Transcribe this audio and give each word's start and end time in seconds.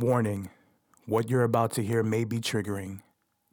Warning 0.00 0.48
what 1.04 1.28
you're 1.28 1.42
about 1.42 1.72
to 1.72 1.82
hear 1.82 2.02
may 2.02 2.24
be 2.24 2.38
triggering, 2.38 3.02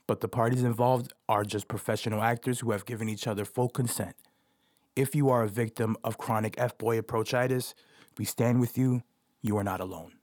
but 0.07 0.21
the 0.21 0.29
parties 0.29 0.63
involved 0.63 1.11
are 1.27 1.43
just 1.43 1.67
professional 1.67 2.21
actors 2.21 2.61
who 2.61 2.71
have 2.71 2.85
given 2.85 3.09
each 3.09 3.27
other 3.27 3.43
full 3.43 3.67
consent. 3.67 4.15
If 4.95 5.13
you 5.13 5.27
are 5.27 5.43
a 5.43 5.49
victim 5.49 5.97
of 6.05 6.17
chronic 6.17 6.55
F 6.57 6.77
boy 6.77 7.01
approachitis, 7.01 7.73
we 8.17 8.23
stand 8.23 8.61
with 8.61 8.77
you. 8.77 9.03
You 9.41 9.57
are 9.57 9.63
not 9.65 9.81
alone. 9.81 10.13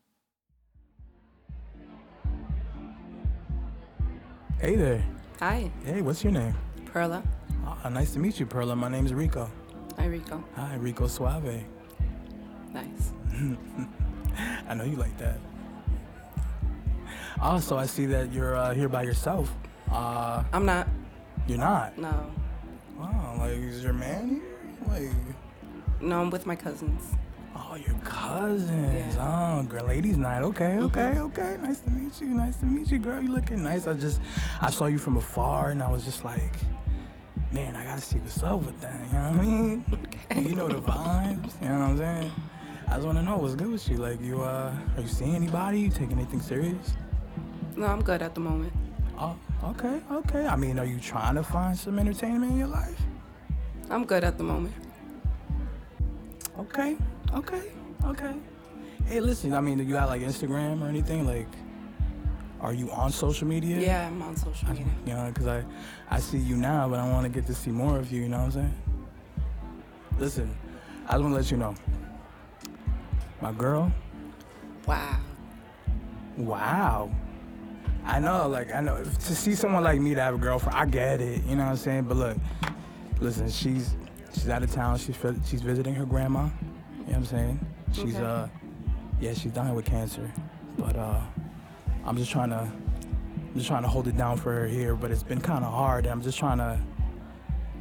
Hey 4.59 4.77
there. 4.77 5.05
Hi, 5.41 5.71
Hey, 5.85 6.01
what's 6.01 6.25
your 6.25 6.33
name? 6.33 6.55
Perla. 6.87 7.23
Ah, 7.67 7.91
nice 7.91 8.15
to 8.15 8.19
meet 8.19 8.41
you, 8.41 8.47
Perla. 8.47 8.75
My 8.75 8.89
name 8.89 9.05
is 9.05 9.13
Rico. 9.13 9.51
Hi, 9.99 10.07
Rico. 10.07 10.43
Hi, 10.57 10.77
Rico 10.77 11.07
Suave. 11.07 11.65
Nice. 12.73 13.13
I 14.67 14.73
know 14.73 14.85
you 14.85 14.97
like 14.97 15.19
that. 15.19 15.39
Also, 17.41 17.77
I 17.77 17.87
see 17.87 18.07
that 18.07 18.33
you're 18.33 18.55
uh, 18.57 18.75
here 18.75 18.89
by 18.89 19.03
yourself. 19.03 19.53
Uh, 19.91 20.43
I'm 20.53 20.65
not. 20.65 20.89
you're 21.47 21.59
not. 21.59 21.97
No. 21.99 22.31
Wow, 22.99 23.37
like 23.39 23.53
is 23.53 23.83
your 23.83 23.93
man 23.93 24.41
here? 24.41 24.89
Like, 24.89 25.11
No, 26.01 26.21
I'm 26.23 26.31
with 26.31 26.47
my 26.47 26.57
cousins. 26.57 27.03
oh, 27.57 27.75
your 27.77 27.97
cousins. 28.05 29.15
Yeah. 29.17 29.59
Oh, 29.59 29.63
girl, 29.65 29.87
ladies' 29.87 30.17
night. 30.17 30.43
Okay, 30.43 30.79
okay, 30.79 31.19
okay. 31.19 31.57
Nice 31.63 31.81
to 31.81 31.91
meet 31.91 32.21
you. 32.21 32.29
Nice 32.29 32.57
to 32.59 32.67
meet 32.67 32.91
you, 32.91 32.99
girl. 32.99 33.21
You 33.23 33.33
looking 33.33 33.63
nice. 33.63 33.87
I 33.87 33.95
just, 33.95 34.21
I 34.61 34.71
saw 34.71 34.87
you 34.87 34.99
from 34.99 35.17
afar, 35.17 35.71
and 35.71 35.83
I 35.83 35.91
was 35.91 36.05
just 36.05 36.25
like, 36.25 36.55
man, 37.53 37.75
I 37.77 37.85
gotta 37.85 38.01
see 38.01 38.19
what's 38.19 38.43
up 38.43 38.63
with 38.63 38.81
that. 38.81 39.01
You 39.09 39.13
know 39.13 39.31
what 39.31 39.41
I 39.41 39.43
mean? 39.43 39.85
You 40.49 40.55
know 40.57 40.69
the 40.69 40.81
vibes. 40.81 41.61
You 41.61 41.69
know 41.69 41.79
what 41.81 41.91
I'm 41.91 41.99
saying? 41.99 42.33
I 42.89 42.95
just 42.95 43.07
want 43.07 43.19
to 43.19 43.23
know 43.25 43.37
what's 43.39 43.55
good 43.55 43.71
with 43.71 43.89
you. 43.89 43.97
Like, 43.99 44.21
you, 44.21 44.43
uh, 44.43 44.73
are 44.97 45.01
you 45.03 45.09
seeing 45.09 45.35
anybody? 45.35 45.81
You 45.81 45.91
taking 45.91 46.13
anything 46.13 46.41
serious? 46.41 46.95
No, 47.77 47.87
I'm 47.87 48.03
good 48.03 48.23
at 48.23 48.35
the 48.35 48.41
moment. 48.41 48.73
Oh, 49.19 49.37
okay, 49.65 50.01
okay. 50.11 50.47
I 50.47 50.57
mean, 50.57 50.79
are 50.79 50.85
you 50.85 50.99
trying 50.99 51.35
to 51.37 51.43
find 51.43 51.77
some 51.79 51.99
entertainment 51.99 52.53
in 52.53 52.59
your 52.59 52.69
life? 52.69 53.01
I'm 53.91 54.05
good 54.05 54.25
at 54.25 54.39
the 54.39 54.45
moment. 54.45 54.75
Okay, 56.59 56.97
okay, 57.35 57.63
okay. 58.05 58.35
Hey, 59.07 59.21
listen, 59.21 59.53
I 59.53 59.61
mean, 59.61 59.79
do 59.79 59.85
you 59.85 59.93
got 59.93 60.09
like 60.09 60.23
Instagram 60.23 60.83
or 60.83 60.87
anything? 60.89 61.27
Like, 61.27 61.49
are 62.61 62.73
you 62.73 62.91
on 62.93 63.13
social 63.13 63.47
media? 63.47 63.79
Yeah, 63.81 64.07
I'm 64.07 64.23
on 64.23 64.37
social 64.37 64.69
media. 64.69 64.87
You 65.07 65.15
know, 65.15 65.31
because 65.33 65.47
I, 65.49 65.65
I 66.11 66.21
see 66.21 66.39
you 66.39 66.57
now, 66.57 66.89
but 66.89 66.99
I 66.99 67.09
want 67.11 67.25
to 67.25 67.29
get 67.29 67.47
to 67.49 67.55
see 67.55 67.71
more 67.71 67.99
of 67.99 68.11
you, 68.11 68.23
you 68.23 68.29
know 68.29 68.39
what 68.39 68.45
I'm 68.45 68.51
saying? 68.53 68.75
Listen, 70.19 70.57
I 71.07 71.13
just 71.13 71.23
want 71.23 71.33
to 71.33 71.37
let 71.37 71.51
you 71.51 71.57
know. 71.57 71.75
My 73.41 73.53
girl, 73.53 73.93
Wow. 74.87 75.19
wow. 76.37 77.11
I 78.05 78.21
know, 78.21 78.49
like, 78.49 78.73
I 78.75 78.81
know, 78.81 79.03
to 79.03 79.35
see 79.35 79.55
someone 79.55 79.83
like 79.83 80.01
me 80.01 80.15
to 80.15 80.21
have 80.21 80.35
a 80.35 80.39
girlfriend, 80.39 80.79
I 80.79 80.85
get 80.87 81.21
it, 81.21 81.43
you 81.45 81.57
know 81.57 81.65
what 81.65 81.71
I'm 81.71 81.77
saying? 81.77 82.05
But 82.05 82.17
look, 82.19 82.37
listen, 83.21 83.49
she's 83.51 83.97
she's 84.35 84.49
out 84.49 84.63
of 84.63 84.71
town. 84.71 84.99
She's 84.99 85.17
she's 85.47 85.63
visiting 85.63 85.95
her 85.95 86.05
grandma. 86.05 86.45
You 86.45 86.47
know 86.47 86.51
what 87.07 87.17
I'm 87.17 87.25
saying? 87.27 87.67
She's 87.93 88.17
Okay. 88.17 88.25
uh, 88.25 88.47
yeah, 89.21 89.33
she's 89.33 89.53
dying 89.53 89.75
with 89.75 89.85
cancer. 89.87 90.31
But 90.79 90.97
uh, 90.97 91.21
I'm 92.05 92.17
just 92.17 92.31
trying 92.31 92.51
to, 92.51 92.59
I'm 92.59 93.55
just 93.55 93.69
trying 93.69 93.83
to 93.83 93.89
hold 93.89 94.09
it 94.09 94.17
down 94.17 94.37
for 94.37 94.53
her 94.53 94.67
here. 94.67 94.95
But 94.95 95.11
it's 95.11 95.23
been 95.23 95.41
kind 95.41 95.65
of 95.65 95.73
hard. 95.73 96.07
I'm 96.07 96.21
just 96.21 96.39
trying 96.39 96.59
to, 96.59 96.79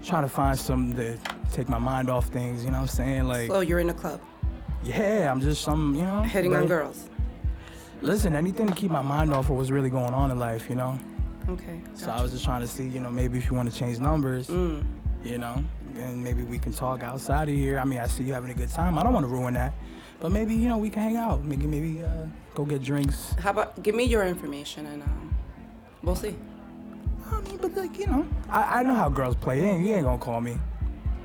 trying 0.04 0.24
to 0.24 0.30
find 0.30 0.58
something 0.58 0.96
to 0.98 1.18
take 1.52 1.68
my 1.68 1.80
mind 1.80 2.10
off 2.10 2.28
things. 2.28 2.64
You 2.64 2.72
know 2.72 2.78
what 2.78 2.84
I'm 2.84 2.88
saying? 2.96 3.24
Like, 3.28 3.50
So 3.50 3.60
you're 3.62 3.80
in 3.80 3.90
a 3.90 3.94
club, 3.94 4.22
yeah, 4.84 5.30
I'm 5.32 5.42
just 5.42 5.64
some, 5.64 5.96
you 5.96 6.04
know, 6.04 6.22
hitting 6.22 6.56
on 6.56 6.68
girls. 6.68 7.10
Listen, 8.04 8.36
anything 8.36 8.68
to 8.68 8.74
keep 8.76 8.92
my 8.92 9.02
mind 9.02 9.34
off 9.34 9.50
of 9.50 9.56
what's 9.56 9.70
really 9.70 9.90
going 9.90 10.14
on 10.14 10.30
in 10.30 10.38
life. 10.38 10.70
You 10.70 10.76
know. 10.76 11.00
Okay. 11.50 11.82
So 11.94 12.12
I 12.12 12.22
was 12.22 12.32
just 12.32 12.44
trying 12.46 12.62
to 12.62 12.68
see, 12.68 12.88
you 12.88 13.00
know, 13.00 13.10
maybe 13.10 13.38
if 13.38 13.50
you 13.50 13.56
want 13.56 13.72
to 13.72 13.78
change 13.78 14.00
numbers, 14.00 14.48
Mm. 14.48 14.84
you 15.24 15.38
know, 15.38 15.62
and 15.98 16.24
maybe 16.24 16.44
we 16.44 16.58
can 16.58 16.72
talk 16.74 17.04
outside 17.04 17.50
of 17.50 17.56
here. 17.56 17.80
I 17.80 17.84
mean, 17.86 18.00
I 18.00 18.08
see 18.08 18.24
you 18.24 18.34
having 18.34 18.52
a 18.52 18.54
good 18.54 18.70
time. 18.70 18.98
I 18.98 19.04
don't 19.04 19.14
want 19.14 19.26
to 19.26 19.32
ruin 19.32 19.54
that, 19.56 19.74
but 20.20 20.32
maybe 20.32 20.54
you 20.56 20.68
know 20.70 20.78
we 20.78 20.90
can 20.90 21.02
hang 21.04 21.18
out. 21.18 21.44
Maybe 21.44 21.66
maybe 21.66 22.04
uh, 22.04 22.26
go 22.56 22.66
get 22.66 22.82
drinks. 22.84 23.34
How 23.40 23.52
about 23.52 23.82
give 23.84 23.96
me 23.96 24.04
your 24.06 24.26
information 24.26 24.86
and 24.86 25.02
um, 25.04 25.36
we'll 26.02 26.16
see. 26.16 26.36
I 27.32 27.40
mean, 27.42 27.58
but 27.58 27.74
like 27.76 27.98
you 27.98 28.08
know, 28.08 28.28
I, 28.50 28.80
I 28.80 28.84
know 28.84 28.94
how 28.96 29.10
girls 29.10 29.36
play. 29.36 29.60
You 29.60 29.66
ain't, 29.66 29.86
you 29.86 29.94
ain't 29.96 30.04
gonna 30.06 30.18
call 30.18 30.40
me. 30.42 30.52
You 30.52 30.58
know 30.58 30.60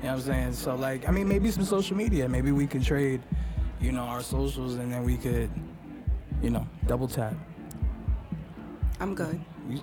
what 0.01 0.11
I'm 0.13 0.21
saying? 0.21 0.53
So 0.53 0.75
like, 0.75 1.07
I 1.07 1.11
mean, 1.11 1.27
maybe 1.27 1.51
some 1.51 1.65
social 1.65 1.95
media. 1.97 2.27
Maybe 2.29 2.51
we 2.53 2.67
can 2.67 2.81
trade, 2.81 3.21
you 3.81 3.91
know, 3.91 4.03
our 4.03 4.21
socials, 4.21 4.75
and 4.75 4.91
then 4.93 5.03
we 5.03 5.17
could, 5.17 5.49
you 6.41 6.49
know, 6.49 6.67
double 6.87 7.07
tap. 7.07 7.33
I'm 8.99 9.15
good. 9.15 9.39
You- 9.69 9.79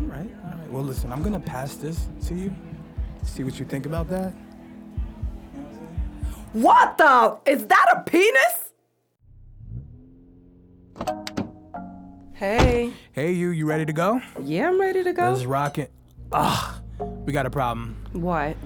All 0.00 0.06
right, 0.06 0.30
all 0.44 0.58
right. 0.58 0.70
Well, 0.70 0.82
listen, 0.82 1.12
I'm 1.12 1.22
gonna 1.22 1.40
pass 1.40 1.74
this 1.76 2.08
to 2.26 2.34
you. 2.34 2.54
See 3.24 3.44
what 3.44 3.58
you 3.58 3.64
think 3.64 3.86
about 3.86 4.08
that. 4.10 4.32
What 6.52 6.98
the? 6.98 7.38
Is 7.50 7.66
that 7.66 7.86
a 7.96 8.00
penis? 8.08 8.70
Hey. 12.34 12.92
Hey, 13.12 13.32
you, 13.32 13.50
you 13.50 13.66
ready 13.66 13.84
to 13.86 13.92
go? 13.92 14.20
Yeah, 14.42 14.68
I'm 14.68 14.80
ready 14.80 15.02
to 15.04 15.12
go. 15.12 15.30
Let's 15.32 15.44
rock 15.44 15.78
it. 15.78 15.90
Ah, 16.32 16.80
we 17.24 17.32
got 17.32 17.46
a 17.46 17.50
problem. 17.50 17.96
What? 18.12 18.56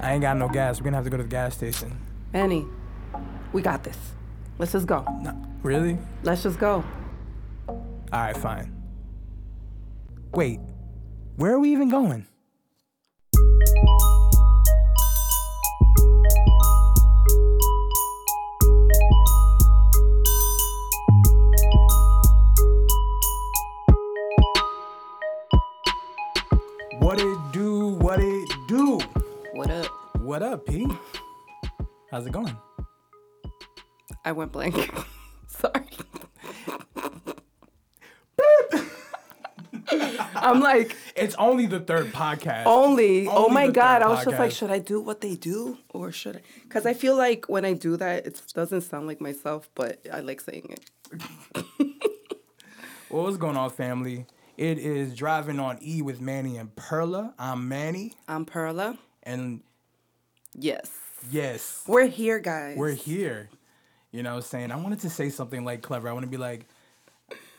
I 0.00 0.12
ain't 0.12 0.22
got 0.22 0.36
no 0.36 0.48
gas. 0.48 0.78
We're 0.80 0.84
gonna 0.84 0.96
have 0.96 1.04
to 1.04 1.10
go 1.10 1.16
to 1.16 1.22
the 1.22 1.28
gas 1.28 1.54
station. 1.54 1.96
Annie, 2.32 2.66
we 3.52 3.62
got 3.62 3.82
this. 3.84 3.96
Let's 4.58 4.72
just 4.72 4.86
go. 4.86 5.04
No, 5.20 5.36
really? 5.62 5.98
Let's 6.22 6.42
just 6.42 6.58
go. 6.58 6.82
All 7.68 7.84
right, 8.10 8.34
fine. 8.34 8.72
Wait, 10.32 10.60
where 11.36 11.52
are 11.52 11.58
we 11.58 11.72
even 11.72 11.90
going? 11.90 12.26
What 26.98 27.20
it 27.20 27.38
do? 27.52 27.88
What 27.88 28.20
it 28.20 28.48
do? 28.68 28.98
What 29.52 29.70
up? 29.70 29.86
What 30.20 30.42
up, 30.42 30.64
P? 30.64 30.86
How's 32.10 32.26
it 32.26 32.32
going? 32.32 32.56
I 34.24 34.32
went 34.32 34.52
blank. 34.52 34.74
Sorry. 35.48 35.82
I'm 40.38 40.60
like, 40.60 40.96
It's 41.14 41.34
only 41.36 41.66
the 41.66 41.80
third 41.80 42.06
podcast. 42.12 42.66
only. 42.66 43.26
oh 43.28 43.48
my 43.48 43.68
God. 43.68 44.02
I 44.02 44.08
was 44.08 44.24
just 44.24 44.38
like, 44.38 44.50
should 44.52 44.70
I 44.70 44.78
do 44.78 45.00
what 45.00 45.20
they 45.20 45.34
do 45.34 45.78
or 45.90 46.12
should 46.12 46.36
I? 46.36 46.40
Because 46.62 46.86
I 46.86 46.94
feel 46.94 47.16
like 47.16 47.48
when 47.48 47.64
I 47.64 47.72
do 47.72 47.96
that, 47.96 48.26
it 48.26 48.42
doesn't 48.54 48.82
sound 48.82 49.06
like 49.06 49.20
myself, 49.20 49.68
but 49.74 50.00
I 50.12 50.20
like 50.20 50.40
saying 50.40 50.74
it. 50.76 51.64
Well, 53.08 53.22
what's 53.22 53.36
going 53.36 53.56
on, 53.56 53.70
family? 53.70 54.26
It 54.56 54.78
is 54.78 55.14
driving 55.14 55.60
on 55.60 55.78
E 55.80 56.02
with 56.02 56.20
Manny 56.20 56.56
and 56.56 56.74
Perla. 56.74 57.32
I'm 57.38 57.68
Manny, 57.68 58.14
I'm 58.26 58.44
Perla. 58.44 58.98
and 59.22 59.60
Yes. 60.58 60.90
yes, 61.30 61.84
We're 61.86 62.08
here, 62.08 62.40
guys. 62.40 62.76
we're 62.76 62.90
here. 62.94 63.48
You 64.12 64.22
know, 64.22 64.30
what 64.30 64.36
I'm 64.36 64.42
saying 64.42 64.70
I 64.72 64.76
wanted 64.76 65.00
to 65.00 65.10
say 65.10 65.28
something 65.30 65.64
like 65.64 65.82
clever. 65.82 66.08
I 66.08 66.12
want 66.12 66.24
to 66.24 66.30
be 66.30 66.36
like, 66.36 66.66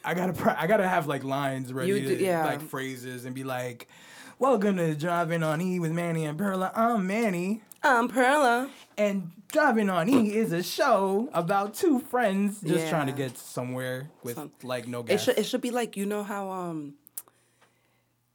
I 0.04 0.14
gotta, 0.14 0.34
pr- 0.34 0.52
I 0.58 0.68
gotta 0.68 0.88
have 0.88 1.08
like 1.08 1.24
lines 1.24 1.74
ready, 1.74 1.90
You 1.92 2.00
to, 2.18 2.24
yeah. 2.24 2.46
like 2.46 2.62
phrases, 2.62 3.26
and 3.26 3.36
be 3.36 3.44
like, 3.44 3.88
"Welcome 4.40 4.78
to 4.78 4.96
driving 4.96 5.44
on 5.44 5.62
E 5.62 5.80
with 5.80 5.92
Manny 5.92 6.26
and 6.26 6.38
Perla. 6.38 6.72
I'm 6.74 7.06
Manny, 7.06 7.62
I'm 7.84 8.08
Perla. 8.08 8.70
and 8.98 9.32
driving 9.52 9.90
on 9.90 10.08
E 10.10 10.34
is 10.34 10.54
a 10.54 10.64
show 10.64 11.30
about 11.34 11.74
two 11.74 12.00
friends 12.00 12.62
just 12.62 12.88
trying 12.88 13.08
to 13.08 13.14
get 13.14 13.38
somewhere 13.38 14.10
with 14.24 14.36
Some- 14.36 14.52
like 14.64 14.88
no 14.88 15.04
gas. 15.04 15.22
It 15.22 15.24
should, 15.26 15.38
it 15.40 15.46
should 15.46 15.62
be 15.62 15.72
like, 15.72 15.98
you 15.98 16.06
know 16.06 16.24
how 16.24 16.50
um 16.50 16.94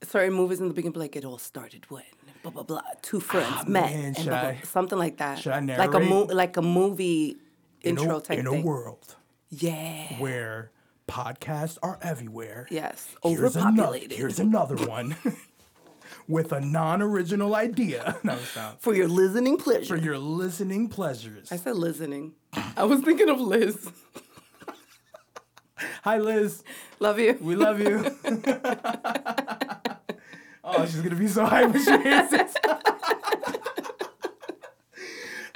certain 0.03 0.35
movies 0.35 0.61
in 0.61 0.69
the 0.69 0.75
beginning 0.75 0.99
like, 1.01 1.17
it 1.17 1.25
all 1.25 1.39
started 1.39 1.91
when 1.91 2.03
blah 2.43 2.53
blah 2.53 2.63
blah. 2.65 2.83
Two 3.01 3.19
friends 3.21 3.67
met. 3.67 3.85
Ah, 3.85 3.87
man, 3.89 4.05
and 4.05 4.15
blah, 4.17 4.25
blah, 4.25 4.37
I- 4.37 4.53
blah. 4.53 4.63
something 4.65 4.99
like 4.99 5.17
that. 5.17 5.39
should 5.39 5.53
I 5.53 5.61
like 5.61 5.95
a 5.95 6.01
mo- 6.01 6.25
like 6.31 6.57
a 6.59 6.63
movie 6.63 7.37
in 7.85 7.99
intro 7.99 8.19
a, 8.19 8.21
type 8.23 8.39
in 8.39 8.47
a 8.47 8.61
world 8.61 9.17
Yeah. 9.51 10.19
where 10.19 10.71
podcasts 11.09 11.79
are 11.83 11.99
everywhere. 12.03 12.67
Yes. 12.71 13.09
Here's 13.23 13.57
another, 13.57 13.69
Overpopulated. 13.83 14.13
here's 14.19 14.39
another 14.39 14.77
one 14.77 15.17
with 16.29 16.53
a 16.53 16.61
non-original 16.61 17.55
idea. 17.55 18.17
No, 18.25 18.35
it's. 18.35 18.57
For 18.79 18.95
your 18.95 19.09
listening 19.09 19.57
pleasure. 19.59 19.97
For 19.97 20.03
your 20.03 20.19
listening 20.19 20.89
pleasures. 20.89 21.51
I 21.53 21.57
said 21.57 21.77
listening. 21.77 22.33
I 22.77 22.85
was 22.85 23.01
thinking 23.01 23.29
of 23.29 23.41
Liz. 23.41 23.91
Hi, 26.05 26.19
Liz. 26.19 26.63
Love 27.01 27.19
you. 27.19 27.37
We 27.41 27.57
love 27.57 27.81
you. 27.81 28.05
oh, 30.65 30.85
she's 30.87 31.01
gonna 31.01 31.17
be 31.17 31.27
so 31.27 31.45
hyped 31.45 31.73
when 31.73 31.85
she 31.85 32.03
hears 32.09 32.31
this. 32.31 32.55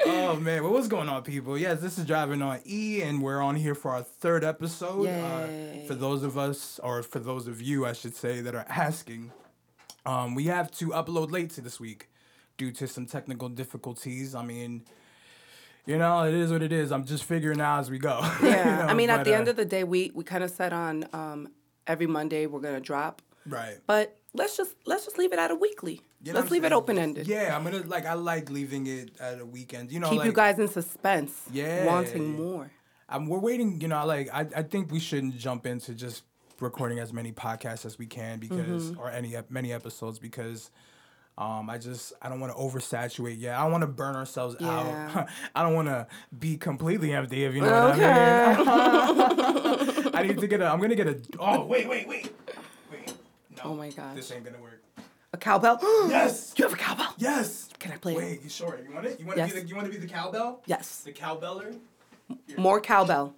Oh 0.06 0.36
man. 0.36 0.62
Well, 0.62 0.72
what's 0.72 0.88
going 0.88 1.08
on, 1.08 1.22
people? 1.22 1.58
Yes, 1.58 1.80
this 1.80 1.98
is 1.98 2.04
Driving 2.04 2.42
on 2.42 2.60
E, 2.64 3.02
and 3.02 3.22
we're 3.22 3.40
on 3.40 3.56
here 3.56 3.74
for 3.74 3.90
our 3.90 4.02
third 4.02 4.44
episode. 4.44 5.08
Uh, 5.08 5.86
for 5.86 5.94
those 5.94 6.22
of 6.22 6.38
us, 6.38 6.80
or 6.82 7.02
for 7.02 7.18
those 7.18 7.46
of 7.46 7.60
you, 7.60 7.86
I 7.86 7.92
should 7.92 8.14
say, 8.14 8.40
that 8.40 8.54
are 8.54 8.66
asking, 8.68 9.32
um, 10.04 10.34
we 10.34 10.44
have 10.44 10.70
to 10.72 10.88
upload 10.88 11.30
late 11.30 11.50
to 11.50 11.60
this 11.60 11.80
week 11.80 12.08
due 12.56 12.72
to 12.72 12.86
some 12.86 13.06
technical 13.06 13.48
difficulties. 13.48 14.34
I 14.34 14.44
mean, 14.44 14.84
you 15.84 15.98
know, 15.98 16.24
it 16.24 16.34
is 16.34 16.50
what 16.50 16.62
it 16.62 16.72
is. 16.72 16.92
I'm 16.92 17.04
just 17.04 17.24
figuring 17.24 17.60
out 17.60 17.80
as 17.80 17.90
we 17.90 17.98
go. 17.98 18.20
you 18.42 18.48
Yeah, 18.48 18.84
I 18.84 18.86
know, 18.88 18.94
mean, 18.94 19.10
at 19.10 19.24
the 19.24 19.34
uh, 19.34 19.38
end 19.38 19.48
of 19.48 19.56
the 19.56 19.64
day, 19.64 19.84
we 19.84 20.12
we 20.14 20.24
kind 20.24 20.44
of 20.44 20.50
set 20.50 20.72
on 20.72 21.06
um, 21.12 21.48
every 21.86 22.06
Monday 22.06 22.46
we're 22.46 22.60
gonna 22.60 22.80
drop, 22.80 23.22
right. 23.46 23.78
but 23.86 24.16
let's 24.34 24.56
just 24.56 24.74
let's 24.86 25.04
just 25.04 25.18
leave 25.18 25.32
it 25.32 25.38
at 25.38 25.50
a 25.50 25.54
weekly. 25.54 26.02
You 26.26 26.32
know 26.32 26.40
let's 26.40 26.50
I'm 26.50 26.54
leave 26.54 26.64
it 26.64 26.72
open 26.72 26.98
ended. 26.98 27.26
Yeah, 27.28 27.56
I'm 27.56 27.62
gonna 27.62 27.84
like. 27.86 28.04
I 28.04 28.14
like 28.14 28.50
leaving 28.50 28.86
it 28.88 29.12
at 29.20 29.40
a 29.40 29.46
weekend. 29.46 29.92
You 29.92 30.00
know, 30.00 30.10
Keep 30.10 30.18
like, 30.18 30.26
you 30.26 30.32
guys 30.32 30.58
in 30.58 30.66
suspense. 30.68 31.32
Yeah. 31.52 31.86
wanting 31.86 32.34
more. 32.34 32.70
Um, 33.08 33.28
we're 33.28 33.38
waiting, 33.38 33.80
you 33.80 33.86
know, 33.86 34.04
like 34.04 34.28
I, 34.34 34.40
I 34.56 34.62
think 34.62 34.90
we 34.90 34.98
shouldn't 34.98 35.36
jump 35.38 35.64
into 35.66 35.94
just 35.94 36.24
recording 36.58 36.98
as 36.98 37.12
many 37.12 37.30
podcasts 37.30 37.86
as 37.86 37.96
we 37.98 38.06
can 38.06 38.40
because 38.40 38.90
Mm-hmm. 38.90 38.98
or 39.00 39.08
any 39.10 39.36
many 39.50 39.72
episodes 39.72 40.18
because 40.18 40.72
um, 41.38 41.70
I 41.70 41.78
just 41.78 42.12
I 42.20 42.28
don't 42.28 42.40
want 42.40 42.52
to 42.52 42.58
oversaturate. 42.58 43.36
Yeah, 43.38 43.60
I 43.60 43.62
don't 43.62 43.70
want 43.70 43.82
to 43.82 43.86
burn 43.86 44.16
ourselves 44.16 44.56
Yeah. 44.58 45.10
out. 45.14 45.28
I 45.54 45.62
don't 45.62 45.74
want 45.74 45.86
to 45.86 46.08
be 46.36 46.56
completely 46.56 47.12
empty. 47.12 47.44
If 47.44 47.54
you 47.54 47.60
know 47.60 47.88
what 47.90 48.00
I 48.00 48.56
mean. 48.56 50.10
I 50.14 50.22
need 50.24 50.38
to 50.38 50.46
get 50.48 50.60
a. 50.60 50.66
I'm 50.66 50.80
gonna 50.80 50.96
get 50.96 51.06
a. 51.06 51.20
Oh 51.38 51.64
wait 51.66 51.88
wait 51.88 52.08
wait 52.08 52.32
wait. 52.90 53.14
No, 53.58 53.62
Oh 53.70 53.74
my 53.74 53.90
gosh. 53.90 54.16
this 54.16 54.32
ain't 54.32 54.44
gonna 54.44 54.60
work. 54.60 54.82
A 55.32 55.36
cowbell. 55.36 55.78
Yes. 56.08 56.54
You 56.56 56.64
have 56.64 56.72
a 56.72 56.76
cowbell? 56.76 57.14
Yes. 57.18 57.68
Can 57.78 57.92
I 57.92 57.96
play 57.96 58.12
it? 58.14 58.18
Wait, 58.18 58.42
you 58.42 58.48
sure? 58.48 58.78
You 58.86 58.94
want 58.94 59.06
it? 59.06 59.20
You 59.20 59.26
want 59.26 59.38
to 59.38 59.46
be 59.46 59.60
the? 59.60 59.66
You 59.66 59.74
want 59.76 59.86
to 59.92 59.92
be 59.92 59.98
the 59.98 60.12
cowbell? 60.12 60.62
Yes. 60.66 61.02
The 61.04 61.12
cowbeller. 61.12 61.76
More 62.56 62.80
cowbell. 62.80 63.34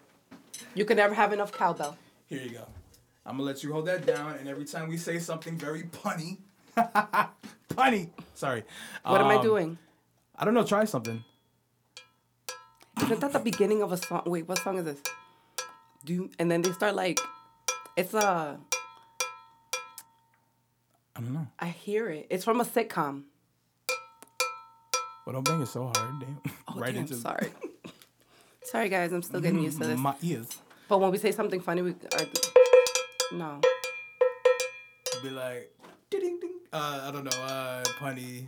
You 0.75 0.85
can 0.85 0.97
never 0.97 1.15
have 1.15 1.33
enough 1.33 1.53
cowbell. 1.53 1.97
Here 2.27 2.41
you 2.43 2.51
go. 2.51 2.67
I'm 3.27 3.33
gonna 3.37 3.43
let 3.45 3.63
you 3.63 3.73
hold 3.73 3.87
that 3.87 4.07
down, 4.07 4.35
and 4.35 4.49
every 4.49 4.65
time 4.65 4.89
we 4.89 4.97
say 4.97 5.19
something 5.19 5.59
very 5.59 5.83
punny, 5.83 6.39
punny. 7.69 8.09
Sorry. 8.35 8.65
What 9.05 9.21
am 9.21 9.27
I 9.27 9.37
Um, 9.37 9.43
doing? 9.43 9.79
I 10.37 10.45
don't 10.45 10.55
know. 10.55 10.65
Try 10.65 10.85
something. 10.87 11.23
Isn't 13.03 13.21
that 13.21 13.33
the 13.33 13.39
beginning 13.39 13.83
of 13.83 13.93
a 13.93 13.97
song? 13.97 14.23
Wait, 14.27 14.49
what 14.49 14.59
song 14.59 14.79
is 14.79 14.85
this? 14.85 15.01
Do 16.05 16.31
and 16.39 16.51
then 16.51 16.63
they 16.63 16.73
start 16.73 16.95
like, 16.95 17.19
it's 17.97 18.15
a. 18.15 18.59
I 21.19 21.21
don't 21.21 21.33
know. 21.35 21.49
I 21.59 21.67
hear 21.67 22.09
it. 22.11 22.29
It's 22.31 22.45
from 22.45 22.61
a 22.61 22.65
sitcom. 22.65 23.25
But 25.27 25.33
don't 25.33 25.45
bang 25.45 25.61
it 25.61 25.67
so 25.67 25.91
hard. 25.95 26.21
Damn. 26.21 26.41
Oh, 26.69 26.81
damn, 26.87 27.07
sorry. 27.09 27.49
sorry, 28.63 28.89
guys. 28.89 29.13
I'm 29.13 29.23
still 29.23 29.41
getting 29.41 29.61
used 29.61 29.81
to 29.81 29.89
this. 29.89 29.99
my 29.99 30.15
ears. 30.23 30.47
But 30.89 31.01
when 31.01 31.11
we 31.11 31.19
say 31.19 31.33
something 31.33 31.61
funny, 31.61 31.83
we 31.83 31.91
are. 31.91 32.27
No. 33.33 33.61
Be 35.21 35.31
like, 35.31 35.75
ding 36.09 36.21
ding 36.21 36.39
ding. 36.41 36.53
Uh, 36.73 37.01
I 37.09 37.11
don't 37.11 37.25
know. 37.25 37.43
Uh, 37.43 37.83
punny. 37.99 38.47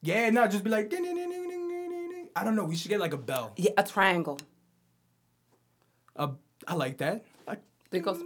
Yeah, 0.00 0.30
no, 0.30 0.46
just 0.48 0.64
be 0.64 0.70
like, 0.70 0.88
ding 0.88 1.02
ding 1.02 1.14
ding 1.14 1.30
ding 1.30 1.48
ding 1.50 1.68
ding 1.68 1.90
ding. 1.90 2.10
ding. 2.10 2.28
I 2.34 2.42
don't 2.42 2.56
know. 2.56 2.64
We 2.64 2.74
should 2.74 2.88
get 2.88 3.00
like 3.00 3.12
a 3.12 3.18
bell. 3.18 3.52
Yeah, 3.56 3.72
a 3.76 3.82
triangle. 3.82 4.38
Uh, 6.16 6.28
I 6.66 6.74
like 6.74 6.96
that. 6.98 7.22
I, 7.46 7.58
It 7.92 8.00
goes. 8.00 8.18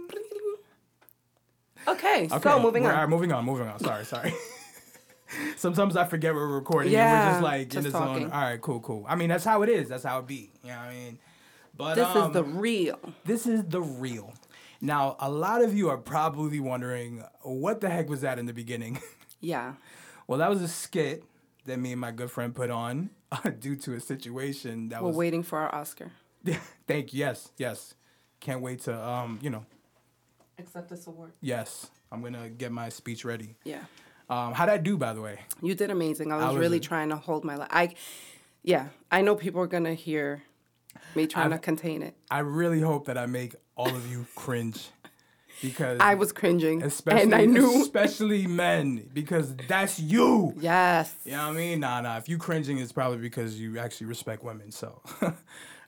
Okay, 1.93 2.25
Okay. 2.31 2.39
so 2.41 2.59
moving 2.61 2.85
on. 2.85 2.91
All 2.91 2.97
right, 3.01 3.09
moving 3.09 3.31
on. 3.31 3.45
Moving 3.45 3.67
on. 3.67 3.79
Sorry, 3.79 4.05
sorry. 4.05 4.33
Sometimes 5.57 5.95
I 5.95 6.05
forget 6.05 6.33
we're 6.33 6.47
recording. 6.47 6.93
and 6.93 6.99
we're 7.01 7.05
Yeah, 7.05 7.31
just 7.31 7.43
like 7.43 7.61
in 7.61 7.69
just 7.69 7.83
the 7.85 7.91
zone. 7.91 8.01
talking. 8.07 8.31
All 8.31 8.41
right, 8.41 8.59
cool, 8.61 8.79
cool. 8.79 9.05
I 9.07 9.15
mean, 9.15 9.29
that's 9.29 9.43
how 9.45 9.61
it 9.61 9.69
is. 9.69 9.87
That's 9.89 10.03
how 10.03 10.19
it 10.19 10.27
be. 10.27 10.51
You 10.63 10.69
know 10.71 10.77
what 10.77 10.85
I 10.85 10.93
mean? 10.93 11.19
But 11.77 11.95
This 11.95 12.07
um, 12.07 12.27
is 12.29 12.33
the 12.33 12.43
real. 12.43 12.99
this 13.25 13.45
is 13.47 13.63
the 13.65 13.81
real. 13.81 14.33
Now, 14.81 15.17
a 15.19 15.29
lot 15.29 15.61
of 15.61 15.75
you 15.75 15.89
are 15.89 15.97
probably 15.97 16.59
wondering 16.59 17.23
what 17.41 17.81
the 17.81 17.89
heck 17.89 18.09
was 18.09 18.21
that 18.21 18.39
in 18.39 18.45
the 18.45 18.53
beginning. 18.53 18.99
Yeah. 19.41 19.75
well, 20.27 20.39
that 20.39 20.49
was 20.49 20.61
a 20.61 20.67
skit 20.67 21.23
that 21.63 21.79
me 21.79 21.93
and 21.93 22.01
my 22.01 22.11
good 22.11 22.29
friend 22.29 22.53
put 22.53 22.69
on 22.69 23.09
uh, 23.31 23.51
due 23.51 23.77
to 23.77 23.93
a 23.93 23.99
situation 24.01 24.89
that 24.89 25.01
We're 25.01 25.07
was. 25.07 25.15
waiting 25.15 25.43
for 25.43 25.59
our 25.59 25.73
Oscar. 25.73 26.11
Thank 26.87 27.13
you. 27.13 27.19
Yes, 27.21 27.49
yes. 27.55 27.93
Can't 28.41 28.59
wait 28.61 28.81
to 28.81 29.01
um, 29.01 29.39
you 29.41 29.49
know, 29.49 29.63
Accept 30.59 30.89
this 30.89 31.07
award. 31.07 31.31
yes. 31.41 31.87
I'm 32.11 32.23
gonna 32.23 32.49
get 32.49 32.71
my 32.71 32.89
speech 32.89 33.23
ready. 33.23 33.55
Yeah. 33.63 33.81
Um, 34.31 34.53
how'd 34.53 34.69
I 34.69 34.77
do, 34.77 34.97
by 34.97 35.13
the 35.13 35.21
way? 35.21 35.39
You 35.61 35.75
did 35.75 35.91
amazing. 35.91 36.31
I 36.31 36.37
was, 36.37 36.45
was 36.47 36.57
really 36.57 36.77
a- 36.77 36.81
trying 36.81 37.09
to 37.09 37.15
hold 37.15 37.43
my. 37.43 37.55
Li- 37.57 37.67
I, 37.69 37.93
yeah. 38.63 38.87
I 39.11 39.21
know 39.21 39.35
people 39.35 39.61
are 39.61 39.67
gonna 39.67 39.93
hear 39.93 40.41
me 41.15 41.27
trying 41.27 41.51
to 41.51 41.59
contain 41.59 42.01
it. 42.03 42.15
I 42.31 42.39
really 42.39 42.81
hope 42.81 43.05
that 43.05 43.17
I 43.17 43.25
make 43.27 43.55
all 43.75 43.89
of 43.95 44.09
you 44.11 44.25
cringe 44.35 44.87
because 45.61 45.99
I 45.99 46.15
was 46.15 46.31
cringing, 46.31 46.81
especially 46.81 47.21
and 47.21 47.35
I 47.35 47.45
knew. 47.45 47.81
especially 47.81 48.47
men 48.47 49.07
because 49.13 49.55
that's 49.67 49.99
you. 49.99 50.55
Yes. 50.59 51.13
You 51.25 51.33
know 51.33 51.47
what 51.47 51.53
I 51.53 51.57
mean? 51.57 51.79
Nah, 51.79 52.01
nah. 52.01 52.17
If 52.17 52.27
you 52.27 52.37
cringing, 52.39 52.79
it's 52.79 52.91
probably 52.91 53.19
because 53.19 53.59
you 53.59 53.77
actually 53.77 54.07
respect 54.07 54.43
women. 54.43 54.71
So, 54.71 55.01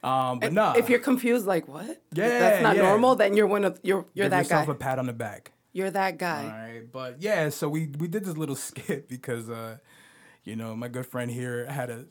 um, 0.04 0.40
but 0.40 0.54
nah. 0.54 0.74
If 0.74 0.90
you're 0.90 1.00
confused, 1.00 1.46
like 1.46 1.68
what? 1.68 2.02
Yeah, 2.14 2.28
That's 2.40 2.64
not 2.64 2.76
yeah. 2.76 2.84
normal. 2.84 3.16
Then 3.16 3.36
you're 3.36 3.48
one 3.48 3.64
of 3.66 3.80
you're 3.84 4.06
you're 4.14 4.26
give 4.26 4.32
that 4.32 4.50
guy. 4.50 4.60
yourself 4.62 4.68
a 4.70 4.76
pat 4.76 5.00
on 5.00 5.06
the 5.06 5.14
back. 5.14 5.52
you're 5.74 5.92
that 5.92 6.18
guy. 6.18 6.46
right, 6.48 6.92
but 6.92 7.22
yeah. 7.22 7.50
So 7.50 7.70
we 7.70 7.88
we 8.00 8.08
did 8.08 8.26
this 8.26 8.38
little 8.38 8.56
skit 8.68 9.08
because 9.08 9.50
uh, 9.50 9.78
you 10.44 10.56
know, 10.56 10.76
my 10.76 10.88
good 10.88 11.06
friend 11.06 11.30
here 11.30 11.66
had 11.68 11.90
a 11.92 12.06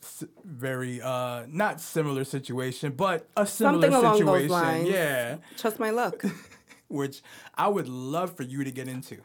very 0.45 1.03
uh 1.03 1.47
not 1.49 1.81
similar 1.81 2.25
situation, 2.25 2.93
but 2.93 3.27
a 3.37 3.45
similar 3.47 3.91
Something 3.91 3.95
along 3.95 4.25
those 4.25 4.43
situation. 4.43 4.49
lines. 4.51 4.89
Yeah, 4.89 5.37
Trust 5.57 5.79
my 5.81 5.91
luck. 5.91 6.25
which 6.89 7.23
I 7.55 7.69
would 7.69 7.89
love 7.89 8.37
for 8.37 8.43
you 8.43 8.65
to 8.65 8.71
get 8.73 8.89
into. 8.89 9.19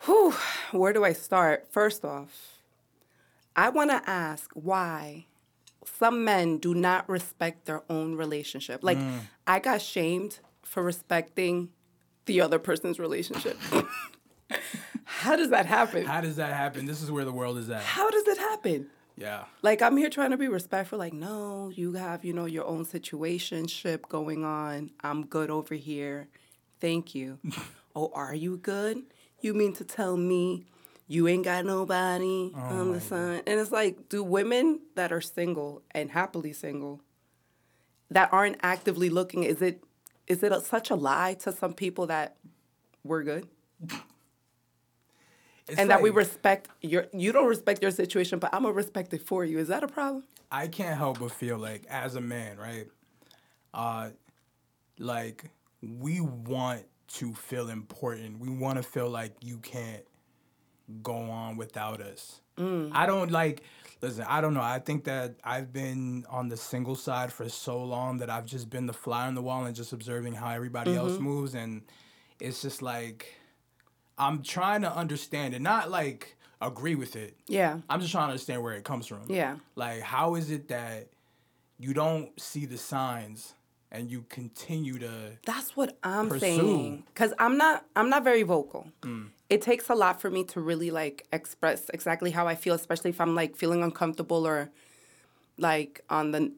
Whew, 0.00 0.32
where 0.72 0.92
do 0.92 1.02
I 1.04 1.14
start? 1.14 1.66
First 1.70 2.04
off, 2.04 2.58
I 3.56 3.70
want 3.70 3.90
to 3.90 4.02
ask 4.08 4.50
why 4.52 5.26
some 5.86 6.24
men 6.24 6.58
do 6.58 6.74
not 6.74 7.08
respect 7.08 7.66
their 7.66 7.82
own 7.90 8.14
relationship. 8.16 8.82
Like, 8.82 8.98
Mm. 8.98 9.20
I 9.46 9.58
got 9.58 9.80
shamed 9.82 10.40
for 10.62 10.82
respecting 10.82 11.70
the 12.26 12.40
other 12.40 12.58
person's 12.58 12.98
relationship. 12.98 13.58
How 15.04 15.36
does 15.36 15.50
that 15.50 15.66
happen? 15.66 16.04
How 16.04 16.20
does 16.20 16.36
that 16.36 16.52
happen? 16.52 16.86
This 16.86 17.02
is 17.02 17.10
where 17.10 17.24
the 17.24 17.32
world 17.32 17.58
is 17.58 17.68
at. 17.70 17.82
How 17.82 18.10
does 18.10 18.26
it 18.26 18.38
happen? 18.38 18.88
Yeah. 19.16 19.44
Like 19.62 19.80
I'm 19.80 19.96
here 19.96 20.10
trying 20.10 20.30
to 20.30 20.36
be 20.36 20.48
respectful. 20.48 20.98
Like 20.98 21.12
no, 21.12 21.70
you 21.74 21.92
have 21.94 22.24
you 22.24 22.32
know 22.32 22.46
your 22.46 22.64
own 22.66 22.84
situationship 22.84 24.08
going 24.08 24.44
on. 24.44 24.90
I'm 25.02 25.26
good 25.26 25.50
over 25.50 25.74
here. 25.74 26.28
Thank 26.80 27.14
you. 27.14 27.38
oh, 27.96 28.10
are 28.14 28.34
you 28.34 28.56
good? 28.56 29.02
You 29.40 29.54
mean 29.54 29.72
to 29.74 29.84
tell 29.84 30.16
me 30.16 30.64
you 31.06 31.28
ain't 31.28 31.44
got 31.44 31.64
nobody 31.64 32.52
on 32.54 32.92
the 32.92 33.00
sun? 33.00 33.42
And 33.46 33.60
it's 33.60 33.72
like, 33.72 34.08
do 34.08 34.22
women 34.22 34.80
that 34.94 35.12
are 35.12 35.20
single 35.20 35.82
and 35.90 36.10
happily 36.10 36.52
single, 36.52 37.00
that 38.10 38.32
aren't 38.32 38.56
actively 38.62 39.10
looking, 39.10 39.44
is 39.44 39.60
it 39.62 39.82
is 40.26 40.42
it 40.42 40.52
a, 40.52 40.60
such 40.60 40.90
a 40.90 40.94
lie 40.94 41.34
to 41.34 41.52
some 41.52 41.74
people 41.74 42.06
that 42.06 42.36
we're 43.02 43.22
good? 43.22 43.48
It's 45.66 45.78
and 45.78 45.88
that 45.88 46.02
we 46.02 46.10
respect 46.10 46.68
your 46.82 47.06
you 47.14 47.32
don't 47.32 47.46
respect 47.46 47.80
your 47.80 47.90
situation 47.90 48.38
but 48.38 48.52
i'm 48.52 48.64
gonna 48.64 48.74
respect 48.74 49.14
it 49.14 49.22
for 49.22 49.46
you 49.46 49.58
is 49.58 49.68
that 49.68 49.82
a 49.82 49.88
problem 49.88 50.22
I 50.54 50.68
can't 50.68 50.96
help 50.96 51.18
but 51.18 51.32
feel 51.32 51.58
like 51.58 51.84
as 51.88 52.14
a 52.14 52.20
man, 52.20 52.58
right? 52.58 52.86
Uh 53.72 54.10
like 55.00 55.50
we 55.82 56.20
want 56.20 56.84
to 57.14 57.34
feel 57.34 57.68
important. 57.68 58.38
We 58.38 58.48
want 58.48 58.76
to 58.76 58.84
feel 58.84 59.10
like 59.10 59.32
you 59.42 59.58
can't 59.58 60.04
go 61.02 61.14
on 61.14 61.56
without 61.56 62.00
us. 62.00 62.40
Mm. 62.58 62.90
I 62.92 63.06
don't 63.06 63.30
like 63.30 63.62
listen, 64.00 64.24
I 64.28 64.40
don't 64.40 64.54
know. 64.54 64.62
I 64.62 64.78
think 64.78 65.04
that 65.04 65.36
I've 65.42 65.72
been 65.72 66.26
on 66.28 66.48
the 66.48 66.56
single 66.56 66.94
side 66.94 67.32
for 67.32 67.48
so 67.48 67.82
long 67.82 68.18
that 68.18 68.28
I've 68.28 68.44
just 68.44 68.68
been 68.68 68.86
the 68.86 68.92
fly 68.92 69.26
on 69.26 69.34
the 69.34 69.42
wall 69.42 69.64
and 69.64 69.74
just 69.74 69.92
observing 69.92 70.34
how 70.34 70.50
everybody 70.50 70.94
else 70.94 71.12
mm-hmm. 71.12 71.24
moves 71.24 71.54
and 71.54 71.82
it's 72.40 72.62
just 72.62 72.82
like 72.82 73.34
I'm 74.18 74.42
trying 74.42 74.82
to 74.82 74.94
understand 74.94 75.54
it, 75.54 75.62
not 75.62 75.90
like 75.90 76.36
agree 76.60 76.94
with 76.94 77.16
it. 77.16 77.36
yeah 77.46 77.78
I'm 77.88 78.00
just 78.00 78.12
trying 78.12 78.26
to 78.26 78.32
understand 78.32 78.62
where 78.62 78.74
it 78.74 78.84
comes 78.84 79.06
from. 79.06 79.22
Yeah. 79.28 79.56
Like, 79.74 80.00
how 80.00 80.34
is 80.34 80.50
it 80.50 80.68
that 80.68 81.08
you 81.78 81.94
don't 81.94 82.38
see 82.40 82.66
the 82.66 82.78
signs 82.78 83.54
and 83.94 84.10
you 84.10 84.24
continue 84.28 84.98
to? 84.98 85.10
that's 85.46 85.76
what 85.76 85.96
i'm 86.02 86.28
Pursue. 86.28 86.40
saying 86.40 87.02
because 87.06 87.32
i'm 87.38 87.56
not 87.56 87.84
i'm 87.96 88.10
not 88.10 88.22
very 88.24 88.42
vocal 88.42 88.82
mm. 89.02 89.28
it 89.48 89.60
takes 89.62 89.88
a 89.88 89.94
lot 89.94 90.20
for 90.20 90.30
me 90.30 90.44
to 90.44 90.60
really 90.60 90.90
like 90.90 91.26
express 91.32 91.80
exactly 91.96 92.30
how 92.30 92.46
i 92.46 92.54
feel 92.54 92.74
especially 92.74 93.10
if 93.10 93.20
i'm 93.20 93.34
like 93.34 93.56
feeling 93.56 93.82
uncomfortable 93.82 94.46
or 94.46 94.70
like 95.58 96.00
on 96.10 96.32
the 96.32 96.52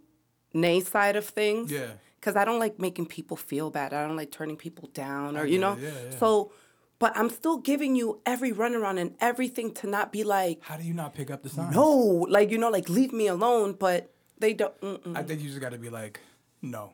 nay 0.54 0.80
side 0.80 1.16
of 1.16 1.26
things 1.26 1.70
Yeah. 1.70 1.92
because 2.18 2.36
i 2.36 2.44
don't 2.44 2.58
like 2.58 2.78
making 2.78 3.06
people 3.06 3.36
feel 3.36 3.70
bad 3.70 3.92
i 3.92 4.06
don't 4.06 4.16
like 4.16 4.30
turning 4.30 4.56
people 4.56 4.88
down 4.94 5.36
or 5.36 5.44
you 5.44 5.58
get 5.58 5.60
know. 5.60 5.76
Yeah, 5.80 5.90
yeah. 6.10 6.18
so 6.18 6.52
but 6.98 7.14
i'm 7.16 7.28
still 7.28 7.58
giving 7.58 7.94
you 7.94 8.20
every 8.24 8.52
runaround 8.52 8.98
and 8.98 9.14
everything 9.20 9.72
to 9.74 9.86
not 9.86 10.12
be 10.12 10.24
like 10.24 10.60
How 10.62 10.76
do 10.78 10.84
you 10.84 10.94
not 10.94 11.14
pick 11.14 11.30
up 11.30 11.42
the 11.42 11.50
signs? 11.50 11.74
no, 11.74 11.86
like 12.36 12.50
you 12.50 12.56
know, 12.58 12.70
like 12.70 12.88
leave 12.88 13.12
me 13.12 13.26
alone. 13.26 13.74
But 13.78 14.00
They 14.38 14.52
don't. 14.54 14.78
Mm-mm. 14.80 15.16
I 15.16 15.22
think 15.22 15.40
you 15.42 15.48
just 15.48 15.60
got 15.60 15.72
to 15.72 15.78
be 15.78 15.90
like, 15.90 16.20
no, 16.62 16.92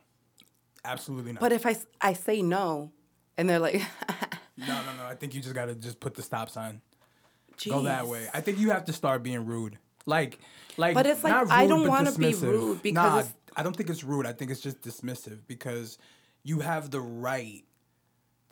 absolutely 0.85 1.33
not. 1.33 1.41
But 1.41 1.53
if 1.53 1.67
I, 1.67 1.77
I 2.01 2.13
say 2.13 2.43
no, 2.43 2.91
and 3.37 3.49
they're 3.49 3.59
like, 3.59 3.75
no, 4.57 4.67
no, 4.67 4.97
no. 4.99 5.05
I 5.05 5.15
think 5.15 5.35
you 5.35 5.41
just 5.41 5.55
got 5.55 5.67
to 5.67 5.75
just 5.75 6.01
put 6.01 6.15
the 6.15 6.23
stop 6.23 6.51
sign. 6.51 6.81
Go 7.69 7.83
that 7.83 8.07
way. 8.07 8.29
I 8.35 8.41
think 8.41 8.59
you 8.59 8.71
have 8.71 8.87
to 8.87 8.93
start 8.93 9.23
being 9.23 9.47
rude. 9.47 9.79
Like, 10.07 10.39
like. 10.77 10.95
But 10.95 11.07
it's 11.07 11.23
like, 11.23 11.33
not 11.33 11.51
I 11.51 11.63
rude, 11.63 11.69
don't 11.69 11.81
but 11.83 11.89
wanna 11.91 12.13
be 12.13 12.35
rude 12.35 12.83
because 12.83 13.27
Nah, 13.27 13.33
I 13.57 13.63
don't 13.63 13.77
think 13.77 13.89
it's 13.91 14.03
rude. 14.03 14.27
I 14.27 14.33
think 14.33 14.51
it's 14.51 14.61
just 14.61 14.81
dismissive 14.81 15.41
because 15.47 15.99
you 16.43 16.61
have 16.61 16.91
the 16.91 17.01
right 17.01 17.63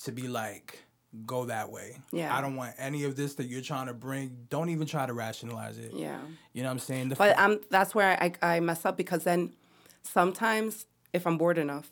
to 0.05 0.13
be 0.13 0.29
like, 0.29 0.85
go 1.27 1.47
that 1.47 1.71
way. 1.73 1.97
Yeah. 2.13 2.37
I 2.37 2.41
don't 2.41 2.55
want 2.55 2.75
any 2.79 3.03
of 3.05 3.17
this 3.17 3.35
that 3.35 3.47
you're 3.47 3.63
trying 3.63 3.87
to 3.89 3.95
bring. 3.95 4.47
Don't 4.49 4.69
even 4.71 4.87
try 4.87 5.07
to 5.07 5.13
rationalize 5.13 5.79
it. 5.79 5.93
Yeah. 5.93 6.19
You 6.53 6.63
know 6.63 6.69
what 6.69 6.75
I'm 6.75 6.79
saying? 6.79 7.09
The 7.09 7.17
But 7.17 7.35
fa- 7.35 7.41
I'm 7.41 7.61
that's 7.71 7.95
where 7.95 8.17
I, 8.23 8.33
I 8.43 8.61
mess 8.61 8.85
up 8.85 8.97
because 8.97 9.25
then 9.25 9.53
sometimes 10.03 10.87
if 11.13 11.27
I'm 11.27 11.37
bored 11.37 11.59
enough, 11.59 11.91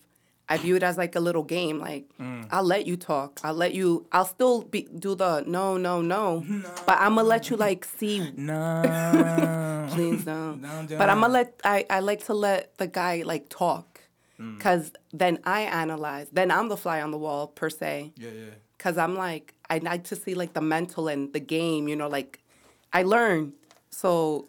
I 0.50 0.57
view 0.57 0.76
it 0.76 0.83
as 0.83 0.97
like 0.97 1.14
a 1.14 1.21
little 1.21 1.43
game. 1.43 1.78
Like 1.78 2.05
Mm. 2.19 2.47
I'll 2.50 2.64
let 2.64 2.87
you 2.87 2.97
talk. 2.97 3.40
I'll 3.45 3.55
let 3.64 3.75
you. 3.75 4.07
I'll 4.12 4.25
still 4.25 4.62
be 4.62 4.88
do 4.99 5.14
the 5.14 5.45
no 5.47 5.76
no 5.76 6.00
no. 6.02 6.45
But 6.87 6.97
I'm 7.00 7.14
gonna 7.17 7.28
let 7.28 7.50
you 7.50 7.57
like 7.57 7.85
see. 7.85 8.33
no. 8.37 9.88
Please 9.95 10.25
don't. 10.25 10.61
Don't 10.88 10.99
but 10.99 11.09
I'm 11.11 11.21
gonna 11.21 11.33
let 11.33 11.61
I 11.64 11.85
I 11.90 12.00
like 12.00 12.25
to 12.26 12.35
let 12.35 12.76
the 12.78 12.87
guy 12.87 13.23
like 13.25 13.49
talk, 13.49 13.87
Mm. 14.40 14.61
cause 14.61 14.93
then 15.12 15.38
I 15.45 15.62
analyze. 15.62 16.28
Then 16.33 16.50
I'm 16.52 16.69
the 16.69 16.76
fly 16.76 17.00
on 17.02 17.11
the 17.11 17.19
wall 17.19 17.49
per 17.49 17.69
se. 17.71 18.12
yeah, 18.17 18.31
yeah. 18.31 18.50
Cause 18.78 18.97
I'm 18.97 19.17
like 19.17 19.55
I 19.69 19.78
like 19.78 20.05
to 20.05 20.17
see 20.17 20.35
like 20.35 20.52
the 20.55 20.61
mental 20.61 21.09
and 21.09 21.33
the 21.33 21.40
game. 21.40 21.88
You 21.88 21.97
know, 21.97 22.09
like 22.09 22.38
I 22.93 23.02
learn. 23.02 23.52
So, 23.90 24.47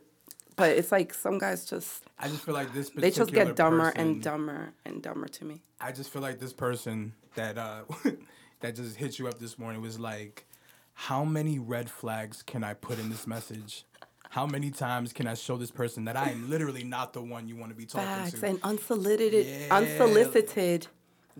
but 0.59 0.77
it's 0.77 0.91
like 0.91 1.13
some 1.13 1.37
guys 1.37 1.65
just 1.65 2.03
I 2.19 2.27
just 2.27 2.43
feel 2.43 2.53
like 2.53 2.73
this 2.73 2.89
they 2.89 3.11
just 3.11 3.31
get 3.31 3.55
dumber 3.55 3.85
person, 3.91 4.01
and 4.01 4.21
dumber 4.21 4.73
and 4.85 5.01
dumber 5.01 5.27
to 5.27 5.45
me. 5.45 5.61
I 5.79 5.91
just 5.91 6.11
feel 6.11 6.21
like 6.21 6.39
this 6.39 6.53
person 6.53 7.13
that 7.35 7.57
uh 7.57 7.83
that 8.59 8.75
just 8.75 8.97
hit 8.97 9.17
you 9.17 9.27
up 9.27 9.39
this 9.39 9.57
morning 9.57 9.81
was 9.81 9.99
like, 9.99 10.45
how 10.93 11.23
many 11.23 11.59
red 11.59 11.89
flags 11.89 12.43
can 12.43 12.63
I 12.63 12.73
put 12.73 12.99
in 12.99 13.09
this 13.09 13.25
message? 13.25 13.85
How 14.29 14.45
many 14.45 14.69
times 14.69 15.11
can 15.13 15.25
I 15.25 15.33
show 15.33 15.57
this 15.57 15.71
person 15.71 16.05
that 16.05 16.15
I 16.15 16.29
am 16.29 16.49
literally 16.49 16.83
not 16.83 17.13
the 17.13 17.21
one 17.21 17.47
you 17.47 17.55
want 17.55 17.71
to 17.71 17.75
be 17.75 17.85
talking 17.87 18.07
Facts 18.07 18.39
to? 18.41 18.45
and 18.45 18.59
unsolicited, 18.63 19.45
Yeah. 19.47 19.75
unsolicited 19.75 20.87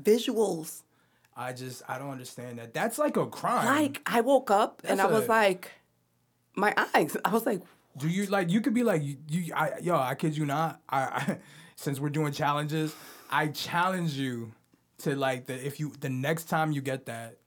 visuals. 0.02 0.82
I 1.36 1.54
just 1.54 1.84
I 1.88 2.00
don't 2.00 2.10
understand 2.10 2.58
that. 2.60 2.74
That's 2.74 2.98
like 2.98 3.16
a 3.18 3.28
crime. 3.28 3.66
Like 3.66 4.02
I 4.06 4.22
woke 4.22 4.50
up 4.50 4.82
and 4.86 5.00
I 5.02 5.06
was 5.06 5.28
like, 5.28 5.72
my 6.56 6.74
eyes. 6.94 7.16
I 7.24 7.30
was 7.32 7.46
like, 7.46 7.62
Do 7.98 8.08
you 8.08 8.26
like? 8.28 8.50
You 8.50 8.62
could 8.62 8.74
be 8.74 8.84
like, 8.84 9.04
you, 9.04 9.18
you 9.28 9.54
I, 9.54 9.74
yo, 9.82 9.96
I 9.96 10.16
kid 10.16 10.38
you 10.38 10.46
not. 10.46 10.82
I, 10.90 11.00
I, 11.00 11.38
since 11.76 12.00
we're 12.00 12.10
doing 12.10 12.32
challenges, 12.32 12.96
I 13.30 13.48
challenge 13.48 14.14
you 14.14 14.54
to 15.00 15.16
like 15.16 15.46
the 15.46 15.66
if 15.66 15.80
you 15.80 15.94
the 16.00 16.10
next 16.10 16.46
time 16.46 16.72
you 16.72 16.82
get 16.82 17.06
that, 17.08 17.38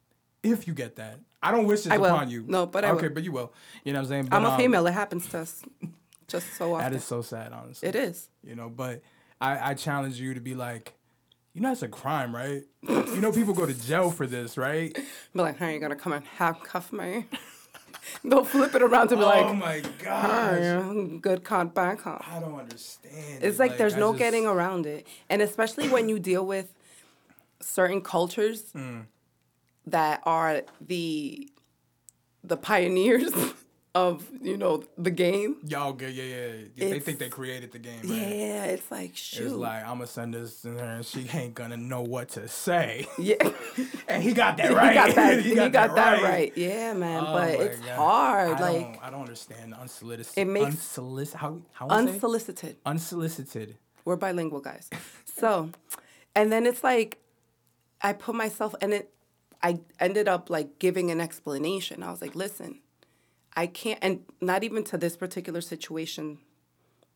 if 0.42 0.66
you 0.66 0.75
get 0.75 0.96
that, 0.96 1.20
I 1.42 1.50
don't 1.50 1.66
wish 1.66 1.82
this 1.82 1.92
upon 1.92 2.30
you. 2.30 2.44
No, 2.46 2.66
but 2.66 2.84
I 2.84 2.90
okay, 2.90 3.08
will. 3.08 3.14
but 3.14 3.25
you 3.25 3.32
will. 3.32 3.52
You 3.84 3.92
know 3.92 4.00
what 4.00 4.04
I'm 4.04 4.08
saying? 4.08 4.26
But, 4.26 4.37
I'm 4.37 4.44
a 4.44 4.50
um, 4.50 4.58
female. 4.58 4.87
It 4.87 4.92
happens 4.92 5.28
to 5.30 5.40
us 5.40 5.62
just 6.28 6.54
so 6.54 6.75
often. 6.75 6.90
That 6.90 6.96
is 6.96 7.04
so 7.04 7.22
sad, 7.22 7.52
honestly. 7.52 7.88
It 7.88 7.94
is. 7.94 8.28
You 8.44 8.54
know, 8.54 8.68
but 8.68 9.02
I, 9.40 9.70
I 9.70 9.75
challenge 9.75 10.20
you 10.20 10.34
to 10.34 10.40
be 10.40 10.54
like, 10.54 10.94
you 11.52 11.61
know, 11.61 11.72
it's 11.72 11.82
a 11.82 11.88
crime, 11.88 12.34
right? 12.34 12.62
you 12.82 13.20
know, 13.20 13.32
people 13.32 13.54
go 13.54 13.66
to 13.66 13.75
jail 13.75 14.11
for 14.11 14.26
this, 14.26 14.56
right? 14.56 14.96
But 15.34 15.42
like, 15.42 15.58
how 15.58 15.66
are 15.66 15.72
you 15.72 15.80
gonna 15.80 15.96
come 15.96 16.12
and 16.12 16.25
handcuff 16.25 16.92
me? 16.92 17.26
They'll 18.25 18.44
flip 18.44 18.75
it 18.75 18.82
around 18.82 19.09
to 19.09 19.16
be 19.16 19.23
like, 19.23 19.44
oh 19.44 19.54
my 19.54 19.82
"Hi, 20.04 20.82
gosh. 20.82 21.21
good 21.21 21.44
caught, 21.44 21.75
bad 21.75 21.99
caught. 21.99 22.25
I 22.28 22.40
don't 22.40 22.59
understand. 22.59 23.42
It's 23.42 23.56
it. 23.56 23.61
like, 23.61 23.78
there's 23.78 23.94
I 23.94 23.99
no 24.00 24.12
just- 24.12 24.18
getting 24.18 24.47
around 24.47 24.87
it. 24.87 25.06
And 25.30 25.40
especially 25.42 25.88
when 25.88 26.09
you 26.09 26.18
deal 26.18 26.44
with 26.47 26.73
certain 27.61 28.00
cultures 28.00 28.64
Mm. 28.75 29.06
that 29.87 30.21
are 30.25 30.62
the 30.80 31.49
the 32.44 32.56
pioneers 32.56 33.32
of, 33.94 34.26
you 34.40 34.56
know, 34.56 34.84
the 34.96 35.11
game. 35.11 35.56
Yo, 35.66 35.88
okay, 35.88 36.11
yeah, 36.11 36.22
yeah. 36.22 36.46
yeah. 36.75 36.88
They 36.88 37.00
think 37.00 37.18
they 37.18 37.28
created 37.28 37.72
the 37.72 37.78
game, 37.78 38.00
right? 38.04 38.11
Yeah, 38.11 38.64
it's 38.64 38.90
like 38.90 39.14
shoot. 39.14 39.44
It's 39.44 39.52
like 39.54 39.82
I'm 39.82 39.99
gonna 39.99 40.06
send 40.06 40.34
this 40.34 40.62
to 40.62 40.68
her, 40.70 40.84
and 40.84 41.04
she 41.04 41.28
ain't 41.34 41.54
gonna 41.54 41.76
know 41.76 42.00
what 42.00 42.30
to 42.30 42.49
say. 42.49 43.06
yeah. 43.18 43.37
and 44.08 44.22
he 44.22 44.32
got 44.32 44.56
that 44.56 44.72
right. 44.75 44.90
he 44.90 44.94
got 44.94 45.14
that. 45.14 45.40
he 45.42 45.54
got, 45.54 45.94
that, 45.94 46.22
right. 46.22 46.52
Yeah, 46.56 46.94
man. 46.94 47.22
Oh 47.26 47.32
but 47.34 47.50
it's 47.50 47.80
God. 47.80 47.96
hard. 47.96 48.50
I 48.52 48.61
like 48.70 48.92
don't, 48.94 49.04
I 49.04 49.11
don't 49.11 49.20
understand 49.20 49.75
unsolicited. 49.75 50.38
It 50.38 50.46
makes- 50.46 50.66
unsolicited. 50.66 51.40
How 51.40 51.61
how 51.72 51.88
unsolicited. 51.88 52.76
unsolicited. 52.87 53.76
We're 54.04 54.16
bilingual 54.16 54.61
guys. 54.61 54.90
So, 55.25 55.70
and 56.34 56.50
then 56.50 56.66
it's 56.66 56.82
like, 56.82 57.18
I 58.00 58.12
put 58.14 58.34
myself, 58.34 58.75
and 58.80 58.92
it, 58.92 59.11
I 59.62 59.80
ended 60.00 60.26
up 60.28 60.50
like 60.50 60.78
giving 60.78 61.11
an 61.11 61.20
explanation. 61.20 62.02
I 62.02 62.11
was 62.11 62.20
like, 62.20 62.34
listen, 62.34 62.80
I 63.54 63.66
can't, 63.66 63.99
and 64.02 64.25
not 64.40 64.64
even 64.64 64.82
to 64.85 64.99
this 64.99 65.16
particular 65.16 65.61
situation 65.61 66.38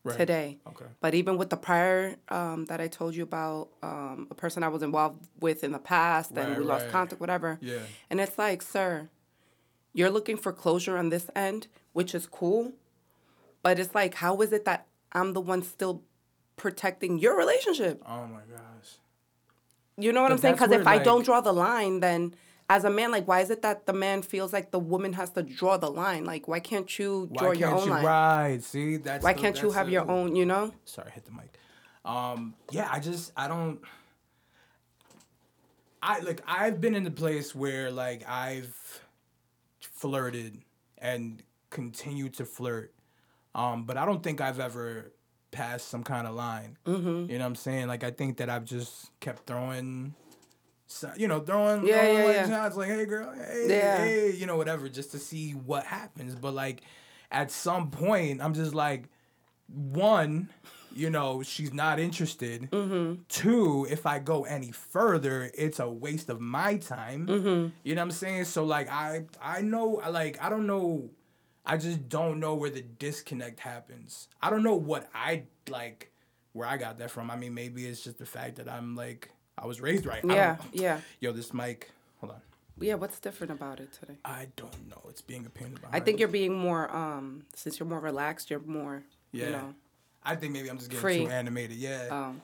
Right. 0.03 0.15
today, 0.15 0.57
Okay. 0.65 0.85
but 1.01 1.13
even 1.15 1.37
with 1.37 1.49
the 1.49 1.57
prior 1.57 2.15
um, 2.29 2.65
that 2.65 2.79
I 2.79 2.87
told 2.87 3.13
you 3.15 3.23
about, 3.23 3.69
um, 3.83 4.27
a 4.31 4.35
person 4.35 4.63
I 4.63 4.69
was 4.69 4.81
involved 4.81 5.27
with 5.41 5.63
in 5.65 5.71
the 5.73 5.79
past, 5.79 6.31
and 6.37 6.51
Right, 6.51 6.57
we 6.59 6.63
lost 6.63 6.87
contact, 6.87 7.19
whatever. 7.19 7.57
Yeah. 7.61 7.79
And 8.09 8.21
it's 8.21 8.37
like, 8.37 8.61
sir, 8.61 9.09
you're 9.93 10.11
looking 10.11 10.37
for 10.37 10.53
closure 10.53 10.97
on 10.97 11.09
this 11.09 11.29
end, 11.35 11.67
which 11.91 12.15
is 12.15 12.25
cool, 12.25 12.71
but 13.63 13.79
it's 13.79 13.93
like, 13.93 14.13
how 14.15 14.39
is 14.41 14.53
it 14.53 14.63
that 14.63 14.87
I'm 15.11 15.33
the 15.33 15.41
one 15.41 15.61
still 15.61 16.03
protecting 16.55 17.17
your 17.19 17.35
relationship? 17.37 18.01
Oh 18.05 18.27
my 18.27 18.41
gosh. 18.49 18.97
You 19.97 20.13
know 20.13 20.21
what 20.21 20.29
But 20.29 20.33
I'm 20.35 20.39
saying? 20.39 20.53
Because 20.55 20.71
if 20.71 20.85
where, 20.85 20.93
I 20.93 20.99
don't 20.99 21.25
draw 21.25 21.41
the 21.41 21.51
line, 21.53 21.99
then 21.99 22.33
as 22.69 22.83
a 22.83 22.89
man, 22.89 23.11
like, 23.11 23.27
why 23.27 23.39
is 23.39 23.49
it 23.49 23.61
that 23.61 23.85
the 23.85 23.93
man 23.93 24.21
feels 24.21 24.51
like 24.51 24.71
the 24.71 24.79
woman 24.79 25.13
has 25.13 25.29
to 25.31 25.43
draw 25.43 25.77
the 25.77 25.89
line? 25.89 26.25
Like, 26.25 26.47
why 26.47 26.59
can't 26.59 26.99
you 26.99 27.29
draw 27.33 27.47
Why 27.49 27.55
can't 27.55 27.59
your 27.59 27.75
own 27.75 27.83
you 27.85 27.89
line? 27.91 28.05
ride? 28.05 28.63
See, 28.63 28.97
that's 28.97 29.23
Why 29.23 29.33
the- 29.33 29.39
can't 29.41 29.61
you 29.61 29.71
have 29.71 29.85
the- 29.87 29.93
your 29.93 30.09
own? 30.11 30.35
You 30.35 30.45
know? 30.45 30.73
Sorry, 30.85 31.11
hit 31.11 31.25
the 31.25 31.31
mic. 31.31 31.53
Um, 32.03 32.55
yeah, 32.71 32.89
I 32.91 32.99
just 32.99 33.31
I 33.37 33.47
don't. 33.47 33.79
I 36.01 36.19
like 36.19 36.41
I've 36.47 36.79
been 36.79 36.95
in 36.95 37.03
the 37.03 37.11
place 37.11 37.53
where 37.55 37.89
like 37.91 38.23
I've 38.27 39.01
flirted 39.79 40.61
and 40.97 41.41
continue 41.69 42.29
to 42.29 42.45
flirt, 42.45 42.93
um, 43.55 43.83
but 43.85 43.97
I 43.97 44.05
don't 44.05 44.23
think 44.23 44.39
I've 44.39 44.59
ever 44.59 45.11
passed 45.51 45.89
some 45.89 46.03
kind 46.03 46.27
of 46.27 46.35
line. 46.35 46.77
Mm-hmm. 46.85 47.31
You 47.31 47.37
know 47.39 47.43
what 47.43 47.47
I'm 47.47 47.55
saying? 47.55 47.87
Like 47.87 48.03
I 48.03 48.11
think 48.11 48.37
that 48.37 48.49
I've 48.49 48.65
just 48.65 49.09
kept 49.19 49.45
throwing. 49.47 50.13
So, 50.87 51.11
you 51.17 51.27
know, 51.27 51.41
throwing, 51.41 51.85
Yeah, 51.85 51.99
throwing 52.01 52.17
yeah, 52.17 52.23
like 52.25 52.35
yeah. 52.35 52.49
shots 52.49 52.77
like, 52.77 52.89
hey 52.89 53.05
girl, 53.05 53.33
hey, 53.35 53.65
Yeah. 53.69 53.97
hey, 53.97 54.31
you 54.31 54.45
know, 54.45 54.55
whatever, 54.57 54.87
just 54.89 55.11
to 55.11 55.19
see 55.19 55.51
what 55.51 55.85
happens. 55.85 56.33
But 56.35 56.53
like, 56.53 56.81
at 57.29 57.51
some 57.51 57.91
point, 57.91 58.41
I'm 58.41 58.53
just 58.53 58.73
like, 58.73 59.09
one, 59.67 60.49
you 60.95 61.09
know, 61.09 61.43
she's 61.43 61.73
not 61.73 61.99
interested. 61.99 62.71
Mm-hmm. 62.71 63.21
Two, 63.27 63.85
if 63.89 64.05
I 64.05 64.19
go 64.19 64.45
any 64.45 64.71
further, 64.71 65.51
it's 65.53 65.79
a 65.79 65.89
waste 65.89 66.29
of 66.29 66.39
my 66.39 66.77
time. 66.77 67.27
Mm-hmm. 67.27 67.67
You 67.83 67.95
know 67.95 68.01
what 68.01 68.05
I'm 68.05 68.11
saying? 68.11 68.45
So 68.45 68.63
like 68.63 68.89
I 68.89 69.25
I 69.41 69.61
know 69.61 70.01
like 70.09 70.41
I 70.41 70.49
don't 70.49 70.65
know 70.65 71.09
I 71.65 71.77
just 71.77 72.07
don't 72.07 72.39
know 72.39 72.55
where 72.55 72.69
the 72.69 72.81
disconnect 72.81 73.59
happens. 73.59 74.29
I 74.41 74.49
don't 74.49 74.63
know 74.63 74.75
what 74.75 75.09
I 75.13 75.43
like 75.69 76.11
where 76.53 76.67
I 76.67 76.77
got 76.77 76.97
that 76.99 77.11
from. 77.11 77.29
I 77.29 77.35
mean 77.35 77.53
maybe 77.53 77.85
it's 77.85 78.01
just 78.03 78.17
the 78.17 78.25
fact 78.25 78.55
that 78.55 78.69
I'm 78.71 78.95
like 78.95 79.29
I 79.57 79.65
was 79.65 79.81
raised 79.81 80.05
right. 80.05 80.23
Yeah, 80.23 80.57
yeah, 80.73 80.99
Yo, 81.19 81.31
this 81.31 81.53
mic 81.53 81.91
hold 82.19 82.33
on. 82.33 82.41
yeah. 82.79 82.95
What's 82.95 83.19
different 83.19 83.51
about 83.51 83.79
it 83.79 83.91
today? 83.93 84.17
I 84.25 84.47
don't 84.55 84.89
know. 84.89 85.01
It's 85.09 85.21
being 85.21 85.45
a 85.45 85.49
pain 85.49 85.67
in 85.67 85.73
the 85.75 85.79
I 85.91 85.99
think 85.99 86.19
you're 86.19 86.27
being 86.27 86.53
more, 86.53 86.95
um, 86.95 87.43
since 87.55 87.79
you're 87.79 87.87
more 87.87 87.99
relaxed, 87.99 88.49
you're 88.49 88.59
more, 88.59 89.03
yeah. 89.31 89.45
you 89.45 89.51
know. 89.51 89.75
I 90.23 90.35
think 90.35 90.53
maybe 90.53 90.69
I'm 90.69 90.77
just 90.77 90.89
getting 90.89 91.01
Free. 91.01 91.25
too 91.25 91.31
animated. 91.31 91.77
Yeah. 91.77 92.07
Um, 92.11 92.41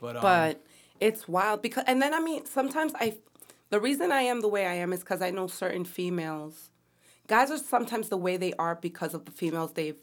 but 0.00 0.16
um, 0.16 0.22
but 0.22 0.60
it's 1.00 1.28
wild 1.28 1.62
because 1.62 1.84
and 1.86 2.00
then 2.00 2.14
i 2.14 2.20
mean 2.20 2.44
sometimes 2.44 2.92
i 2.96 3.14
the 3.70 3.80
reason 3.80 4.12
i 4.12 4.22
am 4.22 4.40
the 4.40 4.48
way 4.48 4.66
i 4.66 4.74
am 4.74 4.92
is 4.92 5.00
because 5.00 5.22
i 5.22 5.30
know 5.30 5.46
certain 5.46 5.84
females 5.84 6.70
guys 7.26 7.50
are 7.50 7.58
sometimes 7.58 8.08
the 8.08 8.16
way 8.16 8.36
they 8.36 8.52
are 8.54 8.74
because 8.76 9.14
of 9.14 9.24
the 9.24 9.30
females 9.30 9.72
they've 9.72 9.98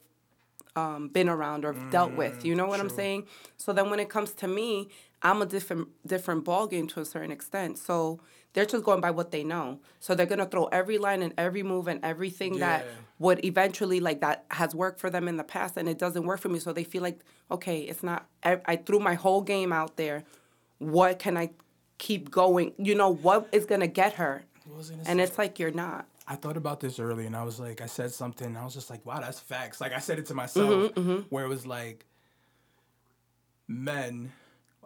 um, 0.75 1.08
been 1.10 1.29
around 1.29 1.65
or 1.65 1.74
dealt 1.91 2.13
with 2.13 2.43
you 2.43 2.55
know 2.55 2.65
what 2.65 2.79
i'm 2.79 2.89
saying 2.89 3.27
so 3.58 3.72
then 3.74 3.91
when 3.91 4.00
it 4.00 4.10
comes 4.10 4.32
to 4.32 4.48
me 4.48 4.89
i'm 5.24 5.42
a 5.42 5.46
different 5.46 5.88
different 6.06 6.44
ball 6.44 6.68
game 6.68 6.88
to 6.88 7.00
a 7.00 7.06
certain 7.06 7.32
extent. 7.32 7.77
So 7.77 8.20
they're 8.53 8.65
just 8.65 8.84
going 8.84 9.01
by 9.01 9.10
what 9.10 9.32
they 9.32 9.44
know. 9.44 9.80
So 10.00 10.13
they're 10.13 10.27
gonna 10.27 10.46
throw 10.46 10.65
every 10.65 10.98
line 11.00 11.22
and 11.24 11.34
every 11.38 11.63
move 11.63 11.88
and 11.88 12.00
everything 12.03 12.60
that 12.60 12.86
would 13.18 13.44
eventually 13.44 14.00
like 14.00 14.22
that 14.22 14.46
has 14.51 14.75
worked 14.75 15.00
for 15.00 15.10
them 15.10 15.27
in 15.27 15.38
the 15.38 15.44
past 15.44 15.77
and 15.77 15.89
it 15.89 15.98
doesn't 15.98 16.25
work 16.25 16.39
for 16.39 16.50
me. 16.50 16.60
So 16.60 16.72
they 16.74 16.84
feel 16.84 17.01
like 17.01 17.20
okay 17.50 17.80
it's 17.82 18.03
not 18.03 18.27
i, 18.44 18.60
I 18.65 18.75
threw 18.75 19.00
my 19.00 19.15
whole 19.15 19.42
game 19.42 19.72
out 19.74 19.98
there. 19.98 20.24
What 20.77 21.18
can 21.20 21.38
i 21.38 21.50
keep 21.98 22.30
going? 22.30 22.74
You 22.77 22.96
know 22.96 23.10
what 23.10 23.48
is 23.51 23.65
going 23.65 23.80
to 23.82 23.88
get 23.88 24.13
her? 24.13 24.44
What 24.65 24.77
was 24.77 24.92
I 24.92 24.96
gonna 24.96 25.10
and 25.10 25.22
it's 25.22 25.38
like 25.38 25.58
you're 25.60 25.72
not. 25.72 26.06
I 26.27 26.36
thought 26.36 26.58
about 26.58 26.80
this 26.80 27.00
earlier 27.00 27.27
and 27.27 27.36
I 27.36 27.44
was 27.44 27.60
like, 27.60 27.82
I 27.82 27.86
said 27.86 28.12
something, 28.12 28.48
and 28.48 28.58
I 28.58 28.63
was 28.63 28.74
just 28.74 28.89
like, 28.89 29.06
wow, 29.06 29.20
that's 29.20 29.39
facts. 29.39 29.80
Like 29.82 29.92
I 29.94 30.00
said 30.00 30.20
it 30.20 30.25
to 30.27 30.34
myself, 30.34 30.94
Mm-hmm, 30.94 31.22
where 31.30 31.46
it 31.46 31.50
was 31.50 31.65
like, 31.65 32.06
men. 33.68 34.32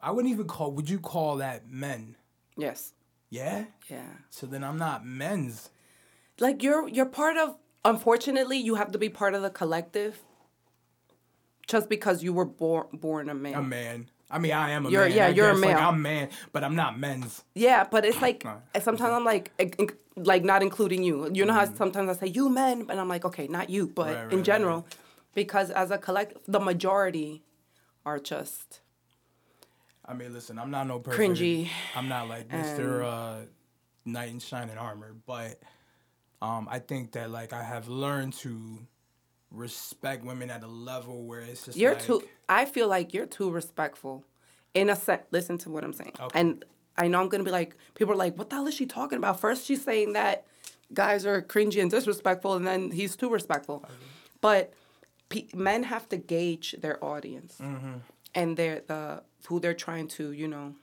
I 0.01 0.11
wouldn't 0.11 0.31
even 0.33 0.47
call. 0.47 0.71
Would 0.73 0.89
you 0.89 0.99
call 0.99 1.37
that 1.37 1.69
men? 1.69 2.15
Yes. 2.55 2.93
Yeah. 3.29 3.65
Yeah. 3.89 4.01
So 4.29 4.47
then 4.47 4.63
I'm 4.63 4.77
not 4.77 5.05
men's. 5.05 5.69
Like 6.39 6.63
you're 6.63 6.87
you're 6.87 7.05
part 7.05 7.37
of. 7.37 7.55
Unfortunately, 7.85 8.57
you 8.57 8.75
have 8.75 8.91
to 8.91 8.97
be 8.97 9.09
part 9.09 9.33
of 9.33 9.41
the 9.41 9.49
collective. 9.49 10.19
Just 11.67 11.89
because 11.89 12.23
you 12.23 12.31
were 12.33 12.45
born 12.45 12.87
born 12.93 13.29
a 13.29 13.33
man. 13.33 13.53
A 13.55 13.61
man. 13.61 14.09
I 14.29 14.39
mean, 14.39 14.51
I 14.51 14.71
am 14.71 14.85
a 14.85 14.89
You're- 14.89 15.07
man. 15.07 15.17
yeah, 15.17 15.25
I 15.27 15.29
you're 15.29 15.49
a 15.51 15.53
guess, 15.53 15.63
like. 15.63 15.77
I'm 15.77 16.01
man, 16.01 16.29
but 16.51 16.63
I'm 16.63 16.75
not 16.75 16.99
men's. 16.99 17.43
Yeah, 17.55 17.85
but 17.89 18.03
it's 18.05 18.21
like 18.21 18.45
sometimes 18.81 19.11
I'm 19.13 19.23
like 19.25 19.51
like 20.15 20.43
not 20.43 20.61
including 20.61 21.03
you. 21.03 21.29
You 21.33 21.45
know 21.45 21.53
how 21.53 21.65
sometimes 21.73 22.09
I 22.09 22.13
say 22.13 22.27
you 22.27 22.49
men, 22.49 22.85
and 22.89 22.99
I'm 22.99 23.07
like 23.07 23.25
okay, 23.25 23.47
not 23.47 23.69
you, 23.69 23.87
but 23.87 24.07
Mm-hmm. 24.07 24.15
Right, 24.15 24.23
right, 24.23 24.31
in 24.33 24.37
right, 24.39 24.45
general, 24.45 24.87
because 25.33 25.69
as 25.71 25.91
a 25.91 25.97
collect, 25.97 26.37
the 26.47 26.59
majority 26.59 27.43
are 28.05 28.19
just 28.19 28.81
I 30.07 30.13
mean, 30.13 30.33
listen, 30.33 30.57
I'm 30.57 30.71
not 30.71 30.87
no 30.87 30.99
perfect. 30.99 31.37
Cringy. 31.39 31.69
I'm 31.95 32.07
not 32.07 32.29
like 32.29 32.47
Mr. 32.49 33.03
Uh, 33.03 33.45
Knight 34.05 34.29
in 34.29 34.39
shining 34.39 34.77
armor, 34.77 35.15
but 35.25 35.59
um, 36.41 36.67
I 36.71 36.79
think 36.79 37.11
that 37.13 37.29
like 37.29 37.51
I 37.53 37.63
have 37.63 37.87
learned 37.89 38.33
to 38.35 38.79
respect 39.51 40.23
women 40.23 40.49
at 40.49 40.63
a 40.63 40.67
level 40.67 41.23
where 41.23 41.41
it's 41.41 41.65
just 41.65 41.77
you're 41.77 41.93
like, 41.93 42.03
too. 42.03 42.23
I 42.47 42.65
feel 42.65 42.87
like 42.87 43.13
you're 43.13 43.25
too 43.25 43.49
respectful. 43.49 44.23
In 44.73 44.89
a 44.89 44.95
sense, 44.95 45.23
listen 45.31 45.57
to 45.59 45.69
what 45.71 45.83
I'm 45.83 45.93
saying, 45.93 46.13
Okay. 46.19 46.39
and 46.39 46.63
I 46.97 47.07
know 47.07 47.19
I'm 47.19 47.29
gonna 47.29 47.43
be 47.43 47.51
like 47.51 47.75
people 47.95 48.13
are 48.13 48.17
like, 48.17 48.37
what 48.37 48.49
the 48.49 48.57
hell 48.57 48.67
is 48.67 48.75
she 48.75 48.85
talking 48.85 49.17
about? 49.17 49.39
First 49.39 49.65
she's 49.65 49.83
saying 49.83 50.13
that 50.13 50.45
guys 50.93 51.25
are 51.25 51.41
cringy 51.41 51.81
and 51.81 51.89
disrespectful, 51.89 52.53
and 52.53 52.65
then 52.67 52.91
he's 52.91 53.15
too 53.15 53.29
respectful. 53.29 53.83
But 54.39 54.73
pe- 55.29 55.47
men 55.55 55.83
have 55.83 56.07
to 56.09 56.17
gauge 56.17 56.75
their 56.79 57.03
audience 57.03 57.57
Mm-hmm. 57.61 57.93
And 58.37 58.55
their 58.55 58.81
the 58.87 59.23
who 59.47 59.59
they're 59.59 59.73
trying 59.87 60.07
to 60.17 60.31
you 60.31 60.47
know 60.47 60.75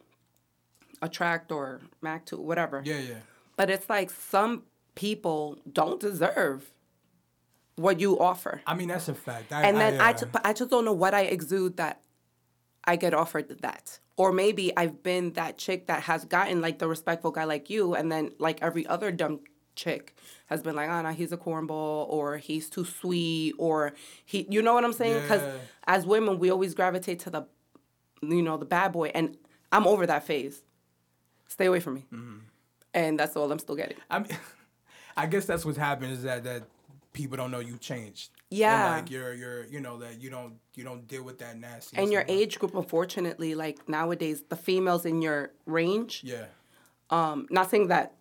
attract 1.01 1.51
or 1.53 1.81
mac 2.03 2.27
to 2.27 2.37
whatever. 2.37 2.83
Yeah, 2.85 2.99
yeah. 2.99 3.15
But 3.57 3.71
it's 3.71 3.89
like 3.89 4.11
some 4.11 4.65
people 4.95 5.59
don't 5.71 6.01
deserve 6.01 6.73
what 7.77 8.01
you 8.01 8.19
offer. 8.19 8.61
I 8.67 8.75
mean, 8.75 8.89
that's 8.89 9.09
a 9.09 9.15
fact. 9.15 9.53
I, 9.53 9.63
And 9.67 9.77
then 9.77 10.01
I, 10.01 10.09
I, 10.09 10.13
ju- 10.13 10.27
but 10.31 10.45
I 10.47 10.53
just 10.53 10.71
don't 10.71 10.85
know 10.85 10.93
what 10.93 11.15
I 11.15 11.23
exude 11.23 11.77
that 11.79 12.01
I 12.85 12.97
get 12.97 13.15
offered 13.15 13.49
that. 13.63 13.99
Or 14.17 14.31
maybe 14.33 14.77
I've 14.77 15.03
been 15.03 15.33
that 15.33 15.59
chick 15.59 15.87
that 15.89 16.05
has 16.05 16.25
gotten 16.25 16.61
like 16.61 16.79
the 16.79 16.87
respectful 16.87 17.33
guy 17.33 17.45
like 17.45 17.69
you, 17.71 17.95
and 17.95 18.11
then 18.13 18.31
like 18.39 18.63
every 18.63 18.87
other 18.87 19.11
dumb 19.11 19.41
chick 19.75 20.15
has 20.47 20.63
been 20.63 20.75
like, 20.77 20.89
oh, 20.89 21.03
no, 21.03 21.11
he's 21.11 21.33
a 21.33 21.37
cornball, 21.37 22.09
or 22.09 22.37
he's 22.39 22.69
too 22.69 22.85
sweet, 22.85 23.55
or 23.59 23.93
he, 24.25 24.47
you 24.51 24.63
know 24.63 24.75
what 24.75 24.85
I'm 24.85 24.93
saying? 24.93 25.23
Because 25.23 25.43
Yeah. 25.43 25.59
as 25.87 26.07
women, 26.07 26.39
we 26.39 26.51
always 26.51 26.75
gravitate 26.75 27.19
to 27.21 27.31
the, 27.31 27.47
you 28.23 28.43
know, 28.43 28.57
the 28.57 28.65
bad 28.67 28.93
boy, 28.93 29.11
and 29.15 29.37
I'm 29.73 29.87
over 29.87 30.07
that 30.07 30.25
phase. 30.25 30.63
Stay 31.49 31.67
away 31.67 31.81
from 31.81 31.95
me. 31.95 32.05
Mm-hmm. 32.13 32.39
And 32.95 33.19
that's 33.19 33.37
all 33.37 33.51
I'm 33.51 33.59
still 33.59 33.75
getting. 33.77 33.97
I 34.11 34.19
mean, 34.21 34.29
I 35.17 35.27
guess 35.27 35.47
that's 35.47 35.65
what's 35.65 35.79
happened 35.79 36.13
is 36.13 36.23
that 36.23 36.45
that 36.45 36.63
people 37.13 37.37
don't 37.37 37.51
know 37.51 37.61
you 37.61 37.77
changed. 37.79 38.31
Yeah. 38.51 38.97
And 38.97 39.03
like 39.03 39.11
you're 39.11 39.35
you're 39.35 39.65
you 39.67 39.81
know 39.81 39.99
that 39.99 40.21
you 40.21 40.31
don't 40.31 40.55
you 40.75 40.85
don't 40.85 41.07
deal 41.09 41.23
with 41.25 41.39
that 41.39 41.59
nasty. 41.59 41.97
And 41.97 42.13
your 42.13 42.25
age 42.29 42.59
group, 42.59 42.75
unfortunately, 42.75 43.55
like 43.55 43.89
nowadays, 43.89 44.43
the 44.49 44.57
females 44.57 45.05
in 45.05 45.23
your 45.23 45.51
range, 45.67 46.23
Yeah. 46.25 46.47
um, 47.11 47.47
not 47.51 47.71
saying 47.71 47.89
that 47.89 48.15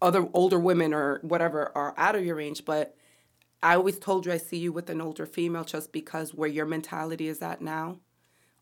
other 0.00 0.28
older 0.32 0.58
women 0.58 0.94
or 0.94 1.18
whatever 1.22 1.72
are 1.74 1.94
out 1.96 2.14
of 2.14 2.24
your 2.24 2.36
range, 2.36 2.64
but 2.64 2.94
I 3.62 3.74
always 3.74 3.98
told 3.98 4.26
you 4.26 4.32
I 4.32 4.36
see 4.38 4.58
you 4.58 4.72
with 4.72 4.88
an 4.90 5.00
older 5.00 5.26
female 5.26 5.64
just 5.64 5.92
because 5.92 6.32
where 6.32 6.48
your 6.48 6.66
mentality 6.66 7.26
is 7.28 7.42
at 7.42 7.60
now. 7.60 7.98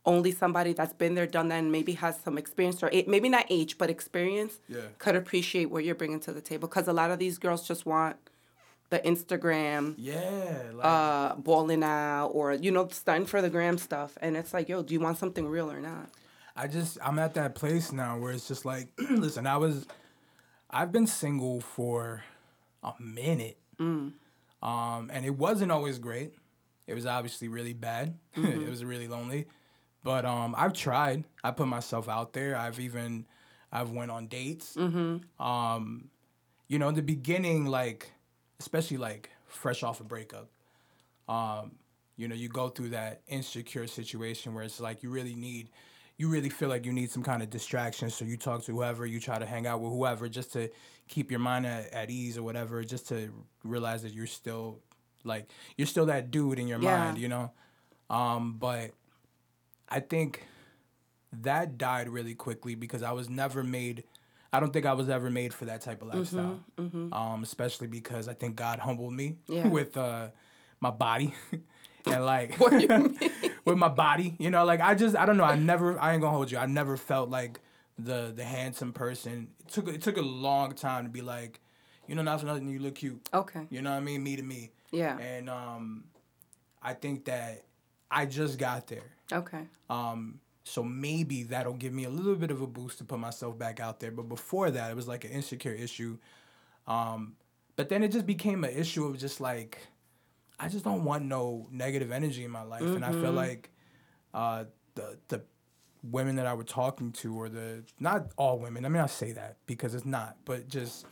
Only 0.07 0.31
somebody 0.31 0.73
that's 0.73 0.93
been 0.93 1.15
there, 1.17 1.27
done 1.27 1.49
that, 1.49 1.59
and 1.59 1.73
maybe 1.73 1.93
has 1.95 2.19
some 2.21 2.39
experience 2.39 2.83
or 2.83 2.91
maybe 3.07 3.29
not 3.29 3.45
age, 3.51 3.77
but 3.77 3.91
experience 3.91 4.61
Yeah. 4.69 4.83
could 4.99 5.17
appreciate 5.17 5.67
what 5.67 5.85
you're 5.85 5.97
bringing 5.97 6.21
to 6.21 6.33
the 6.33 6.41
table. 6.41 6.69
Because 6.69 6.87
a 6.89 6.93
lot 6.93 7.11
of 7.11 7.19
these 7.19 7.39
girls 7.39 7.67
just 7.67 7.85
want 7.85 8.17
the 8.89 9.01
Instagram, 9.01 9.95
Yeah. 9.99 10.63
Like, 10.73 10.85
uh, 10.87 11.35
balling 11.37 11.83
out, 11.83 12.29
or 12.29 12.53
you 12.55 12.71
know, 12.71 12.87
stunting 12.89 13.27
for 13.27 13.43
the 13.43 13.51
gram 13.51 13.79
stuff, 13.79 14.17
and 14.23 14.37
it's 14.37 14.55
like, 14.55 14.69
yo, 14.69 14.83
do 14.83 14.95
you 14.95 15.01
want 15.01 15.19
something 15.19 15.47
real 15.49 15.71
or 15.71 15.81
not? 15.81 16.09
I 16.55 16.69
just 16.69 16.97
I'm 17.03 17.19
at 17.19 17.35
that 17.35 17.55
place 17.57 17.93
now 17.93 18.17
where 18.17 18.33
it's 18.33 18.47
just 18.49 18.65
like, 18.65 18.89
listen, 19.11 19.45
I 19.47 19.57
was, 19.57 19.87
I've 20.71 20.93
been 20.93 21.07
single 21.07 21.61
for 21.61 22.23
a 22.83 22.93
minute, 23.01 23.59
Mm. 23.79 24.13
um, 24.63 25.11
and 25.13 25.25
it 25.25 25.37
wasn't 25.37 25.71
always 25.73 25.99
great. 25.99 26.33
It 26.87 26.95
was 26.95 27.07
obviously 27.07 27.49
really 27.49 27.73
bad. 27.73 28.17
Mm-hmm. 28.37 28.63
it 28.63 28.69
was 28.69 28.85
really 28.85 29.09
lonely, 29.09 29.47
but 30.05 30.25
um, 30.25 30.55
I've 30.59 30.73
tried. 30.73 31.25
I 31.43 31.51
put 31.51 31.67
myself 31.69 32.09
out 32.09 32.33
there. 32.33 32.57
I've 32.57 32.79
even, 32.81 33.27
I've 33.73 33.91
went 33.91 34.11
on 34.11 34.27
dates. 34.27 34.77
Mm-hmm. 34.77 35.43
Um, 35.45 36.09
you 36.69 36.79
know, 36.79 36.89
in 36.89 36.95
the 36.95 37.03
beginning, 37.03 37.67
like, 37.67 38.11
especially 38.61 38.97
like 38.99 39.31
fresh 39.47 39.83
off 39.83 40.01
a 40.01 40.05
breakup, 40.05 40.49
um, 41.29 41.73
you 42.17 42.29
know, 42.29 42.35
you 42.35 42.49
go 42.49 42.69
through 42.69 42.91
that 42.91 43.21
insecure 43.29 43.87
situation 43.87 44.55
where 44.55 44.65
it's 44.65 44.81
like 44.81 45.03
you 45.03 45.11
really 45.11 45.35
need, 45.35 45.69
you 46.19 46.29
really 46.29 46.49
feel 46.49 46.69
like 46.69 46.87
you 46.87 46.93
need 46.93 47.11
some 47.11 47.23
kind 47.23 47.43
of 47.43 47.51
distraction. 47.51 48.09
So 48.11 48.25
you 48.25 48.37
talk 48.37 48.63
to 48.65 48.73
whoever, 48.73 49.05
you 49.05 49.21
try 49.21 49.39
to 49.39 49.45
hang 49.47 49.67
out 49.67 49.81
with 49.81 49.93
whoever 49.93 50.29
just 50.29 50.53
to 50.55 50.71
keep 51.09 51.31
your 51.31 51.41
mind 51.41 51.67
at, 51.67 51.93
at 51.93 52.11
ease 52.11 52.39
or 52.39 52.43
whatever, 52.43 52.83
just 52.85 53.09
to 53.09 53.31
realize 53.65 54.03
that 54.03 54.13
you're 54.15 54.27
still 54.27 54.81
like, 55.25 55.49
you're 55.77 55.87
still 55.87 56.07
that 56.07 56.31
dude 56.31 56.59
in 56.59 56.69
your 56.69 56.79
Yeah. 56.81 56.97
mind, 56.99 57.19
you 57.19 57.29
know? 57.29 57.53
Um, 58.09 58.55
but 58.59 58.93
I 59.89 60.01
think 60.01 60.45
that 61.43 61.77
died 61.77 62.09
really 62.09 62.35
quickly 62.35 62.75
because 62.75 63.03
I 63.03 63.13
was 63.13 63.29
never 63.29 63.63
made. 63.63 64.05
I 64.53 64.61
don't 64.61 64.73
think 64.73 64.87
I 64.87 64.95
was 64.95 65.09
ever 65.11 65.29
made 65.31 65.53
for 65.53 65.67
that 65.67 65.83
type 65.83 66.01
of 66.01 66.09
lifestyle. 66.09 66.61
Um, 67.13 67.43
especially 67.43 67.89
because 67.89 68.27
I 68.27 68.33
think 68.35 68.57
God 68.57 68.79
humbled 68.79 69.13
me 69.13 69.37
Yeah. 69.49 69.69
with 69.77 69.97
uh, 69.99 70.29
my 70.81 70.91
body 70.91 71.35
and 72.07 72.25
like 72.25 72.59
What 73.67 73.73
do 73.73 73.77
you 73.79 73.83
mean? 73.83 73.91
with 73.91 73.99
my 73.99 74.05
body. 74.05 74.35
You 74.39 74.51
know, 74.51 74.65
like 74.65 74.81
I 74.81 74.95
just 74.95 75.17
I 75.17 75.27
don't 75.27 75.37
know. 75.37 75.45
I 75.45 75.57
never 75.57 75.99
I 75.99 76.13
ain't 76.13 76.23
gonna 76.23 76.37
hold 76.37 76.51
you. 76.51 76.59
I 76.59 76.67
never 76.67 76.97
felt 76.97 77.29
like 77.29 77.61
the 77.99 78.33
the 78.35 78.45
handsome 78.45 78.93
person. 78.93 79.49
It 79.61 79.73
took 79.73 79.89
it 79.89 80.03
took 80.03 80.17
a 80.17 80.23
long 80.23 80.73
time 80.73 81.05
to 81.05 81.11
be 81.11 81.21
like, 81.21 81.61
you 82.07 82.15
know, 82.15 82.23
not 82.23 82.41
for 82.41 82.47
nothing. 82.47 82.69
You 82.69 82.79
look 82.79 82.95
cute. 82.97 83.29
Okay. 83.35 83.67
You 83.71 83.83
know 83.83 83.91
what 83.91 83.97
I 83.97 84.01
mean? 84.01 84.23
Me 84.23 84.37
to 84.37 84.43
me. 84.43 84.71
Yeah. 84.93 85.19
And 85.19 85.51
um, 85.51 86.05
I 86.83 86.95
think 86.95 87.25
that 87.25 87.65
I 88.11 88.27
just 88.27 88.59
got 88.59 88.87
there. 88.87 89.17
Okay. 89.33 89.63
Um, 89.91 90.41
so 90.65 90.83
maybe 90.83 91.45
that'll 91.45 91.75
give 91.75 91.93
me 91.93 92.05
a 92.05 92.11
little 92.11 92.35
bit 92.35 92.51
of 92.51 92.61
a 92.61 92.67
boost 92.67 92.99
to 92.99 93.05
put 93.05 93.19
myself 93.19 93.59
back 93.59 93.81
out 93.81 94.01
there. 94.01 94.11
But 94.11 94.29
before 94.29 94.71
that, 94.71 94.91
it 94.91 94.97
was 94.97 95.09
like 95.09 95.25
an 95.25 95.31
insecure 95.31 95.73
issue. 95.73 96.19
Um, 96.87 97.35
but 97.77 97.89
then 97.89 98.03
it 98.03 98.09
just 98.11 98.27
became 98.27 98.65
an 98.65 98.71
issue 98.71 99.05
of 99.07 99.19
just 99.19 99.41
like, 99.41 99.79
I 100.59 100.69
just 100.69 100.85
don't 100.85 101.05
want 101.05 101.25
no 101.25 101.67
negative 101.71 102.11
energy 102.11 102.45
in 102.45 102.51
my 102.51 102.63
life, 102.63 102.83
and 102.83 103.05
I 103.05 103.13
feel 103.13 103.33
like 103.33 103.71
uh, 104.33 104.65
the 104.95 105.19
the 105.29 105.43
women 106.03 106.37
that 106.37 106.47
I 106.47 106.55
were 106.55 106.65
talking 106.65 107.13
to, 107.13 107.39
or 107.39 107.49
the 107.49 107.85
not 108.01 108.33
all 108.37 108.59
women. 108.59 108.85
I 108.85 108.89
mean, 108.89 109.03
I 109.03 109.07
say 109.07 109.33
that 109.33 109.59
because 109.67 109.95
it's 109.95 110.07
not, 110.07 110.37
but 110.45 110.69
just 110.69 111.07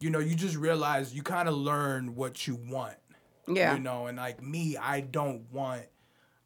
you 0.00 0.10
know, 0.10 0.18
you 0.18 0.34
just 0.34 0.56
realize 0.56 1.14
you 1.14 1.22
kind 1.22 1.48
of 1.48 1.54
learn 1.54 2.14
what 2.14 2.46
you 2.46 2.56
want. 2.56 2.96
Yeah. 3.48 3.74
You 3.74 3.80
know, 3.80 4.06
and 4.06 4.18
like 4.18 4.42
me, 4.42 4.76
I 4.76 5.00
don't 5.00 5.50
want 5.50 5.82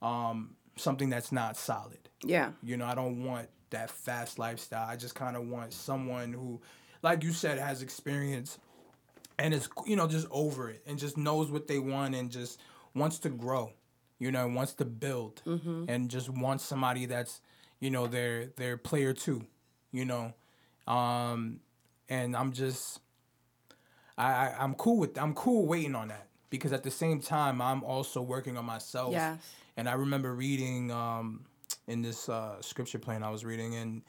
um, 0.03 0.57
something 0.77 1.11
that's 1.11 1.33
not 1.33 1.57
solid. 1.57 2.09
Yeah. 2.23 2.53
You 2.63 2.77
know, 2.77 2.87
I 2.87 2.95
don't 2.95 3.25
want 3.25 3.49
that 3.71 3.91
fast 3.91 4.39
lifestyle. 4.39 4.87
I 4.89 4.97
just 4.97 5.15
kind 5.15 5.37
of 5.37 5.47
want 5.49 5.73
someone 5.73 6.33
who, 6.33 6.61
like 7.03 7.23
you 7.23 7.33
said, 7.33 7.59
has 7.59 7.83
experience 7.83 8.59
and 9.39 9.55
is, 9.55 9.69
you 9.87 9.97
know, 9.97 10.07
just 10.09 10.27
over 10.31 10.69
it 10.71 10.83
and 10.87 10.99
just 10.99 11.17
knows 11.17 11.51
what 11.51 11.69
they 11.69 11.79
want 11.79 12.15
and 12.15 12.31
just 12.31 12.61
wants 12.95 13.19
to 13.21 13.29
grow, 13.29 13.73
you 14.19 14.31
know, 14.33 14.47
wants 14.49 14.75
to 14.75 14.85
build 14.85 15.43
and 15.89 16.09
just 16.11 16.29
wants 16.29 16.65
somebody 16.65 17.07
that's, 17.07 17.41
you 17.81 17.91
know, 17.91 18.07
their 18.07 18.47
their 18.57 18.77
player 18.77 19.13
too, 19.13 19.45
you 19.93 20.05
know. 20.05 20.33
Um, 20.87 21.61
and 22.09 22.35
I'm 22.35 22.53
just, 22.53 23.01
I, 24.17 24.27
I 24.33 24.55
I'm 24.59 24.75
cool 24.75 24.99
with 24.99 25.17
I'm 25.19 25.35
cool 25.35 25.67
waiting 25.67 25.95
on 25.95 26.09
that 26.09 26.27
because 26.51 26.73
at 26.73 26.83
the 26.83 26.91
same 26.91 27.21
time 27.21 27.61
I'm 27.61 27.85
also 27.85 28.21
working 28.23 28.57
on 28.57 28.65
myself. 28.65 29.13
Yes. 29.13 29.39
And 29.77 29.89
I 29.89 29.93
remember 29.93 30.35
reading 30.35 30.91
um, 30.91 31.45
in 31.87 32.03
this 32.03 32.29
uh, 32.29 32.61
scripture 32.61 32.99
plan 32.99 33.23
I 33.23 33.31
was 33.31 33.45
reading, 33.45 33.77
and 33.77 34.03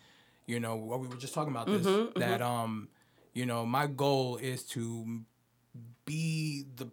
you 0.48 0.60
know, 0.60 0.76
what 0.76 1.00
we 1.00 1.08
were 1.08 1.16
just 1.18 1.36
talking 1.36 1.52
about 1.54 1.68
this 1.68 1.86
that 2.16 2.42
um, 2.42 2.88
you 3.34 3.46
know, 3.46 3.66
my 3.66 3.88
goal 3.88 4.38
is 4.38 4.64
to 4.66 5.22
be 6.06 6.66
the 6.76 6.88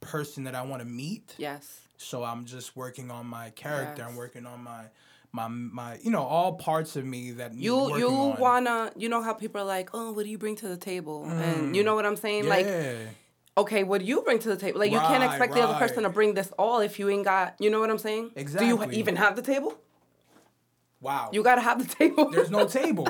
person 0.00 0.44
that 0.44 0.54
I 0.54 0.62
want 0.62 0.82
to 0.82 0.88
meet. 0.88 1.34
Yes. 1.38 1.80
So 1.96 2.24
I'm 2.24 2.44
just 2.44 2.76
working 2.76 3.10
on 3.10 3.26
my 3.26 3.50
character. 3.50 4.04
I'm 4.06 4.16
working 4.16 4.46
on 4.46 4.62
my 4.62 4.84
my 5.32 5.48
my 5.48 5.98
you 6.02 6.10
know 6.10 6.22
all 6.22 6.54
parts 6.54 6.96
of 6.96 7.04
me 7.04 7.30
that 7.32 7.54
You 7.54 7.96
you 7.96 8.08
on. 8.08 8.40
wanna 8.40 8.92
you 8.96 9.08
know 9.08 9.22
how 9.22 9.32
people 9.32 9.60
are 9.60 9.64
like, 9.64 9.90
oh, 9.94 10.12
what 10.12 10.24
do 10.24 10.30
you 10.30 10.38
bring 10.38 10.56
to 10.56 10.68
the 10.68 10.76
table? 10.76 11.24
And 11.24 11.74
you 11.74 11.84
know 11.84 11.92
mm. 11.92 11.96
what 11.96 12.06
I'm 12.06 12.16
saying? 12.16 12.48
Like, 12.48 12.66
okay, 13.56 13.84
what 13.84 14.00
do 14.00 14.06
you 14.06 14.22
bring 14.22 14.38
to 14.40 14.48
the 14.48 14.56
table? 14.56 14.80
Like, 14.80 14.90
you 14.90 14.98
can't 14.98 15.22
Right, 15.22 15.30
expect 15.30 15.54
the 15.54 15.62
other 15.62 15.78
person 15.78 16.02
to 16.02 16.10
bring 16.10 16.34
this 16.34 16.52
all 16.58 16.80
if 16.80 16.98
you 16.98 17.08
ain't 17.08 17.24
got. 17.24 17.54
You 17.58 17.70
know 17.70 17.80
what 17.80 17.90
I'm 17.90 17.98
saying? 17.98 18.32
Exactly. 18.36 18.68
Do 18.68 18.76
you 18.76 18.98
even 18.98 19.16
have 19.16 19.36
the 19.36 19.42
table? 19.42 19.78
Wow. 21.00 21.30
You 21.32 21.42
gotta 21.42 21.60
have 21.62 21.86
the 21.86 21.94
table. 22.00 22.30
There's 22.30 22.50
no 22.50 22.66
table. 22.66 23.08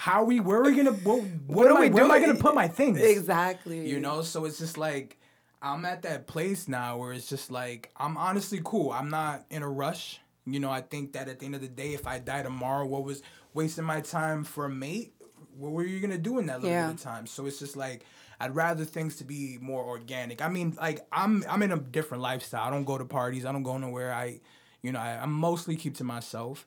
How 0.00 0.22
are 0.22 0.24
we? 0.24 0.40
Where 0.40 0.60
are 0.60 0.64
we 0.64 0.74
gonna? 0.76 0.92
What, 0.92 1.20
what, 1.22 1.26
What 1.46 1.66
am 1.70 1.76
are 1.76 1.80
I? 1.80 1.82
we 1.82 1.90
Where 1.90 2.04
am 2.04 2.10
I 2.10 2.20
gonna 2.20 2.34
put 2.36 2.54
my 2.54 2.68
things? 2.68 2.98
exactly. 3.00 3.86
You 3.88 4.00
know. 4.00 4.22
So 4.22 4.46
it's 4.46 4.58
just 4.58 4.78
like 4.78 5.18
I'm 5.60 5.84
at 5.84 6.02
that 6.02 6.26
place 6.26 6.68
now 6.68 6.96
where 6.96 7.12
it's 7.12 7.28
just 7.28 7.50
like 7.50 7.90
I'm 7.96 8.16
honestly 8.16 8.60
cool. 8.64 8.92
I'm 8.92 9.10
not 9.10 9.44
in 9.50 9.62
a 9.62 9.68
rush. 9.68 10.18
You 10.46 10.58
know. 10.58 10.70
I 10.70 10.80
think 10.80 11.12
that 11.12 11.28
at 11.28 11.38
the 11.40 11.46
end 11.46 11.54
of 11.54 11.60
the 11.60 11.68
day, 11.68 11.92
if 11.92 12.06
I 12.06 12.18
die 12.18 12.42
tomorrow, 12.42 12.86
what 12.86 13.04
was 13.04 13.22
wasting 13.52 13.84
my 13.84 14.00
time 14.00 14.42
for 14.44 14.64
a 14.64 14.70
mate? 14.70 15.12
What 15.58 15.72
were 15.72 15.84
you 15.84 16.00
gonna 16.00 16.16
do 16.16 16.38
in 16.38 16.46
that 16.46 16.60
little 16.62 16.70
Yeah. 16.70 16.86
bit 16.86 16.94
of 16.96 17.02
time? 17.02 17.26
So 17.26 17.44
it's 17.44 17.58
just 17.58 17.76
like 17.76 18.04
I'd 18.40 18.54
rather 18.54 18.86
things 18.86 19.16
to 19.16 19.24
be 19.24 19.58
more 19.60 19.84
organic. 19.84 20.40
I 20.40 20.48
mean, 20.48 20.78
like 20.80 21.06
I'm 21.12 21.44
I'm 21.46 21.62
in 21.62 21.72
a 21.72 21.78
different 21.78 22.22
lifestyle. 22.22 22.66
I 22.66 22.70
don't 22.70 22.84
go 22.84 22.96
to 22.96 23.04
parties. 23.04 23.44
I 23.44 23.52
don't 23.52 23.64
go 23.64 23.76
nowhere. 23.76 24.14
I, 24.14 24.40
you 24.80 24.92
know, 24.92 24.98
I, 24.98 25.18
I 25.22 25.26
mostly 25.26 25.76
keep 25.76 25.94
to 25.96 26.04
myself, 26.04 26.66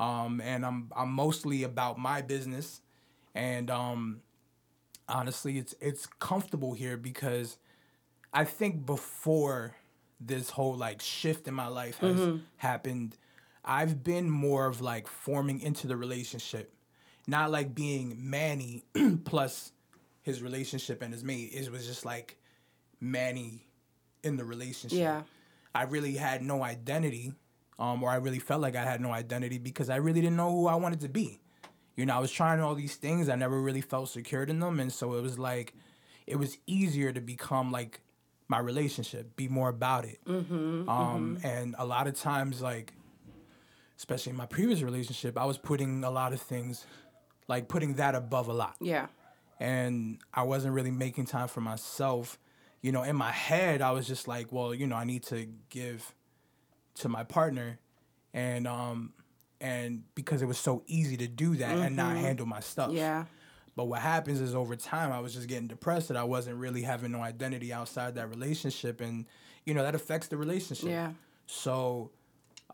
um, 0.00 0.40
and 0.40 0.64
I'm 0.64 0.90
I'm 0.96 1.12
mostly 1.12 1.62
about 1.62 1.98
my 1.98 2.22
business, 2.22 2.80
and 3.34 3.70
um, 3.70 4.22
honestly, 5.08 5.58
it's 5.58 5.74
it's 5.80 6.06
comfortable 6.06 6.72
here 6.72 6.96
because 6.96 7.58
I 8.32 8.44
think 8.44 8.86
before 8.86 9.76
this 10.18 10.50
whole 10.50 10.74
like 10.74 11.02
shift 11.02 11.46
in 11.46 11.54
my 11.54 11.66
life 11.66 11.98
has 11.98 12.40
happened, 12.56 13.16
I've 13.64 14.02
been 14.02 14.30
more 14.30 14.66
of 14.66 14.80
like 14.80 15.06
forming 15.06 15.60
into 15.60 15.86
the 15.86 15.96
relationship, 15.96 16.72
not 17.26 17.50
like 17.50 17.74
being 17.74 18.16
Manny 18.18 18.84
plus 19.24 19.72
his 20.22 20.42
relationship 20.42 21.02
and 21.02 21.12
his 21.12 21.22
mate. 21.22 21.50
It 21.52 21.70
was 21.70 21.86
just 21.86 22.06
like 22.06 22.38
Manny 23.00 23.66
in 24.22 24.36
the 24.36 24.44
relationship. 24.44 24.98
Yeah. 24.98 25.22
I 25.74 25.84
really 25.84 26.14
had 26.14 26.42
no 26.42 26.62
identity, 26.62 27.32
um, 27.80 28.02
or 28.02 28.10
I 28.10 28.16
really 28.16 28.38
felt 28.38 28.60
like 28.60 28.76
I 28.76 28.84
had 28.84 29.00
no 29.00 29.10
identity 29.10 29.58
because 29.58 29.90
I 29.90 29.96
really 29.96 30.20
didn't 30.20 30.36
know 30.36 30.50
who 30.52 30.66
I 30.68 30.76
wanted 30.76 31.00
to 31.00 31.08
be. 31.08 31.40
You 31.96 32.06
know, 32.06 32.14
I 32.14 32.20
was 32.20 32.30
trying 32.30 32.60
all 32.60 32.74
these 32.74 32.94
things. 32.96 33.28
I 33.28 33.34
never 33.34 33.60
really 33.60 33.80
felt 33.80 34.08
secured 34.10 34.48
in 34.50 34.60
them, 34.60 34.78
and 34.80 34.92
so 34.92 35.14
it 35.14 35.22
was 35.22 35.38
like, 35.38 35.74
it 36.26 36.36
was 36.36 36.56
easier 36.66 37.12
to 37.12 37.20
become 37.20 37.72
like 37.72 38.00
my 38.48 38.58
relationship, 38.58 39.34
be 39.36 39.48
more 39.48 39.68
about 39.68 40.04
it. 40.04 40.18
Mm-hmm, 40.26 40.88
um, 40.88 41.38
and 41.42 41.74
a 41.78 41.84
lot 41.86 42.06
of 42.06 42.14
times, 42.14 42.60
like, 42.60 42.92
especially 43.96 44.30
in 44.30 44.36
my 44.36 44.46
previous 44.46 44.82
relationship, 44.82 45.36
I 45.36 45.44
was 45.44 45.58
putting 45.58 46.04
a 46.04 46.10
lot 46.10 46.32
of 46.32 46.40
things, 46.40 46.86
like 47.48 47.68
putting 47.68 47.94
that 47.94 48.14
above 48.14 48.48
a 48.48 48.52
lot 48.52 48.76
Yeah. 48.80 49.06
and 49.58 50.18
I 50.32 50.42
wasn't 50.44 50.74
really 50.74 50.90
making 50.90 51.26
time 51.26 51.48
for 51.48 51.60
myself. 51.60 52.38
You 52.82 52.92
know, 52.92 53.02
in 53.02 53.14
my 53.16 53.30
head, 53.30 53.82
I 53.82 53.90
was 53.90 54.06
just 54.06 54.26
like, 54.26 54.50
well, 54.52 54.74
you 54.74 54.86
know, 54.86 54.96
I 54.96 55.04
need 55.04 55.22
to 55.24 55.46
give 55.68 56.14
to 57.00 57.08
my 57.08 57.24
partner, 57.24 57.78
and 58.32 58.66
um, 58.66 59.12
and 59.60 60.02
because 60.14 60.42
it 60.42 60.46
was 60.46 60.58
so 60.58 60.82
easy 60.86 61.16
to 61.18 61.28
do 61.28 61.56
that 61.56 61.76
and 61.76 61.96
not 61.96 62.16
handle 62.16 62.46
my 62.46 62.60
stuff. 62.60 62.88
Mm-hmm. 62.88 62.98
Yeah. 62.98 63.24
But 63.76 63.84
what 63.84 64.00
happens 64.00 64.40
is 64.40 64.54
over 64.54 64.76
time, 64.76 65.12
I 65.12 65.20
was 65.20 65.32
just 65.32 65.48
getting 65.48 65.68
depressed 65.68 66.08
that 66.08 66.16
I 66.16 66.24
wasn't 66.24 66.56
really 66.56 66.82
having 66.82 67.12
no 67.12 67.22
identity 67.22 67.72
outside 67.72 68.14
that 68.16 68.28
relationship, 68.28 69.00
and 69.00 69.26
you 69.64 69.74
know 69.74 69.82
that 69.82 69.94
affects 69.94 70.28
the 70.28 70.36
relationship. 70.36 70.88
Yeah. 70.88 71.12
So, 71.46 72.10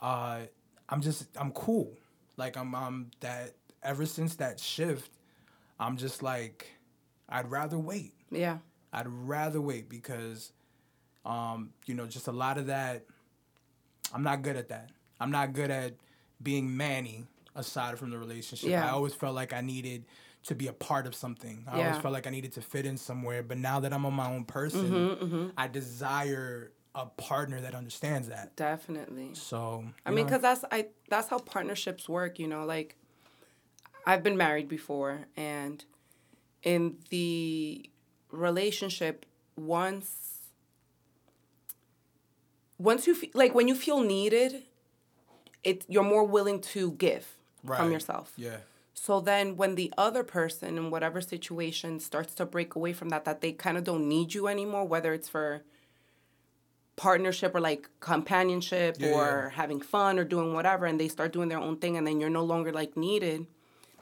uh, 0.00 0.40
I'm 0.88 1.00
just 1.00 1.26
I'm 1.36 1.52
cool. 1.52 1.92
Like 2.36 2.56
I'm 2.56 2.74
I'm 2.74 3.10
that 3.20 3.54
ever 3.82 4.06
since 4.06 4.36
that 4.36 4.58
shift, 4.58 5.10
I'm 5.78 5.96
just 5.96 6.22
like 6.22 6.76
I'd 7.28 7.50
rather 7.50 7.78
wait. 7.78 8.14
Yeah. 8.30 8.58
I'd 8.92 9.08
rather 9.08 9.60
wait 9.60 9.88
because, 9.88 10.52
um, 11.24 11.70
you 11.86 11.94
know, 11.94 12.06
just 12.06 12.28
a 12.28 12.32
lot 12.32 12.58
of 12.58 12.66
that. 12.66 13.04
I'm 14.16 14.22
not 14.22 14.40
good 14.40 14.56
at 14.56 14.70
that. 14.70 14.90
I'm 15.20 15.30
not 15.30 15.52
good 15.52 15.70
at 15.70 15.92
being 16.42 16.74
Manny 16.74 17.26
aside 17.54 17.98
from 17.98 18.10
the 18.10 18.18
relationship. 18.18 18.70
Yeah. 18.70 18.86
I 18.86 18.90
always 18.90 19.12
felt 19.12 19.34
like 19.34 19.52
I 19.52 19.60
needed 19.60 20.06
to 20.44 20.54
be 20.54 20.68
a 20.68 20.72
part 20.72 21.06
of 21.06 21.14
something. 21.14 21.64
I 21.70 21.76
Yeah. 21.78 21.84
always 21.88 22.00
felt 22.00 22.14
like 22.14 22.26
I 22.26 22.30
needed 22.30 22.52
to 22.52 22.62
fit 22.62 22.86
in 22.86 22.96
somewhere. 22.96 23.42
But 23.42 23.58
now 23.58 23.78
that 23.80 23.92
I'm 23.92 24.06
on 24.06 24.14
my 24.14 24.30
own 24.32 24.44
person, 24.46 24.90
Mm-hmm, 24.90 25.48
I 25.58 25.68
desire 25.68 26.72
a 26.94 27.04
partner 27.04 27.60
that 27.60 27.74
understands 27.74 28.28
that. 28.28 28.56
Definitely. 28.56 29.34
So 29.34 29.84
I 30.06 30.12
mean, 30.12 30.24
because 30.24 30.40
that's 30.40 30.64
I 30.72 30.86
that's 31.10 31.28
how 31.28 31.38
partnerships 31.38 32.08
work. 32.08 32.38
You 32.38 32.48
know, 32.48 32.64
like 32.64 32.96
I've 34.06 34.22
been 34.22 34.38
married 34.38 34.68
before, 34.68 35.26
and 35.36 35.84
in 36.62 36.96
the 37.10 37.90
relationship, 38.30 39.26
once 39.56 40.35
once 42.78 43.06
you 43.06 43.14
fe- 43.14 43.30
like 43.34 43.54
when 43.54 43.68
you 43.68 43.74
feel 43.74 44.00
needed, 44.00 44.62
it 45.64 45.84
you're 45.88 46.02
more 46.04 46.24
willing 46.24 46.60
to 46.60 46.92
give 46.92 47.34
Right. 47.64 47.78
from 47.78 47.90
yourself. 47.90 48.32
yeah, 48.36 48.58
So 48.94 49.20
then 49.20 49.56
when 49.56 49.74
the 49.74 49.92
other 49.98 50.22
person 50.22 50.78
in 50.78 50.90
whatever 50.90 51.20
situation 51.20 51.98
starts 51.98 52.32
to 52.34 52.46
break 52.46 52.76
away 52.76 52.92
from 52.92 53.08
that, 53.08 53.24
that 53.24 53.40
they 53.40 53.50
kind 53.52 53.76
of 53.76 53.82
don't 53.82 54.08
need 54.08 54.34
you 54.34 54.46
anymore, 54.46 54.84
whether 54.84 55.12
it's 55.12 55.28
for 55.28 55.62
partnership 56.96 57.54
or 57.54 57.60
like 57.60 57.88
companionship 58.00 58.96
Yeah, 59.00 59.08
or 59.08 59.48
having 59.54 59.80
fun 59.80 60.18
or 60.18 60.24
doing 60.24 60.54
whatever, 60.54 60.86
and 60.86 60.98
they 61.00 61.08
start 61.08 61.32
doing 61.32 61.48
their 61.48 61.58
own 61.58 61.76
thing 61.76 61.96
and 61.96 62.06
then 62.06 62.20
you're 62.20 62.30
no 62.30 62.44
longer 62.44 62.72
like 62.72 62.96
needed, 62.96 63.46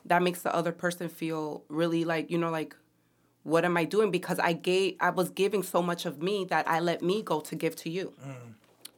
that 0.05 0.23
makes 0.23 0.43
the 0.43 0.55
other 0.55 0.73
person 0.73 1.09
feel 1.09 1.65
really 1.69 2.05
like, 2.05 2.31
you 2.31 2.39
know, 2.39 2.51
like, 2.51 2.77
what 3.43 3.65
am 3.65 3.77
I 3.77 3.85
doing? 3.85 4.11
Because 4.11 4.39
I 4.39 4.53
gave 4.53 4.97
I 5.01 5.11
was 5.11 5.31
giving 5.31 5.63
so 5.63 5.83
much 5.83 6.07
of 6.07 6.23
me 6.23 6.45
that 6.51 6.69
I 6.69 6.81
let 6.81 7.03
me 7.03 7.23
go 7.23 7.41
to 7.41 7.55
give 7.57 7.75
to 7.77 7.91
you. 7.91 8.13
Mm. 8.25 8.55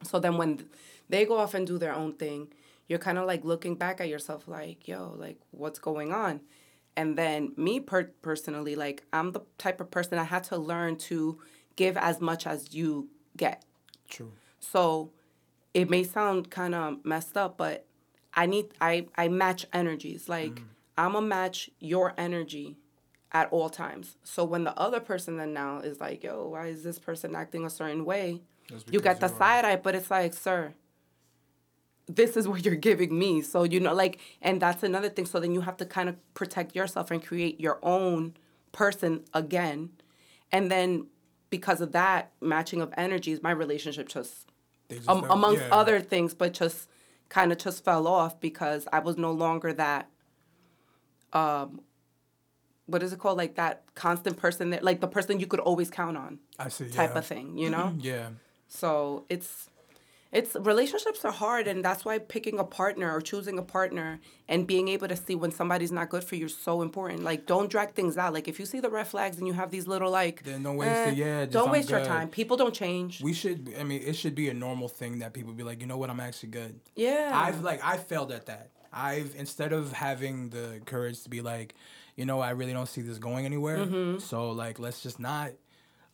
So 0.06 0.18
then 0.18 0.36
when 0.36 0.66
they 1.08 1.24
go 1.24 1.38
off 1.38 1.54
and 1.54 1.66
do 1.66 1.78
their 1.78 1.94
own 1.94 2.14
thing, 2.14 2.48
you're 2.88 2.98
kind 2.98 3.18
of 3.18 3.26
like 3.26 3.44
looking 3.44 3.74
back 3.74 4.00
at 4.00 4.08
yourself 4.08 4.46
like, 4.46 4.86
yo, 4.86 5.14
like 5.16 5.38
what's 5.50 5.78
going 5.78 6.12
on? 6.12 6.40
And 6.96 7.16
then 7.16 7.52
me 7.56 7.80
per- 7.80 8.12
personally, 8.22 8.74
like 8.74 9.04
I'm 9.12 9.32
the 9.32 9.40
type 9.58 9.80
of 9.80 9.90
person 9.90 10.18
I 10.18 10.24
had 10.24 10.44
to 10.44 10.56
learn 10.56 10.96
to 10.96 11.38
give 11.76 11.96
as 11.96 12.20
much 12.20 12.46
as 12.46 12.74
you 12.74 13.08
get. 13.36 13.64
true. 14.08 14.32
So 14.60 15.10
it 15.74 15.90
may 15.90 16.04
sound 16.04 16.50
kind 16.50 16.74
of 16.74 17.04
messed 17.04 17.36
up, 17.36 17.58
but 17.58 17.86
I 18.34 18.46
need 18.46 18.66
I 18.80 19.06
I 19.16 19.28
match 19.28 19.66
energies. 19.72 20.28
Like 20.28 20.54
mm. 20.54 20.64
I'm 20.96 21.12
gonna 21.12 21.26
match 21.26 21.70
your 21.80 22.14
energy 22.16 22.76
at 23.32 23.48
all 23.52 23.68
times. 23.68 24.16
So 24.22 24.44
when 24.44 24.64
the 24.64 24.78
other 24.78 25.00
person 25.00 25.36
then 25.36 25.52
now 25.52 25.80
is 25.80 26.00
like, 26.00 26.24
yo, 26.24 26.48
why 26.48 26.68
is 26.68 26.82
this 26.82 26.98
person 26.98 27.36
acting 27.36 27.66
a 27.66 27.70
certain 27.70 28.04
way? 28.04 28.40
You 28.90 29.00
got 29.00 29.20
the 29.20 29.28
side 29.28 29.64
eye, 29.64 29.76
but 29.76 29.94
it's 29.94 30.10
like, 30.10 30.34
sir, 30.34 30.74
this 32.06 32.36
is 32.36 32.48
what 32.48 32.64
you're 32.64 32.76
giving 32.76 33.16
me. 33.18 33.42
So 33.42 33.64
you 33.64 33.80
know, 33.80 33.94
like, 33.94 34.18
and 34.42 34.60
that's 34.60 34.82
another 34.82 35.08
thing. 35.08 35.26
So 35.26 35.40
then 35.40 35.52
you 35.52 35.62
have 35.62 35.76
to 35.78 35.86
kind 35.86 36.08
of 36.08 36.16
protect 36.34 36.74
yourself 36.74 37.10
and 37.10 37.24
create 37.24 37.60
your 37.60 37.78
own 37.82 38.34
person 38.72 39.24
again. 39.34 39.90
And 40.52 40.70
then 40.70 41.06
because 41.50 41.80
of 41.80 41.92
that 41.92 42.32
matching 42.40 42.80
of 42.80 42.92
energies, 42.96 43.42
my 43.42 43.50
relationship 43.50 44.08
just 44.08 44.46
just 44.88 45.08
um, 45.08 45.24
amongst 45.30 45.62
yeah. 45.62 45.74
other 45.74 46.00
things, 46.00 46.34
but 46.34 46.52
just 46.52 46.88
kind 47.28 47.50
of 47.50 47.58
just 47.58 47.84
fell 47.84 48.06
off 48.06 48.38
because 48.40 48.86
I 48.92 49.00
was 49.00 49.16
no 49.16 49.32
longer 49.32 49.72
that. 49.72 50.08
Um, 51.32 51.80
what 52.86 53.02
is 53.02 53.12
it 53.12 53.18
called? 53.18 53.36
Like 53.36 53.56
that 53.56 53.82
constant 53.94 54.36
person 54.36 54.70
that, 54.70 54.84
like 54.84 55.00
the 55.00 55.08
person 55.08 55.40
you 55.40 55.46
could 55.46 55.58
always 55.60 55.90
count 55.90 56.16
on, 56.16 56.38
I 56.58 56.68
see. 56.68 56.88
type 56.88 57.10
yeah. 57.12 57.18
of 57.18 57.26
thing. 57.26 57.58
You 57.58 57.70
know. 57.70 57.94
Yeah. 58.00 58.28
So 58.68 59.24
it's 59.28 59.70
it's 60.32 60.56
relationships 60.56 61.24
are 61.24 61.32
hard 61.32 61.68
and 61.68 61.84
that's 61.84 62.04
why 62.04 62.18
picking 62.18 62.58
a 62.58 62.64
partner 62.64 63.14
or 63.14 63.20
choosing 63.20 63.58
a 63.58 63.62
partner 63.62 64.18
and 64.48 64.66
being 64.66 64.88
able 64.88 65.06
to 65.08 65.16
see 65.16 65.34
when 65.34 65.52
somebody's 65.52 65.92
not 65.92 66.10
good 66.10 66.24
for 66.24 66.34
you 66.34 66.46
is 66.46 66.56
so 66.56 66.82
important. 66.82 67.22
Like 67.22 67.46
don't 67.46 67.70
drag 67.70 67.94
things 67.94 68.18
out. 68.18 68.34
Like 68.34 68.48
if 68.48 68.58
you 68.58 68.66
see 68.66 68.80
the 68.80 68.90
red 68.90 69.06
flags 69.06 69.38
and 69.38 69.46
you 69.46 69.52
have 69.52 69.70
these 69.70 69.86
little 69.86 70.10
like 70.10 70.42
Then 70.42 70.62
don't 70.64 70.76
waste 70.76 70.90
eh, 70.90 71.10
it. 71.10 71.16
Yeah, 71.16 71.40
just 71.44 71.52
don't 71.52 71.68
I'm 71.68 71.72
waste 71.72 71.90
your 71.90 72.00
good. 72.00 72.08
time. 72.08 72.28
People 72.28 72.56
don't 72.56 72.74
change. 72.74 73.22
We 73.22 73.32
should. 73.32 73.72
I 73.78 73.84
mean, 73.84 74.02
it 74.04 74.14
should 74.14 74.34
be 74.34 74.48
a 74.48 74.54
normal 74.54 74.88
thing 74.88 75.20
that 75.20 75.32
people 75.32 75.52
be 75.52 75.62
like, 75.62 75.80
you 75.80 75.86
know 75.86 75.96
what, 75.96 76.10
I'm 76.10 76.20
actually 76.20 76.50
good. 76.50 76.80
yeah. 76.96 77.30
I've 77.32 77.62
like 77.62 77.82
I 77.84 77.96
failed 77.96 78.32
at 78.32 78.46
that. 78.46 78.70
I've 78.92 79.34
instead 79.38 79.72
of 79.72 79.92
having 79.92 80.50
the 80.50 80.80
courage 80.86 81.22
to 81.22 81.30
be 81.30 81.40
like, 81.40 81.74
you 82.16 82.26
know, 82.26 82.40
I 82.40 82.50
really 82.50 82.72
don't 82.72 82.88
see 82.88 83.02
this 83.02 83.18
going 83.18 83.46
anywhere. 83.46 83.78
Mm-hmm. 83.78 84.18
So 84.18 84.50
like, 84.50 84.78
let's 84.78 85.02
just 85.02 85.20
not. 85.20 85.52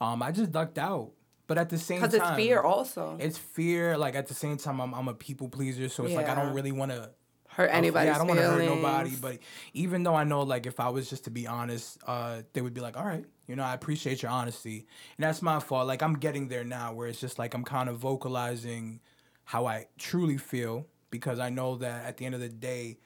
Um, 0.00 0.22
I 0.22 0.32
just 0.32 0.52
ducked 0.52 0.78
out. 0.78 1.12
But 1.46 1.58
at 1.58 1.68
the 1.68 1.78
same 1.78 2.00
time, 2.00 2.10
because 2.10 2.28
it's 2.28 2.36
fear 2.36 2.60
also. 2.60 3.16
It's 3.20 3.36
fear. 3.36 3.98
Like 3.98 4.14
at 4.14 4.28
the 4.28 4.34
same 4.34 4.56
time, 4.56 4.80
I'm 4.80 4.94
I'm 4.94 5.08
a 5.08 5.14
people 5.14 5.48
pleaser, 5.48 5.88
so 5.88 6.04
it's 6.04 6.14
like 6.14 6.28
I 6.28 6.34
don't 6.34 6.54
really 6.54 6.72
want 6.72 6.92
to 6.92 7.10
hurt 7.48 7.70
anybody. 7.72 8.06
yeah, 8.06 8.14
I 8.14 8.18
don't 8.18 8.28
want 8.28 8.40
to 8.40 8.46
hurt 8.46 8.64
nobody, 8.64 9.14
but 9.16 9.38
even 9.74 10.02
though 10.02 10.14
I 10.14 10.24
know, 10.24 10.40
like, 10.42 10.64
if 10.66 10.80
I 10.80 10.88
was 10.88 11.10
just 11.10 11.24
to 11.24 11.30
be 11.30 11.46
honest, 11.46 11.98
uh, 12.06 12.42
they 12.54 12.62
would 12.62 12.72
be 12.72 12.80
like, 12.80 12.96
"All 12.96 13.04
right, 13.04 13.24
you 13.46 13.56
know, 13.56 13.62
I 13.64 13.74
appreciate 13.74 14.22
your 14.22 14.30
honesty," 14.30 14.86
and 15.18 15.24
that's 15.24 15.42
my 15.42 15.60
fault. 15.60 15.86
Like, 15.86 16.02
I'm 16.02 16.14
getting 16.14 16.48
there 16.48 16.64
now, 16.64 16.94
where 16.94 17.08
it's 17.08 17.20
just 17.20 17.38
like 17.38 17.54
I'm 17.54 17.64
kind 17.64 17.88
of 17.88 17.98
vocalizing 17.98 19.00
how 19.44 19.66
I 19.66 19.86
truly 19.98 20.38
feel 20.38 20.86
because 21.10 21.38
I 21.38 21.50
know 21.50 21.76
that 21.76 22.06
at 22.06 22.16
the 22.16 22.24
end 22.24 22.34
of 22.34 22.40
the 22.40 22.48
day, 22.48 22.98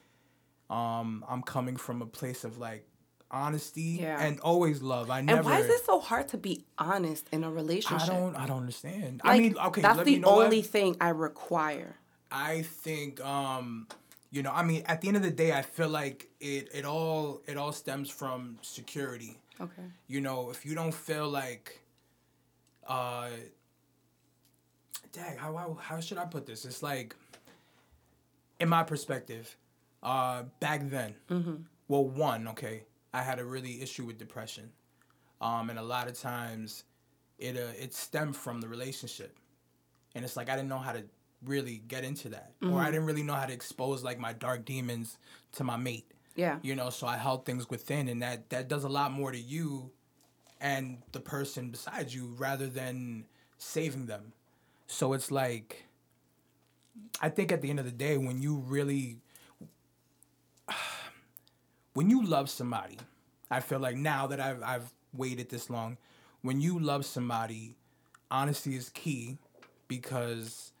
um, 0.69 1.25
I'm 1.27 1.41
coming 1.41 1.75
from 1.75 2.01
a 2.01 2.05
place 2.05 2.43
of 2.43 2.57
like 2.57 2.87
honesty 3.29 3.99
Yeah. 4.01 4.21
and 4.23 4.39
always 4.39 4.81
love. 4.81 5.09
I 5.09 5.21
never. 5.21 5.39
and 5.39 5.45
why 5.45 5.59
is 5.59 5.69
it 5.69 5.85
so 5.85 5.99
hard 5.99 6.27
to 6.29 6.37
be 6.37 6.65
honest 6.77 7.27
in 7.31 7.43
a 7.43 7.51
relationship? 7.51 8.07
I 8.09 8.13
don't. 8.13 8.35
I 8.35 8.45
don't 8.47 8.59
understand. 8.59 9.21
Like, 9.23 9.35
I 9.35 9.39
mean, 9.39 9.57
okay, 9.57 9.81
that's 9.81 9.97
let 9.97 10.05
the 10.05 10.13
me 10.13 10.19
know 10.19 10.35
what? 10.35 10.45
only 10.45 10.61
thing 10.61 10.95
I 11.01 11.09
require. 11.09 11.95
I 12.31 12.61
think 12.63 13.19
um 13.23 13.87
You 14.29 14.43
know, 14.43 14.51
I 14.51 14.63
mean, 14.63 14.83
at 14.85 14.99
the 15.01 15.07
end 15.07 15.15
of 15.17 15.23
the 15.23 15.31
day, 15.31 15.51
I 15.53 15.61
feel 15.61 15.89
like 15.89 16.29
it 16.39 16.69
it 16.73 16.85
all 16.85 17.41
it 17.47 17.55
all 17.57 17.71
stems 17.71 18.09
from 18.09 18.57
security. 18.61 19.39
Okay. 19.59 19.87
You 20.07 20.19
know, 20.21 20.49
if 20.51 20.65
you 20.65 20.75
don't 20.75 20.93
feel 20.93 21.27
like, 21.29 21.79
uh, 22.87 23.29
dang, 25.13 25.37
how 25.37 25.55
how, 25.55 25.77
how 25.81 25.99
should 25.99 26.17
I 26.17 26.25
put 26.25 26.45
this? 26.45 26.65
It's 26.65 26.83
like, 26.83 27.15
in 28.59 28.69
my 28.69 28.83
perspective, 28.83 29.55
uh, 30.03 30.43
back 30.59 30.89
then, 30.89 31.15
Hmm. 31.29 31.55
well, 31.87 32.05
one, 32.05 32.47
okay, 32.49 32.83
I 33.17 33.23
had 33.23 33.39
a 33.39 33.45
really 33.45 33.81
issue 33.81 34.05
with 34.05 34.17
depression, 34.17 34.71
um, 35.41 35.69
and 35.69 35.79
a 35.79 35.83
lot 35.83 36.07
of 36.07 36.19
times, 36.19 36.83
it 37.39 37.57
uh, 37.57 37.73
it 37.83 37.93
stemmed 37.93 38.35
from 38.35 38.61
the 38.61 38.67
relationship, 38.67 39.37
and 40.15 40.23
it's 40.23 40.37
like 40.37 40.49
I 40.49 40.55
didn't 40.55 40.69
know 40.69 40.77
how 40.77 40.93
to 40.93 41.03
really 41.43 41.81
get 41.87 42.03
into 42.03 42.29
that, 42.29 42.51
or 42.63 42.79
I 42.79 42.85
didn't 42.91 43.05
really 43.05 43.23
know 43.23 43.33
how 43.33 43.45
to 43.45 43.53
expose 43.53 44.03
like 44.03 44.19
my 44.19 44.33
dark 44.33 44.65
demons 44.65 45.17
to 45.53 45.63
my 45.63 45.77
mate. 45.77 46.05
Yeah. 46.35 46.59
you 46.61 46.75
know 46.75 46.91
so 46.91 47.07
i 47.07 47.17
held 47.17 47.47
things 47.47 47.67
within 47.67 48.07
and 48.07 48.21
that 48.21 48.51
that 48.51 48.67
does 48.67 48.83
a 48.83 48.89
lot 48.89 49.11
more 49.11 49.31
to 49.31 49.39
you 49.39 49.89
and 50.61 50.99
the 51.11 51.19
person 51.19 51.71
beside 51.71 52.13
you 52.13 52.35
rather 52.37 52.67
than 52.67 53.25
saving 53.57 54.05
them. 54.05 54.33
So 54.85 55.13
it's 55.13 55.31
like 55.31 55.85
i 57.21 57.29
think 57.29 57.51
at 57.51 57.61
the 57.61 57.69
end 57.71 57.79
of 57.79 57.85
the 57.85 57.91
day 57.91 58.17
when 58.17 58.41
you 58.41 58.57
really 58.57 59.17
when 61.97 62.09
you 62.09 62.23
love 62.23 62.49
somebody 62.49 62.97
i 63.49 63.59
feel 63.59 63.79
like 63.79 63.95
now 63.95 64.27
that 64.27 64.39
i've 64.39 64.61
i've 64.63 64.93
waited 65.13 65.49
this 65.49 65.69
long 65.69 65.97
when 66.41 66.61
you 66.61 66.79
love 66.79 67.05
somebody 67.05 67.75
honesty 68.29 68.75
is 68.75 68.89
key 68.89 69.37
because 69.87 70.71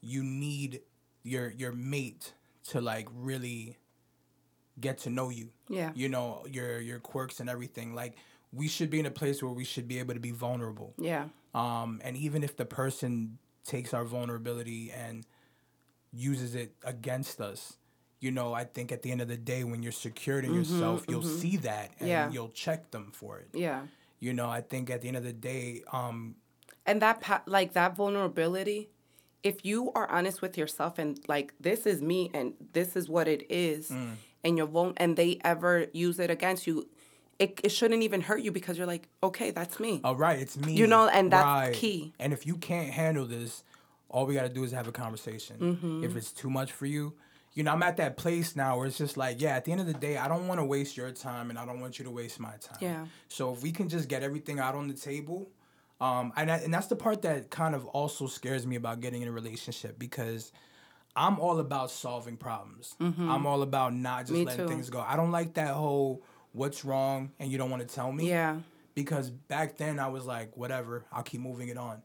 you 0.00 0.22
need 0.22 0.80
your 1.22 1.50
your 1.50 1.72
mate 1.72 2.32
to 2.68 2.80
like 2.80 3.08
really 3.14 3.76
get 4.80 4.98
to 4.98 5.10
know 5.10 5.30
you. 5.30 5.50
Yeah. 5.68 5.92
You 5.94 6.08
know, 6.08 6.44
your 6.48 6.80
your 6.80 6.98
quirks 6.98 7.40
and 7.40 7.48
everything. 7.48 7.94
Like 7.94 8.14
we 8.52 8.68
should 8.68 8.90
be 8.90 9.00
in 9.00 9.06
a 9.06 9.10
place 9.10 9.42
where 9.42 9.52
we 9.52 9.64
should 9.64 9.88
be 9.88 9.98
able 9.98 10.14
to 10.14 10.20
be 10.20 10.30
vulnerable. 10.30 10.94
Yeah. 10.98 11.26
Um 11.54 12.00
and 12.04 12.16
even 12.16 12.44
if 12.44 12.56
the 12.56 12.64
person 12.64 13.38
takes 13.64 13.92
our 13.92 14.04
vulnerability 14.04 14.92
and 14.92 15.26
uses 16.12 16.54
it 16.54 16.74
against 16.84 17.40
us, 17.40 17.76
you 18.20 18.30
know, 18.30 18.52
I 18.52 18.64
think 18.64 18.90
at 18.92 19.02
the 19.02 19.10
end 19.12 19.20
of 19.20 19.28
the 19.28 19.36
day 19.36 19.62
when 19.64 19.82
you're 19.82 19.92
secured 19.92 20.44
in 20.44 20.54
yourself, 20.54 21.04
you'll 21.08 21.22
see 21.22 21.56
that 21.58 21.90
and 22.00 22.00
Mm-hmm, 22.00 22.06
Yeah. 22.08 22.30
you'll 22.30 22.48
check 22.50 22.90
them 22.90 23.10
for 23.12 23.38
it. 23.38 23.48
Yeah. 23.52 23.82
You 24.20 24.32
know, 24.32 24.48
I 24.50 24.60
think 24.60 24.90
at 24.90 25.02
the 25.02 25.08
end 25.08 25.16
of 25.16 25.24
the 25.24 25.32
day, 25.32 25.82
um 25.92 26.34
And 26.86 27.00
that 27.02 27.20
pa- 27.20 27.42
like 27.46 27.74
that 27.74 27.94
vulnerability, 27.96 28.88
if 29.42 29.64
you 29.64 29.92
are 29.94 30.08
honest 30.10 30.42
with 30.42 30.58
yourself 30.58 30.98
and 30.98 31.20
like 31.28 31.54
this 31.60 31.86
is 31.86 32.02
me 32.02 32.30
and 32.34 32.54
this 32.72 32.96
is 32.96 33.08
what 33.08 33.28
it 33.28 33.42
is, 33.50 33.90
Mm. 33.90 34.14
and 34.44 34.58
you're 34.58 34.66
vul- 34.66 34.94
and 34.96 35.16
they 35.16 35.38
ever 35.44 35.86
use 35.92 36.18
it 36.18 36.30
against 36.30 36.66
you, 36.66 36.88
it, 37.38 37.60
it 37.62 37.68
shouldn't 37.70 38.02
even 38.02 38.20
hurt 38.22 38.42
you 38.42 38.50
because 38.50 38.76
you're 38.78 38.86
like, 38.96 39.08
okay, 39.22 39.52
that's 39.52 39.78
me. 39.78 40.00
all 40.02 40.16
right, 40.16 40.40
it's 40.40 40.56
me. 40.56 40.72
You 40.72 40.88
know, 40.88 41.06
and 41.08 41.30
that's 41.32 41.78
key. 41.78 42.12
And 42.18 42.32
if 42.32 42.44
you 42.48 42.56
can't 42.56 42.90
handle 42.90 43.26
this, 43.26 43.62
all 44.08 44.26
we 44.26 44.34
got 44.34 44.42
to 44.42 44.48
do 44.48 44.64
is 44.64 44.72
have 44.72 44.88
a 44.88 44.92
conversation. 44.92 45.56
Mm-hmm. 45.60 46.02
If 46.04 46.16
it's 46.16 46.32
too 46.32 46.50
much 46.50 46.72
for 46.72 46.86
you, 46.86 47.14
you 47.58 47.64
know, 47.64 47.72
I'm 47.72 47.82
at 47.82 47.96
that 47.96 48.16
place 48.16 48.54
now 48.54 48.78
where 48.78 48.86
it's 48.86 48.98
just 48.98 49.16
like, 49.16 49.40
yeah, 49.40 49.56
at 49.56 49.64
the 49.64 49.72
end 49.72 49.80
of 49.80 49.88
the 49.88 49.92
day, 49.92 50.16
I 50.16 50.28
don't 50.28 50.46
want 50.46 50.60
to 50.60 50.64
waste 50.64 50.96
your 50.96 51.10
time 51.10 51.50
and 51.50 51.58
I 51.58 51.66
don't 51.66 51.80
want 51.80 51.98
you 51.98 52.04
to 52.04 52.10
waste 52.12 52.38
my 52.38 52.52
time. 52.60 52.78
Yeah. 52.80 53.06
So 53.26 53.52
if 53.52 53.64
we 53.64 53.72
can 53.72 53.88
just 53.88 54.08
get 54.08 54.22
everything 54.22 54.60
out 54.60 54.76
on 54.76 54.86
the 54.86 54.94
table, 54.94 55.50
um, 56.00 56.32
and, 56.36 56.52
I, 56.52 56.58
and 56.58 56.72
that's 56.72 56.86
the 56.86 56.94
part 56.94 57.22
that 57.22 57.50
kind 57.50 57.74
of 57.74 57.84
also 57.86 58.28
scares 58.28 58.64
me 58.64 58.76
about 58.76 59.00
getting 59.00 59.22
in 59.22 59.28
a 59.28 59.32
relationship 59.32 59.98
because 59.98 60.52
I'm 61.16 61.40
all 61.40 61.58
about 61.58 61.90
solving 61.90 62.36
problems. 62.36 62.94
Hmm. 63.00 63.28
I'm 63.28 63.44
all 63.44 63.62
about 63.62 63.92
not 63.92 64.20
just 64.20 64.34
Mm-hmm. 64.34 64.38
Me 64.38 64.44
letting 64.44 64.66
too. 64.66 64.72
things 64.72 64.88
go. 64.88 65.00
I 65.00 65.16
don't 65.16 65.32
like 65.32 65.54
that 65.54 65.74
whole 65.74 66.22
what's 66.52 66.84
wrong 66.84 67.32
and 67.40 67.50
you 67.50 67.58
don't 67.58 67.70
want 67.70 67.82
to 67.82 67.92
tell 67.92 68.12
me 68.12 68.28
yeah. 68.28 68.58
because 68.94 69.30
back 69.30 69.78
then 69.78 69.98
I 69.98 70.06
was 70.06 70.24
like, 70.24 70.56
whatever, 70.56 71.06
I'll 71.10 71.24
keep 71.24 71.40
moving 71.40 71.70
it 71.70 71.76
on. 71.76 72.02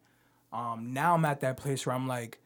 Um, 0.51 0.93
now 0.93 1.13
I'm 1.13 1.25
at 1.25 1.41
that 1.41 1.57
place 1.57 1.85
where 1.85 1.95
I'm 1.95 2.07
like, 2.07 2.39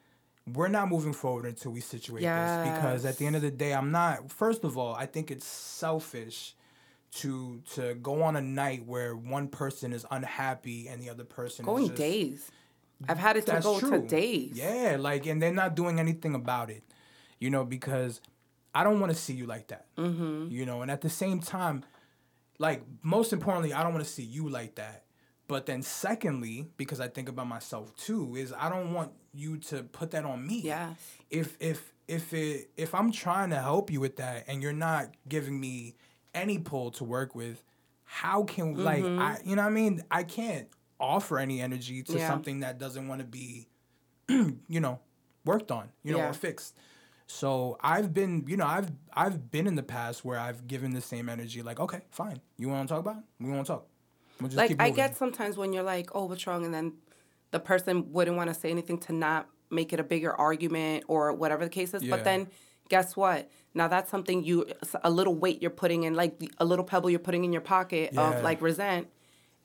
we're 0.53 0.67
not 0.67 0.89
moving 0.89 1.13
forward 1.13 1.45
until 1.45 1.71
we 1.71 1.81
situate 1.81 2.23
this 2.23 2.75
because 2.75 3.05
at 3.05 3.17
the 3.17 3.25
end 3.25 3.35
of 3.35 3.41
the 3.41 3.51
day, 3.51 3.73
I'm 3.73 3.91
not. 3.91 4.31
First 4.31 4.63
of 4.63 4.77
all, 4.77 4.95
I 4.95 5.05
think 5.05 5.31
it's 5.31 5.45
selfish 5.45 6.55
to 7.15 7.61
to 7.73 7.95
go 7.95 8.21
on 8.23 8.35
a 8.35 8.41
night 8.41 8.85
where 8.85 9.15
one 9.15 9.47
person 9.47 9.93
is 9.93 10.05
unhappy 10.11 10.87
and 10.87 11.01
the 11.01 11.09
other 11.09 11.23
person 11.23 11.65
Going 11.65 11.83
is 11.83 11.89
just, 11.89 11.99
days. 11.99 12.51
I've 13.07 13.17
had 13.17 13.37
it 13.37 13.45
to 13.47 13.59
go 13.61 13.79
true. 13.79 14.01
to 14.01 14.07
days. 14.07 14.51
Yeah, 14.53 14.97
like 14.99 15.25
and 15.25 15.41
they're 15.41 15.53
not 15.53 15.75
doing 15.75 15.99
anything 15.99 16.35
about 16.35 16.69
it, 16.69 16.83
you 17.39 17.49
know, 17.49 17.63
because 17.65 18.21
I 18.73 18.83
don't 18.83 18.99
want 18.99 19.11
to 19.11 19.17
see 19.17 19.33
you 19.33 19.45
like 19.45 19.67
that. 19.67 19.85
Mm-hmm. 19.97 20.47
You 20.49 20.65
know, 20.65 20.81
and 20.81 20.91
at 20.91 21.01
the 21.01 21.09
same 21.09 21.39
time, 21.39 21.83
like 22.59 22.83
most 23.03 23.33
importantly, 23.33 23.73
I 23.73 23.83
don't 23.83 23.93
want 23.93 24.05
to 24.05 24.11
see 24.11 24.23
you 24.23 24.49
like 24.49 24.75
that. 24.75 25.03
But 25.47 25.65
then 25.65 25.81
secondly, 25.81 26.67
because 26.77 26.99
I 26.99 27.07
think 27.07 27.29
about 27.29 27.47
myself 27.47 27.95
too, 27.95 28.35
is 28.35 28.53
I 28.57 28.69
don't 28.69 28.93
want 28.93 29.11
you 29.33 29.57
to 29.57 29.83
put 29.83 30.11
that 30.11 30.25
on 30.25 30.45
me. 30.45 30.61
Yes. 30.61 30.97
If 31.29 31.55
if 31.59 31.93
if 32.07 32.33
it 32.33 32.69
if 32.75 32.93
I'm 32.93 33.11
trying 33.11 33.49
to 33.51 33.57
help 33.57 33.89
you 33.91 33.99
with 33.99 34.17
that 34.17 34.45
and 34.47 34.61
you're 34.61 34.73
not 34.73 35.13
giving 35.29 35.59
me 35.59 35.95
any 36.33 36.57
pull 36.57 36.91
to 36.91 37.03
work 37.03 37.33
with, 37.35 37.63
how 38.03 38.43
can 38.43 38.75
like 38.83 39.03
Mm-hmm. 39.03 39.19
I 39.19 39.37
you 39.45 39.55
know 39.55 39.61
what 39.63 39.69
I 39.69 39.71
mean? 39.71 40.03
I 40.11 40.23
can't 40.23 40.67
offer 40.99 41.39
any 41.39 41.61
energy 41.61 42.03
to 42.03 42.17
Yeah. 42.17 42.27
something 42.27 42.59
that 42.61 42.77
doesn't 42.77 43.07
want 43.07 43.21
to 43.21 43.27
be 43.27 43.67
you 44.29 44.79
know, 44.81 44.99
worked 45.45 45.71
on, 45.71 45.89
you 46.03 46.11
know, 46.11 46.17
Yeah. 46.19 46.29
or 46.29 46.33
fixed. 46.33 46.75
So 47.27 47.77
I've 47.81 48.13
been, 48.13 48.45
you 48.47 48.57
know, 48.57 48.65
I've 48.65 48.89
I've 49.13 49.49
been 49.51 49.67
in 49.67 49.75
the 49.75 49.83
past 49.83 50.25
where 50.25 50.39
I've 50.39 50.67
given 50.67 50.91
the 50.91 51.01
same 51.01 51.29
energy, 51.29 51.61
like, 51.61 51.79
okay, 51.79 52.01
fine, 52.11 52.41
you 52.57 52.67
want 52.69 52.87
to 52.87 52.93
talk 52.93 53.01
about? 53.01 53.17
It? 53.17 53.23
We 53.39 53.49
want 53.51 53.65
to 53.67 53.73
talk. 53.73 53.87
We'll 54.41 54.51
Like 54.51 54.75
I 54.79 54.89
get 54.89 55.15
sometimes 55.17 55.57
when 55.57 55.73
you're 55.73 55.83
like, 55.83 56.09
"Oh, 56.15 56.25
what's 56.25 56.45
wrong?" 56.47 56.65
and 56.65 56.73
then 56.73 56.93
the 57.51 57.59
person 57.59 58.11
wouldn't 58.11 58.37
want 58.37 58.49
to 58.49 58.53
say 58.53 58.69
anything 58.69 58.97
to 58.99 59.13
not 59.13 59.47
make 59.69 59.93
it 59.93 59.99
a 59.99 60.03
bigger 60.03 60.33
argument 60.33 61.03
or 61.07 61.33
whatever 61.33 61.63
the 61.63 61.69
case 61.69 61.93
is. 61.93 62.03
Yeah. 62.03 62.15
But 62.15 62.23
then, 62.23 62.47
guess 62.89 63.15
what? 63.15 63.49
Now 63.73 63.87
that's 63.87 64.09
something 64.11 64.43
you 64.43 64.65
a 65.03 65.09
little 65.09 65.35
weight 65.35 65.61
you're 65.61 65.71
putting 65.71 66.03
in, 66.03 66.13
like 66.15 66.41
a 66.57 66.65
little 66.65 66.85
pebble 66.85 67.09
you're 67.09 67.19
putting 67.19 67.43
in 67.45 67.51
your 67.53 67.61
pocket 67.61 68.11
Yeah. 68.13 68.37
of 68.37 68.43
like 68.43 68.61
resent, 68.61 69.07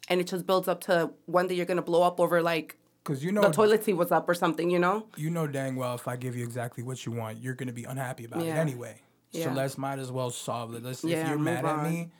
and 0.09 0.21
it 0.21 0.27
just 0.27 0.47
builds 0.47 0.69
up 0.69 0.81
to 0.83 1.11
one 1.27 1.47
day 1.49 1.55
you're 1.55 1.67
gonna 1.67 1.83
blow 1.83 2.03
up 2.03 2.21
over 2.21 2.43
like 2.43 2.77
because 3.05 3.25
you 3.25 3.33
know 3.33 3.43
the 3.43 3.51
toilet 3.51 3.85
seat 3.85 3.95
was 3.95 4.13
up 4.13 4.29
or 4.29 4.35
something. 4.35 4.71
You 4.71 4.79
know? 4.79 5.07
you 5.17 5.31
know 5.31 5.47
dang 5.47 5.77
well 5.77 5.95
if 5.95 6.07
I 6.09 6.17
give 6.17 6.37
you 6.37 6.45
exactly 6.45 6.83
what 6.83 7.05
you 7.05 7.13
want, 7.13 7.39
you're 7.43 7.55
gonna 7.55 7.73
be 7.73 7.85
unhappy 7.85 8.25
about 8.25 8.43
it 8.43 8.47
Yeah. 8.47 8.61
anyway. 8.61 9.01
So 9.33 9.51
let's 9.51 9.79
might 9.79 9.99
as 9.99 10.13
well 10.13 10.31
solve 10.31 10.75
it. 10.75 10.83
Let's 10.83 11.03
if 11.05 11.29
you're 11.29 11.39
mad 11.39 11.65
at 11.65 11.91
me, 11.91 12.11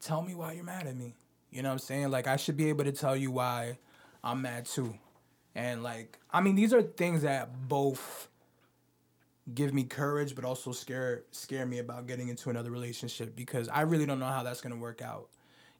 tell 0.00 0.22
me 0.22 0.34
why 0.34 0.52
you're 0.52 0.64
mad 0.64 0.86
at 0.86 0.96
me. 0.96 1.14
You 1.56 1.62
know 1.62 1.70
what 1.70 1.74
I'm 1.74 1.78
saying? 1.78 2.10
Like 2.10 2.26
I 2.28 2.36
should 2.36 2.56
be 2.56 2.68
able 2.68 2.84
to 2.84 2.92
tell 2.92 3.16
you 3.16 3.30
why 3.30 3.78
I'm 4.22 4.42
mad 4.42 4.66
too. 4.66 4.94
And 5.54 5.82
like 5.82 6.18
I 6.30 6.40
mean 6.42 6.54
these 6.54 6.74
are 6.74 6.82
things 6.82 7.22
that 7.22 7.68
both 7.68 8.28
give 9.54 9.72
me 9.72 9.84
courage 9.84 10.34
but 10.34 10.44
also 10.44 10.72
scare 10.72 11.22
scare 11.30 11.64
me 11.66 11.78
about 11.78 12.06
getting 12.06 12.28
into 12.28 12.50
another 12.50 12.70
relationship 12.70 13.36
because 13.36 13.68
I 13.68 13.82
really 13.82 14.04
don't 14.04 14.18
know 14.18 14.26
how 14.26 14.42
that's 14.42 14.60
gonna 14.60 14.76
work 14.76 15.00
out. 15.00 15.28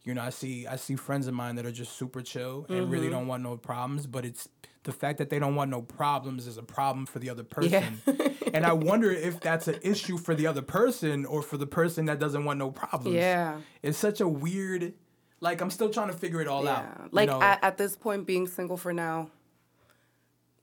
You 0.04 0.14
know, 0.14 0.22
I 0.22 0.30
see 0.30 0.66
I 0.66 0.76
see 0.76 0.96
friends 0.96 1.26
of 1.26 1.34
mine 1.34 1.56
that 1.56 1.66
are 1.66 1.72
just 1.72 1.92
super 1.98 2.22
chill 2.22 2.64
and 2.68 2.82
Mm-hmm. 2.82 2.90
really 2.90 3.10
don't 3.10 3.26
want 3.26 3.42
no 3.42 3.56
problems, 3.56 4.06
but 4.06 4.24
it's 4.24 4.48
the 4.84 4.92
fact 4.92 5.18
that 5.18 5.30
they 5.30 5.40
don't 5.40 5.56
want 5.56 5.68
no 5.68 5.82
problems 5.82 6.46
is 6.46 6.58
a 6.58 6.62
problem 6.62 7.06
for 7.06 7.18
the 7.18 7.28
other 7.28 7.42
person. 7.42 8.00
and 8.54 8.64
I 8.64 8.72
wonder 8.72 9.10
if 9.10 9.40
that's 9.40 9.66
an 9.66 9.80
issue 9.82 10.16
for 10.16 10.36
the 10.36 10.46
other 10.46 10.62
person 10.62 11.26
or 11.26 11.42
for 11.42 11.56
the 11.56 11.66
person 11.66 12.04
that 12.06 12.20
doesn't 12.20 12.44
want 12.44 12.60
no 12.60 12.70
problems. 12.70 13.16
Yeah. 13.16 13.58
It's 13.82 13.98
such 13.98 14.20
a 14.20 14.28
weird 14.28 14.94
like 15.40 15.60
I'm 15.60 15.70
still 15.70 15.90
trying 15.90 16.08
to 16.08 16.14
figure 16.14 16.40
it 16.40 16.48
all 16.48 16.64
Yeah. 16.64 16.76
out. 16.78 17.00
you 17.04 17.08
Like 17.12 17.28
know? 17.28 17.40
at, 17.42 17.62
at 17.62 17.76
this 17.78 17.96
point, 17.96 18.26
being 18.26 18.46
single 18.46 18.76
for 18.76 18.92
now, 18.92 19.30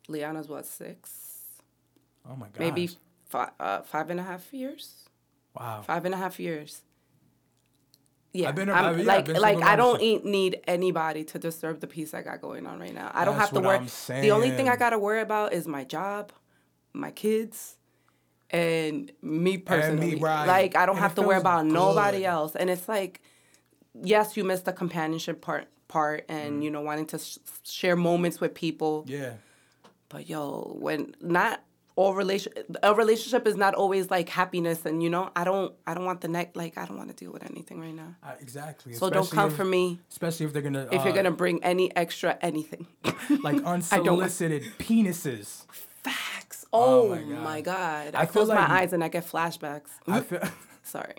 Liana's 0.10 0.48
what 0.50 0.66
six, 0.66 1.12
oh 2.30 2.36
my 2.36 2.48
god. 2.48 2.60
maybe 2.60 2.90
five, 3.26 3.52
uh, 3.60 3.82
five 3.82 4.10
and 4.10 4.20
a 4.20 4.24
half 4.24 4.54
years. 4.54 5.10
wow. 5.58 5.82
Five 5.86 6.06
and 6.06 6.14
a 6.14 6.18
half 6.18 6.40
years. 6.40 6.82
Yeah, 8.34 8.50
I've 8.50 8.56
been 8.56 8.70
I'm, 8.70 8.86
I've- 8.96 9.02
yeah, 9.02 9.08
like 9.08 9.30
I've 9.30 9.38
like 9.38 9.62
I 9.64 9.76
don't 9.76 10.02
longer. 10.02 10.04
e- 10.04 10.22
need 10.24 10.60
anybody 10.66 11.24
to 11.26 11.38
disturb 11.40 11.80
the 11.82 11.88
peace 11.88 12.16
I 12.16 12.24
got 12.24 12.42
going 12.42 12.66
on 12.66 12.80
right 12.80 12.94
now. 12.94 13.12
I 13.14 13.26
don't 13.26 13.38
That's 13.38 13.52
have 13.52 13.62
to 13.62 13.68
worry. 13.68 14.22
The 14.22 14.32
only 14.32 14.50
thing 14.50 14.68
I 14.70 14.76
got 14.76 14.90
to 14.90 14.98
worry 15.00 15.22
about 15.22 15.54
is 15.54 15.68
my 15.68 15.84
job, 15.84 16.32
my 16.94 17.12
kids, 17.12 17.78
and 18.50 19.12
me 19.22 19.58
personally. 19.60 20.16
right. 20.16 20.48
Like 20.48 20.76
I 20.76 20.88
don't 20.88 20.96
And 20.96 21.04
have 21.04 21.14
to 21.16 21.22
worry 21.22 21.38
about 21.38 21.68
nobody 21.68 22.26
else. 22.26 22.56
And 22.56 22.72
it's 22.72 22.90
like, 22.90 23.22
yes, 24.02 24.36
you 24.38 24.44
missed 24.44 24.66
the 24.66 24.74
companionship 24.74 25.42
part 25.42 25.68
part, 25.88 26.26
and 26.30 26.60
Mm. 26.60 26.64
you 26.64 26.72
know 26.72 26.82
wanting 26.82 27.06
to 27.08 27.20
sh- 27.20 27.38
share 27.64 27.96
moments 27.96 28.40
with 28.42 28.54
people. 28.54 29.04
Yeah. 29.08 29.34
But 30.10 30.30
yo, 30.30 30.76
when 30.80 31.16
not 31.22 31.62
all 31.96 32.16
relation 32.16 32.52
a 32.82 32.96
relationship 32.96 33.46
is 33.46 33.56
not 33.56 33.76
always 33.76 34.10
like 34.10 34.28
happiness, 34.30 34.86
and 34.86 35.04
you 35.04 35.10
know 35.10 35.30
I 35.36 35.44
don't 35.44 35.74
I 35.86 35.94
don't 35.94 36.06
want 36.06 36.22
the 36.22 36.28
neck 36.28 36.52
like 36.56 36.78
I 36.78 36.86
don't 36.86 36.98
want 36.98 37.10
to 37.10 37.16
deal 37.16 37.32
with 37.32 37.44
anything 37.50 37.80
right 37.80 37.94
now. 37.94 38.16
I- 38.24 38.34
exactly. 38.42 38.94
So 38.94 39.10
don't 39.12 39.30
come 39.30 39.50
if- 39.50 39.56
for 39.56 39.66
me 39.66 40.00
Especially 40.10 40.46
if 40.48 40.54
they're 40.54 40.62
gonna 40.64 40.88
if 40.92 41.02
uh, 41.02 41.04
you're 41.04 41.14
gonna 41.14 41.30
bring 41.32 41.64
any 41.64 41.96
extra 41.96 42.38
anything. 42.42 42.88
like 43.44 43.62
unsolicited 43.74 44.64
penises. 44.80 45.66
Facts. 46.04 46.66
Oh, 46.74 47.10
my 47.10 47.22
God. 47.22 47.44
my 47.44 47.62
god! 47.62 48.16
I 48.16 48.22
I, 48.22 48.26
close 48.26 48.48
like- 48.50 48.58
my 48.68 48.80
eyes 48.82 48.94
and 48.94 49.04
I 49.04 49.08
get 49.10 49.28
flashbacks. 49.28 49.90
I 50.08 50.22
feel 50.30 50.42
Sorry. 50.82 51.16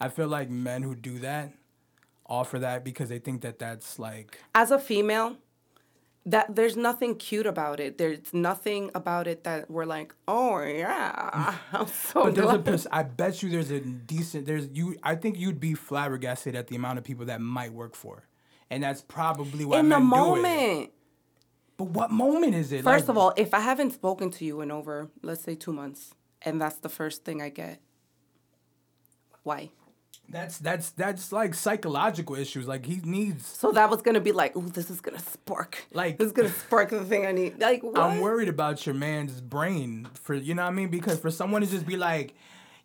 I 0.00 0.08
feel 0.08 0.26
like 0.28 0.50
men 0.50 0.82
who 0.82 0.94
do 0.96 1.20
that 1.20 1.52
offer 2.30 2.58
that 2.60 2.84
because 2.84 3.08
they 3.08 3.18
think 3.18 3.42
that 3.42 3.58
that's 3.58 3.98
like 3.98 4.38
As 4.54 4.70
a 4.70 4.78
female, 4.78 5.36
that 6.26 6.54
there's 6.54 6.76
nothing 6.76 7.16
cute 7.16 7.46
about 7.46 7.80
it. 7.80 7.98
There's 7.98 8.32
nothing 8.32 8.90
about 8.94 9.26
it 9.26 9.44
that 9.44 9.70
we're 9.70 9.86
like, 9.86 10.14
oh 10.28 10.62
yeah, 10.62 11.56
I'm 11.72 11.86
so 11.88 12.24
But 12.24 12.34
there's 12.34 12.52
a 12.52 12.58
glad. 12.58 12.86
I 12.92 13.02
bet 13.02 13.42
you 13.42 13.50
there's 13.50 13.70
a 13.70 13.80
decent 13.80 14.46
there's 14.46 14.68
you 14.72 14.96
I 15.02 15.16
think 15.16 15.38
you'd 15.38 15.60
be 15.60 15.74
flabbergasted 15.74 16.54
at 16.54 16.68
the 16.68 16.76
amount 16.76 16.98
of 16.98 17.04
people 17.04 17.26
that 17.26 17.40
might 17.40 17.72
work 17.72 17.94
for. 17.94 18.26
And 18.70 18.84
that's 18.84 19.02
probably 19.02 19.64
why 19.64 19.80
in 19.80 19.88
the 19.88 19.98
men 19.98 20.00
do 20.00 20.36
it. 20.36 20.42
moment. 20.42 20.90
But 21.76 21.88
what 21.88 22.10
moment 22.10 22.54
is 22.54 22.72
it? 22.72 22.84
First 22.84 23.08
Like, 23.08 23.08
of 23.08 23.18
all, 23.18 23.32
if 23.36 23.54
I 23.54 23.60
haven't 23.60 23.92
spoken 23.92 24.30
to 24.32 24.44
you 24.44 24.60
in 24.60 24.70
over, 24.70 25.10
let's 25.22 25.42
say 25.42 25.54
two 25.54 25.72
months, 25.72 26.14
and 26.42 26.60
that's 26.60 26.76
the 26.76 26.90
first 26.90 27.24
thing 27.24 27.40
I 27.40 27.48
get, 27.48 27.80
why? 29.42 29.70
That's 30.30 30.58
that's 30.58 30.90
that's 30.90 31.32
like 31.32 31.54
psychological 31.54 32.36
issues. 32.36 32.68
Like 32.68 32.86
he 32.86 33.00
needs 33.04 33.44
So 33.46 33.72
that 33.72 33.90
was 33.90 34.00
gonna 34.00 34.20
be 34.20 34.32
like, 34.32 34.56
ooh, 34.56 34.68
this 34.68 34.88
is 34.90 35.00
gonna 35.00 35.18
spark. 35.18 35.84
Like- 35.92 36.18
this 36.18 36.26
is 36.28 36.32
gonna 36.32 36.48
spark 36.50 36.90
the 36.90 37.04
thing 37.04 37.26
I 37.26 37.32
need. 37.32 37.60
Like, 37.60 37.82
what? 37.82 37.98
I'm 37.98 38.20
worried 38.20 38.48
about 38.48 38.86
your 38.86 38.94
man's 38.94 39.40
brain 39.40 40.08
for 40.14 40.34
you 40.34 40.54
know 40.54 40.62
what 40.62 40.68
I 40.68 40.72
mean 40.72 40.88
because 40.88 41.18
for 41.18 41.30
someone 41.30 41.62
to 41.62 41.66
just 41.68 41.86
be 41.86 41.96
like, 41.96 42.34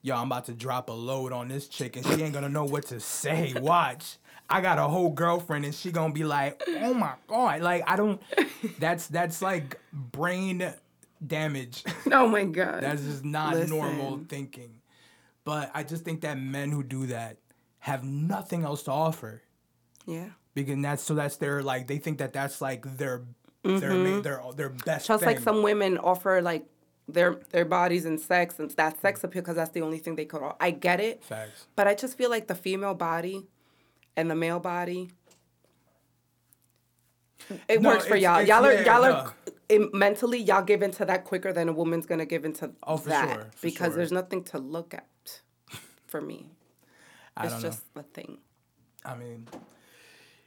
yo, 0.02 0.16
I'm 0.16 0.28
about 0.28 0.46
to 0.46 0.54
drop 0.54 0.90
a 0.90 0.94
load 0.94 1.32
on 1.32 1.48
this 1.48 1.68
chick 1.68 1.96
and 1.96 2.06
she 2.06 2.24
ain't 2.24 2.34
gonna 2.34 2.50
know 2.50 2.66
what 2.66 2.88
to 2.88 3.00
say. 3.00 3.54
Watch. 3.62 4.18
I 4.50 4.62
got 4.62 4.78
a 4.78 4.84
whole 4.84 5.10
girlfriend 5.10 5.66
and 5.66 5.74
she 5.74 5.92
gonna 5.92 6.14
be 6.14 6.24
like, 6.24 6.62
oh 6.68 6.94
my 6.94 7.14
god, 7.28 7.62
like 7.62 7.84
I 7.88 7.96
don't. 7.96 8.22
That's 8.80 9.08
that's 9.08 9.42
like 9.42 9.80
brain 9.94 10.74
damage. 11.26 11.84
Oh 12.12 12.28
my 12.28 12.44
god. 12.44 12.82
that's 12.84 13.02
just 13.02 13.26
not 13.26 13.56
normal 13.68 14.22
thinking. 14.28 14.75
But 15.46 15.72
I 15.74 15.84
just 15.84 16.04
think 16.04 16.22
that 16.22 16.38
men 16.38 16.72
who 16.72 16.84
do 16.84 17.06
that 17.08 17.38
have 17.80 18.04
nothing 18.04 18.64
else 18.64 18.84
to 18.84 18.92
offer 18.92 19.44
yeah. 20.08 20.30
because 20.56 20.82
that's 20.82 21.04
so 21.04 21.14
that's 21.14 21.38
their 21.38 21.62
like 21.62 21.88
they 21.88 22.00
think 22.00 22.18
that 22.18 22.34
that's 22.34 22.60
like 22.62 22.98
their 22.98 23.22
their 23.64 23.92
ma- 23.92 24.10
mm-hmm. 24.10 24.22
their 24.22 24.42
their 24.56 24.70
best. 24.70 25.08
Just 25.08 25.24
like 25.24 25.40
some 25.40 25.62
women 25.62 25.98
offer 26.00 26.42
like 26.42 26.66
their 27.08 27.36
their 27.52 27.66
bodies 27.66 28.06
and 28.06 28.20
sex 28.20 28.60
and 28.60 28.72
that 28.72 29.00
sex 29.00 29.24
appeal 29.24 29.44
because 29.44 29.56
that's 29.56 29.70
the 29.72 29.82
only 29.82 30.00
thing 30.00 30.16
they 30.16 30.26
could. 30.26 30.42
i 30.60 30.72
get 30.72 31.00
it, 31.00 31.24
facts. 31.24 31.68
but 31.76 31.88
I 31.88 31.94
just 31.94 32.18
feel 32.18 32.32
like 32.32 32.48
the 32.48 32.56
female 32.56 32.96
body 32.96 33.46
and 34.18 34.30
the 34.30 34.36
male 34.36 34.60
body. 34.60 35.12
It 37.68 37.82
No, 37.82 37.90
works 37.90 38.08
for 38.08 38.16
y'all. 38.16 38.42
Y'all 38.42 38.66
are 38.66 38.74
yeah, 38.74 38.86
y'all 38.86 39.04
no. 39.04 39.12
are 39.12 39.34
in, 39.70 39.90
mentally 39.94 40.40
y'all 40.40 40.64
give 40.64 40.82
into 40.82 41.06
that 41.06 41.26
quicker 41.26 41.54
than 41.54 41.70
a 41.70 41.74
woman's 41.74 42.08
gonna 42.08 42.26
give 42.26 42.46
into 42.46 42.72
Oh, 42.82 42.98
for 42.98 43.10
that 43.10 43.30
sure, 43.30 43.48
because 43.62 43.90
sure. 43.90 43.98
there's 43.98 44.12
nothing 44.12 44.44
to 44.46 44.58
look 44.58 44.96
at 44.96 45.06
for 46.08 46.22
me. 46.22 46.48
I 47.38 47.46
It's 47.46 47.54
don't 47.54 47.62
just 47.62 47.94
the 47.94 48.04
thing. 48.04 48.38
I 49.04 49.16
mean, 49.16 49.48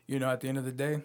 you 0.07 0.19
know, 0.19 0.31
at 0.31 0.41
the 0.41 0.49
end 0.49 0.59
of 0.59 0.65
the 0.65 0.73
day, 0.73 1.03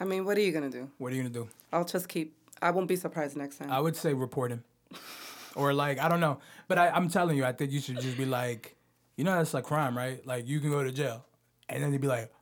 I 0.00 0.04
mean, 0.04 0.24
what 0.24 0.36
are 0.36 0.40
you 0.40 0.52
gonna 0.52 0.70
do? 0.70 0.90
what 0.98 1.12
are 1.12 1.16
you 1.16 1.22
gonna 1.22 1.32
do? 1.34 1.48
I'll 1.72 1.84
just 1.84 2.08
keep. 2.08 2.36
I 2.60 2.70
won't 2.70 2.88
be 2.88 2.96
surprised 2.96 3.36
next 3.36 3.58
time. 3.58 3.70
I 3.70 3.80
would 3.80 3.96
say 3.96 4.14
report 4.14 4.50
him, 4.52 4.64
or 5.56 5.72
like 5.72 5.98
I 5.98 6.08
don't 6.08 6.20
know, 6.20 6.38
but 6.68 6.78
I, 6.78 6.88
I'm 6.90 7.08
telling 7.08 7.36
you, 7.36 7.44
I 7.44 7.52
think 7.52 7.70
you 7.72 7.80
should 7.80 7.98
just 8.00 8.16
be 8.16 8.24
like, 8.26 8.76
you 9.16 9.24
know, 9.24 9.36
that's 9.36 9.54
a 9.54 9.62
crime, 9.62 9.96
right? 9.96 10.24
Like 10.26 10.46
you 10.48 10.60
can 10.60 10.70
go 10.70 10.82
to 10.82 10.90
jail, 10.92 11.24
and 11.68 11.82
then 11.82 11.92
you'd 11.92 12.00
be 12.02 12.08
like, 12.08 12.32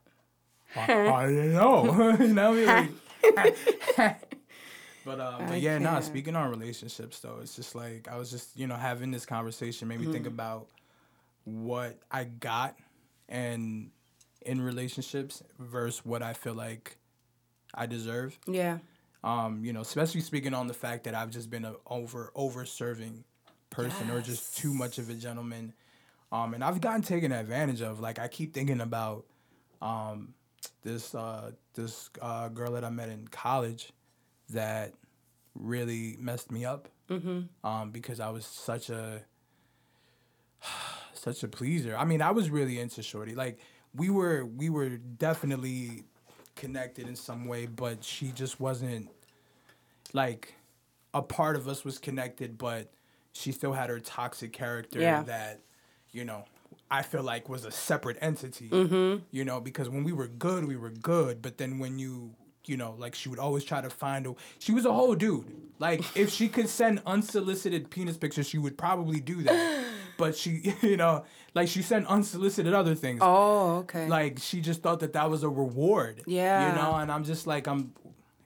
I, 0.76 0.80
I 1.06 1.26
didn't 1.28 1.52
know, 1.52 2.16
you 2.20 2.28
know 2.34 2.50
what 2.50 2.58
I 2.58 2.80
mean? 2.80 2.96
Like, 3.36 4.18
but 5.04 5.20
um, 5.20 5.46
but 5.48 5.60
yeah, 5.60 5.78
nah. 5.78 5.94
can't. 5.94 6.04
Speaking 6.04 6.36
on 6.36 6.50
relationships, 6.50 7.20
though, 7.20 7.38
it's 7.42 7.56
just 7.56 7.74
like 7.74 8.08
I 8.10 8.16
was 8.18 8.30
just 8.30 8.56
you 8.58 8.66
know 8.66 8.76
having 8.76 9.10
this 9.10 9.26
conversation 9.26 9.88
made 9.88 10.00
me 10.00 10.06
think 10.06 10.26
Mm-hmm. 10.26 10.34
about 10.34 10.66
what 11.44 11.98
I 12.10 12.24
got 12.24 12.76
and 13.28 13.90
in 14.42 14.60
relationships 14.60 15.42
versus 15.58 16.04
what 16.04 16.22
I 16.22 16.32
feel 16.32 16.54
like 16.54 16.96
I 17.74 17.86
deserve. 17.86 18.38
yeah. 18.46 18.78
Um, 19.22 19.64
you 19.64 19.74
know, 19.74 19.82
especially 19.82 20.22
speaking 20.22 20.54
on 20.54 20.66
the 20.66 20.72
fact 20.72 21.04
that 21.04 21.14
I've 21.14 21.30
just 21.30 21.50
been 21.50 21.66
a 21.66 21.74
over 21.86 22.32
over 22.34 22.64
serving 22.64 23.24
person 23.68 24.10
or 24.10 24.22
just 24.22 24.56
too 24.56 24.72
much 24.72 24.96
of 24.96 25.10
a 25.10 25.14
gentleman. 25.14 25.74
Um, 26.32 26.54
and 26.54 26.64
I've 26.64 26.80
gotten 26.80 27.02
taken 27.02 27.30
advantage 27.30 27.82
of. 27.82 28.00
Like 28.00 28.18
I 28.18 28.28
keep 28.28 28.54
thinking 28.54 28.80
about 28.80 29.26
um, 29.82 30.32
this 30.82 31.14
uh, 31.14 31.50
this 31.74 32.08
uh, 32.22 32.48
girl 32.48 32.72
that 32.72 32.84
I 32.84 32.88
met 32.88 33.10
in 33.10 33.28
college 33.28 33.92
that 34.48 34.94
really 35.54 36.16
messed 36.18 36.50
me 36.50 36.64
up 36.64 36.88
um, 37.62 37.90
because 37.90 38.20
I 38.20 38.30
was 38.30 38.46
such 38.46 38.88
a 38.88 39.20
such 41.20 41.42
a 41.42 41.48
pleaser. 41.48 41.96
I 41.96 42.04
mean, 42.04 42.22
I 42.22 42.30
was 42.30 42.50
really 42.50 42.78
into 42.80 43.02
Shorty. 43.02 43.34
Like 43.34 43.58
we 43.94 44.10
were 44.10 44.44
we 44.44 44.70
were 44.70 44.88
definitely 44.90 46.04
connected 46.56 47.08
in 47.08 47.16
some 47.16 47.46
way, 47.46 47.66
but 47.66 48.02
she 48.04 48.32
just 48.32 48.60
wasn't 48.60 49.08
like 50.12 50.54
a 51.14 51.22
part 51.22 51.56
of 51.56 51.68
us 51.68 51.84
was 51.84 51.98
connected, 51.98 52.58
but 52.58 52.92
she 53.32 53.52
still 53.52 53.72
had 53.72 53.90
her 53.90 54.00
toxic 54.00 54.52
character 54.52 55.00
Yeah. 55.00 55.22
that, 55.24 55.60
you 56.12 56.24
know, 56.24 56.44
I 56.90 57.02
feel 57.02 57.22
like 57.22 57.48
was 57.48 57.64
a 57.64 57.70
separate 57.70 58.18
entity. 58.20 58.68
Mm-hmm. 58.68 59.24
You 59.30 59.44
know, 59.44 59.60
because 59.60 59.88
when 59.88 60.04
we 60.04 60.12
were 60.12 60.28
good, 60.28 60.64
we 60.66 60.76
were 60.76 60.90
good, 60.90 61.42
but 61.42 61.58
then 61.58 61.78
when 61.78 61.98
you 61.98 62.34
you 62.66 62.76
know, 62.76 62.94
like 62.98 63.14
she 63.14 63.28
would 63.28 63.38
always 63.38 63.64
try 63.64 63.80
to 63.80 63.90
find 63.90 64.26
a. 64.26 64.34
She 64.58 64.72
was 64.72 64.84
a 64.84 64.92
whole 64.92 65.14
dude. 65.14 65.46
Like 65.78 66.04
if 66.16 66.30
she 66.30 66.46
could 66.48 66.68
send 66.68 67.00
unsolicited 67.06 67.90
penis 67.90 68.16
pictures, 68.18 68.46
she 68.46 68.58
would 68.58 68.76
probably 68.76 69.18
do 69.20 69.42
that. 69.42 69.84
But 70.20 70.36
she, 70.36 70.72
you 70.82 70.96
know, 70.96 71.24
like 71.54 71.66
she 71.68 71.82
sent 71.82 72.06
unsolicited 72.06 72.72
other 72.74 72.94
things 72.94 73.18
Oh, 73.22 73.78
okay. 73.78 74.06
like 74.08 74.38
she 74.38 74.60
just 74.60 74.82
thought 74.82 75.00
that 75.00 75.14
that 75.14 75.28
was 75.30 75.42
a 75.42 75.48
reward. 75.48 76.22
Yeah. 76.26 76.68
You 76.70 76.76
know, 76.80 76.94
and 76.94 77.10
I'm 77.10 77.24
just 77.24 77.46
like 77.46 77.66
I'm 77.66 77.92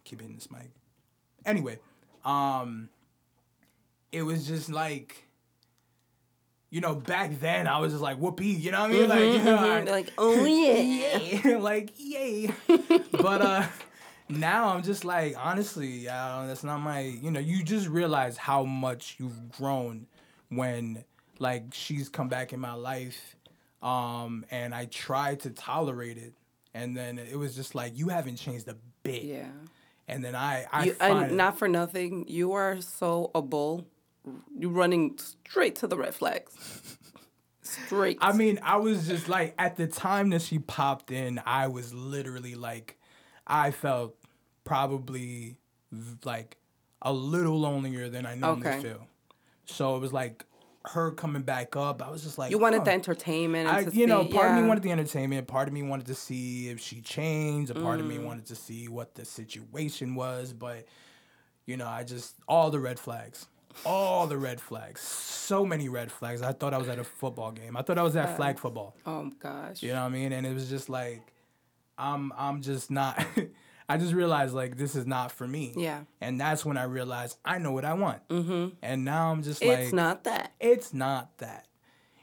keep 0.05 0.21
hitting 0.23 0.37
this 0.37 0.51
mic. 0.51 0.71
Anyway, 1.45 1.79
um 2.25 2.89
it 4.13 4.23
was 4.23 4.47
just 4.47 4.71
like 4.71 5.21
you 6.71 6.81
know, 6.81 6.95
back 6.97 7.39
then 7.41 7.69
I 7.69 7.79
was 7.79 7.93
just 7.93 8.03
like 8.03 8.17
whoopee, 8.19 8.47
you 8.49 8.73
know 8.73 8.81
what 8.83 8.91
I 8.91 8.95
mean? 8.95 9.09
Like, 9.09 9.21
you 9.33 9.45
know, 9.45 9.57
I- 9.57 9.81
Mhm, 9.83 9.91
like, 9.91 10.13
oh 10.19 10.45
yeah. 10.45 11.19
yeah, 11.45 11.57
like 11.59 11.91
yay. 11.99 12.51
but 13.13 13.43
uh 13.43 13.67
now 14.29 14.69
I'm 14.75 14.83
just 14.83 15.05
like 15.05 15.35
honestly, 15.39 16.09
uh, 16.09 16.47
that's 16.47 16.65
not 16.65 16.79
my. 16.79 17.01
You 17.01 17.31
know, 17.31 17.41
you 17.41 17.63
just 17.63 17.89
realize 17.89 18.39
how 18.39 18.65
much 18.65 19.17
you've 19.19 19.51
grown 19.53 20.07
when 20.49 21.05
like 21.45 21.65
she's 21.73 22.09
come 22.09 22.29
back 22.29 22.53
in 22.53 22.61
my 22.61 22.73
life, 22.73 23.37
um, 23.83 24.45
and 24.51 24.75
I 24.75 24.87
tried 24.87 25.41
to 25.41 25.51
tolerate 25.51 26.17
it, 26.17 26.33
and 26.73 26.97
then 26.97 27.19
it 27.19 27.37
was 27.37 27.55
just 27.55 27.75
like 27.75 27.97
you 27.97 28.09
haven't 28.09 28.37
changed 28.37 28.67
a 28.69 28.77
bit. 29.03 29.23
Yeah. 29.25 29.51
And 30.09 30.25
then 30.25 30.35
I, 30.35 30.67
I 30.73 30.85
You, 30.85 30.97
not 31.37 31.59
for 31.59 31.69
nothing, 31.69 32.27
you 32.29 32.53
are 32.53 32.81
so 32.81 33.31
a 33.35 33.41
bull. 33.43 33.87
You're 34.59 34.71
running 34.71 35.19
straight 35.19 35.77
to 35.77 35.87
the 35.87 35.97
red 35.97 36.15
flags. 36.15 36.53
Straight. 37.63 38.19
I 38.21 38.33
mean, 38.33 38.59
I 38.63 38.77
was 38.77 39.07
just 39.07 39.29
like 39.29 39.55
at 39.59 39.77
the 39.77 39.87
time 39.87 40.31
that 40.31 40.43
she 40.43 40.59
popped 40.59 41.11
in, 41.11 41.41
I 41.47 41.69
was 41.69 41.95
literally 41.95 42.55
like, 42.55 42.99
I 43.47 43.71
felt 43.71 44.17
probably 44.65 45.57
like 46.25 46.57
a 47.03 47.13
little 47.13 47.59
lonelier 47.61 48.09
than 48.09 48.27
I 48.27 48.35
normally 48.35 48.69
Okay. 48.69 48.81
feel. 48.83 49.07
So 49.67 49.97
it 49.97 50.01
was 50.01 50.13
like 50.13 50.45
her 50.87 51.11
coming 51.13 51.43
back 51.43 51.77
up. 51.77 52.03
I 52.03 52.11
was 52.11 52.23
just 52.23 52.37
like, 52.39 52.51
you 52.51 52.59
wanted 52.59 52.79
huh. 52.79 52.85
the 52.85 52.91
entertainment. 52.93 53.69
I, 53.69 53.81
you 53.91 54.07
know, 54.07 54.25
see- 54.25 54.33
part 54.33 54.51
of 54.51 54.63
me 54.63 54.69
wanted 54.69 54.83
the 54.83 54.91
entertainment. 54.93 55.47
Part 55.47 55.67
of 55.69 55.75
me 55.75 55.83
wanted 55.83 56.07
to 56.07 56.15
see 56.15 56.69
if 56.69 56.79
she 56.81 57.01
changed. 57.01 57.71
A 57.71 57.75
part 57.75 58.01
of 58.01 58.07
Mm. 58.07 58.11
me 58.11 58.19
wanted 58.19 58.47
to 58.47 58.55
see 58.55 58.89
what 58.89 59.15
the 59.15 59.25
situation 59.25 60.15
was. 60.15 60.53
But 60.53 60.87
you 61.67 61.77
know, 61.77 61.87
I 61.87 62.05
just 62.05 62.35
all 62.47 62.71
the 62.71 62.81
red 62.81 62.99
flags, 62.99 63.47
all 63.87 64.27
the 64.27 64.37
red 64.37 64.61
flags, 64.61 65.01
so 65.01 65.65
many 65.65 65.89
red 65.89 66.13
flags. 66.13 66.43
I 66.43 66.53
thought 66.53 66.75
I 66.75 66.79
was 66.79 66.89
at 66.89 66.99
a 66.99 67.05
football 67.05 67.51
game. 67.53 67.77
I 67.77 67.83
thought 67.83 67.99
I 67.99 68.03
was 68.03 68.17
at 68.17 68.37
flag 68.37 68.59
football. 68.59 68.95
Oh 69.07 69.31
gosh. 69.39 69.83
You 69.83 69.93
know 69.93 70.03
what 70.03 70.09
I 70.09 70.11
mean? 70.11 70.33
And 70.33 70.47
it 70.47 70.53
was 70.53 70.69
just 70.69 70.89
like, 70.91 71.23
I'm 71.97 72.33
I'm 72.37 72.61
just 72.61 72.91
not. 72.91 73.25
I 73.89 73.99
just 73.99 74.15
realized 74.15 74.55
like 74.55 74.77
this 74.77 74.95
is 74.97 75.07
not 75.07 75.31
for 75.31 75.47
me. 75.47 75.75
Yeah. 75.77 76.05
And 76.21 76.41
that's 76.41 76.65
when 76.65 76.77
I 76.77 76.85
realized 76.85 77.37
I 77.45 77.59
know 77.59 77.73
what 77.73 77.85
I 77.85 77.95
want. 77.95 78.27
Mm-hmm. 78.29 78.69
And 78.83 79.05
now 79.05 79.31
I'm 79.31 79.43
just 79.43 79.63
like, 79.63 79.79
It's 79.81 79.93
not 79.93 80.25
that. 80.25 80.53
it's 80.61 80.95
not 80.95 81.37
that. 81.39 81.67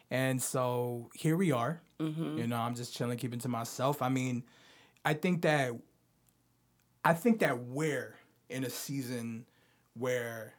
And 0.10 0.42
so 0.42 1.10
here 1.14 1.38
we 1.38 1.52
are. 1.52 1.82
Mm-hmm. 2.00 2.40
You 2.40 2.48
know, 2.48 2.58
I'm 2.58 2.76
just 2.76 2.96
chilling, 2.96 3.18
keeping 3.18 3.40
to 3.40 3.48
myself. 3.48 4.02
I 4.02 4.10
mean, 4.10 4.44
I 5.06 5.14
think 5.14 5.44
that 5.44 5.72
I 7.06 7.14
think 7.14 7.40
that 7.40 7.60
we're 7.66 8.16
in 8.50 8.64
a 8.64 8.70
season 8.70 9.46
where 9.94 10.54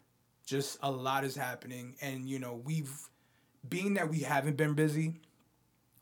just 0.47 0.79
a 0.83 0.91
lot 0.91 1.25
is 1.25 1.37
happening 1.37 1.97
and 2.01 2.29
you 2.29 2.39
know, 2.39 2.61
we've 2.65 2.93
being 3.69 3.95
that 3.95 4.09
we 4.09 4.21
haven't 4.21 4.57
been 4.57 4.75
busy 4.75 5.21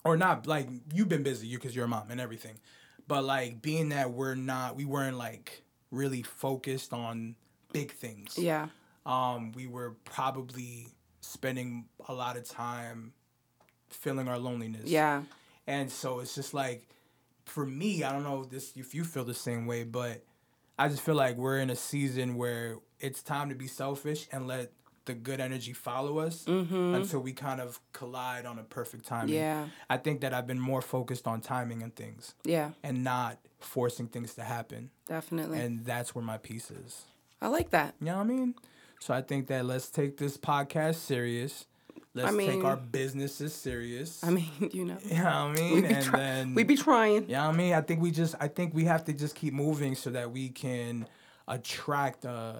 or 0.03 0.17
not 0.17 0.47
like 0.47 0.67
you've 0.93 1.09
been 1.09 1.21
busy 1.23 1.47
you 1.47 1.59
cuz 1.59 1.75
you're 1.75 1.85
a 1.85 1.87
mom 1.87 2.09
and 2.11 2.21
everything. 2.21 2.59
But 3.11 3.25
like 3.25 3.61
being 3.61 3.89
that 3.89 4.11
we're 4.11 4.35
not 4.35 4.77
we 4.77 4.85
weren't 4.85 5.17
like 5.17 5.63
really 5.91 6.21
focused 6.21 6.93
on 6.93 7.35
big 7.73 7.91
things 7.91 8.37
Yeah. 8.37 8.69
um, 9.05 9.51
we 9.51 9.67
were 9.67 9.95
probably 10.05 10.87
spending 11.19 11.89
a 12.07 12.13
lot 12.13 12.37
of 12.37 12.47
time 12.47 13.11
feeling 13.89 14.29
our 14.29 14.39
loneliness. 14.39 14.85
Yeah. 14.89 15.23
And 15.67 15.91
so 15.91 16.21
it's 16.21 16.33
just 16.35 16.53
like, 16.53 16.87
for 17.45 17.65
me, 17.65 18.03
I 18.05 18.13
don't 18.13 18.23
know 18.23 18.45
this 18.45 18.71
if 18.77 18.95
you 18.95 19.03
feel 19.03 19.25
the 19.25 19.33
same 19.33 19.65
way, 19.67 19.83
but 19.83 20.23
I 20.79 20.87
just 20.87 21.01
feel 21.01 21.15
like 21.15 21.35
we're 21.35 21.59
in 21.59 21.69
a 21.69 21.75
season 21.75 22.35
where 22.35 22.77
it's 23.01 23.21
time 23.21 23.49
to 23.49 23.55
be 23.55 23.67
selfish 23.67 24.27
and 24.31 24.47
let 24.47 24.71
the 25.05 25.13
good 25.13 25.39
energy 25.39 25.73
follow 25.73 26.19
us 26.19 26.45
until 26.47 27.19
we 27.21 27.33
kind 27.33 27.59
of 27.59 27.79
collide 27.91 28.45
on 28.45 28.59
a 28.59 28.63
perfect 28.63 29.05
timing. 29.05 29.33
Yeah. 29.35 29.65
I 29.89 29.97
think 29.97 30.21
that 30.21 30.33
I've 30.33 30.45
been 30.47 30.59
more 30.59 30.81
focused 30.81 31.27
on 31.27 31.41
timing 31.41 31.81
and 31.81 31.95
things 31.95 32.35
Yeah. 32.43 32.71
and 32.83 33.03
not 33.03 33.39
forcing 33.59 34.07
things 34.07 34.35
to 34.35 34.43
happen. 34.43 34.91
Definitely. 35.07 35.59
And 35.59 35.85
that's 35.85 36.13
where 36.13 36.23
my 36.23 36.37
peace 36.37 36.69
is. 36.69 37.05
I 37.41 37.47
like 37.47 37.71
that. 37.71 37.95
You 37.99 38.05
know 38.07 38.17
what 38.17 38.21
I 38.23 38.27
mean? 38.27 38.55
So 38.99 39.13
I 39.15 39.21
think 39.21 39.47
that 39.47 39.65
let's 39.65 39.89
take 39.89 40.17
this 40.17 40.37
podcast 40.37 40.95
serious. 40.95 41.65
Let's 42.13 42.27
take 42.35 42.37
mean- 42.37 42.65
our 42.65 42.75
businesses 42.77 43.53
serious. 43.55 44.23
I 44.23 44.29
mean, 44.29 44.49
you 44.71 44.85
know. 44.85 44.97
you 45.03 45.15
know 45.15 45.23
what 45.23 45.25
I 45.25 45.53
mean? 45.53 45.73
We 45.73 45.81
be, 45.81 45.87
and 45.95 46.05
try- 46.05 46.19
then 46.19 46.53
we 46.53 46.63
be 46.63 46.75
trying. 46.77 47.27
yeah, 47.27 47.47
you 47.47 47.51
know 47.51 47.53
I 47.53 47.57
mean, 47.57 47.73
I 47.73 47.81
think 47.81 48.01
we 48.01 48.11
just, 48.11 48.35
I 48.39 48.47
think 48.49 48.75
we 48.75 48.83
have 48.85 49.03
to 49.05 49.13
just 49.13 49.33
keep 49.33 49.53
moving 49.53 49.95
so 49.95 50.11
that 50.11 50.29
we 50.31 50.49
can 50.49 51.07
attract 51.47 52.25
uh, 52.25 52.53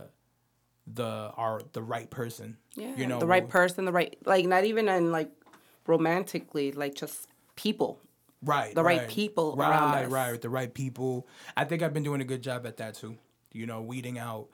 the 0.94 1.32
our 1.38 1.62
the 1.74 1.82
right 1.82 2.10
person. 2.10 2.58
Yeah. 2.76 2.96
you 2.96 3.08
know, 3.08 3.20
the 3.20 3.26
right 3.28 3.48
person, 3.48 3.86
the 3.86 3.92
right 3.92 4.18
like 4.26 4.46
not 4.46 4.64
even 4.66 4.88
in 4.89 5.12
like 5.12 5.32
romantically, 5.88 6.72
like 6.72 6.96
just 6.96 7.28
people. 7.56 8.00
right, 8.44 8.74
the 8.74 8.84
right 8.84 9.08
people 9.08 9.56
right, 9.56 9.70
around 9.70 10.06
us. 10.06 10.12
right, 10.12 10.42
the 10.42 10.50
right 10.50 10.74
people. 10.74 11.28
I 11.58 11.66
think 11.66 11.82
I've 11.82 11.94
been 11.94 12.04
doing 12.04 12.22
a 12.22 12.26
good 12.26 12.42
job 12.42 12.66
at 12.66 12.78
that 12.78 12.96
too. 12.96 13.18
You 13.54 13.66
know, 13.66 13.82
weeding 13.82 14.18
out 14.18 14.48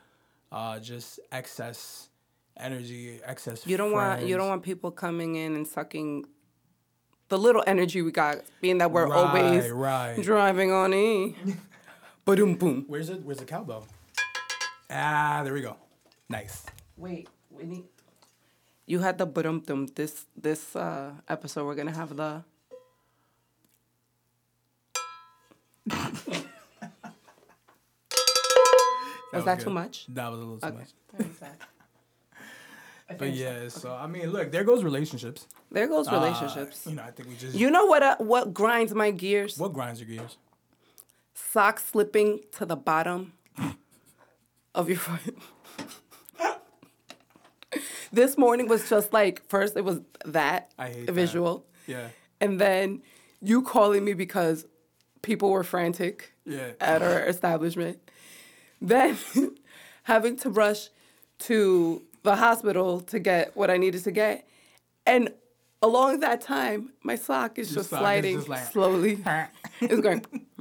uh, 0.51 0.79
just 0.79 1.19
excess 1.31 2.09
energy, 2.57 3.19
excess. 3.23 3.65
You 3.67 3.77
don't 3.77 3.91
want 3.91 4.23
you 4.25 4.35
don't 4.37 4.47
want 4.49 4.63
people 4.63 4.91
coming 4.91 5.35
in 5.35 5.55
and 5.55 5.67
sucking 5.67 6.25
the 7.29 7.37
little 7.37 7.63
energy 7.67 8.01
we 8.01 8.11
got, 8.11 8.37
being 8.61 8.77
that 8.79 8.89
we're 8.91 9.05
Right, 9.07 9.17
always 9.17 9.69
right. 9.71 10.21
driving 10.21 10.71
on 10.71 10.93
E. 10.93 11.35
Boom 12.25 12.55
boom. 12.55 12.85
Where's 12.87 13.09
it? 13.09 13.21
Where's 13.23 13.37
the 13.39 13.45
cowbell? 13.45 13.85
Ah, 14.89 15.41
there 15.43 15.53
we 15.53 15.61
go. 15.61 15.77
Nice. 16.29 16.65
Wait, 16.97 17.29
we 17.51 17.63
need. 17.63 17.85
You 18.85 18.99
had 18.99 19.17
the 19.17 19.25
boom 19.25 19.59
dum. 19.61 19.87
This 19.95 20.25
this 20.35 20.75
uh, 20.75 21.11
episode 21.27 21.65
we're 21.65 21.75
gonna 21.75 21.91
have 21.95 22.15
the. 22.15 22.43
Was 29.33 29.45
that 29.45 29.59
too 29.59 29.69
much? 29.69 30.05
That 30.09 30.29
was 30.31 30.39
a 30.39 30.43
little 30.43 30.57
too 30.59 30.67
Okay. 30.67 30.77
much. 30.77 30.89
Very 31.17 31.29
sad. 31.33 31.57
I 33.09 33.13
But 33.15 33.33
yeah, 33.33 33.59
that. 33.59 33.71
so 33.71 33.93
I 33.93 34.07
mean, 34.07 34.27
look, 34.31 34.51
there 34.51 34.63
goes 34.63 34.83
relationships. 34.83 35.47
There 35.71 35.87
goes 35.87 36.07
Uh, 36.07 36.13
relationships. 36.13 36.85
you 36.87 36.95
know, 36.95 37.03
I 37.03 37.11
think 37.11 37.29
we 37.29 37.35
just. 37.35 37.55
you 37.55 37.69
know 37.69 37.85
what? 37.85 38.03
Uh, 38.03 38.15
what 38.19 38.53
grinds 38.53 38.93
my 38.93 39.11
gears? 39.11 39.57
what 39.57 39.73
grinds 39.73 39.99
your 39.99 40.07
gears? 40.09 40.37
Socks 41.33 41.85
slipping 41.85 42.39
to 42.53 42.65
the 42.65 42.75
bottom 42.75 43.33
of 44.75 44.89
your 44.89 44.97
foot. 44.97 45.37
This 48.11 48.37
morning 48.37 48.67
was 48.67 48.89
just 48.89 49.13
like 49.13 49.47
first 49.49 49.75
it 49.77 49.83
was 49.85 49.99
that 50.25 50.71
hate 50.79 51.05
that. 51.05 51.13
visual, 51.13 51.65
Yeah. 51.87 52.09
and 52.41 52.59
then 52.59 53.01
you 53.41 53.61
calling 53.61 54.03
me 54.05 54.13
because 54.13 54.65
people 55.21 55.49
were 55.51 55.63
frantic 55.63 56.33
Yeah. 56.45 56.71
at 56.79 57.01
our 57.01 57.21
establishment. 57.25 57.99
Then 58.81 59.17
having 60.03 60.37
to 60.37 60.49
rush 60.49 60.89
to 61.39 62.03
the 62.23 62.35
hospital 62.35 63.01
to 63.01 63.19
get 63.19 63.55
what 63.55 63.69
I 63.69 63.77
needed 63.77 64.03
to 64.05 64.11
get. 64.11 64.47
And 65.05 65.29
along 65.81 66.19
that 66.21 66.41
time, 66.41 66.91
my 67.03 67.15
sock 67.15 67.57
is 67.59 67.69
Your 67.71 67.79
just 67.81 67.89
sock 67.89 67.99
is 67.99 68.03
sliding 68.03 68.35
just 68.37 68.49
like- 68.49 68.65
slowly. 68.71 69.23
it's 69.81 70.01
going 70.01 70.21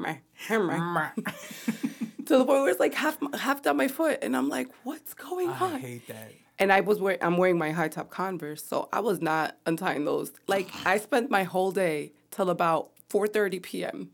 to 2.26 2.38
the 2.38 2.44
point 2.44 2.48
where 2.48 2.68
it's 2.70 2.80
like 2.80 2.94
half 2.94 3.18
half 3.38 3.62
down 3.62 3.76
my 3.76 3.88
foot, 3.88 4.18
and 4.22 4.36
I'm 4.36 4.48
like, 4.48 4.68
what's 4.84 5.14
going 5.14 5.48
I 5.48 5.58
on? 5.58 5.72
I 5.74 5.78
hate 5.78 6.06
that. 6.08 6.32
And 6.58 6.72
I 6.72 6.80
was 6.80 7.00
wearing 7.00 7.18
I'm 7.22 7.36
wearing 7.36 7.58
my 7.58 7.70
high 7.72 7.88
top 7.88 8.10
Converse, 8.10 8.64
so 8.64 8.88
I 8.92 9.00
was 9.00 9.20
not 9.20 9.56
untying 9.66 10.04
those. 10.04 10.32
Like 10.46 10.70
I 10.86 10.98
spent 10.98 11.30
my 11.30 11.42
whole 11.44 11.70
day 11.70 12.12
till 12.30 12.50
about 12.50 12.90
4:30 13.10 13.62
p.m. 13.62 14.10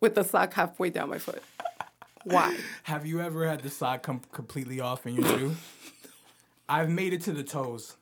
with 0.00 0.14
the 0.14 0.22
sock 0.24 0.54
halfway 0.54 0.90
down 0.90 1.08
my 1.08 1.18
foot. 1.18 1.42
Why? 2.24 2.56
Have 2.82 3.06
you 3.06 3.20
ever 3.20 3.48
had 3.48 3.60
the 3.60 3.70
sock 3.70 4.02
come 4.02 4.20
completely 4.32 4.80
off 4.80 5.06
in 5.06 5.14
your 5.14 5.38
shoe? 5.38 5.56
I've 6.68 6.90
made 6.90 7.14
it 7.14 7.22
to 7.22 7.32
the 7.32 7.42
toes. 7.42 7.96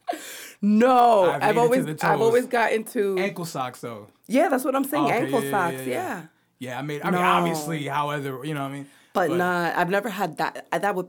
No, 0.61 1.31
I've 1.31 1.43
I've, 1.43 1.43
made 1.43 1.49
it 1.49 1.55
to 1.55 1.61
always 1.61 2.05
I've 2.05 2.21
always 2.21 2.47
got 2.47 2.73
into 2.73 3.17
Ankle 3.19 3.45
socks 3.45 3.81
though. 3.83 4.09
yeah, 4.27 4.49
that's 4.49 4.65
what 4.65 4.75
I'm 4.75 4.85
saying. 4.85 5.05
Okay, 5.05 5.25
Ankle 5.27 5.45
yeah, 5.45 5.51
socks, 5.51 5.75
yeah, 5.75 5.83
yeah, 5.83 5.87
yeah. 5.93 6.23
Yeah, 6.59 6.79
I 6.79 6.83
made. 6.83 7.03
I 7.03 7.11
mean, 7.11 7.21
No. 7.21 7.27
obviously, 7.27 7.85
however, 7.87 8.41
you 8.43 8.55
know 8.55 8.63
what 8.63 8.71
I 8.71 8.73
mean. 8.73 8.87
But, 9.13 9.31
not. 9.31 9.77
I've 9.77 9.91
never 9.91 10.09
had 10.09 10.39
that. 10.39 10.67
That 10.73 10.95
would 10.95 11.09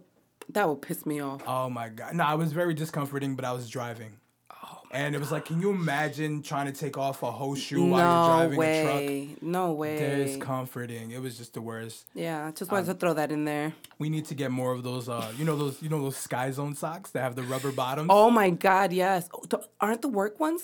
that 0.50 0.68
would 0.68 0.82
piss 0.82 1.06
me 1.06 1.20
off. 1.20 1.42
Oh 1.48 1.70
my 1.70 1.90
god! 1.90 2.14
No, 2.16 2.24
I 2.24 2.36
was 2.36 2.52
very 2.54 2.74
discomforting, 2.74 3.36
but 3.36 3.46
I 3.46 3.52
was 3.54 3.70
driving. 3.70 4.12
Oh 4.52 4.80
and 4.92 5.14
it 5.16 5.20
was 5.20 5.32
like, 5.32 5.46
can 5.46 5.60
you 5.62 5.70
imagine 5.70 6.42
trying 6.42 6.66
to 6.66 6.72
take 6.72 6.98
off 6.98 7.22
a 7.22 7.30
whole 7.32 7.56
shoe 7.56 7.86
while 7.86 8.00
you're 8.00 8.50
no 8.50 8.56
driving 8.56 8.62
a 8.64 8.84
truck? 8.84 8.94
No 8.96 8.98
way, 9.06 9.36
no 9.42 9.72
way. 9.74 10.24
Discomforting. 10.26 11.12
It 11.12 11.22
was 11.22 11.38
just 11.38 11.54
the 11.54 11.62
worst. 11.62 12.06
yeah, 12.14 12.52
just 12.56 12.72
wanted 12.72 12.86
to 12.88 12.94
throw 12.94 13.14
that 13.14 13.32
in 13.32 13.44
there. 13.46 13.74
We 14.00 14.10
need 14.10 14.26
to 14.26 14.36
get 14.36 14.52
more 14.52 14.72
of 14.72 14.84
those. 14.84 15.10
Uh, 15.10 15.32
you 15.38 15.44
know 15.46 15.58
those. 15.58 15.82
You 15.82 15.90
know 15.90 16.02
those 16.02 16.18
Sky 16.18 16.52
Zone 16.52 16.76
socks 16.76 17.12
that 17.12 17.22
have 17.22 17.36
the 17.36 17.44
rubber 17.44 17.72
bottoms. 17.72 18.08
Oh 18.12 18.30
my 18.30 18.50
God, 18.50 18.94
yes. 18.94 19.28
Oh, 19.34 19.42
th- 19.50 19.64
aren't 19.82 20.02
the 20.02 20.08
work 20.10 20.40
ones 20.40 20.64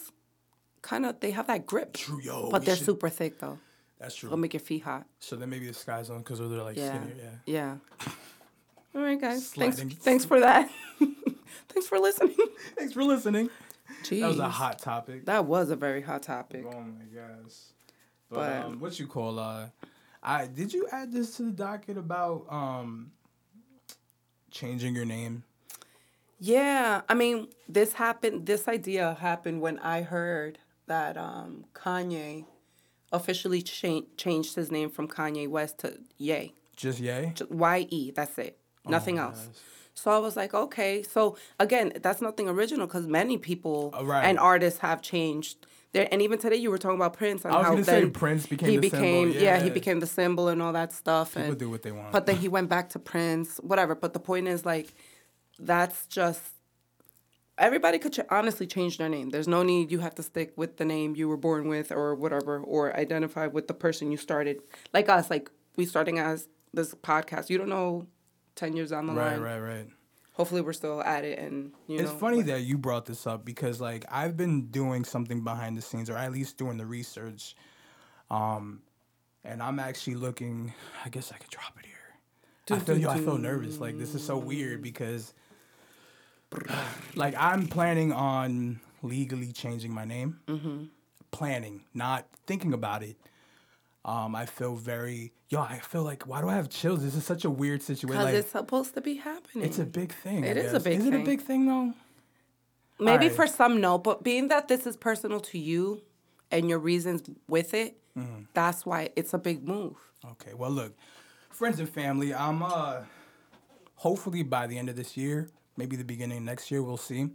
kind 0.82 1.06
of? 1.06 1.20
They 1.20 1.32
have 1.32 1.48
that 1.48 1.66
grip, 1.66 1.94
True, 1.94 2.22
yo. 2.22 2.50
but 2.50 2.64
they're 2.66 2.76
should- 2.76 2.86
super 2.86 3.10
thick 3.10 3.40
though. 3.40 3.60
That's 4.00 4.16
true. 4.16 4.28
They'll 4.30 4.38
make 4.38 4.54
your 4.54 4.60
feet 4.60 4.84
hot. 4.84 5.06
so 5.20 5.38
then 5.38 5.50
maybe 5.50 5.66
the 5.68 5.74
Sky 5.74 6.04
Zone 6.04 6.18
because 6.20 6.40
they're 6.40 6.48
like 6.48 6.76
Yeah, 6.76 6.90
skinnier. 6.90 7.40
Yeah. 7.46 7.76
yeah. 8.06 8.12
All 8.96 9.02
right, 9.02 9.20
guys. 9.20 9.50
Thanks. 9.50 9.78
Sliding. 9.78 9.96
Thanks 9.98 10.26
for 10.26 10.40
that. 10.40 10.70
thanks 11.70 11.88
for 11.88 12.00
listening. 12.00 12.36
Thanks 12.78 12.94
for 12.94 13.04
listening. 13.04 13.50
Jeez, 14.04 14.22
That 14.22 14.28
was 14.28 14.40
a 14.40 14.50
hot 14.50 14.80
topic. 14.80 15.26
That 15.26 15.46
was 15.46 15.70
a 15.70 15.76
very 15.76 16.02
hot 16.02 16.24
topic. 16.24 16.66
Oh 16.68 16.82
my 16.82 17.06
gosh. 17.14 17.54
But, 18.30 18.36
But- 18.36 18.66
um, 18.66 18.80
what 18.80 19.00
you 19.00 19.08
call 19.08 19.40
uh, 19.40 19.68
I 20.22 20.48
did 20.48 20.74
you 20.74 20.88
add 20.92 21.12
this 21.12 21.36
to 21.38 21.44
the 21.44 21.52
docket 21.52 21.98
about 21.98 22.46
um 22.50 23.12
changing 24.52 24.96
your 24.96 25.06
name? 25.06 25.44
Yeah, 26.40 27.02
I 27.08 27.14
mean, 27.14 27.48
this 27.70 27.94
happened. 27.94 28.46
This 28.46 28.68
idea 28.68 29.16
happened 29.20 29.62
when 29.62 29.80
I 29.80 30.02
heard 30.02 30.60
that 30.88 31.16
um, 31.18 31.64
Kanye 31.74 32.46
officially 33.14 33.62
cha- 33.62 34.02
changed 34.18 34.56
his 34.56 34.70
name 34.70 34.90
from 34.90 35.08
Kanye 35.08 35.48
West 35.48 35.78
to 35.80 36.00
Ye, 36.18 36.54
Just. 36.76 37.00
Just 37.02 37.50
Y 37.50 37.88
E. 37.90 38.12
That's 38.12 38.38
it. 38.38 38.58
Nothing 38.86 39.20
Oh, 39.20 39.24
else. 39.24 39.48
So 39.96 40.12
I 40.12 40.18
was 40.18 40.36
like, 40.36 40.54
okay. 40.54 41.04
So 41.04 41.38
again, 41.60 41.94
that's 42.02 42.22
nothing 42.22 42.50
original 42.50 42.88
because 42.88 43.06
many 43.08 43.38
people 43.38 43.94
Uh, 43.98 44.04
right. 44.04 44.24
and 44.26 44.40
artists 44.40 44.80
have 44.80 45.02
changed. 45.02 45.66
There, 45.92 46.08
and 46.12 46.24
even 46.24 46.40
today, 46.40 46.56
you 46.56 46.72
were 46.72 46.80
talking 46.80 46.98
about 46.98 47.14
Prince 47.14 47.46
and 47.46 47.54
I 47.54 47.70
was 47.70 47.86
how 47.86 47.94
then 47.94 48.10
Prince 48.12 48.48
became 48.48 48.70
he 48.70 48.78
the 48.78 48.90
symbol, 48.90 49.06
became 49.26 49.44
yeah. 49.44 49.62
he 49.62 49.70
became 49.70 50.00
the 50.00 50.08
symbol 50.08 50.48
and 50.48 50.60
all 50.60 50.74
that 50.74 50.92
stuff. 50.92 51.36
People 51.36 51.50
and 51.52 51.60
do 51.60 51.70
what 51.70 51.84
they 51.84 51.92
want. 51.92 52.12
but 52.12 52.26
then 52.26 52.38
he 52.38 52.48
went 52.58 52.68
back 52.68 52.90
to 52.90 53.00
Prince, 53.00 53.58
whatever. 53.58 53.94
But 53.94 54.14
the 54.14 54.20
point 54.20 54.48
is, 54.48 54.66
like, 54.66 54.92
that's 55.60 56.08
just 56.08 56.42
everybody 57.60 58.00
could 58.00 58.14
ch- 58.14 58.20
honestly 58.32 58.66
change 58.66 58.98
their 58.98 59.10
name. 59.10 59.30
There's 59.30 59.48
no 59.48 59.62
need 59.64 59.92
you 59.92 60.00
have 60.00 60.16
to 60.16 60.24
stick 60.24 60.54
with 60.58 60.78
the 60.78 60.86
name 60.86 61.16
you 61.16 61.30
were 61.30 61.38
born 61.38 61.68
with 61.68 61.92
or 61.92 62.16
whatever, 62.16 62.60
or 62.60 62.96
identify 62.98 63.46
with 63.48 63.68
the 63.68 63.76
person 63.76 64.12
you 64.12 64.18
started. 64.18 64.62
Like 64.94 65.10
us, 65.10 65.30
like 65.30 65.52
we 65.76 65.86
starting 65.86 66.18
as 66.18 66.48
this 66.74 66.96
podcast. 66.96 67.52
You 67.52 67.60
don't 67.60 67.70
know 67.70 68.08
ten 68.56 68.76
years 68.76 68.90
down 68.92 69.08
the 69.08 69.14
right, 69.14 69.34
line. 69.34 69.42
right, 69.42 69.60
right. 69.60 69.78
Right. 69.78 69.88
Hopefully, 70.34 70.62
we're 70.62 70.74
still 70.74 71.02
at 71.04 71.24
it, 71.26 71.38
and 71.38 71.72
you 71.88 72.00
It's 72.00 72.12
know. 72.12 72.18
funny 72.18 72.42
that 72.44 72.62
you 72.62 72.78
brought 72.78 73.06
this 73.06 73.28
up 73.28 73.46
because 73.46 73.80
like 73.80 74.04
I've 74.10 74.36
been 74.36 74.68
doing 74.68 75.04
something 75.06 75.44
behind 75.44 75.78
the 75.78 75.82
scenes 75.82 76.10
or 76.10 76.18
at 76.18 76.32
least 76.32 76.58
doing 76.58 76.78
the 76.78 76.86
research. 76.86 77.56
Um 78.32 78.82
and 79.44 79.62
I'm 79.62 79.78
actually 79.80 80.16
looking 80.16 80.74
I 81.06 81.10
guess 81.10 81.32
I 81.32 81.38
could 81.38 81.52
drop 81.52 81.78
it 81.80 81.86
here. 81.86 82.78
I 82.78 82.80
feel 82.80 82.98
yo, 82.98 83.10
I 83.10 83.20
feel 83.20 83.38
nervous. 83.38 83.78
Like 83.80 84.00
this 84.00 84.16
is 84.16 84.24
so 84.26 84.38
weird 84.38 84.82
because 84.82 85.34
like 87.16 87.36
I'm 87.38 87.68
planning 87.68 88.12
on 88.12 88.80
legally 89.04 89.52
changing 89.52 89.94
my 89.94 90.06
name. 90.06 90.40
Mm-hmm. 90.48 90.86
Planning, 91.32 91.82
not 91.94 92.26
thinking 92.48 92.74
about 92.74 93.04
it. 93.04 93.18
Um, 94.06 94.36
I 94.36 94.46
feel 94.46 94.76
very 94.76 95.32
yo. 95.50 95.62
I 95.62 95.78
feel 95.80 96.04
like 96.04 96.24
why 96.28 96.42
do 96.42 96.50
I 96.50 96.56
have 96.56 96.70
chills? 96.70 97.04
This 97.04 97.16
is 97.16 97.24
such 97.24 97.46
a 97.46 97.50
weird 97.50 97.82
situation. 97.82 98.10
Because 98.18 98.26
Like, 98.26 98.34
it's 98.36 98.52
supposed 98.52 98.94
to 98.96 99.02
be 99.02 99.16
happening. 99.16 99.64
it's 99.66 99.80
a 99.80 99.86
big 99.86 100.12
thing. 100.14 100.44
I 100.44 100.48
It 100.48 100.58
is 100.58 100.70
a 100.72 100.74
guess. 100.74 100.84
big 100.84 101.00
Is 101.00 101.06
it 101.06 101.14
a 101.14 101.20
big 101.20 101.42
thing 101.42 101.66
though? 101.68 101.94
Maybe 103.00 103.26
Alright. 103.26 103.32
for 103.36 103.48
some, 103.48 103.82
no, 103.82 103.98
but 103.98 104.24
being 104.24 104.50
that 104.50 104.68
this 104.68 104.86
is 104.86 104.96
personal 104.98 105.40
to 105.42 105.58
you 105.58 106.02
and 106.52 106.70
your 106.70 106.80
reasons 106.80 107.22
with 107.48 107.74
it, 107.74 107.98
Mm-hmm. 108.18 108.44
that's 108.54 108.86
why 108.86 109.10
it's 109.16 109.34
a 109.34 109.40
big 109.40 109.68
move. 109.68 109.96
Okay. 110.34 110.54
Well, 110.54 110.70
look, 110.70 110.94
friends 111.50 111.80
and 111.80 111.90
family. 111.90 112.32
I'm 112.32 112.62
uh, 112.62 112.98
hopefully 113.96 114.44
by 114.44 114.68
the 114.68 114.78
end 114.78 114.88
of 114.90 114.96
this 114.96 115.18
year, 115.18 115.50
maybe 115.78 115.96
the 115.96 116.04
beginning 116.04 116.38
of 116.38 116.44
next 116.44 116.70
year. 116.70 116.84
We'll 116.84 116.98
see. 116.98 117.30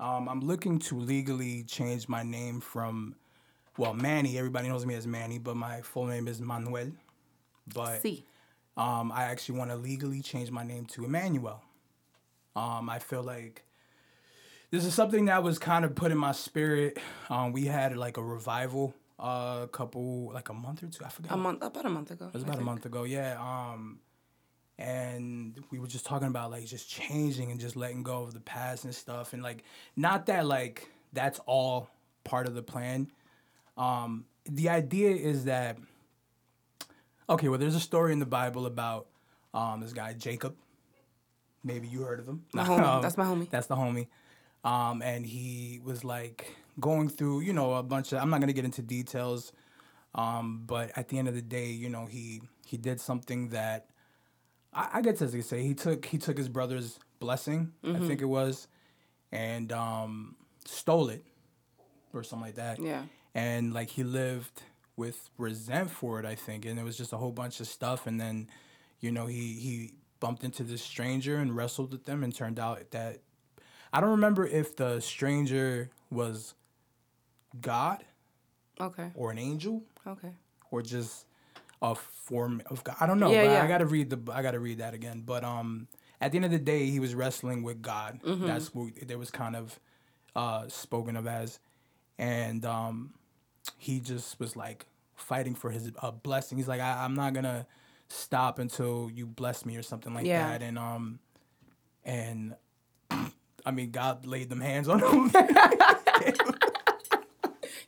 Um, 0.00 0.28
I'm 0.28 0.40
looking 0.40 0.78
to 0.80 0.98
legally 0.98 1.64
change 1.64 2.08
my 2.08 2.22
name 2.22 2.60
from, 2.60 3.14
well, 3.76 3.94
Manny. 3.94 4.38
Everybody 4.38 4.68
knows 4.68 4.86
me 4.86 4.94
as 4.94 5.06
Manny, 5.06 5.38
but 5.38 5.56
my 5.56 5.80
full 5.80 6.06
name 6.06 6.28
is 6.28 6.40
Manuel. 6.40 6.92
But 7.72 8.02
See. 8.02 8.24
um, 8.76 9.10
I 9.12 9.24
actually 9.24 9.58
want 9.58 9.70
to 9.70 9.76
legally 9.76 10.20
change 10.20 10.50
my 10.50 10.64
name 10.64 10.86
to 10.86 11.04
Emmanuel. 11.04 11.62
Um, 12.56 12.88
I 12.88 12.98
feel 12.98 13.22
like 13.22 13.64
this 14.70 14.84
is 14.84 14.94
something 14.94 15.26
that 15.26 15.42
was 15.42 15.58
kind 15.58 15.84
of 15.84 15.94
put 15.94 16.12
in 16.12 16.18
my 16.18 16.32
spirit. 16.32 16.98
Um, 17.30 17.52
we 17.52 17.64
had 17.66 17.96
like 17.96 18.16
a 18.16 18.22
revival 18.22 18.94
uh, 19.18 19.60
a 19.62 19.68
couple, 19.68 20.30
like 20.32 20.48
a 20.48 20.54
month 20.54 20.82
or 20.82 20.86
two. 20.88 21.04
I 21.04 21.08
forgot. 21.08 21.32
A 21.32 21.36
month, 21.36 21.62
about 21.62 21.86
a 21.86 21.90
month 21.90 22.10
ago. 22.10 22.26
It 22.26 22.34
was 22.34 22.42
about 22.42 22.58
a 22.58 22.64
month 22.64 22.86
ago, 22.86 23.04
yeah. 23.04 23.36
Um, 23.40 24.00
and 24.78 25.62
we 25.70 25.78
were 25.78 25.86
just 25.86 26.04
talking 26.04 26.28
about 26.28 26.50
like 26.50 26.66
just 26.66 26.88
changing 26.88 27.50
and 27.50 27.60
just 27.60 27.76
letting 27.76 28.02
go 28.02 28.22
of 28.22 28.34
the 28.34 28.40
past 28.40 28.84
and 28.84 28.94
stuff, 28.94 29.32
and 29.32 29.42
like 29.42 29.62
not 29.96 30.26
that 30.26 30.46
like 30.46 30.88
that's 31.12 31.38
all 31.46 31.88
part 32.24 32.46
of 32.46 32.54
the 32.54 32.62
plan. 32.62 33.08
Um, 33.76 34.26
the 34.44 34.68
idea 34.68 35.10
is 35.10 35.44
that 35.44 35.78
okay, 37.28 37.48
well, 37.48 37.58
there's 37.58 37.74
a 37.74 37.80
story 37.80 38.12
in 38.12 38.18
the 38.18 38.26
Bible 38.26 38.66
about 38.66 39.06
um, 39.52 39.80
this 39.80 39.92
guy 39.92 40.12
Jacob. 40.12 40.56
Maybe 41.62 41.88
you 41.88 42.02
heard 42.02 42.20
of 42.20 42.28
him. 42.28 42.44
My 42.52 42.64
homie. 42.64 43.02
That's 43.02 43.16
my 43.16 43.24
homie. 43.24 43.48
That's 43.48 43.66
the 43.66 43.76
homie. 43.76 44.08
Um, 44.64 45.02
and 45.02 45.24
he 45.24 45.80
was 45.82 46.04
like 46.04 46.54
going 46.78 47.08
through, 47.08 47.40
you 47.40 47.52
know, 47.52 47.74
a 47.74 47.82
bunch 47.82 48.12
of. 48.12 48.20
I'm 48.20 48.30
not 48.30 48.40
gonna 48.40 48.52
get 48.52 48.64
into 48.64 48.82
details, 48.82 49.52
um, 50.14 50.62
but 50.66 50.90
at 50.96 51.08
the 51.08 51.18
end 51.18 51.28
of 51.28 51.34
the 51.34 51.42
day, 51.42 51.70
you 51.70 51.88
know, 51.88 52.06
he 52.06 52.42
he 52.66 52.76
did 52.76 53.00
something 53.00 53.48
that 53.50 53.86
I, 54.72 54.88
I 54.94 55.00
guess 55.02 55.22
as 55.22 55.32
they 55.32 55.40
say, 55.40 55.62
he 55.62 55.74
took 55.74 56.04
he 56.04 56.18
took 56.18 56.36
his 56.36 56.48
brother's 56.48 56.98
blessing, 57.18 57.72
I 57.82 57.98
think 57.98 58.20
it 58.20 58.26
was, 58.26 58.68
and 59.32 59.72
um, 59.72 60.36
stole 60.66 61.08
it, 61.08 61.24
or 62.12 62.22
something 62.22 62.46
like 62.46 62.56
that. 62.56 62.80
Yeah. 62.80 63.02
And 63.34 63.72
like 63.74 63.90
he 63.90 64.04
lived 64.04 64.62
with 64.96 65.30
resent 65.38 65.90
for 65.90 66.20
it, 66.20 66.24
I 66.26 66.34
think, 66.36 66.64
and 66.64 66.78
it 66.78 66.84
was 66.84 66.96
just 66.96 67.12
a 67.12 67.16
whole 67.16 67.32
bunch 67.32 67.58
of 67.60 67.66
stuff. 67.66 68.06
And 68.06 68.20
then, 68.20 68.48
you 69.00 69.10
know, 69.10 69.26
he 69.26 69.54
he 69.54 69.94
bumped 70.20 70.44
into 70.44 70.62
this 70.62 70.82
stranger 70.82 71.36
and 71.38 71.54
wrestled 71.56 71.90
with 71.92 72.04
them, 72.04 72.22
and 72.22 72.34
turned 72.34 72.58
out 72.60 72.90
that 72.92 73.18
I 73.92 74.00
don't 74.00 74.10
remember 74.10 74.46
if 74.46 74.76
the 74.76 75.00
stranger 75.00 75.90
was 76.10 76.54
God 77.60 78.04
Okay. 78.80 79.10
or 79.14 79.30
an 79.30 79.38
angel 79.38 79.82
Okay. 80.06 80.30
or 80.70 80.82
just 80.82 81.26
a 81.82 81.94
form 81.94 82.62
of 82.70 82.82
God. 82.84 82.96
I 83.00 83.06
don't 83.06 83.18
know. 83.18 83.30
Yeah, 83.32 83.44
but 83.44 83.50
yeah. 83.52 83.62
I 83.64 83.66
gotta 83.68 83.86
read 83.86 84.10
the. 84.10 84.32
I 84.32 84.42
gotta 84.42 84.60
read 84.60 84.78
that 84.78 84.94
again. 84.94 85.22
But 85.26 85.44
um, 85.44 85.88
at 86.20 86.30
the 86.32 86.38
end 86.38 86.44
of 86.44 86.50
the 86.50 86.58
day, 86.58 86.86
he 86.86 87.00
was 87.00 87.14
wrestling 87.14 87.62
with 87.62 87.82
God. 87.82 88.20
Mm-hmm. 88.24 88.46
That's 88.46 88.74
what 88.74 88.88
there 89.06 89.18
was 89.18 89.30
kind 89.30 89.54
of 89.56 89.78
uh, 90.36 90.68
spoken 90.68 91.16
of 91.16 91.26
as, 91.26 91.58
and 92.18 92.64
um, 92.64 93.12
he 93.78 94.00
just 94.00 94.38
was 94.40 94.56
like 94.56 94.86
fighting 95.16 95.54
for 95.54 95.70
his 95.70 95.90
uh, 96.02 96.10
blessing. 96.10 96.58
He's 96.58 96.68
like, 96.68 96.80
I, 96.80 97.04
I'm 97.04 97.14
not 97.14 97.32
gonna 97.34 97.66
stop 98.08 98.58
until 98.58 99.10
you 99.12 99.26
bless 99.26 99.64
me 99.64 99.76
or 99.76 99.82
something 99.82 100.12
like 100.14 100.26
Yeah. 100.26 100.48
that. 100.50 100.62
And 100.62 100.78
um, 100.78 101.18
and 102.04 102.54
I 103.66 103.70
mean, 103.70 103.90
God 103.90 104.26
laid 104.26 104.50
them 104.50 104.60
hands 104.60 104.88
on 104.88 105.00
him. 105.00 105.30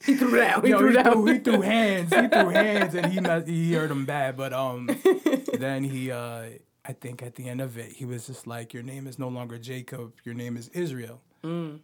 He 0.04 0.14
threw 0.14 0.36
down. 0.36 0.62
He 0.62 0.70
Yo, 0.70 0.78
threw 0.78 0.88
he, 0.90 0.94
down. 0.94 1.12
threw, 1.14 1.26
he 1.26 1.38
threw 1.40 1.60
hands. 1.62 2.14
He 2.14 2.28
threw 2.28 2.48
hands, 2.50 2.94
and 2.94 3.06
he 3.06 3.52
he 3.52 3.72
hurt 3.74 3.90
him 3.90 4.04
bad. 4.04 4.36
But 4.36 4.52
um, 4.52 4.88
then 5.58 5.82
he, 5.82 6.12
uh, 6.12 6.44
I 6.84 6.92
think 6.92 7.24
at 7.24 7.34
the 7.34 7.48
end 7.48 7.60
of 7.60 7.76
it, 7.76 7.90
he 7.90 8.04
was 8.04 8.28
just 8.28 8.46
like, 8.46 8.72
"Your 8.72 8.84
name 8.84 9.08
is 9.08 9.18
no 9.18 9.26
longer 9.26 9.58
Jacob. 9.58 10.12
Your 10.22 10.34
name 10.36 10.56
is 10.56 10.68
Israel." 10.68 11.20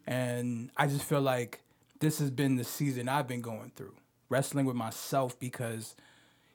And 0.07 0.71
I 0.77 0.87
just 0.89 1.05
feel 1.05 1.21
like 1.21 1.61
this 2.03 2.19
has 2.19 2.31
been 2.31 2.57
the 2.57 2.65
season 2.65 3.09
I've 3.09 3.27
been 3.29 3.41
going 3.41 3.71
through, 3.75 3.95
wrestling 4.29 4.67
with 4.67 4.77
myself 4.77 5.39
because 5.39 5.95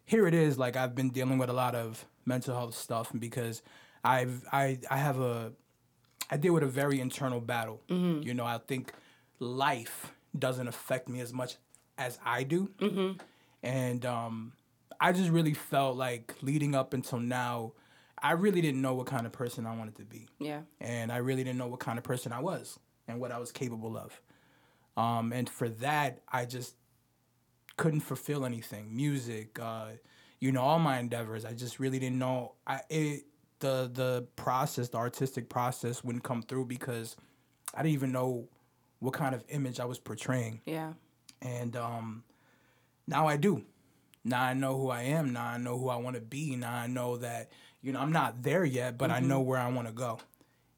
here 0.06 0.28
it 0.28 0.34
is. 0.34 0.58
Like 0.60 0.76
I've 0.76 0.94
been 0.94 1.10
dealing 1.10 1.38
with 1.40 1.50
a 1.50 1.54
lot 1.54 1.74
of 1.74 2.06
mental 2.26 2.54
health 2.56 2.76
stuff, 2.76 3.12
and 3.12 3.20
because 3.22 3.62
I've 4.04 4.44
I 4.52 4.78
I 4.92 4.98
have 4.98 5.20
a 5.20 5.54
I 6.30 6.38
deal 6.38 6.54
with 6.54 6.64
a 6.64 6.68
very 6.68 7.00
internal 7.00 7.40
battle. 7.42 7.82
You 8.22 8.34
know, 8.34 8.46
I 8.46 8.58
think 8.60 8.92
life 9.40 10.12
doesn't 10.38 10.68
affect 10.68 11.08
me 11.10 11.22
as 11.22 11.32
much 11.34 11.56
as 11.98 12.20
I 12.26 12.44
do. 12.44 12.70
And 13.64 14.06
um, 14.06 14.52
I 15.00 15.12
just 15.14 15.30
really 15.30 15.54
felt 15.54 15.96
like 15.98 16.36
leading 16.42 16.76
up 16.76 16.94
until 16.94 17.20
now, 17.20 17.72
I 18.22 18.32
really 18.34 18.62
didn't 18.62 18.82
know 18.82 18.94
what 18.94 19.08
kind 19.08 19.26
of 19.26 19.32
person 19.32 19.66
I 19.66 19.76
wanted 19.76 19.96
to 19.96 20.04
be. 20.04 20.28
yeah. 20.40 20.62
And 20.82 21.12
I 21.12 21.18
really 21.18 21.44
didn't 21.44 21.58
know 21.58 21.68
what 21.68 21.80
kind 21.80 21.98
of 21.98 22.04
person 22.04 22.32
I 22.32 22.40
was 22.40 22.78
and 23.08 23.20
what 23.20 23.32
I 23.32 23.40
was 23.40 23.52
capable 23.52 23.98
of. 23.98 24.20
Um, 24.98 25.32
and 25.32 25.48
for 25.48 25.70
that, 25.70 26.20
I 26.28 26.46
just 26.46 26.76
couldn't 27.78 28.02
fulfill 28.02 28.44
anything. 28.44 28.94
Music, 28.94 29.58
uh, 29.62 29.90
you 30.40 30.52
know, 30.52 30.62
all 30.62 30.80
my 30.80 31.00
endeavors. 31.00 31.46
I 31.46 31.54
just 31.54 31.80
really 31.80 32.00
didn't 32.00 32.20
know. 32.20 32.56
I 32.66 32.82
it 32.90 33.26
the 33.60 33.90
the 33.94 34.28
process, 34.36 34.90
the 34.90 34.98
artistic 34.98 35.50
process, 35.50 36.04
wouldn't 36.04 36.24
come 36.24 36.42
through 36.42 36.66
because 36.66 37.16
I 37.74 37.84
didn't 37.84 37.94
even 37.94 38.12
know 38.12 38.50
what 39.00 39.14
kind 39.14 39.36
of 39.36 39.44
image 39.50 39.80
I 39.80 39.86
was 39.86 40.00
portraying. 40.00 40.62
Yeah. 40.66 40.94
And 41.44 41.76
um, 41.76 42.24
now 43.08 43.28
I 43.28 43.38
do. 43.38 43.64
Now 44.24 44.42
I 44.42 44.54
know 44.54 44.76
who 44.76 44.90
I 44.90 45.04
am. 45.04 45.32
Now 45.32 45.46
I 45.46 45.58
know 45.58 45.78
who 45.78 45.90
I 45.90 45.98
want 45.98 46.16
to 46.16 46.22
be. 46.22 46.56
Now 46.56 46.74
I 46.74 46.88
know 46.88 47.18
that 47.18 47.52
you 47.82 47.92
know 47.92 48.00
I'm 48.00 48.12
not 48.12 48.42
there 48.42 48.66
yet, 48.66 48.98
but 48.98 49.12
I 49.12 49.20
know 49.20 49.42
where 49.42 49.60
I 49.60 49.70
want 49.70 49.88
to 49.88 49.94
go. 49.94 50.20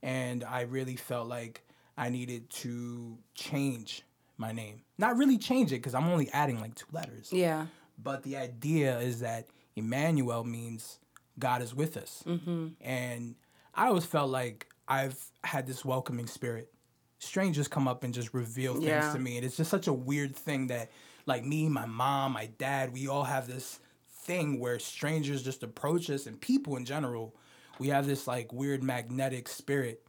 And 0.03 0.43
I 0.43 0.61
really 0.61 0.97
felt 0.97 1.27
like 1.27 1.65
I 1.97 2.09
needed 2.09 2.49
to 2.49 3.17
change 3.33 4.03
my 4.39 4.51
name. 4.51 4.81
Not 4.97 5.17
really 5.17 5.37
change 5.37 5.71
it 5.71 5.75
because 5.77 5.93
I'm 5.93 6.07
only 6.07 6.29
adding 6.31 6.59
like 6.59 6.73
two 6.73 6.87
letters. 6.91 7.29
Yeah. 7.31 7.67
But 8.01 8.23
the 8.23 8.37
idea 8.37 8.97
is 8.99 9.19
that 9.19 9.47
Emmanuel 9.75 10.43
means 10.43 10.97
God 11.37 11.61
is 11.61 11.75
with 11.75 11.97
us. 11.97 12.23
Mm-hmm. 12.25 12.67
And 12.81 13.35
I 13.75 13.87
always 13.87 14.05
felt 14.05 14.29
like 14.31 14.67
I've 14.87 15.21
had 15.43 15.67
this 15.67 15.85
welcoming 15.85 16.25
spirit. 16.27 16.71
Strangers 17.19 17.67
come 17.67 17.87
up 17.87 18.03
and 18.03 18.13
just 18.13 18.33
reveal 18.33 18.73
things 18.75 18.85
Yeah. 18.85 19.11
to 19.13 19.19
me. 19.19 19.35
And 19.37 19.45
it's 19.45 19.57
just 19.57 19.69
such 19.69 19.87
a 19.87 19.93
weird 19.93 20.35
thing 20.35 20.67
that, 20.67 20.89
like 21.25 21.43
me, 21.45 21.67
my 21.67 21.85
mom, 21.85 22.31
my 22.33 22.47
dad, 22.57 22.93
we 22.93 23.07
all 23.07 23.25
have 23.25 23.45
this 23.47 23.79
thing 24.21 24.59
where 24.59 24.79
strangers 24.79 25.43
just 25.43 25.63
approach 25.63 26.09
us 26.09 26.25
and 26.27 26.39
people 26.39 26.77
in 26.77 26.85
general, 26.85 27.35
we 27.77 27.89
have 27.89 28.07
this 28.07 28.25
like 28.27 28.51
weird 28.53 28.81
magnetic 28.83 29.47
spirit. 29.49 30.01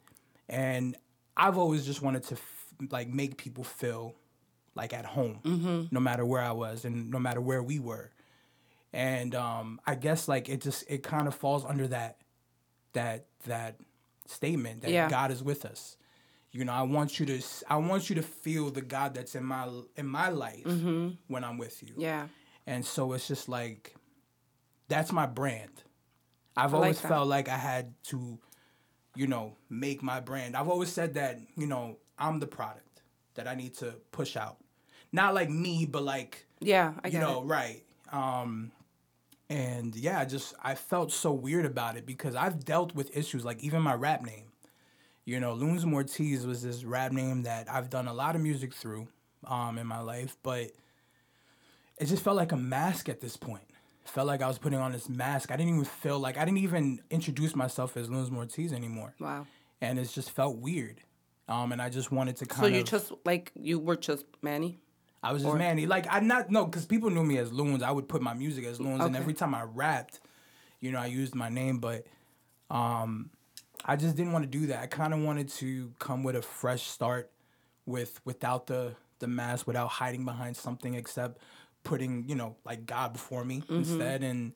And 0.49 0.97
I've 1.37 1.59
always 1.59 1.85
just 1.85 2.01
wanted 2.03 2.23
to 2.25 2.35
f- 2.35 2.75
like 2.91 3.09
make 3.09 3.37
people 3.37 3.65
feel 3.65 4.15
like 4.81 4.95
at 4.95 5.05
home, 5.05 5.89
no 5.91 6.01
matter 6.01 6.25
where 6.25 6.41
I 6.43 6.53
was 6.53 6.85
and 6.87 7.11
no 7.11 7.19
matter 7.19 7.41
where 7.41 7.63
we 7.63 7.79
were. 7.79 8.11
And 8.93 9.35
um, 9.35 9.81
I 9.87 9.95
guess 9.95 10.27
like 10.27 10.49
it 10.49 10.61
just 10.63 10.85
it 10.89 11.03
kind 11.03 11.29
of 11.29 11.35
falls 11.35 11.65
under 11.65 11.87
that 11.89 12.17
that 12.95 13.27
that 13.47 13.77
statement 14.27 14.83
that 14.83 14.91
Yeah. 14.91 15.09
God 15.11 15.31
is 15.31 15.43
with 15.43 15.65
us. 15.65 15.97
You 16.53 16.65
know, 16.65 16.73
I 16.73 16.83
want 16.83 17.21
you 17.21 17.27
to 17.27 17.41
I 17.69 17.77
want 17.77 18.09
you 18.09 18.17
to 18.17 18.23
feel 18.23 18.71
the 18.71 18.81
God 18.83 19.15
that's 19.15 19.35
in 19.35 19.45
my 19.45 19.69
in 19.97 20.07
my 20.07 20.31
life 20.31 20.65
when 21.29 21.45
I'm 21.45 21.59
with 21.59 21.83
you. 21.83 21.95
Yeah. 21.99 22.27
And 22.67 22.85
so 22.85 23.13
it's 23.13 23.29
just 23.29 23.49
like 23.49 23.95
that's 24.89 25.13
my 25.13 25.27
brand. 25.27 25.83
I've 26.57 26.73
I 26.75 26.77
always 26.79 27.01
that. 27.01 27.09
felt 27.09 27.29
like 27.29 27.49
I 27.49 27.57
had 27.59 27.93
to, 28.05 28.39
you 29.15 29.27
know, 29.29 29.57
make 29.69 30.03
my 30.03 30.21
brand. 30.21 30.57
I've 30.57 30.69
always 30.69 30.91
said 30.91 31.15
that, 31.15 31.39
you 31.57 31.67
know, 31.67 31.99
I'm 32.19 32.41
the 32.41 32.47
product 32.49 33.03
that 33.35 33.47
I 33.47 33.55
need 33.55 33.75
to 33.79 33.95
push 34.11 34.37
out. 34.37 34.57
Not 35.13 35.35
like 35.35 35.51
me, 35.51 35.87
but 35.87 36.03
like, 36.03 36.47
Yeah. 36.61 36.95
I 37.05 37.09
you 37.09 37.19
know, 37.19 37.43
it. 37.43 37.47
right. 37.47 37.83
Um 38.13 38.73
and 39.49 39.95
yeah, 39.97 40.21
I 40.21 40.25
just 40.25 40.55
I 40.63 40.75
felt 40.75 41.11
so 41.13 41.33
weird 41.33 41.67
about 41.67 41.97
it 41.97 42.07
because 42.07 42.35
I've 42.37 42.65
dealt 42.65 42.95
with 42.95 43.17
issues 43.17 43.45
like 43.45 43.63
even 43.65 43.83
my 43.83 43.95
rap 43.95 44.23
name. 44.25 44.45
You 45.25 45.39
know, 45.41 45.53
Loons 45.55 45.85
Mortiz 45.85 46.47
was 46.47 46.63
this 46.63 46.85
rap 46.85 47.13
name 47.13 47.43
that 47.43 47.71
I've 47.71 47.91
done 47.91 48.09
a 48.09 48.13
lot 48.15 48.35
of 48.37 48.41
music 48.43 48.73
through 48.75 49.09
um, 49.47 49.79
in 49.79 49.87
my 49.87 50.01
life, 50.01 50.37
but 50.43 50.71
it 51.99 52.07
just 52.07 52.23
felt 52.23 52.37
like 52.37 52.53
a 52.53 52.57
mask 52.57 53.09
at 53.09 53.21
this 53.21 53.37
point. 53.37 53.63
Felt 54.05 54.27
like 54.27 54.43
I 54.43 54.49
was 54.49 54.59
putting 54.59 54.79
on 54.79 54.91
this 54.93 55.09
mask. 55.09 55.53
I 55.53 55.57
didn't 55.57 55.73
even 55.75 55.85
feel 55.85 56.19
like 56.19 56.37
I 56.37 56.45
didn't 56.45 56.59
even 56.59 57.01
introduce 57.11 57.55
myself 57.55 57.97
as 57.97 58.11
Loons 58.11 58.31
Mortiz 58.31 58.73
anymore, 58.73 59.15
Wow. 59.21 59.47
and 59.81 59.99
it 60.01 60.07
just 60.13 60.31
felt 60.33 60.57
weird. 60.57 61.01
Um, 61.49 61.71
and 61.71 61.81
I 61.83 61.91
just 61.91 62.11
wanted 62.11 62.37
to 62.37 62.47
kind 62.47 62.65
of. 62.65 62.65
So 62.65 62.71
of. 62.71 62.77
you 62.77 62.83
just 62.83 63.13
like 63.25 63.53
you 63.55 63.79
were 63.79 63.97
just 63.97 64.25
Manny. 64.43 64.81
I 65.23 65.33
was 65.33 65.43
just 65.43 65.55
Manny. 65.57 65.87
Like 65.87 66.07
I 66.11 66.21
not 66.21 66.51
no, 66.51 66.65
because 66.65 66.87
people 66.87 67.11
knew 67.11 67.25
me 67.25 67.39
as 67.39 67.53
Loons. 67.53 67.83
I 67.83 67.91
would 67.91 68.09
put 68.09 68.23
my 68.23 68.35
music 68.35 68.65
as 68.65 68.81
Loons, 68.81 69.05
and 69.05 69.17
every 69.17 69.35
time 69.35 69.55
I 69.55 69.63
rapped, 69.63 70.21
you 70.81 70.93
know, 70.93 70.99
I 70.99 71.07
used 71.07 71.35
my 71.35 71.49
name. 71.49 71.79
But 71.79 72.07
um, 72.71 73.31
I 73.85 73.97
just 73.97 74.17
didn't 74.17 74.33
want 74.33 74.45
to 74.45 74.59
do 74.59 74.67
that. 74.69 74.81
I 74.81 74.87
kind 74.87 75.13
of 75.13 75.21
wanted 75.21 75.49
to 75.51 75.93
come 75.99 76.23
with 76.23 76.37
a 76.37 76.43
fresh 76.43 76.85
start, 76.85 77.31
with 77.87 78.21
without 78.25 78.67
the 78.67 78.95
the 79.19 79.29
mask, 79.29 79.67
without 79.67 79.89
hiding 79.89 80.25
behind 80.25 80.57
something, 80.57 80.95
except 80.95 81.39
putting 81.85 82.29
you 82.29 82.35
know 82.35 82.57
like 82.65 82.87
God 82.87 83.13
before 83.13 83.45
me 83.45 83.63
instead. 83.69 84.23
And 84.23 84.53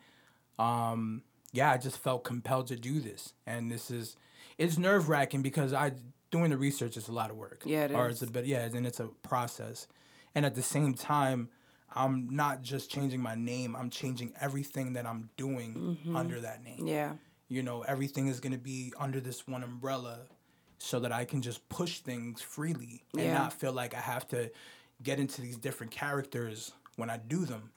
um, 0.59 1.23
yeah, 1.53 1.71
I 1.71 1.79
just 1.79 1.99
felt 1.99 2.25
compelled 2.25 2.69
to 2.69 2.77
do 2.77 3.01
this, 3.01 3.35
and 3.47 3.71
this 3.71 3.91
is 3.91 4.17
it's 4.59 4.79
nerve 4.79 5.09
wracking 5.09 5.43
because 5.43 5.73
I 5.73 5.93
doing 6.31 6.51
the 6.51 6.57
research 6.57 6.97
is 6.97 7.09
a 7.09 7.13
lot 7.13 7.31
of 7.31 7.37
work. 7.37 7.63
Yeah, 7.65 7.85
it 7.85 7.93
or 7.93 8.09
is. 8.09 8.23
it's 8.23 8.31
a 8.31 8.33
bit 8.33 8.47
yeah, 8.47 8.65
and 8.65 8.87
it's 8.87 9.01
a 9.01 9.07
process, 9.23 9.87
and 10.35 10.45
at 10.47 10.55
the 10.55 10.63
same 10.63 10.95
time. 10.95 11.49
I'm 11.97 12.29
not 12.35 12.61
just 12.61 12.91
changing 12.91 13.21
my 13.21 13.37
name, 13.37 13.77
I'm 13.77 13.89
changing 13.89 14.33
everything 14.41 14.95
that 14.95 15.07
I'm 15.07 15.31
doing 15.37 15.75
mm-hmm. 15.75 16.17
under 16.17 16.41
that 16.41 16.65
name 16.65 16.89
Yeah. 16.89 17.13
you 17.47 17.63
know 17.63 17.83
everything 17.83 18.27
is 18.27 18.41
going 18.41 18.51
to 18.53 18.59
be 18.59 18.93
under 18.99 19.21
this 19.21 19.47
one 19.47 19.63
umbrella 19.63 20.19
so 20.79 20.99
that 20.99 21.13
i 21.13 21.25
can 21.25 21.41
just 21.41 21.69
push 21.69 22.01
things 22.01 22.43
freely 22.43 23.05
and 23.13 23.23
Yeah. 23.23 23.35
not 23.39 23.53
feel 23.53 23.73
like 23.73 23.95
i 23.95 24.01
have 24.01 24.27
to 24.29 24.51
get 25.05 25.21
into 25.21 25.41
these 25.41 25.57
different 25.57 25.93
characters 25.93 26.73
when 26.97 27.11
i 27.11 27.17
do 27.17 27.45
them 27.45 27.71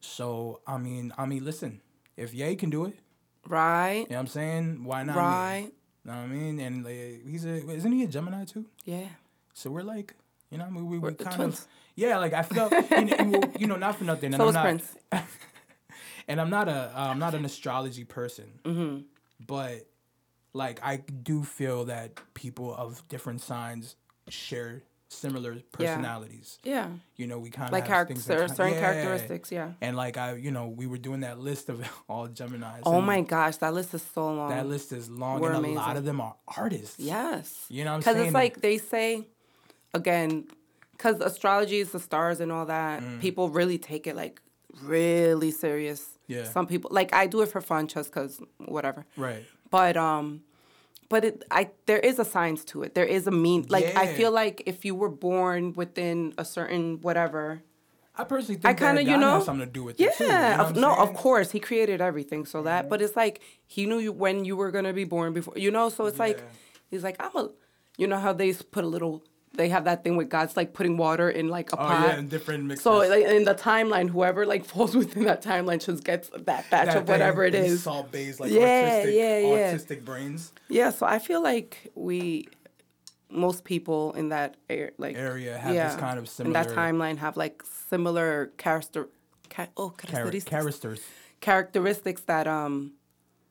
so 0.00 0.60
i 0.66 0.78
mean 0.78 1.12
i 1.18 1.26
mean 1.26 1.44
listen 1.44 1.80
if 2.16 2.32
Ye 2.32 2.54
can 2.54 2.70
do 2.70 2.84
it 2.84 2.98
Right. 3.46 4.00
you 4.00 4.10
know 4.10 4.16
what 4.16 4.20
i'm 4.20 4.26
saying 4.28 4.84
why 4.84 5.02
not 5.02 5.16
me? 5.16 5.20
Right. 5.22 5.72
You 6.04 6.10
know 6.12 6.16
what 6.18 6.22
i 6.22 6.26
mean 6.26 6.60
and 6.60 6.84
like, 6.84 7.22
he's 7.26 7.44
a 7.44 7.56
isn't 7.70 7.92
he 7.92 8.04
a 8.04 8.06
gemini 8.06 8.44
too 8.44 8.66
Yeah. 8.84 9.08
so 9.52 9.70
we're 9.70 9.82
like 9.82 10.14
you 10.50 10.58
know 10.58 10.68
we, 10.70 10.82
we, 10.82 10.88
we 10.90 10.98
We're 10.98 11.12
kind 11.12 11.34
twins. 11.36 11.60
of 11.60 11.66
yeah 12.02 12.16
like 12.24 12.32
i 12.32 12.42
felt 12.42 12.70
you 12.72 13.04
know, 13.04 13.38
well, 13.38 13.52
you 13.60 13.66
know 13.70 13.76
not 13.76 13.94
for 13.98 14.04
nothing 14.12 14.30
and 14.34 14.40
So 14.40 14.48
I'm 14.48 14.54
not, 14.54 14.64
Prince. 14.64 14.86
and 16.28 16.36
I'm 16.40 16.50
not 16.50 16.66
a 16.68 16.80
I'm 16.94 17.18
not 17.18 17.34
an 17.34 17.44
astrology 17.44 18.04
person, 18.04 18.48
Mm-hmm. 18.64 18.96
but 19.46 19.86
like 20.52 20.78
I 20.82 20.96
do 21.30 21.36
feel 21.44 21.86
that 21.86 22.08
people 22.34 22.74
of 22.74 22.90
different 23.08 23.40
signs 23.40 23.96
share 24.28 24.82
similar 25.10 25.56
personalities. 25.72 26.58
Yeah. 26.64 26.72
yeah. 26.74 26.88
You 27.16 27.26
know, 27.26 27.38
we 27.38 27.50
kind 27.50 27.68
of 27.68 27.72
Like 27.72 27.84
have 27.84 28.06
character, 28.06 28.14
things 28.14 28.26
that 28.26 28.56
certain 28.56 28.74
yeah. 28.74 28.80
characteristics. 28.80 29.50
Yeah. 29.50 29.72
And 29.80 29.96
like 29.96 30.16
I, 30.18 30.34
you 30.34 30.50
know, 30.50 30.68
we 30.68 30.86
were 30.86 30.98
doing 30.98 31.20
that 31.20 31.38
list 31.38 31.68
of 31.68 31.76
all 32.08 32.26
Gemini's. 32.28 32.82
Oh 32.84 33.00
my 33.00 33.22
gosh, 33.22 33.56
that 33.58 33.72
list 33.74 33.94
is 33.94 34.02
so 34.14 34.26
long. 34.32 34.50
That 34.50 34.66
list 34.66 34.92
is 34.92 35.08
long, 35.10 35.40
We're 35.40 35.52
and 35.52 35.64
a 35.64 35.70
lot 35.70 35.96
of 35.96 36.04
them 36.04 36.20
are 36.20 36.36
artists. 36.56 36.98
Yes. 36.98 37.64
You 37.68 37.84
know 37.84 37.92
what 37.92 37.94
I'm 37.94 38.00
Because 38.00 38.16
it's 38.26 38.34
like 38.34 38.60
they 38.60 38.78
say, 38.78 39.26
again, 39.94 40.48
because 40.98 41.20
astrology 41.20 41.78
is 41.78 41.92
the 41.92 42.00
stars 42.00 42.40
and 42.40 42.52
all 42.52 42.66
that, 42.66 43.02
people 43.20 43.48
really 43.48 43.78
take 43.78 44.06
it 44.06 44.16
like 44.16 44.42
really 44.82 45.50
serious. 45.50 46.00
Mm. 46.02 46.14
Yeah. 46.26 46.44
Some 46.44 46.66
people, 46.66 46.90
like 46.92 47.14
I 47.14 47.26
do 47.26 47.40
it 47.40 47.46
for 47.46 47.62
fun 47.62 47.86
just 47.86 48.10
because 48.10 48.40
whatever. 48.58 49.06
right. 49.16 49.44
But, 49.70 49.96
um, 49.96 50.42
but 51.08 51.24
it, 51.24 51.44
I 51.50 51.70
there 51.86 51.98
is 51.98 52.18
a 52.18 52.24
science 52.24 52.64
to 52.66 52.82
it. 52.82 52.94
There 52.94 53.04
is 53.04 53.26
a 53.26 53.30
mean 53.30 53.66
like 53.68 53.96
I 53.96 54.14
feel 54.14 54.30
like 54.30 54.62
if 54.66 54.84
you 54.84 54.94
were 54.94 55.08
born 55.08 55.72
within 55.72 56.34
a 56.36 56.44
certain 56.44 57.00
whatever, 57.00 57.62
I 58.14 58.24
personally 58.24 58.60
think 58.60 58.66
I 58.66 58.74
kind 58.74 58.98
of 58.98 59.06
you 59.06 59.16
know 59.16 59.42
something 59.42 59.66
to 59.66 59.72
do 59.72 59.84
with 59.84 59.98
yeah, 59.98 60.10
too. 60.10 60.24
you 60.24 60.30
know 60.30 60.70
no, 60.74 60.94
of 60.96 61.14
course 61.14 61.50
he 61.50 61.60
created 61.60 62.00
everything 62.00 62.44
so 62.44 62.62
that. 62.64 62.88
But 62.88 63.00
it's 63.00 63.16
like 63.16 63.40
he 63.66 63.86
knew 63.86 63.98
you 63.98 64.12
when 64.12 64.44
you 64.44 64.56
were 64.56 64.70
gonna 64.70 64.92
be 64.92 65.04
born 65.04 65.32
before 65.32 65.54
you 65.56 65.70
know. 65.70 65.88
So 65.88 66.06
it's 66.06 66.18
like 66.18 66.42
he's 66.90 67.02
like 67.02 67.16
I'm 67.20 67.34
a, 67.36 67.50
you 67.96 68.06
know 68.06 68.18
how 68.18 68.32
they 68.32 68.52
put 68.52 68.84
a 68.84 68.88
little. 68.88 69.24
They 69.58 69.68
have 69.68 69.84
that 69.84 70.04
thing 70.04 70.16
with 70.16 70.28
God's 70.30 70.56
like 70.56 70.72
putting 70.72 70.96
water 70.96 71.28
in 71.28 71.48
like 71.48 71.72
a 71.72 71.74
Oh 71.74 71.84
pot. 71.84 72.06
yeah, 72.08 72.14
and 72.14 72.30
different 72.30 72.64
mixes. 72.64 72.84
so 72.84 72.98
like, 72.98 73.24
in 73.26 73.44
the 73.44 73.54
timeline, 73.54 74.08
whoever 74.08 74.46
like 74.46 74.64
falls 74.72 74.96
within 74.96 75.24
that 75.24 75.42
timeline 75.42 75.84
just 75.84 76.04
gets 76.04 76.30
that 76.30 76.70
batch 76.70 76.86
That 76.86 76.96
of 76.96 77.08
whatever 77.08 77.44
it 77.44 77.54
is. 77.54 77.82
Salt 77.82 78.10
based 78.12 78.38
like 78.40 78.50
Yeah, 78.52 78.60
artistic, 78.62 79.14
yeah, 79.16 79.38
yeah. 79.40 79.64
artistic 79.66 80.04
brains 80.04 80.52
Yeah, 80.68 80.90
so 80.90 81.04
I 81.06 81.18
feel 81.18 81.42
like 81.42 81.90
we, 81.96 82.46
most 83.30 83.64
people 83.64 84.12
in 84.14 84.30
that 84.30 84.56
air, 84.70 84.92
like 84.96 85.16
area 85.16 85.58
have 85.58 85.74
this 85.74 85.96
kind 85.96 86.18
of 86.18 86.28
similar 86.28 86.60
in 86.60 86.66
that 86.66 86.74
timeline 86.74 87.18
have 87.18 87.36
like 87.36 87.62
similar 87.90 88.52
character, 88.58 89.08
ca- 89.50 89.66
oh, 89.76 89.90
char- 90.00 90.10
characteristics, 90.12 90.44
characters. 90.50 91.00
characteristics 91.40 92.22
that 92.22 92.46
um, 92.46 92.92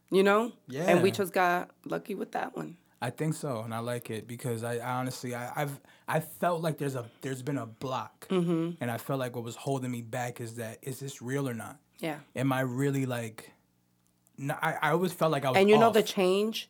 you 0.10 0.24
know, 0.24 0.53
yeah. 0.70 0.84
and 0.89 1.03
we 1.03 1.12
just 1.12 1.34
got 1.34 1.70
lucky 1.86 2.16
with 2.16 2.32
that 2.32 2.55
one. 2.55 2.78
I 3.02 3.10
think 3.12 3.36
so, 3.36 3.62
and 3.62 3.74
I 3.74 3.80
like 3.80 4.10
it 4.10 4.28
because 4.28 4.64
I, 4.64 4.78
I 4.78 4.93
honestly 5.00 5.36
I, 5.36 5.52
I've 5.56 5.80
I 6.08 6.20
felt 6.20 6.62
like 6.62 6.78
there's 6.78 6.95
a 6.95 7.06
there's 7.22 7.41
been 7.43 7.58
a 7.58 7.66
block, 7.66 8.28
Mm-hmm. 8.30 8.72
and 8.82 8.89
I 8.91 8.98
felt 8.98 9.20
like 9.20 9.36
what 9.36 9.43
was 9.45 9.56
holding 9.56 9.91
me 9.91 10.02
back 10.02 10.41
is 10.41 10.56
that 10.56 10.80
is 10.82 11.00
this 11.00 11.22
real 11.22 11.48
or 11.48 11.54
not? 11.54 11.78
Yeah, 12.00 12.20
Am 12.36 12.52
I 12.54 12.62
really 12.62 13.06
like? 13.06 13.52
No, 14.38 14.56
I, 14.62 14.74
I 14.82 14.91
always 14.91 15.14
felt 15.14 15.32
like 15.32 15.45
I 15.45 15.50
was. 15.50 15.58
and 15.58 15.70
you 15.70 15.78
know 15.78 15.91
the 15.91 16.04
change, 16.04 16.70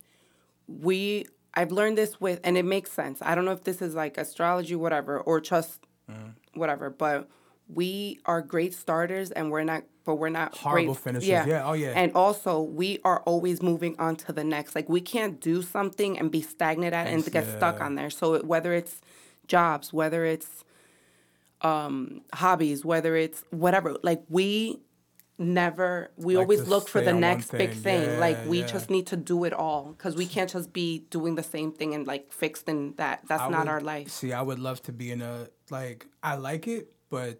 we 0.67 1.25
I've 1.53 1.71
learned 1.71 1.97
this 1.97 2.19
with, 2.21 2.39
and 2.43 2.57
it 2.57 2.65
makes 2.65 2.91
sense. 2.91 3.21
I 3.21 3.33
don't 3.35 3.45
know 3.45 3.51
if 3.51 3.63
this 3.63 3.81
is 3.81 3.95
like 3.95 4.17
astrology, 4.17 4.75
whatever, 4.75 5.19
or 5.19 5.39
just 5.41 5.79
Mm. 6.09 6.35
whatever, 6.53 6.89
but 6.89 7.29
we 7.67 8.19
are 8.25 8.41
great 8.41 8.73
starters, 8.73 9.31
and 9.31 9.51
we're 9.51 9.63
not. 9.63 9.83
But 10.05 10.15
we're 10.15 10.29
not 10.29 10.55
Horrible 10.57 10.93
great 10.93 11.03
finishers. 11.03 11.27
Yeah, 11.27 11.63
oh, 11.65 11.73
yeah. 11.73 11.91
And 11.93 12.13
also, 12.15 12.61
we 12.61 12.99
are 13.03 13.19
always 13.23 13.61
moving 13.61 13.99
on 13.99 14.15
to 14.17 14.31
the 14.31 14.43
next. 14.45 14.73
Like 14.73 14.87
we 14.87 15.01
can't 15.01 15.41
do 15.41 15.61
something 15.61 16.17
and 16.17 16.31
be 16.31 16.41
stagnant 16.41 16.93
at 16.93 17.07
it 17.07 17.13
and 17.13 17.29
get 17.29 17.45
stuck 17.45 17.81
on 17.81 17.95
there. 17.95 18.09
So 18.09 18.35
it- 18.35 18.45
whether 18.45 18.71
it's 18.71 19.01
jobs, 19.47 19.91
whether 19.91 20.23
it's 20.23 20.63
um, 21.61 22.21
hobbies, 22.33 22.85
whether 22.85 23.15
it's 23.17 23.43
whatever, 23.49 23.97
like 24.01 24.23
we 24.29 24.79
never 25.39 26.09
we 26.17 26.35
Like 26.35 26.43
always 26.45 26.67
look 26.67 26.87
for 26.87 26.99
the 27.01 27.13
next 27.13 27.51
big 27.51 27.71
thing. 27.71 28.05
thing 28.05 28.19
like 28.19 28.37
we 28.47 28.61
yeah. 28.61 28.65
just 28.67 28.89
need 28.89 29.05
to 29.07 29.15
do 29.17 29.43
it 29.43 29.53
all 29.53 29.93
because 29.95 30.15
we 30.15 30.25
can't 30.25 30.49
just 30.49 30.73
be 30.73 31.05
doing 31.11 31.35
the 31.35 31.43
same 31.43 31.71
thing 31.71 31.93
and 31.93 32.07
like 32.07 32.31
fixed 32.31 32.67
in 32.67 32.95
that 32.97 33.21
that's 33.27 33.43
I 33.43 33.49
not 33.49 33.65
would- 33.65 33.67
our 33.67 33.81
life 33.81 34.09
See, 34.09 34.33
I 34.33 34.41
would 34.41 34.57
love 34.57 34.81
to 34.83 34.91
be 34.91 35.11
in 35.11 35.21
a 35.21 35.47
like 35.69 36.07
I 36.23 36.35
like 36.37 36.67
it, 36.67 36.91
but 37.11 37.39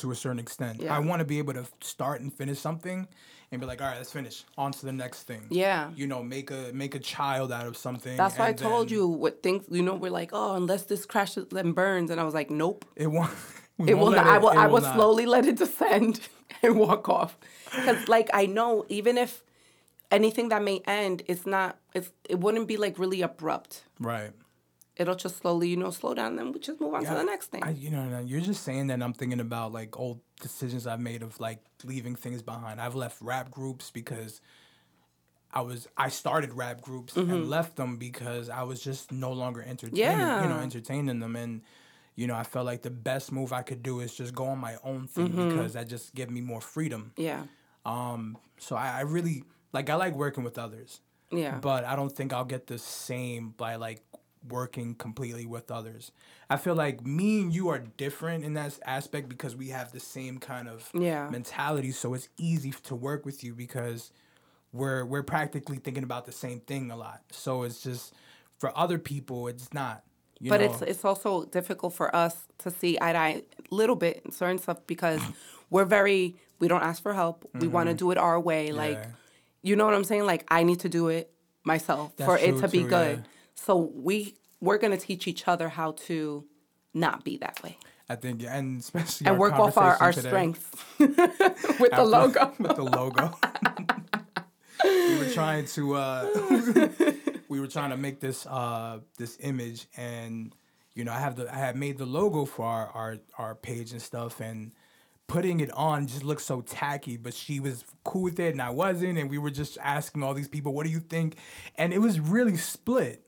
to 0.00 0.10
a 0.10 0.14
certain 0.14 0.38
extent, 0.38 0.80
Yeah. 0.80 0.96
I 0.96 0.98
want 0.98 1.20
to 1.20 1.24
be 1.24 1.38
able 1.38 1.54
to 1.54 1.64
start 1.80 2.20
and 2.20 2.32
finish 2.32 2.58
something, 2.58 3.06
and 3.52 3.60
be 3.60 3.66
like, 3.66 3.80
all 3.82 3.88
right, 3.88 3.96
let's 3.98 4.12
finish. 4.12 4.44
On 4.56 4.70
to 4.72 4.86
the 4.86 4.92
next 4.92 5.24
thing. 5.24 5.42
yeah 5.50 5.90
You 5.96 6.06
know, 6.06 6.22
make 6.22 6.50
a 6.50 6.70
make 6.72 6.94
a 6.94 7.00
child 7.00 7.50
out 7.52 7.66
of 7.66 7.76
something. 7.76 8.16
that's 8.16 8.36
why 8.38 8.48
i 8.48 8.52
told 8.52 8.88
then 8.88 8.94
you 8.96 9.06
what 9.08 9.42
things 9.42 9.64
you 9.70 9.82
know 9.82 9.94
we're 9.94 10.10
like 10.22 10.30
oh 10.32 10.54
unless 10.54 10.84
this 10.84 11.04
crashes 11.06 11.46
and 11.52 11.74
burns 11.74 12.10
and 12.10 12.20
i 12.20 12.24
was 12.24 12.34
like 12.34 12.50
nope 12.50 12.84
It 12.96 13.08
won't. 13.08 13.30
it 13.90 13.94
will 14.00 14.10
not 14.10 14.26
i 14.26 14.38
will 14.38 14.50
it 14.50 14.58
i 14.64 14.66
will 14.66 14.82
not. 14.82 14.94
slowly 14.94 15.26
let 15.26 15.44
it 15.46 15.56
descend 15.64 16.20
and 16.62 16.76
walk 16.78 17.08
off 17.08 17.32
because 17.74 18.00
like 18.08 18.28
i 18.42 18.44
know 18.46 18.84
even 18.88 19.16
if 19.18 19.42
anything 20.10 20.48
that 20.50 20.62
may 20.62 20.78
end 20.86 21.22
it's 21.26 21.46
not 21.46 21.70
it's 21.94 22.10
it 22.28 22.38
wouldn't 22.40 22.68
be 22.68 22.76
like 22.76 22.98
really 22.98 23.20
abrupt 23.22 23.84
Right. 23.98 24.32
It'll 25.00 25.14
just 25.16 25.38
slowly 25.38 25.68
you 25.68 25.76
know 25.76 25.90
slow 25.90 26.12
down 26.14 26.28
and 26.28 26.38
then 26.38 26.52
we 26.52 26.60
just 26.60 26.80
move 26.80 26.94
on 26.94 27.02
to 27.04 27.14
the 27.14 27.24
next 27.24 27.46
thing 27.46 27.62
I, 27.64 27.70
you 27.70 27.90
know, 27.90 28.22
you're 28.24 28.40
just 28.40 28.62
saying 28.62 28.88
that 28.88 29.02
I'm 29.02 29.14
thinking 29.14 29.40
about 29.40 29.72
like 29.72 29.98
old 29.98 30.20
decisions 30.40 30.86
I've 30.86 31.00
made 31.00 31.22
of 31.22 31.40
like 31.40 31.60
leaving 31.84 32.14
things 32.14 32.42
behind. 32.42 32.80
I've 32.80 32.94
left 32.94 33.20
rap 33.20 33.50
groups 33.50 33.90
because 33.90 34.40
I 35.52 35.62
was 35.62 35.88
I 35.96 36.08
started 36.10 36.52
rap 36.52 36.80
groups 36.80 37.16
and 37.16 37.48
left 37.48 37.76
them 37.76 37.96
because 37.96 38.48
I 38.48 38.62
was 38.62 38.80
just 38.80 39.10
no 39.10 39.32
longer 39.32 39.62
entertaining, 39.62 39.96
yeah. 39.98 40.42
you 40.42 40.48
know, 40.48 40.58
entertaining 40.58 41.18
them 41.18 41.34
and 41.34 41.62
you 42.14 42.26
know, 42.26 42.34
I 42.34 42.42
felt 42.42 42.66
like 42.66 42.82
the 42.82 42.90
best 42.90 43.32
move 43.32 43.52
I 43.52 43.62
could 43.62 43.82
do 43.82 44.00
is 44.00 44.14
just 44.14 44.34
go 44.34 44.46
on 44.46 44.58
my 44.58 44.76
own 44.84 45.06
thing 45.06 45.28
because 45.48 45.72
that 45.72 45.88
just 45.88 46.14
gave 46.14 46.28
me 46.30 46.42
more 46.42 46.60
freedom. 46.60 47.12
yeah 47.16 47.44
Um, 47.86 48.36
so 48.58 48.76
I, 48.76 48.98
I 48.98 49.00
really 49.00 49.44
like 49.72 49.88
I 49.88 49.94
like 49.94 50.14
working 50.14 50.44
with 50.44 50.58
others. 50.58 51.00
yeah 51.32 51.58
But 51.58 51.84
I 51.84 51.96
don't 51.96 52.12
think 52.12 52.32
I'll 52.32 52.44
get 52.44 52.66
the 52.66 52.78
same 52.78 53.54
by 53.56 53.76
like 53.76 54.02
working 54.48 54.94
completely 54.94 55.46
with 55.46 55.70
others. 55.70 56.12
I 56.48 56.56
feel 56.56 56.74
like 56.74 57.04
me 57.04 57.42
and 57.42 57.54
you 57.54 57.68
are 57.68 57.78
different 57.78 58.44
in 58.44 58.54
that 58.54 58.78
aspect 58.86 59.28
because 59.28 59.54
we 59.54 59.68
have 59.68 59.92
the 59.92 60.00
same 60.00 60.38
kind 60.38 60.68
of 60.68 60.88
Yeah. 60.94 61.28
mentality. 61.28 61.92
So 61.92 62.14
it's 62.14 62.28
easy 62.38 62.70
to 62.84 62.94
work 62.94 63.24
with 63.26 63.44
you 63.44 63.54
because 63.54 64.10
we're 64.72 65.04
we're 65.04 65.22
practically 65.24 65.78
thinking 65.78 66.04
about 66.04 66.26
the 66.26 66.32
same 66.32 66.60
thing 66.60 66.90
a 66.90 66.96
lot. 66.96 67.22
So 67.30 67.62
it's 67.64 67.82
just 67.82 68.14
for 68.58 68.76
other 68.78 68.98
people, 68.98 69.48
it's 69.48 69.72
not. 69.74 70.04
You 70.38 70.48
but 70.50 70.60
know? 70.60 70.66
it's 70.72 70.82
it's 70.82 71.04
also 71.04 71.44
difficult 71.44 71.92
for 71.94 72.14
us 72.16 72.46
to 72.58 72.70
see 72.70 72.96
eye 73.00 73.12
to 73.12 73.18
eye 73.18 73.42
a 73.70 73.74
little 73.74 73.96
bit 73.96 74.22
in 74.24 74.30
certain 74.32 74.58
stuff 74.58 74.78
because 74.86 75.20
we're 75.70 75.84
very 75.84 76.36
we 76.60 76.68
don't 76.68 76.82
ask 76.82 77.02
for 77.02 77.12
help. 77.14 77.48
We 77.54 77.68
want 77.68 77.88
to 77.88 77.94
do 77.94 78.10
it 78.10 78.18
our 78.18 78.38
way. 78.40 78.72
Like 78.72 78.98
Mm-hmm. 78.98 79.10
You 79.62 79.76
know 79.76 79.84
what 79.84 79.92
I'm 79.92 80.04
saying? 80.04 80.24
Like 80.24 80.46
I 80.48 80.62
need 80.62 80.80
to 80.80 80.88
do 80.88 81.08
it 81.08 81.30
myself 81.64 82.16
That's 82.16 82.26
for 82.30 82.38
it 82.38 82.56
to 82.62 82.68
be 82.68 82.82
too, 82.84 82.88
good. 82.88 83.18
yeah. 83.18 83.24
So 83.54 83.76
we 83.76 84.34
we're 84.60 84.78
gonna 84.78 84.96
teach 84.96 85.26
each 85.26 85.48
other 85.48 85.68
how 85.68 85.92
to 85.92 86.44
not 86.92 87.24
be 87.24 87.36
that 87.38 87.62
way 87.62 87.78
I 88.10 88.16
think, 88.16 88.42
and 88.42 88.80
especially 88.80 89.28
and 89.28 89.38
work 89.38 89.52
off 89.52 89.78
our, 89.78 89.96
our 90.00 90.12
today. 90.12 90.28
strengths 90.28 90.68
with 90.98 91.92
the 91.92 92.04
logo. 92.04 92.52
with 92.58 92.74
the 92.74 92.82
logo. 92.82 93.38
we 94.84 95.16
were 95.16 95.30
trying 95.32 95.64
to 95.66 95.94
uh, 95.94 96.26
we 97.48 97.60
were 97.60 97.68
trying 97.68 97.90
to 97.90 97.96
make 97.96 98.18
this 98.18 98.46
uh, 98.46 98.98
this 99.16 99.38
image, 99.42 99.86
and 99.96 100.52
you 100.94 101.04
know, 101.04 101.12
I 101.12 101.20
have 101.20 101.36
the 101.36 101.54
I 101.54 101.58
had 101.58 101.76
made 101.76 101.98
the 101.98 102.06
logo 102.06 102.46
for 102.46 102.66
our 102.66 102.88
our, 102.88 103.16
our 103.38 103.54
page 103.54 103.92
and 103.92 104.02
stuff, 104.02 104.40
and 104.40 104.72
putting 105.28 105.60
it 105.60 105.70
on 105.70 106.08
just 106.08 106.24
looked 106.24 106.42
so 106.42 106.62
tacky. 106.62 107.16
But 107.16 107.32
she 107.32 107.60
was 107.60 107.84
cool 108.02 108.22
with 108.22 108.40
it, 108.40 108.50
and 108.50 108.60
I 108.60 108.70
wasn't, 108.70 109.18
and 109.18 109.30
we 109.30 109.38
were 109.38 109.52
just 109.52 109.78
asking 109.80 110.24
all 110.24 110.34
these 110.34 110.48
people, 110.48 110.74
"What 110.74 110.84
do 110.84 110.90
you 110.90 110.98
think?" 110.98 111.36
And 111.76 111.92
it 111.92 112.00
was 112.00 112.18
really 112.18 112.56
split. 112.56 113.24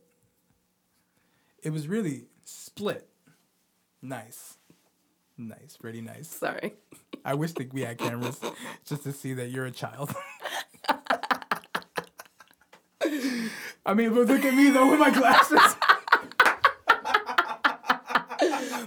It 1.63 1.71
was 1.73 1.87
really 1.89 2.27
split. 2.45 3.09
Nice. 4.01 4.57
Nice, 5.39 5.77
pretty 5.81 6.01
nice. 6.01 6.29
Sorry. 6.29 6.75
I 7.25 7.35
wish 7.35 7.53
that 7.53 7.73
we 7.73 7.83
had 7.83 7.99
cameras 7.99 8.41
just 8.85 9.05
to 9.05 9.13
see 9.13 9.33
that 9.35 9.51
you're 9.51 9.67
a 9.67 9.71
child. 9.71 10.13
I 13.85 13.95
mean, 13.95 14.15
but 14.15 14.27
look 14.29 14.45
at 14.45 14.55
me 14.55 14.71
though 14.71 14.91
with 14.91 15.01
my 15.01 15.11
glasses. 15.11 15.77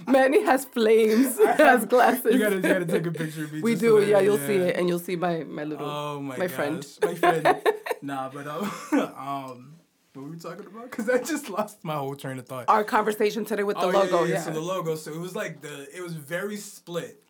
Manny 0.06 0.42
has 0.44 0.64
flames. 0.64 1.38
has 1.38 1.84
glasses. 1.86 2.32
you 2.32 2.38
gotta, 2.38 2.56
you 2.56 2.62
gotta 2.62 2.86
take 2.86 3.06
a 3.06 3.10
picture 3.12 3.44
of 3.44 3.52
me. 3.52 3.60
we 3.60 3.74
do. 3.74 3.80
so 3.80 4.00
that- 4.00 4.08
Yeah, 4.08 4.20
you'll 4.20 4.38
see 4.38 4.54
it, 4.56 4.76
and 4.76 4.88
you'll 4.88 4.98
see 4.98 5.16
my 5.16 5.44
my 5.44 5.64
little 5.64 5.86
Oh 5.88 6.20
my, 6.20 6.36
my 6.38 6.46
gosh. 6.46 6.54
friend. 6.56 6.86
My 7.02 7.14
friend. 7.14 7.62
nah, 8.02 8.28
but 8.30 8.46
um, 8.46 8.70
um, 9.16 9.75
what 10.16 10.24
were 10.24 10.30
we 10.30 10.38
talking 10.38 10.66
about? 10.66 10.90
Because 10.90 11.10
I 11.10 11.18
just 11.18 11.50
lost 11.50 11.84
my 11.84 11.94
whole 11.94 12.16
train 12.16 12.38
of 12.38 12.46
thought. 12.46 12.64
Our 12.68 12.84
conversation 12.84 13.44
today 13.44 13.62
with 13.62 13.76
the 13.76 13.84
oh, 13.84 13.90
yeah, 13.90 13.98
logo. 13.98 14.24
Yeah, 14.24 14.34
Yeah, 14.34 14.40
So 14.40 14.50
the 14.50 14.60
logo. 14.60 14.96
So 14.96 15.12
it 15.12 15.20
was 15.20 15.36
like 15.36 15.60
the. 15.60 15.86
It 15.94 16.02
was 16.02 16.14
very 16.14 16.56
split. 16.56 17.22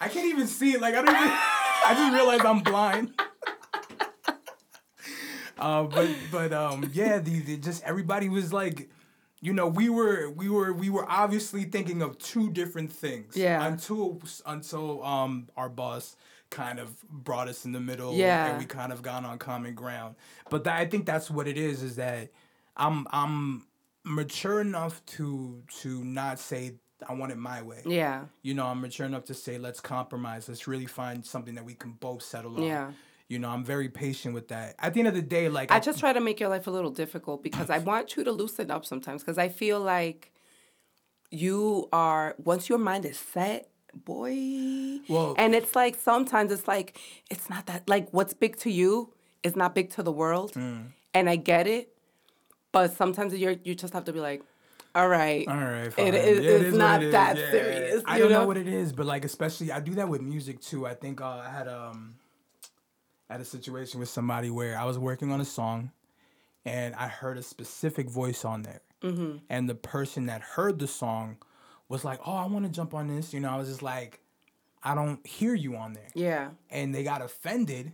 I 0.00 0.08
can't 0.08 0.26
even 0.26 0.46
see 0.46 0.72
it. 0.72 0.80
Like 0.80 0.94
I 0.94 1.02
don't 1.02 1.14
even. 1.14 1.20
I 1.30 1.94
just 1.94 2.14
realized 2.14 2.44
I'm 2.44 2.60
blind. 2.60 3.12
uh, 5.58 5.84
but 5.84 6.08
but 6.30 6.52
um 6.52 6.90
yeah, 6.92 7.18
the, 7.18 7.40
the 7.40 7.56
just 7.58 7.84
everybody 7.84 8.28
was 8.28 8.52
like, 8.52 8.88
you 9.40 9.52
know, 9.52 9.68
we 9.68 9.90
were 9.90 10.30
we 10.30 10.48
were 10.48 10.72
we 10.72 10.88
were 10.88 11.04
obviously 11.08 11.64
thinking 11.64 12.00
of 12.02 12.18
two 12.18 12.50
different 12.50 12.90
things. 12.90 13.36
Yeah. 13.36 13.64
Until 13.66 14.22
until 14.46 15.04
um 15.04 15.48
our 15.56 15.68
boss 15.68 16.16
kind 16.52 16.78
of 16.78 17.02
brought 17.08 17.48
us 17.48 17.64
in 17.64 17.72
the 17.72 17.80
middle. 17.80 18.14
Yeah. 18.14 18.46
And 18.50 18.58
we 18.60 18.66
kind 18.66 18.92
of 18.92 19.02
got 19.02 19.24
on 19.24 19.38
common 19.38 19.74
ground. 19.74 20.14
But 20.50 20.62
that, 20.64 20.78
I 20.78 20.86
think 20.86 21.06
that's 21.06 21.28
what 21.28 21.48
it 21.48 21.58
is. 21.58 21.82
Is 21.82 21.96
that 21.96 22.30
I'm 22.76 23.08
I'm 23.10 23.66
mature 24.04 24.60
enough 24.60 25.04
to 25.06 25.62
to 25.80 26.04
not 26.04 26.38
say 26.38 26.74
I 27.08 27.14
want 27.14 27.32
it 27.32 27.38
my 27.38 27.62
way. 27.62 27.82
yeah, 27.84 28.26
You 28.42 28.54
know, 28.54 28.66
I'm 28.66 28.80
mature 28.80 29.06
enough 29.06 29.24
to 29.24 29.34
say 29.34 29.58
let's 29.58 29.80
compromise. 29.80 30.48
Let's 30.48 30.68
really 30.68 30.86
find 30.86 31.26
something 31.26 31.56
that 31.56 31.64
we 31.64 31.74
can 31.74 31.92
both 31.92 32.22
settle 32.22 32.56
on. 32.56 32.62
Yeah. 32.62 32.92
You 33.28 33.38
know, 33.38 33.48
I'm 33.48 33.64
very 33.64 33.88
patient 33.88 34.34
with 34.34 34.48
that. 34.48 34.74
At 34.78 34.94
the 34.94 35.00
end 35.00 35.08
of 35.08 35.14
the 35.14 35.22
day, 35.22 35.48
like 35.48 35.72
I 35.72 35.80
just 35.80 35.98
try 35.98 36.12
to 36.12 36.20
make 36.20 36.38
your 36.38 36.48
life 36.48 36.66
a 36.66 36.70
little 36.70 36.90
difficult 36.90 37.42
because 37.42 37.70
I 37.70 37.78
want 37.78 38.16
you 38.16 38.24
to 38.24 38.30
loosen 38.32 38.70
up 38.70 38.84
sometimes 38.84 39.22
because 39.22 39.38
I 39.38 39.48
feel 39.48 39.80
like 39.80 40.32
you 41.30 41.88
are 41.92 42.34
once 42.38 42.68
your 42.68 42.78
mind 42.78 43.04
is 43.06 43.18
set, 43.18 43.71
boy. 43.94 45.00
Well- 45.08 45.34
and 45.38 45.54
it's 45.54 45.74
like 45.74 45.96
sometimes 46.00 46.52
it's 46.52 46.66
like 46.68 46.98
it's 47.30 47.48
not 47.50 47.66
that 47.66 47.88
like 47.88 48.08
what's 48.12 48.34
big 48.34 48.56
to 48.58 48.70
you 48.70 49.12
is 49.42 49.56
not 49.56 49.74
big 49.74 49.90
to 49.90 50.02
the 50.02 50.12
world, 50.12 50.52
Mm. 50.54 50.86
and 51.14 51.28
I 51.28 51.36
get 51.36 51.66
it, 51.66 51.94
but 52.72 52.92
sometimes 52.96 53.34
you 53.34 53.58
you 53.64 53.74
just 53.74 53.92
have 53.94 54.04
to 54.04 54.12
be 54.12 54.20
like, 54.20 54.42
all 54.94 55.08
right, 55.08 55.46
All 55.48 55.56
right, 55.56 55.92
fine. 55.92 56.08
It 56.08 56.14
is- 56.14 56.44
Yeah, 56.44 56.50
it's 56.50 56.64
is 56.66 56.74
not 56.76 57.02
it 57.02 57.06
is. 57.06 57.12
that 57.12 57.36
Yeah. 57.38 57.50
serious, 57.50 58.02
I 58.06 58.18
don't 58.18 58.30
know? 58.30 58.40
know? 58.42 58.46
what 58.46 58.56
it 58.58 58.68
is, 58.68 58.92
but 58.92 59.06
like 59.06 59.24
especially 59.24 59.72
I 59.72 59.80
do 59.80 59.94
that 59.94 60.08
with 60.08 60.20
music 60.20 60.60
too. 60.60 60.86
I 60.86 60.94
think 60.94 61.20
uh, 61.20 61.26
I 61.46 61.48
had 61.50 61.68
um 61.68 62.16
I 63.30 63.34
had 63.34 63.40
a 63.40 63.44
situation 63.46 63.98
with 64.00 64.10
somebody 64.10 64.50
where 64.50 64.78
I 64.78 64.84
was 64.84 64.98
working 64.98 65.32
on 65.32 65.40
a 65.40 65.44
song, 65.46 65.90
and 66.66 66.94
I 66.94 67.08
heard 67.08 67.38
a 67.38 67.42
specific 67.42 68.08
voice 68.10 68.44
on 68.44 68.62
there, 68.62 68.82
Mm-hmm. 69.02 69.38
and 69.48 69.68
the 69.68 69.74
person 69.74 70.26
that 70.26 70.42
heard 70.42 70.78
the 70.78 70.86
song 70.86 71.38
was 71.88 72.04
like, 72.04 72.20
"Oh, 72.26 72.34
I 72.36 72.46
want 72.46 72.64
to 72.64 72.70
jump 72.70 72.94
on 72.94 73.08
this." 73.08 73.32
You 73.32 73.40
know, 73.40 73.50
I 73.50 73.56
was 73.56 73.68
just 73.68 73.82
like, 73.82 74.20
"I 74.82 74.94
don't 74.94 75.24
hear 75.26 75.54
you 75.54 75.76
on 75.76 75.92
there," 75.92 76.08
yeah, 76.14 76.50
and 76.70 76.94
they 76.94 77.04
got 77.04 77.22
offended 77.22 77.92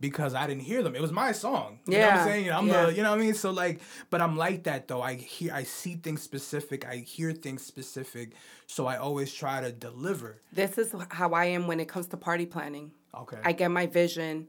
because 0.00 0.34
I 0.34 0.46
didn't 0.46 0.64
hear 0.64 0.82
them. 0.82 0.94
It 0.94 1.00
was 1.00 1.12
my 1.12 1.32
song. 1.32 1.78
You 1.86 1.92
know 1.94 1.98
what 2.00 2.06
Yeah, 2.06 2.20
I'm 2.20 2.28
saying? 2.28 2.52
I'm 2.52 2.66
yeah. 2.68 2.86
the, 2.86 2.92
you 2.94 3.02
know 3.02 3.10
what 3.10 3.20
I 3.20 3.22
mean? 3.22 3.32
So 3.34 3.50
like, 3.52 3.80
but 4.10 4.20
I'm 4.20 4.36
like 4.36 4.64
that 4.64 4.86
though. 4.88 5.00
I 5.00 5.14
hear, 5.14 5.54
I 5.54 5.62
see 5.62 5.94
things 5.94 6.20
specific. 6.20 6.86
I 6.86 6.96
hear 6.96 7.32
things 7.32 7.64
specific. 7.64 8.32
So 8.66 8.86
I 8.86 8.96
always 8.96 9.32
try 9.32 9.60
to 9.62 9.72
deliver. 9.72 10.40
this 10.52 10.76
is 10.78 10.94
how 11.10 11.30
I 11.32 11.46
am 11.46 11.66
when 11.68 11.80
it 11.80 11.88
comes 11.88 12.06
to 12.08 12.16
party 12.16 12.44
planning. 12.44 12.90
Okay. 13.18 13.38
I 13.44 13.52
get 13.52 13.70
my 13.70 13.86
vision, 13.86 14.48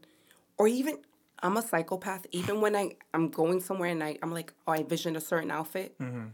or 0.58 0.66
even 0.68 0.98
I'm 1.42 1.56
a 1.56 1.62
psychopath. 1.62 2.26
Even 2.32 2.60
when 2.60 2.74
I 2.76 2.96
I'm 3.14 3.28
going 3.30 3.60
somewhere 3.60 3.90
and 3.90 4.02
I 4.02 4.18
I'm 4.22 4.32
like, 4.32 4.52
oh, 4.66 4.72
I 4.72 4.82
vision 4.82 5.16
a 5.16 5.20
certain 5.20 5.50
outfit. 5.50 5.96
Mm-hmm. 5.98 6.26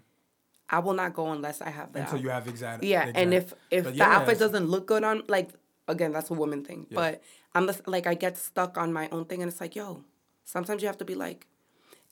I 0.73 0.79
will 0.79 0.95
not 0.95 1.15
go 1.15 1.31
unless 1.31 1.61
I 1.61 1.71
have 1.71 1.93
that. 1.93 2.05
Until 2.05 2.21
you 2.21 2.31
have 2.31 2.49
exact. 2.49 2.83
yeah, 2.83 3.13
and 3.15 3.33
if 3.35 3.55
if 3.71 3.85
But 3.85 3.93
the 3.93 3.99
yeah, 3.99 4.17
outfit 4.17 4.39
doesn't 4.39 4.67
look 4.67 4.87
good 4.87 5.05
on 5.05 5.23
like 5.29 5.51
again, 5.87 6.13
that's 6.13 6.31
a 6.31 6.35
woman 6.35 6.65
thing. 6.65 6.87
But 6.91 7.23
I'm 7.55 7.67
just 7.67 7.87
like 7.87 8.07
I 8.07 8.15
get 8.15 8.37
stuck 8.39 8.79
on 8.79 8.93
my 8.93 9.09
own 9.11 9.27
thing, 9.27 9.43
and 9.43 9.51
it's 9.51 9.61
like, 9.61 9.77
yo, 9.77 10.05
sometimes 10.45 10.83
you 10.83 10.89
have 10.89 10.99
to 10.99 11.05
be 11.05 11.15
like, 11.15 11.47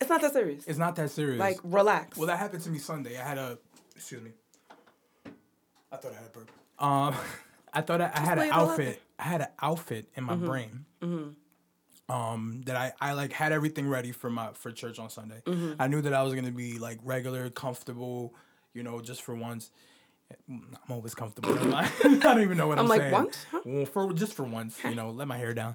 it's 0.01 0.11
not 0.11 0.21
that 0.23 0.33
serious. 0.33 0.67
it's 0.67 0.79
not 0.79 0.97
that 0.97 1.11
serious. 1.11 1.39
like 1.39 1.59
relax. 1.65 2.17
well, 2.17 2.27
that 2.27 2.39
happened 2.39 2.63
to 2.65 2.71
me 2.71 2.79
Sunday. 2.79 3.19
I 3.19 3.27
had 3.27 3.39
a, 3.39 3.59
excuse 3.97 4.23
me. 4.23 4.31
I 5.93 5.97
thought 5.97 6.13
I 6.13 6.17
had 6.17 6.27
a 6.27 6.31
burp. 6.31 6.51
Um, 6.79 7.15
I 7.73 7.81
thought 7.83 8.01
I, 8.01 8.11
I 8.15 8.21
had 8.21 8.39
an 8.39 8.45
it 8.45 8.51
all 8.53 8.63
out 8.63 8.71
outfit. 8.71 9.03
I 9.19 9.23
had 9.25 9.41
an 9.43 9.49
outfit 9.61 10.09
in 10.15 10.25
my 10.25 10.35
brain. 10.37 10.85
Mm-hmm. 11.03 11.31
Um, 12.15 12.63
that 12.67 12.75
I, 12.75 12.93
I 13.01 13.13
like 13.13 13.33
had 13.33 13.53
everything 13.53 13.89
ready 13.89 14.11
for 14.11 14.31
my 14.31 14.49
for 14.55 14.73
church 14.73 14.99
on 14.99 15.11
Sunday. 15.11 15.43
Mm-hmm. 15.47 15.75
I 15.81 15.87
knew 15.87 16.01
that 16.01 16.13
I 16.13 16.23
was 16.23 16.35
gonna 16.35 16.51
be 16.51 16.79
like 16.79 16.99
regular, 17.05 17.51
comfortable, 17.51 18.35
you 18.75 18.83
know, 18.83 19.01
just 19.01 19.23
for 19.23 19.35
once. 19.35 19.71
I'm 20.49 20.77
always 20.89 21.15
comfortable. 21.15 21.51
I 21.75 21.91
don't 22.03 22.41
even 22.43 22.57
know 22.57 22.69
what 22.69 22.79
I'm, 22.79 22.85
I'm 22.85 22.89
like, 22.89 23.01
saying. 23.01 23.13
once? 23.13 23.47
Huh? 23.51 23.61
Well, 23.65 23.85
for 23.85 24.13
just 24.13 24.35
for 24.35 24.45
once, 24.45 24.79
you 24.85 24.95
know, 24.95 25.11
let 25.11 25.27
my 25.27 25.37
hair 25.37 25.55
down. 25.55 25.75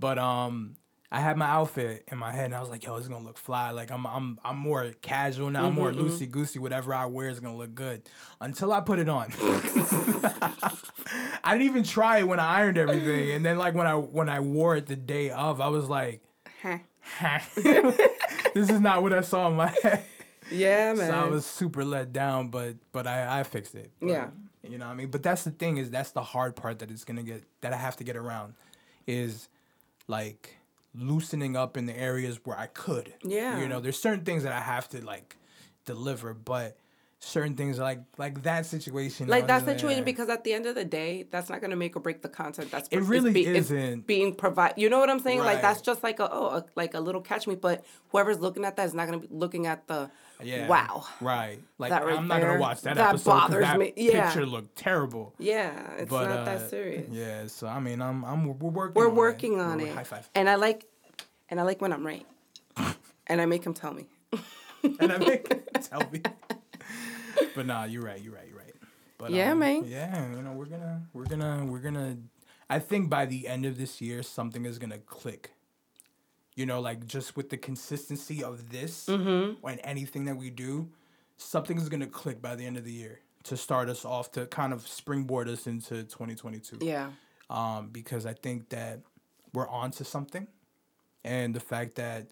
But 0.00 0.18
um, 0.18 0.74
I 1.12 1.20
had 1.20 1.36
my 1.36 1.46
outfit 1.46 2.02
in 2.10 2.18
my 2.18 2.32
head, 2.32 2.46
and 2.46 2.54
I 2.54 2.60
was 2.60 2.68
like, 2.68 2.84
"Yo, 2.84 2.96
it's 2.96 3.06
gonna 3.06 3.24
look 3.24 3.38
fly." 3.38 3.70
Like 3.70 3.92
I'm, 3.92 4.04
I'm, 4.06 4.40
I'm 4.44 4.56
more 4.56 4.90
casual 5.02 5.50
now. 5.50 5.66
I'm 5.66 5.74
more 5.74 5.92
loosey 5.92 6.28
goosey. 6.28 6.58
Whatever 6.58 6.94
I 6.94 7.06
wear 7.06 7.28
is 7.28 7.38
gonna 7.38 7.56
look 7.56 7.74
good. 7.76 8.02
Until 8.40 8.72
I 8.72 8.80
put 8.80 8.98
it 8.98 9.08
on. 9.08 9.30
I 11.44 11.52
didn't 11.52 11.62
even 11.66 11.84
try 11.84 12.18
it 12.18 12.28
when 12.28 12.40
I 12.40 12.60
ironed 12.60 12.78
everything, 12.78 13.30
and 13.32 13.44
then 13.44 13.58
like 13.58 13.74
when 13.74 13.86
I 13.86 13.94
when 13.94 14.28
I 14.28 14.40
wore 14.40 14.74
it 14.76 14.86
the 14.86 14.96
day 14.96 15.30
of, 15.30 15.60
I 15.60 15.68
was 15.68 15.88
like, 15.88 16.22
Huh. 16.62 16.78
"This 18.54 18.70
is 18.70 18.80
not 18.80 19.02
what 19.02 19.12
I 19.12 19.20
saw 19.20 19.48
in 19.48 19.56
my 19.56 19.74
head." 19.82 20.04
Yeah, 20.50 20.92
man. 20.94 21.08
So 21.10 21.14
I 21.14 21.24
was 21.28 21.46
super 21.46 21.84
let 21.84 22.12
down, 22.12 22.48
but 22.48 22.76
but 22.92 23.06
I, 23.06 23.40
I 23.40 23.42
fixed 23.44 23.74
it. 23.74 23.90
But, 24.00 24.08
Yeah. 24.08 24.28
You 24.68 24.78
know 24.78 24.86
what 24.86 24.92
I 24.92 24.94
mean? 24.94 25.10
But 25.10 25.22
that's 25.24 25.42
the 25.42 25.50
thing 25.50 25.76
is 25.78 25.90
that's 25.90 26.12
the 26.12 26.22
hard 26.22 26.54
part 26.54 26.78
that 26.80 26.90
it's 26.90 27.04
gonna 27.04 27.22
get 27.24 27.42
that 27.62 27.72
I 27.72 27.76
have 27.76 27.96
to 27.96 28.04
get 28.04 28.16
around 28.16 28.54
is 29.06 29.48
like 30.08 30.56
loosening 30.94 31.56
up 31.56 31.76
in 31.76 31.86
the 31.86 31.98
areas 31.98 32.38
where 32.44 32.56
I 32.58 32.66
could. 32.66 33.12
Yeah. 33.24 33.58
You 33.60 33.68
know, 33.68 33.80
there's 33.80 33.98
certain 33.98 34.24
things 34.24 34.42
that 34.44 34.52
I 34.52 34.60
have 34.60 34.88
to 34.90 35.04
like 35.04 35.36
deliver, 35.84 36.32
but 36.34 36.76
certain 37.18 37.54
things 37.54 37.78
like 37.78 38.00
like 38.18 38.42
that 38.42 38.66
situation. 38.66 39.26
Like 39.28 39.46
that 39.46 39.64
situation 39.64 40.04
because 40.04 40.28
at 40.28 40.44
the 40.44 40.52
end 40.52 40.66
of 40.66 40.74
the 40.74 40.84
day 40.84 41.26
that's 41.30 41.48
not 41.48 41.60
going 41.60 41.70
to 41.70 41.76
make 41.76 41.96
or 41.96 42.00
break 42.00 42.20
the 42.20 42.28
content 42.28 42.70
that's 42.70 42.88
It 42.90 42.98
really 43.00 43.32
be- 43.32 43.46
isn't. 43.46 44.06
being 44.08 44.34
provide 44.34 44.74
you 44.76 44.90
know 44.90 44.98
what 44.98 45.08
i'm 45.08 45.20
saying 45.20 45.38
like 45.38 45.62
that's 45.62 45.80
just 45.80 46.02
like 46.02 46.18
a 46.18 46.28
oh 46.32 46.46
a, 46.48 46.64
like 46.74 46.94
a 46.94 47.00
little 47.00 47.20
catch 47.20 47.46
me 47.46 47.54
but 47.54 47.84
whoever's 48.08 48.40
looking 48.40 48.64
at 48.64 48.74
that 48.74 48.86
is 48.86 48.92
not 48.94 49.06
going 49.06 49.20
to 49.20 49.28
be 49.28 49.32
looking 49.32 49.68
at 49.68 49.86
the 49.86 50.10
yeah. 50.44 50.68
wow 50.68 51.04
Right. 51.20 51.58
Like 51.78 51.90
That 51.90 52.04
right 52.04 52.16
I'm 52.16 52.28
not 52.28 52.40
gonna 52.40 52.52
there, 52.52 52.58
watch 52.60 52.80
that, 52.82 52.96
that 52.96 53.08
episode 53.10 53.30
bothers 53.30 53.62
that 53.64 53.78
me. 53.78 53.92
Yeah. 53.96 54.26
picture 54.26 54.46
looked 54.46 54.76
terrible. 54.76 55.34
yeah 55.38 55.72
it's 55.98 56.10
But 56.10 56.28
not 56.28 56.38
uh, 56.38 56.44
that 56.44 56.70
serious 56.70 57.08
Yeah, 57.10 57.46
so 57.46 57.66
I 57.66 57.80
mean, 57.80 58.00
I'm 58.02 58.24
I'm 58.24 58.44
we're 58.46 58.70
working. 58.70 58.94
we're 58.94 59.08
on 59.10 59.16
working 59.16 59.54
it. 59.54 59.60
on 59.60 59.78
We're- 59.78 59.90
it 59.90 59.94
High 59.94 60.04
five. 60.04 60.28
and 60.34 60.48
i 60.48 60.54
like 60.56 60.86
and 61.48 61.58
i 61.60 61.62
like 61.62 61.80
when 61.80 61.92
i'm 61.92 62.06
right 62.06 62.26
and 63.26 63.40
i 63.40 63.46
make 63.46 63.64
him 63.64 63.74
tell 63.74 63.92
me 63.94 64.06
and 65.00 65.12
I 65.12 65.18
make 65.18 65.46
him 65.52 65.62
tell 65.82 66.02
me. 66.10 66.20
But 67.54 67.66
nah, 67.66 67.84
you're 67.84 68.02
right. 68.02 68.20
You're 68.20 68.34
right. 68.34 68.48
You're 68.48 68.58
right. 68.58 68.74
But 69.18 69.30
Yeah, 69.30 69.52
um, 69.52 69.60
man. 69.60 69.84
Yeah, 69.86 70.30
you 70.34 70.42
know, 70.42 70.52
we're 70.52 70.64
gonna, 70.64 71.02
we're 71.12 71.24
gonna, 71.26 71.64
we're 71.66 71.78
gonna. 71.78 72.16
I 72.68 72.78
think 72.80 73.08
by 73.08 73.26
the 73.26 73.46
end 73.46 73.64
of 73.66 73.76
this 73.78 74.00
year, 74.00 74.22
something 74.24 74.64
is 74.66 74.78
gonna 74.80 74.98
click. 74.98 75.52
You 76.54 76.66
know, 76.66 76.80
like 76.80 77.06
just 77.06 77.36
with 77.36 77.48
the 77.48 77.56
consistency 77.56 78.44
of 78.44 78.70
this 78.70 79.06
Mm-hmm. 79.06 79.66
and 79.66 79.80
anything 79.84 80.26
that 80.26 80.36
we 80.36 80.50
do, 80.50 80.90
something's 81.36 81.88
gonna 81.88 82.06
click 82.06 82.42
by 82.42 82.54
the 82.56 82.66
end 82.66 82.76
of 82.76 82.84
the 82.84 82.92
year 82.92 83.20
to 83.44 83.56
start 83.56 83.88
us 83.88 84.04
off 84.04 84.30
to 84.32 84.46
kind 84.46 84.72
of 84.72 84.86
springboard 84.86 85.48
us 85.48 85.66
into 85.66 86.04
2022 86.04 86.78
yeah. 86.80 87.10
Um, 87.50 87.88
because 87.92 88.24
I 88.24 88.34
think 88.34 88.68
that 88.70 89.00
we're 89.52 89.68
on 89.68 89.90
to 89.92 90.04
something, 90.04 90.46
and 91.24 91.54
the 91.54 91.60
fact 91.60 91.96
that 91.96 92.28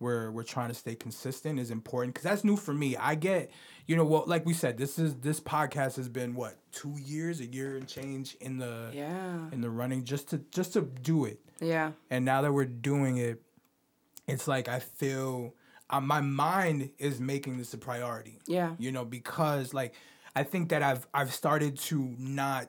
we're 0.00 0.30
we're 0.30 0.42
trying 0.42 0.68
to 0.68 0.74
stay 0.74 0.94
consistent 0.94 1.58
is 1.60 1.70
important 1.70 2.14
because 2.14 2.24
that's 2.24 2.42
new 2.44 2.56
for 2.56 2.74
me. 2.74 2.96
I 2.96 3.14
get, 3.14 3.50
you 3.86 3.96
know, 3.96 4.04
what 4.04 4.28
like 4.28 4.44
we 4.44 4.52
said, 4.54 4.76
this 4.76 4.98
is 4.98 5.14
this 5.16 5.40
podcast 5.40 5.96
has 5.96 6.08
been 6.08 6.34
what 6.34 6.56
two 6.72 6.96
years, 6.98 7.40
a 7.40 7.46
year 7.46 7.76
and 7.76 7.86
change 7.86 8.36
in 8.40 8.58
the 8.58 8.90
yeah. 8.92 9.38
in 9.52 9.60
the 9.60 9.70
running 9.70 10.04
just 10.04 10.28
to 10.30 10.38
just 10.50 10.72
to 10.72 10.82
do 10.82 11.24
it, 11.26 11.38
yeah. 11.60 11.92
And 12.10 12.24
now 12.24 12.42
that 12.42 12.52
we're 12.52 12.64
doing 12.64 13.18
it, 13.18 13.40
it's 14.26 14.48
like 14.48 14.68
I 14.68 14.80
feel 14.80 15.54
uh, 15.90 16.00
my 16.00 16.20
mind 16.20 16.90
is 16.98 17.20
making 17.20 17.58
this 17.58 17.72
a 17.74 17.78
priority. 17.78 18.38
Yeah. 18.46 18.72
You 18.78 18.92
know 18.92 19.04
because 19.04 19.72
like 19.74 19.94
i 20.34 20.42
think 20.42 20.68
that 20.68 20.82
i've 20.82 21.06
i've 21.14 21.32
started 21.32 21.78
to 21.78 22.14
not 22.18 22.68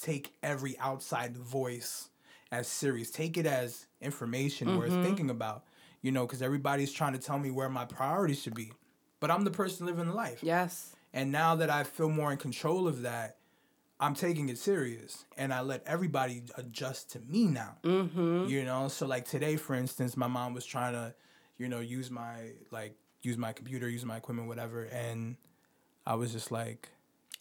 take 0.00 0.32
every 0.42 0.78
outside 0.78 1.36
voice 1.36 2.08
as 2.52 2.66
serious. 2.66 3.10
Take 3.10 3.36
it 3.36 3.46
as 3.46 3.86
information 4.00 4.78
worth 4.78 4.92
thinking 5.04 5.30
about 5.30 5.64
you 6.02 6.12
know 6.12 6.26
because 6.26 6.42
everybody's 6.42 6.92
trying 6.92 7.12
to 7.12 7.18
tell 7.18 7.38
me 7.38 7.50
where 7.50 7.68
my 7.68 7.84
priorities 7.84 8.40
should 8.42 8.54
be. 8.54 8.72
But 9.20 9.30
i'm 9.30 9.44
the 9.44 9.50
person 9.50 9.86
living 9.86 10.06
the 10.06 10.14
life. 10.14 10.40
Yes. 10.42 10.94
And 11.12 11.32
now 11.32 11.56
that 11.56 11.70
i 11.70 11.84
feel 11.84 12.08
more 12.08 12.30
in 12.32 12.38
control 12.38 12.86
of 12.86 13.02
that 13.02 13.36
i'm 14.00 14.14
taking 14.14 14.48
it 14.48 14.58
serious 14.58 15.24
and 15.36 15.52
i 15.54 15.60
let 15.60 15.82
everybody 15.86 16.42
adjust 16.56 17.10
to 17.12 17.20
me 17.20 17.46
now 17.46 17.76
mm-hmm. 17.84 18.46
you 18.48 18.64
know 18.64 18.88
so 18.88 19.06
like 19.06 19.24
today 19.24 19.56
for 19.56 19.74
instance 19.74 20.16
my 20.16 20.26
mom 20.26 20.52
was 20.54 20.64
trying 20.66 20.92
to 20.94 21.14
you 21.58 21.68
know, 21.68 21.80
use 21.80 22.10
my 22.10 22.52
like 22.70 22.94
use 23.20 23.36
my 23.36 23.52
computer, 23.52 23.86
use 23.86 24.02
my 24.06 24.16
equipment, 24.16 24.48
whatever, 24.48 24.84
and 24.84 25.36
I 26.06 26.14
was 26.14 26.32
just 26.32 26.50
like, 26.50 26.88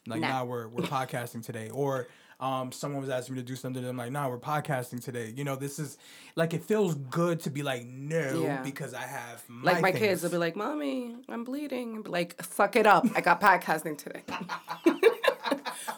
like, 0.05 0.19
Nah. 0.19 0.27
nah, 0.27 0.43
we're 0.43 0.67
we're 0.67 0.83
podcasting 0.83 1.41
today, 1.41 1.69
or 1.69 2.09
um, 2.41 2.73
someone 2.73 2.99
was 2.99 3.09
asking 3.09 3.35
me 3.35 3.41
to 3.41 3.47
do 3.47 3.55
something, 3.55 3.81
and 3.81 3.89
I'm 3.89 3.95
like, 3.95 4.11
nah, 4.11 4.27
we're 4.27 4.39
podcasting 4.39 5.01
today. 5.01 5.33
You 5.33 5.45
know, 5.45 5.55
this 5.55 5.79
is 5.79 5.97
like 6.35 6.53
it 6.53 6.65
feels 6.65 6.95
good 6.95 7.39
to 7.41 7.49
be 7.49 7.63
like, 7.63 7.85
no, 7.85 8.41
Yeah. 8.43 8.61
because 8.61 8.93
I 8.93 9.03
have 9.03 9.41
my 9.47 9.71
Like 9.71 9.81
my 9.81 9.91
things. 9.93 10.03
kids 10.05 10.23
will 10.23 10.31
be 10.31 10.37
like, 10.37 10.57
"Mommy, 10.57 11.15
I'm 11.29 11.45
bleeding." 11.45 12.01
Be 12.01 12.09
like, 12.09 12.43
"Suck 12.43 12.75
it 12.75 12.85
up! 12.85 13.05
I 13.15 13.21
got 13.21 13.39
podcasting 13.39 13.97
today." 13.97 14.23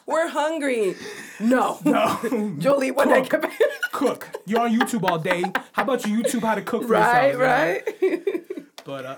We're 0.05 0.27
hungry. 0.29 0.95
No, 1.39 1.79
no, 1.85 2.55
Jolie, 2.57 2.91
I 2.97 3.21
Cook. 3.21 3.41
back. 3.41 3.59
cook. 3.91 4.29
You're 4.45 4.61
on 4.61 4.77
YouTube 4.77 5.09
all 5.09 5.19
day. 5.19 5.43
How 5.73 5.83
about 5.83 6.05
you 6.05 6.17
YouTube 6.21 6.41
how 6.41 6.55
to 6.55 6.61
cook 6.61 6.83
for 6.83 6.89
right, 6.89 7.33
yourself? 7.33 8.01
you 8.01 8.09
know? 8.09 8.23
right. 8.25 8.43
But 8.83 9.05
uh, 9.05 9.15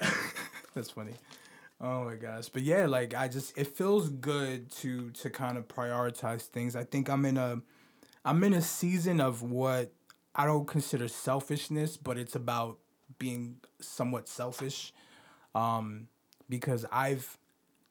that's 0.76 0.90
funny. 0.92 1.14
Oh 1.80 2.04
my 2.04 2.16
gosh. 2.16 2.50
But 2.50 2.64
yeah, 2.64 2.86
like 2.86 3.14
I 3.14 3.30
just 3.30 3.58
it 3.58 3.68
feels 3.68 4.10
good 4.10 4.70
to 4.78 5.10
to 5.12 5.30
kind 5.30 5.58
of 5.58 5.68
prioritize 5.70 6.42
things. 6.44 6.76
I 6.76 6.84
think 6.84 7.10
I'm 7.10 7.24
in 7.26 7.38
a 7.38 7.62
I'm 8.26 8.44
in 8.44 8.54
a 8.54 8.62
season 8.62 9.22
of 9.22 9.42
what 9.42 9.94
I 10.36 10.46
don't 10.46 10.68
consider 10.68 11.08
selfishness, 11.08 11.96
but 11.96 12.18
it's 12.18 12.36
about 12.36 12.80
being 13.20 13.58
somewhat 13.80 14.28
selfish. 14.28 14.94
Um 15.56 16.08
because 16.50 16.86
I've 16.92 17.38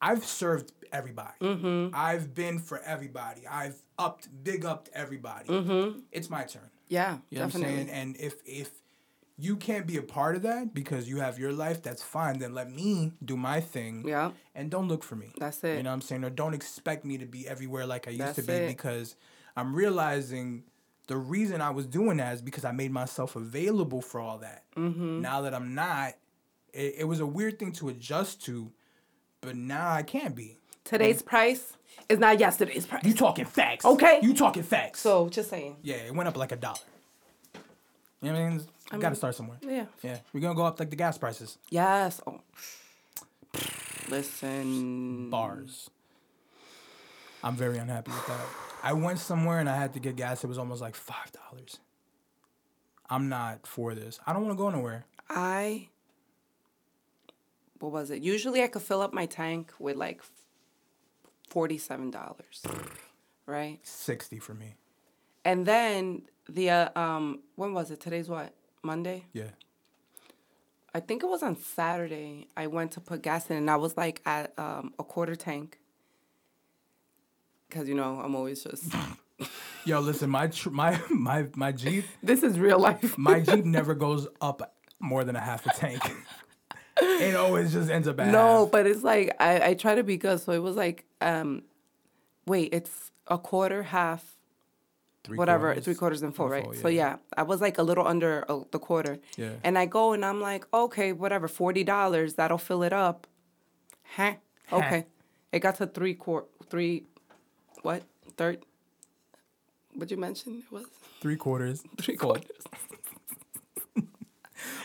I've 0.03 0.25
served 0.27 0.73
everybody. 0.93 1.91
I've 1.95 2.35
been 2.35 2.59
for 2.59 2.81
everybody. 2.81 3.47
I've 3.47 3.81
upped 3.99 4.29
big 4.45 4.65
upped 4.65 4.91
everybody. 4.93 5.47
It's 6.11 6.29
my 6.29 6.43
turn. 6.45 6.69
Yeah, 6.89 7.19
You 7.31 7.39
know 7.39 7.47
definitely. 7.47 7.77
what 7.77 7.83
I'm? 7.85 7.95
And 7.95 8.17
if 8.19 8.35
if 8.45 8.71
you 9.39 9.57
can't 9.57 9.87
be 9.87 9.97
a 9.97 10.03
part 10.03 10.37
of 10.37 10.43
that 10.43 10.75
because 10.75 11.09
you 11.09 11.21
have 11.21 11.39
your 11.39 11.53
life, 11.53 11.83
that's 11.83 12.03
fine. 12.03 12.39
Then 12.39 12.53
let 12.53 12.71
me 12.71 13.13
do 13.25 13.37
my 13.37 13.61
thing. 13.61 14.07
Yeah. 14.07 14.33
And 14.55 14.71
don't 14.71 14.89
look 14.89 15.03
for 15.03 15.17
me. 15.17 15.33
That's 15.39 15.65
it. 15.65 15.79
You 15.79 15.83
know 15.85 15.91
what 15.91 15.95
I'm 15.95 16.01
saying? 16.03 16.23
Or 16.25 16.31
don't 16.31 16.53
expect 16.53 17.05
me 17.07 17.17
to 17.19 17.25
be 17.27 17.49
everywhere 17.49 17.87
like 17.87 18.07
I 18.07 18.11
used 18.11 18.23
That's 18.23 18.37
to 18.37 18.43
be 18.43 18.53
it. 18.53 18.69
because 18.69 19.17
I'm 19.57 19.75
realizing 19.75 20.65
the 21.09 21.17
reason 21.17 21.61
I 21.63 21.71
was 21.71 21.87
doing 21.87 22.19
that 22.19 22.35
is 22.35 22.43
because 22.43 22.65
I 22.65 22.73
made 22.73 22.93
myself 22.93 23.35
available 23.35 24.03
for 24.03 24.21
all 24.21 24.39
that. 24.39 24.65
Mm-hmm. 24.77 25.23
Now 25.23 25.41
that 25.43 25.55
I'm 25.55 25.75
not, 25.75 26.13
it, 26.75 26.97
it 26.99 27.05
was 27.09 27.21
a 27.21 27.27
weird 27.27 27.59
thing 27.59 27.73
to 27.73 27.89
adjust 27.89 28.45
to, 28.45 28.71
but 29.43 29.57
now 29.57 29.91
I 29.91 30.03
can't 30.03 30.35
be. 30.35 30.57
Today's 30.85 31.21
price 31.21 31.77
is 32.09 32.19
not 32.19 32.41
yesterday's 32.41 32.87
price. 32.87 33.05
You 33.05 33.13
talking 33.13 33.45
facts. 33.45 33.85
Okay. 33.85 34.21
You 34.23 34.33
talking 34.35 34.63
facts. 34.63 35.01
so 35.01 35.29
just 35.29 35.51
saying. 35.51 35.77
Yeah, 35.83 35.97
it 35.97 36.15
went 36.15 36.29
up 36.29 36.37
like 36.37 36.53
a 36.53 36.57
dollar. 36.57 36.79
You 38.23 38.33
know 38.33 38.39
what 38.39 38.47
I 38.47 38.51
mean? 38.51 38.61
You 38.93 38.99
gotta 38.99 39.17
start 39.17 39.35
somewhere. 39.35 39.59
Yeah. 39.63 39.87
Yeah, 40.03 40.19
we're 40.33 40.41
gonna 40.41 40.55
go 40.55 40.65
up 40.65 40.79
like 40.79 40.91
the 40.91 40.97
gas 40.97 41.19
prices. 41.19 41.59
Yes. 41.71 42.21
Oh. 42.27 42.41
Listen. 44.09 45.29
Bars. 45.31 45.91
I'm 47.43 47.57
very 47.57 47.79
unhappy 47.79 48.13
with 48.13 48.27
that. 48.29 48.41
I 48.85 48.93
went 48.93 49.19
somewhere 49.19 49.59
and 49.59 49.69
I 49.69 49.77
had 49.77 49.93
to 49.95 50.01
get 50.01 50.15
gas. 50.17 50.45
It 50.45 50.47
was 50.47 50.59
almost 50.59 50.81
like 50.81 50.95
five 50.95 51.33
dollars. 51.33 51.79
I'm 53.11 53.29
not 53.29 53.67
for 53.67 53.95
this. 53.95 54.21
I 54.27 54.33
don't 54.33 54.47
want 54.47 54.57
to 54.57 54.63
go 54.63 54.71
nowhere. 54.71 55.05
I. 55.29 55.89
What 57.83 57.91
was 57.91 58.13
it? 58.13 58.23
Usually 58.23 58.63
I 58.63 58.69
could 58.69 58.83
fill 58.83 59.01
up 59.03 59.13
my 59.13 59.27
tank 59.27 59.73
with 59.81 59.97
like 59.97 60.23
forty-seven 61.49 62.13
dollars, 62.13 62.63
right? 63.45 63.81
Sixty 63.83 64.39
for 64.39 64.55
me. 64.55 64.77
And 65.45 65.67
then 65.67 66.23
the 66.49 66.71
uh, 66.71 66.89
um, 66.95 67.41
when 67.57 67.75
was 67.75 67.91
it? 67.91 67.99
Today's 67.99 68.29
what? 68.29 68.55
Monday. 68.85 69.25
Yeah. 69.33 69.51
I 70.95 71.01
think 71.01 71.25
it 71.25 71.27
was 71.27 71.43
on 71.43 71.57
Saturday. 71.57 72.47
I 72.57 72.69
went 72.69 72.93
to 72.93 73.01
put 73.01 73.21
gas 73.21 73.51
in, 73.51 73.57
and 73.57 73.69
I 73.69 73.77
was 73.77 73.97
like 73.97 74.23
at 74.27 74.57
um, 74.57 74.95
a 75.01 75.03
quarter 75.03 75.35
tank. 75.35 75.81
Cause 77.69 77.89
you 77.89 77.97
know 77.97 78.21
I'm 78.23 78.37
always 78.37 78.63
just. 78.63 78.95
Yo, 79.85 79.99
listen, 79.99 80.31
my 80.31 80.47
tr- 80.47 80.71
my 80.71 81.01
my 81.11 81.47
my 81.57 81.73
Jeep, 81.73 82.05
this 82.23 82.45
is 82.45 82.61
real 82.61 82.79
life. 82.79 83.19
my 83.19 83.41
Jeep 83.49 83.65
never 83.65 83.97
goes 83.97 84.29
up 84.41 84.77
more 85.01 85.25
than 85.25 85.35
a 85.35 85.41
half 85.41 85.67
a 85.67 85.71
tank. 85.71 86.01
It 87.23 87.37
always 87.37 87.73
just 87.73 87.91
ends 87.91 88.09
up 88.09 88.19
at 88.21 88.29
No, 88.29 88.69
but 88.71 88.87
it's 88.87 89.03
like 89.03 89.35
I, 89.41 89.71
I 89.71 89.75
try 89.75 89.95
to 89.95 90.03
be 90.03 90.17
good. 90.17 90.41
So 90.41 90.53
it 90.53 90.63
was 90.63 90.77
like, 90.77 91.05
um, 91.21 91.63
wait, 92.47 92.73
it's 92.73 93.11
a 93.29 93.39
quarter, 93.39 93.83
half, 93.85 94.37
Three 95.25 95.39
whatever, 95.39 95.67
quarters. 95.69 95.85
three 95.85 95.95
quarters 95.95 96.23
and 96.23 96.35
full, 96.35 96.49
right? 96.49 96.65
full, 96.65 96.75
So 96.75 96.89
yeah, 96.89 97.17
I 97.37 97.45
was 97.45 97.61
like 97.61 97.79
a 97.79 97.83
little 97.83 98.07
under 98.07 98.45
uh, 98.51 98.61
the 98.73 98.79
quarter. 98.79 99.19
Yeah. 99.37 99.51
And 99.63 99.79
I 99.79 99.87
go 99.87 100.13
and 100.13 100.25
I'm 100.25 100.41
like, 100.41 100.67
okay, 100.75 101.13
whatever, 101.13 101.47
forty 101.49 101.85
dollars, 101.85 102.35
that'll 102.35 102.59
fill 102.59 102.83
it 102.83 102.93
up. 102.93 103.27
Huh? 104.17 104.35
Okay. 104.73 105.07
It 105.53 105.61
got 105.61 105.77
to 105.77 105.87
three 105.87 106.15
quart, 106.15 106.49
three, 106.69 107.05
what, 107.83 108.03
third? 108.37 108.65
What 109.95 110.11
you 110.11 110.17
mention 110.17 110.63
it 110.67 110.73
was 110.73 110.87
Three 111.21 111.37
quarters. 111.37 111.83
three 111.99 112.17
quarters. 112.17 112.47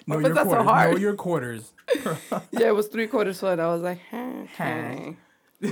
Know 0.05 0.19
your 0.19 0.33
that 0.33 0.47
so 0.47 0.63
quarters. 0.63 0.93
Know 0.93 0.97
your 0.99 1.13
quarters. 1.15 1.73
yeah, 2.51 2.67
it 2.69 2.75
was 2.75 2.87
three 2.87 3.07
quarters 3.07 3.39
full. 3.39 3.49
I 3.49 3.55
was 3.55 3.81
like, 3.81 3.99
okay. 4.13 5.15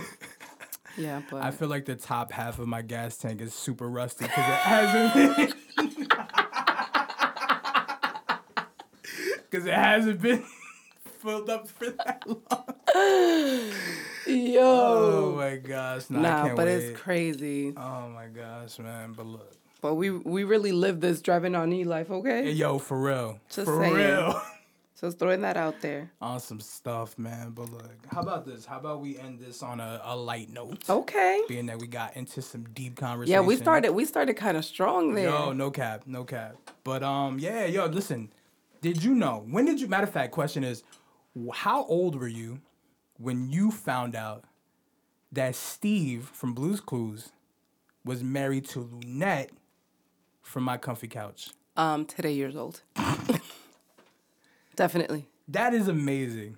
yeah, 0.97 1.21
but 1.29 1.41
I 1.41 1.51
feel 1.51 1.67
like 1.69 1.85
the 1.85 1.95
top 1.95 2.31
half 2.31 2.59
of 2.59 2.67
my 2.67 2.81
gas 2.81 3.17
tank 3.17 3.41
is 3.41 3.53
super 3.53 3.87
rusty 3.89 4.25
because 4.25 4.37
it 4.47 4.53
hasn't 4.53 5.13
been. 5.37 5.53
Because 9.49 9.65
it 9.67 9.73
hasn't 9.73 10.21
been 10.21 10.43
filled 11.21 11.49
up 11.49 11.67
for 11.67 11.89
that 11.91 12.23
long. 12.27 13.71
yo. 14.27 14.61
Oh 14.61 15.33
my 15.37 15.55
gosh. 15.57 16.09
Nah, 16.09 16.19
I 16.19 16.21
Nah, 16.21 16.43
can't 16.45 16.55
but 16.57 16.65
wait. 16.67 16.75
it's 16.75 16.99
crazy. 16.99 17.73
Oh 17.77 18.09
my 18.09 18.27
gosh, 18.27 18.79
man. 18.79 19.13
But 19.15 19.25
look. 19.27 19.53
But 19.86 19.97
we 19.97 20.09
we 20.09 20.45
really 20.45 20.71
live 20.71 20.99
this 20.99 21.21
driving 21.21 21.53
on 21.53 21.71
e 21.71 21.83
life, 21.83 22.09
okay? 22.09 22.49
yo, 22.49 22.79
for 22.79 22.99
real. 22.99 23.39
Just 23.51 23.67
for 23.67 23.79
saying. 23.81 23.93
real. 23.93 24.41
Just 24.99 25.19
throwing 25.19 25.41
that 25.41 25.57
out 25.57 25.79
there. 25.79 26.11
awesome 26.19 26.59
stuff, 26.59 27.19
man. 27.19 27.51
But 27.51 27.71
look, 27.71 27.91
how 28.07 28.21
about 28.21 28.47
this? 28.47 28.65
How 28.65 28.79
about 28.79 29.01
we 29.01 29.19
end 29.19 29.39
this 29.39 29.61
on 29.61 29.79
a, 29.79 30.01
a 30.03 30.17
light 30.17 30.49
note? 30.49 30.89
Okay. 30.89 31.43
Being 31.47 31.67
that 31.67 31.77
we 31.77 31.86
got 31.86 32.17
into 32.17 32.41
some 32.41 32.63
deep 32.73 32.95
conversation. 32.95 33.31
Yeah, 33.31 33.41
we 33.47 33.57
started 33.57 33.91
we 33.91 34.05
started 34.05 34.33
kind 34.33 34.57
of 34.57 34.65
strong 34.65 35.13
there. 35.13 35.29
Yo, 35.29 35.53
no 35.53 35.69
cap, 35.69 36.01
no 36.07 36.23
cap. 36.23 36.55
But 36.83 37.03
um, 37.03 37.38
yeah, 37.38 37.65
yo, 37.65 37.86
listen. 37.86 38.33
Did 38.81 39.03
you 39.03 39.13
know? 39.13 39.45
When 39.47 39.65
did 39.65 39.79
you? 39.79 39.88
Matter 39.88 40.05
of 40.05 40.13
fact, 40.13 40.31
question 40.31 40.63
is, 40.63 40.81
how 41.53 41.86
old 41.86 42.19
were 42.19 42.27
you 42.27 42.59
when 43.19 43.51
you 43.51 43.69
found 43.69 44.15
out 44.15 44.45
that 45.31 45.53
Steve 45.53 46.31
from 46.33 46.55
Blue's 46.55 46.81
Clues 46.81 47.29
was 48.03 48.23
married 48.23 48.65
to 48.69 48.79
Loonette 48.79 49.49
from 50.45 50.63
My 50.63 50.77
Comfy 50.77 51.07
Couch? 51.07 51.49
Um, 51.75 52.05
today 52.05 52.31
years 52.31 52.55
old. 52.55 52.81
Definitely. 54.75 55.27
That 55.47 55.73
is 55.73 55.87
amazing. 55.87 56.57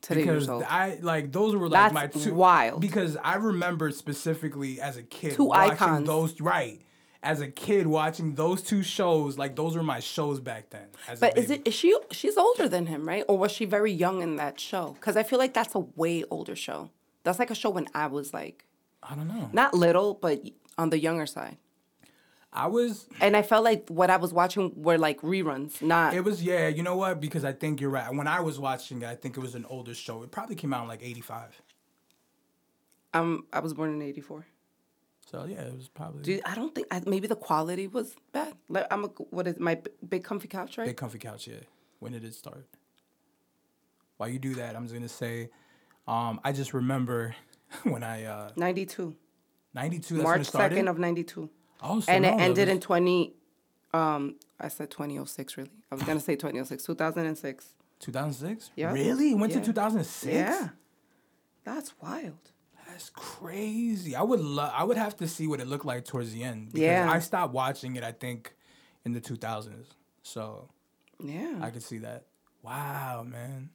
Today 0.00 0.20
because 0.20 0.42
years 0.44 0.48
old. 0.48 0.62
I 0.64 0.98
like 1.00 1.32
those 1.32 1.56
were 1.56 1.68
like 1.68 1.92
That's 1.92 1.94
my 1.94 2.06
two 2.22 2.34
wild. 2.34 2.80
Because 2.80 3.16
I 3.16 3.36
remember 3.36 3.90
specifically 3.90 4.80
as 4.80 4.96
a 4.96 5.02
kid 5.02 5.34
Two 5.34 5.44
watching 5.46 5.72
icons. 5.72 6.06
those 6.06 6.40
right. 6.40 6.80
As 7.22 7.40
a 7.40 7.48
kid 7.48 7.86
watching 7.86 8.34
those 8.34 8.60
two 8.60 8.82
shows, 8.82 9.38
like 9.38 9.56
those 9.56 9.74
were 9.74 9.82
my 9.82 10.00
shows 10.00 10.40
back 10.40 10.68
then. 10.68 10.88
As 11.08 11.18
a 11.18 11.20
But 11.22 11.38
is 11.38 11.50
it 11.50 11.62
is 11.66 11.72
she 11.72 11.96
she's 12.10 12.36
older 12.36 12.68
than 12.68 12.86
him, 12.86 13.08
right? 13.08 13.24
Or 13.28 13.38
was 13.38 13.50
she 13.50 13.64
very 13.64 13.92
young 13.92 14.20
in 14.20 14.36
that 14.36 14.60
show? 14.60 14.92
Because 15.00 15.16
I 15.16 15.22
feel 15.22 15.38
like 15.38 15.54
that's 15.54 15.74
a 15.74 15.80
way 15.80 16.24
older 16.30 16.54
show. 16.54 16.90
That's 17.22 17.38
like 17.38 17.50
a 17.50 17.54
show 17.54 17.70
when 17.70 17.86
I 17.94 18.08
was 18.08 18.34
like 18.34 18.66
I 19.02 19.14
don't 19.14 19.28
know. 19.28 19.48
not 19.54 19.72
little, 19.72 20.14
but 20.14 20.42
on 20.76 20.90
the 20.90 20.98
younger 20.98 21.24
side. 21.26 21.56
I 22.54 22.68
was. 22.68 23.08
And 23.20 23.36
I 23.36 23.42
felt 23.42 23.64
like 23.64 23.88
what 23.88 24.10
I 24.10 24.16
was 24.16 24.32
watching 24.32 24.72
were 24.76 24.96
like 24.96 25.20
reruns, 25.22 25.82
not 25.82 26.14
It 26.14 26.22
was 26.22 26.42
yeah. 26.42 26.68
You 26.68 26.82
know 26.82 26.96
what? 26.96 27.20
Because 27.20 27.44
I 27.44 27.52
think 27.52 27.80
you're 27.80 27.90
right. 27.90 28.12
When 28.14 28.28
I 28.28 28.40
was 28.40 28.58
watching 28.60 29.02
it, 29.02 29.08
I 29.08 29.16
think 29.16 29.36
it 29.36 29.40
was 29.40 29.54
an 29.54 29.66
older 29.68 29.94
show. 29.94 30.22
It 30.22 30.30
probably 30.30 30.54
came 30.54 30.72
out 30.72 30.82
in 30.82 30.88
like 30.88 31.02
'85. 31.02 31.60
um 33.12 33.46
I 33.52 33.60
was 33.60 33.74
born 33.74 33.90
in 33.90 34.00
eighty 34.02 34.20
four. 34.20 34.46
So 35.30 35.44
yeah, 35.46 35.62
it 35.62 35.74
was 35.74 35.88
probably 35.88 36.22
Dude, 36.22 36.42
I 36.44 36.54
don't 36.54 36.74
think 36.74 36.86
I, 36.92 37.02
maybe 37.06 37.26
the 37.26 37.34
quality 37.36 37.88
was 37.88 38.14
bad. 38.32 38.54
Like 38.68 38.86
I'm 38.90 39.04
a 39.04 39.08
what 39.08 39.46
is 39.48 39.58
my 39.58 39.80
big 40.08 40.22
comfy 40.22 40.48
couch, 40.48 40.78
right? 40.78 40.86
big 40.86 40.96
comfy 40.96 41.18
couch. 41.18 41.48
Yeah. 41.48 41.56
When 41.98 42.12
did 42.12 42.24
it 42.24 42.34
start? 42.34 42.66
While 44.16 44.28
you 44.28 44.38
do 44.38 44.54
that, 44.54 44.76
I'm 44.76 44.84
just 44.84 44.94
gonna 44.94 45.08
say, 45.08 45.50
um, 46.06 46.40
I 46.44 46.52
just 46.52 46.72
remember 46.72 47.34
when 47.82 48.04
I 48.04 48.24
uh, 48.24 48.50
92. 48.54 49.16
'92. 49.74 49.98
That's 49.98 50.10
when 50.12 50.22
March 50.22 50.50
2nd 50.52 50.88
of 50.88 50.98
92. 50.98 51.50
Oh, 51.84 52.00
so 52.00 52.10
and 52.12 52.24
it 52.26 52.34
ended 52.40 52.68
in 52.68 52.80
20 52.80 53.34
um 53.92 54.36
I 54.58 54.68
said 54.68 54.90
2006 54.90 55.56
really. 55.56 55.70
I 55.90 55.94
was 55.94 56.04
going 56.04 56.18
to 56.18 56.24
say 56.24 56.34
2006, 56.36 56.84
2006. 56.84 57.74
2006. 58.00 58.70
Yeah. 58.76 58.92
Really? 58.92 59.30
It 59.32 59.34
went 59.38 59.52
Yeah. 59.52 59.60
to 59.60 59.66
2006. 59.66 60.32
Yeah. 60.34 60.68
That's 61.64 61.94
wild. 62.00 62.50
That's 62.88 63.10
crazy. 63.10 64.14
I 64.14 64.22
would 64.22 64.40
love. 64.40 64.72
I 64.74 64.84
would 64.84 64.96
have 64.96 65.16
to 65.16 65.28
see 65.28 65.46
what 65.46 65.60
it 65.60 65.66
looked 65.66 65.84
like 65.84 66.04
towards 66.04 66.32
the 66.32 66.42
end. 66.42 66.66
Because 66.72 66.80
Yeah. 66.80 67.10
I 67.10 67.18
stopped 67.18 67.52
watching 67.54 67.96
it. 67.96 68.04
I 68.04 68.12
think 68.12 68.54
in 69.04 69.12
the 69.12 69.20
2000s. 69.20 69.86
So 70.22 70.68
Yeah. 71.22 71.58
I 71.62 71.70
could 71.70 71.82
see 71.82 71.98
that. 71.98 72.24
Wow, 72.62 73.24
man. 73.26 73.70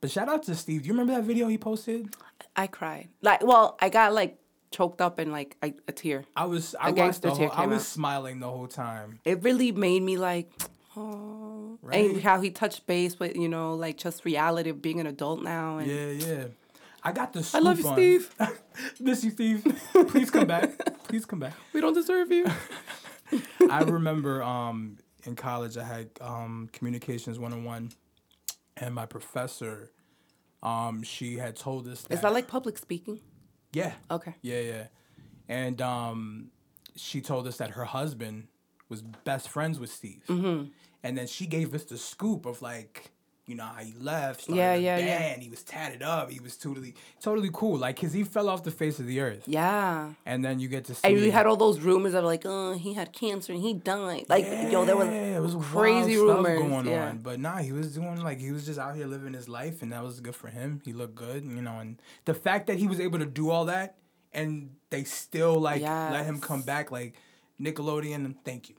But 0.00 0.10
shout 0.10 0.28
out 0.28 0.42
to 0.44 0.54
Steve. 0.54 0.82
Do 0.82 0.86
you 0.88 0.92
remember 0.94 1.12
that 1.14 1.24
video 1.24 1.48
he 1.48 1.58
posted? 1.58 2.14
I 2.56 2.66
cried. 2.68 3.08
Like, 3.22 3.42
well, 3.44 3.76
I 3.80 3.88
got 3.88 4.12
like 4.14 4.38
choked 4.70 5.00
up 5.00 5.18
and 5.18 5.32
like 5.32 5.56
a, 5.62 5.72
a 5.86 5.92
tear. 5.92 6.24
I 6.36 6.44
was 6.46 6.74
I 6.78 6.86
watched 6.86 6.96
gangster 6.96 7.30
the 7.30 7.34
tear 7.36 7.48
whole, 7.48 7.64
I 7.64 7.66
was 7.66 7.78
out. 7.80 7.84
smiling 7.86 8.40
the 8.40 8.48
whole 8.48 8.66
time. 8.68 9.20
It 9.24 9.42
really 9.42 9.72
made 9.72 10.02
me 10.02 10.16
like, 10.16 10.50
oh, 10.96 11.78
Right. 11.82 12.10
and 12.10 12.20
how 12.22 12.40
he 12.40 12.50
touched 12.50 12.86
base 12.86 13.18
with 13.18 13.36
you 13.36 13.48
know 13.48 13.74
like 13.74 13.96
just 13.96 14.24
reality 14.24 14.70
of 14.70 14.82
being 14.82 15.00
an 15.00 15.06
adult 15.06 15.42
now. 15.42 15.78
And 15.78 15.86
Yeah, 15.90 16.10
yeah. 16.28 16.44
I 17.02 17.12
got 17.12 17.32
the 17.32 17.48
I 17.54 17.60
love 17.60 17.78
you, 17.78 17.86
on- 17.88 17.94
Steve. 17.94 18.34
Miss 19.00 19.22
you, 19.24 19.30
Steve. 19.30 19.64
Please 20.08 20.30
come 20.30 20.46
back. 20.46 20.76
Please 21.04 21.24
come 21.24 21.38
back. 21.38 21.54
we 21.72 21.80
don't 21.80 21.94
deserve 21.94 22.30
you. 22.32 22.46
I 23.70 23.82
remember 23.82 24.42
um, 24.42 24.98
in 25.24 25.36
college 25.36 25.76
I 25.76 25.84
had 25.84 26.10
um, 26.20 26.68
communications 26.72 27.38
101 27.38 27.92
and 28.78 28.94
my 28.94 29.06
professor 29.06 29.90
um, 30.62 31.02
she 31.02 31.36
had 31.36 31.54
told 31.56 31.86
us 31.88 32.02
that 32.02 32.14
Is 32.14 32.20
that 32.22 32.32
like 32.32 32.48
public 32.48 32.78
speaking? 32.78 33.20
Yeah 33.72 33.92
Okay. 34.10 34.34
yeah 34.42 34.60
yeah 34.60 34.86
and 35.48 35.80
um, 35.80 36.50
she 36.96 37.20
told 37.20 37.46
us 37.46 37.56
that 37.58 37.70
her 37.70 37.84
husband 37.84 38.48
was 38.88 39.02
best 39.02 39.48
friends 39.48 39.78
with 39.78 39.90
Steve 39.90 40.22
Mm-hmm. 40.28 40.64
and 41.02 41.18
then 41.18 41.26
she 41.26 41.46
gave 41.46 41.74
us 41.74 41.84
the 41.84 41.98
scoop 41.98 42.46
of 42.46 42.60
like 42.62 43.10
you 43.48 43.54
know 43.56 43.64
how 43.64 43.82
he 43.82 43.94
left 43.98 44.42
started 44.42 44.58
Yeah, 44.60 44.74
yeah, 44.74 44.98
yeah. 44.98 45.18
band, 45.18 45.42
he 45.42 45.48
was 45.48 45.62
tatted 45.62 46.02
up 46.02 46.30
he 46.30 46.38
was 46.40 46.56
totally 46.56 46.94
totally 47.20 47.50
cool 47.52 47.78
like 47.78 47.98
cause 48.00 48.12
he 48.12 48.22
fell 48.24 48.48
off 48.48 48.62
the 48.62 48.70
face 48.70 48.98
of 49.00 49.06
the 49.06 49.18
earth 49.20 49.44
Yeah. 49.46 50.12
and 50.26 50.44
then 50.44 50.60
you 50.60 50.68
get 50.68 50.84
to 50.86 50.94
see 50.94 51.08
And 51.08 51.18
you 51.18 51.32
had 51.32 51.46
all 51.46 51.56
those 51.56 51.80
rumors 51.80 52.14
of 52.14 52.24
like, 52.24 52.42
oh, 52.44 52.74
he 52.74 52.92
had 52.94 53.12
cancer 53.12 53.52
and 53.54 53.62
he 53.62 53.72
died. 53.74 54.26
Like, 54.28 54.44
yo, 54.72 54.84
there 54.84 54.96
was 54.96 55.08
it 55.08 55.40
was 55.40 55.54
crazy 55.72 56.16
rumors. 56.16 56.60
going 56.60 56.86
yeah. 56.86 57.08
on. 57.08 57.18
But 57.18 57.40
nah, 57.40 57.56
he 57.58 57.72
was 57.72 57.94
doing 57.94 58.20
like 58.22 58.38
he 58.38 58.52
was 58.52 58.66
just 58.66 58.78
out 58.78 58.94
here 58.96 59.06
living 59.06 59.32
his 59.32 59.48
life, 59.48 59.82
and 59.82 59.92
that 59.92 60.02
was 60.02 60.20
good 60.20 60.34
for 60.42 60.48
him. 60.48 60.80
He 60.84 60.92
looked 60.92 61.14
good, 61.14 61.44
you 61.44 61.62
know. 61.62 61.78
And 61.78 62.00
the 62.26 62.34
fact 62.34 62.66
that 62.68 62.76
he 62.78 62.86
was 62.86 63.00
able 63.00 63.18
to 63.18 63.26
do 63.40 63.50
all 63.50 63.64
that, 63.66 63.96
and 64.32 64.50
they 64.90 65.04
still 65.04 65.56
like 65.68 65.80
let 65.82 66.24
him 66.26 66.38
come 66.40 66.62
back, 66.62 66.90
like 66.90 67.14
Nickelodeon. 67.60 68.34
Thank 68.44 68.68
you, 68.70 68.76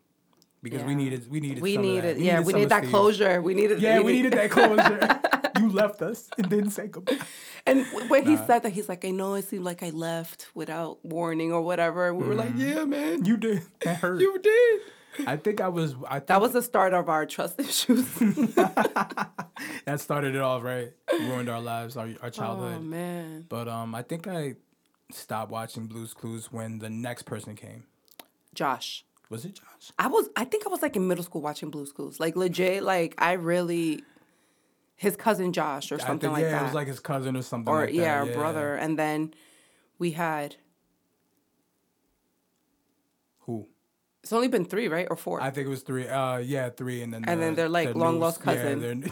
because 0.63 0.83
we 0.83 0.95
needed 0.95 1.29
we 1.29 1.39
needed 1.39 1.61
We 1.61 1.77
needed, 1.77 2.17
that. 2.17 2.21
yeah, 2.21 2.39
we 2.41 2.53
needed 2.53 2.69
that 2.69 2.79
Steve. 2.83 2.91
closure. 2.91 3.41
We 3.41 3.53
needed, 3.53 3.79
Yeah, 3.81 3.99
we 3.99 4.13
need- 4.13 4.23
needed 4.23 4.33
that 4.33 4.51
closure. 4.57 5.19
you 5.59 5.69
left 5.69 6.01
us 6.01 6.29
and 6.37 6.49
didn't 6.49 6.71
say 6.71 6.87
goodbye. 6.87 7.17
And 7.65 7.85
when 8.09 8.25
he 8.25 8.37
said 8.37 8.63
that, 8.63 8.71
he's 8.71 8.87
like, 8.89 9.03
I 9.05 9.11
know 9.11 9.33
it 9.35 9.45
seemed 9.45 9.63
like 9.65 9.83
I 9.83 9.89
left 9.91 10.47
without 10.55 11.03
warning 11.03 11.51
or 11.51 11.61
whatever. 11.61 12.13
We 12.13 12.25
were 12.27 12.35
like, 12.35 12.51
yeah, 12.55 12.85
man, 12.85 13.25
You 13.25 13.37
did. 13.37 13.63
That 13.81 13.97
hurt. 14.01 14.21
you 14.21 14.39
did. 14.39 14.81
I 15.27 15.35
think 15.35 15.59
I 15.59 15.67
was. 15.67 15.95
I 16.07 16.19
think 16.19 16.27
That 16.27 16.39
was 16.39 16.53
the 16.53 16.61
start 16.61 16.93
of 16.93 17.09
our 17.09 17.25
trust 17.25 17.59
issues. 17.59 18.05
that 18.15 19.99
started 19.99 20.35
it 20.35 20.41
all 20.41 20.61
right. 20.61 20.91
Ruined 21.11 21.49
our 21.49 21.59
lives, 21.61 21.97
our 21.97 22.09
our 22.21 22.29
childhood 22.29 22.75
oh 22.77 22.81
man, 22.81 23.45
But 23.49 23.67
um, 23.67 23.95
I 23.95 24.01
think 24.03 24.27
I 24.27 24.55
stopped 25.11 25.51
watching 25.51 25.87
Blue's 25.87 26.13
Clues 26.13 26.51
when 26.51 26.79
the 26.79 26.89
next 26.89 27.23
person 27.23 27.55
came. 27.55 27.83
Josh. 28.53 29.03
Was 29.29 29.45
it 29.45 29.53
Josh? 29.53 29.91
I 29.99 30.07
was, 30.07 30.27
I 30.35 30.43
think 30.43 30.65
I 30.65 30.69
was 30.69 30.81
like 30.81 30.95
in 30.95 31.07
middle 31.07 31.23
school 31.23 31.41
watching 31.41 31.69
Blue 31.69 31.85
Clues. 31.85 32.19
Like 32.19 32.35
legit, 32.35 32.83
like 32.83 33.13
I 33.19 33.33
really, 33.33 34.03
his 34.95 35.15
cousin 35.15 35.53
Josh 35.53 35.91
or 35.91 35.95
I 35.95 35.99
something 35.99 36.19
think, 36.19 36.33
like 36.33 36.41
yeah, 36.41 36.51
that. 36.51 36.55
Yeah, 36.55 36.61
it 36.61 36.65
was 36.65 36.73
like 36.73 36.87
his 36.87 36.99
cousin 36.99 37.37
or 37.37 37.43
something 37.43 37.71
or 37.71 37.81
like 37.81 37.89
that. 37.89 37.95
yeah, 37.95 38.25
brother. 38.25 38.75
And 38.75 38.97
then 38.97 39.33
we 39.99 40.11
had. 40.11 40.55
Who? 43.41 43.67
It's 44.23 44.33
only 44.33 44.47
been 44.47 44.65
three, 44.65 44.87
right, 44.87 45.07
or 45.09 45.15
four? 45.15 45.41
I 45.41 45.51
think 45.51 45.67
it 45.67 45.69
was 45.69 45.83
three. 45.83 46.07
Uh, 46.07 46.37
yeah, 46.37 46.69
three, 46.69 47.03
and 47.03 47.13
then 47.13 47.25
And 47.25 47.41
then 47.41 47.55
they're 47.55 47.69
like 47.69 47.95
long 47.95 48.19
lost 48.19 48.41
cousin. 48.41 49.11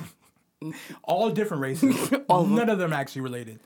Yeah, 0.62 0.72
all 1.04 1.30
different 1.30 1.62
races. 1.62 2.12
all 2.30 2.46
None 2.46 2.70
of 2.70 2.80
them 2.80 2.92
actually 2.92 3.22
related. 3.22 3.60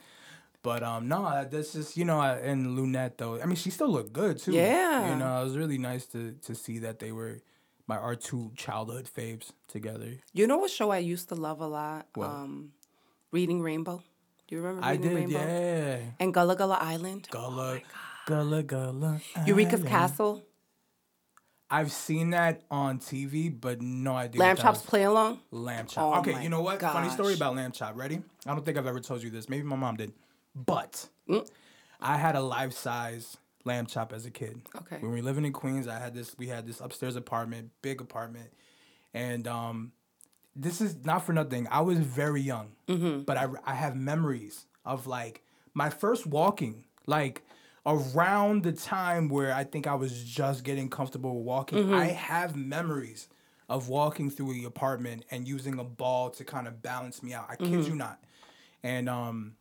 But 0.62 0.82
um, 0.84 1.08
no, 1.08 1.44
that's 1.50 1.72
just 1.72 1.96
you 1.96 2.04
know, 2.04 2.20
I- 2.20 2.38
and 2.38 2.78
Loonette 2.78 3.16
though. 3.18 3.40
I 3.40 3.46
mean, 3.46 3.56
she 3.56 3.70
still 3.70 3.88
looked 3.88 4.12
good 4.12 4.38
too. 4.38 4.52
Yeah. 4.52 5.10
you 5.12 5.16
know, 5.18 5.40
it 5.40 5.44
was 5.44 5.56
really 5.56 5.78
nice 5.78 6.06
to 6.08 6.32
to 6.42 6.54
see 6.54 6.78
that 6.78 6.98
they 7.00 7.10
were 7.12 7.40
my 7.88 7.96
our 7.96 8.14
two 8.14 8.52
childhood 8.56 9.08
faves 9.16 9.50
together. 9.66 10.18
you 10.32 10.46
know 10.46 10.58
what 10.58 10.70
show 10.70 10.90
I 10.90 10.98
used 10.98 11.28
to 11.30 11.34
love 11.34 11.60
a 11.60 11.66
lot? 11.66 12.06
What? 12.14 12.28
Um, 12.28 12.72
Reading 13.32 13.60
Rainbow. 13.60 14.02
Do 14.46 14.54
you 14.56 14.62
remember 14.62 14.84
I 14.86 14.92
Reading 14.92 15.08
did, 15.08 15.16
Rainbow? 15.16 15.38
yeah. 15.38 15.98
And 16.20 16.32
Gullah 16.32 16.54
Gullah 16.54 16.78
Island. 16.80 17.26
Gullah, 17.30 17.80
Gullah, 18.26 18.62
Gullah. 18.62 19.20
Eureka's 19.46 19.80
Island. 19.80 19.88
Castle. 19.88 20.42
I've 21.70 21.90
seen 21.90 22.30
that 22.30 22.62
on 22.70 22.98
TV, 22.98 23.48
but 23.48 23.80
no 23.80 24.14
idea. 24.14 24.38
Lamb 24.42 24.56
Chops 24.58 24.82
play 24.82 25.04
along. 25.04 25.40
Lamb 25.50 25.86
chop. 25.86 26.16
Oh 26.16 26.20
okay, 26.20 26.42
you 26.42 26.50
know 26.50 26.60
what? 26.60 26.78
Funny 26.80 27.08
story 27.08 27.32
about 27.34 27.56
lamb 27.56 27.72
chop. 27.72 27.96
Ready? 27.96 28.20
I 28.46 28.54
don't 28.54 28.62
think 28.62 28.76
I've 28.76 28.86
ever 28.86 29.00
told 29.00 29.22
you 29.22 29.30
this. 29.30 29.48
Maybe 29.48 29.62
my 29.64 29.76
mom 29.76 29.96
did. 29.96 30.12
But 30.54 31.08
Mm. 31.28 31.48
I 32.00 32.16
had 32.16 32.34
a 32.34 32.40
life 32.40 32.72
size 32.72 33.36
lamb 33.64 33.86
chop 33.86 34.12
as 34.12 34.26
a 34.26 34.30
kid. 34.30 34.60
Okay. 34.76 34.98
When 34.98 35.12
we 35.12 35.18
were 35.20 35.24
living 35.24 35.44
in 35.44 35.52
Queens, 35.52 35.86
I 35.86 35.98
had 35.98 36.14
this. 36.14 36.36
We 36.36 36.48
had 36.48 36.66
this 36.66 36.80
upstairs 36.80 37.14
apartment, 37.16 37.70
big 37.80 38.00
apartment, 38.00 38.50
and 39.14 39.46
um, 39.46 39.92
this 40.56 40.80
is 40.80 41.04
not 41.04 41.24
for 41.24 41.32
nothing. 41.32 41.68
I 41.70 41.80
was 41.80 41.98
very 41.98 42.40
young, 42.42 42.72
Mm-hmm. 42.88 43.22
but 43.22 43.36
I 43.36 43.46
I 43.64 43.74
have 43.74 43.94
memories 43.96 44.66
of 44.84 45.06
like 45.06 45.42
my 45.74 45.90
first 45.90 46.26
walking, 46.26 46.84
like 47.06 47.42
around 47.86 48.62
the 48.64 48.72
time 48.72 49.28
where 49.28 49.54
I 49.54 49.64
think 49.64 49.86
I 49.86 49.94
was 49.94 50.22
just 50.24 50.64
getting 50.64 50.88
comfortable 50.88 51.36
with 51.36 51.44
walking. 51.46 51.78
Mm-hmm. 51.78 51.94
I 51.94 52.06
have 52.06 52.56
memories 52.56 53.28
of 53.68 53.88
walking 53.88 54.28
through 54.30 54.52
the 54.54 54.64
apartment 54.64 55.24
and 55.30 55.46
using 55.48 55.78
a 55.78 55.84
ball 55.84 56.30
to 56.30 56.44
kind 56.44 56.66
of 56.68 56.82
balance 56.82 57.22
me 57.22 57.32
out. 57.32 57.46
I 57.48 57.54
Mm-hmm. 57.56 57.76
kid 57.82 57.86
you 57.88 57.94
not. 57.94 58.22
And 58.82 59.08
um, 59.08 59.54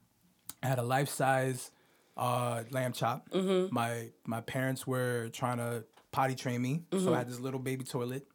I 0.63 0.67
had 0.67 0.79
a 0.79 0.83
life 0.83 1.09
size 1.09 1.71
uh, 2.17 2.63
lamb 2.71 2.93
chop. 2.93 3.29
Mm-hmm. 3.31 3.73
My 3.73 4.07
my 4.25 4.41
parents 4.41 4.85
were 4.85 5.29
trying 5.29 5.57
to 5.57 5.83
potty 6.11 6.35
train 6.35 6.61
me, 6.61 6.83
Mm-hmm. 6.91 7.05
so 7.05 7.13
I 7.13 7.17
had 7.19 7.29
this 7.29 7.39
little 7.39 7.59
baby 7.59 7.83
toilet. 7.83 8.25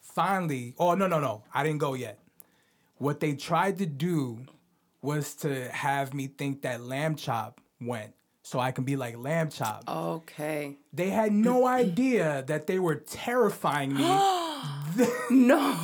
Finally, 0.00 0.74
oh 0.78 0.94
no 0.94 1.06
no 1.06 1.20
no, 1.20 1.42
I 1.54 1.62
didn't 1.62 1.78
go 1.78 1.94
yet. 1.94 2.18
What 2.96 3.20
they 3.20 3.34
tried 3.34 3.78
to 3.78 3.86
do 3.86 4.40
was 5.02 5.34
to 5.36 5.68
have 5.70 6.12
me 6.14 6.26
think 6.26 6.62
that 6.62 6.80
lamb 6.80 7.14
chop 7.14 7.60
went, 7.80 8.12
so 8.42 8.58
I 8.58 8.72
can 8.72 8.82
be 8.84 8.96
like 8.96 9.16
lamb 9.16 9.50
chop. 9.50 9.84
Okay. 9.86 10.76
They 10.92 11.10
had 11.10 11.30
no 11.32 11.66
idea 11.82 12.42
that 12.48 12.66
they 12.66 12.78
were 12.80 12.96
terrifying 12.96 13.94
me. 13.94 14.02
No. 15.30 15.76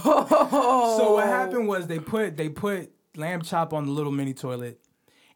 So 0.98 1.14
what 1.14 1.26
happened 1.26 1.68
was 1.68 1.86
they 1.86 1.98
put 2.00 2.36
they 2.36 2.48
put 2.48 2.90
lamb 3.16 3.42
chop 3.42 3.72
on 3.72 3.84
the 3.86 3.92
little 3.92 4.10
mini 4.10 4.34
toilet, 4.34 4.80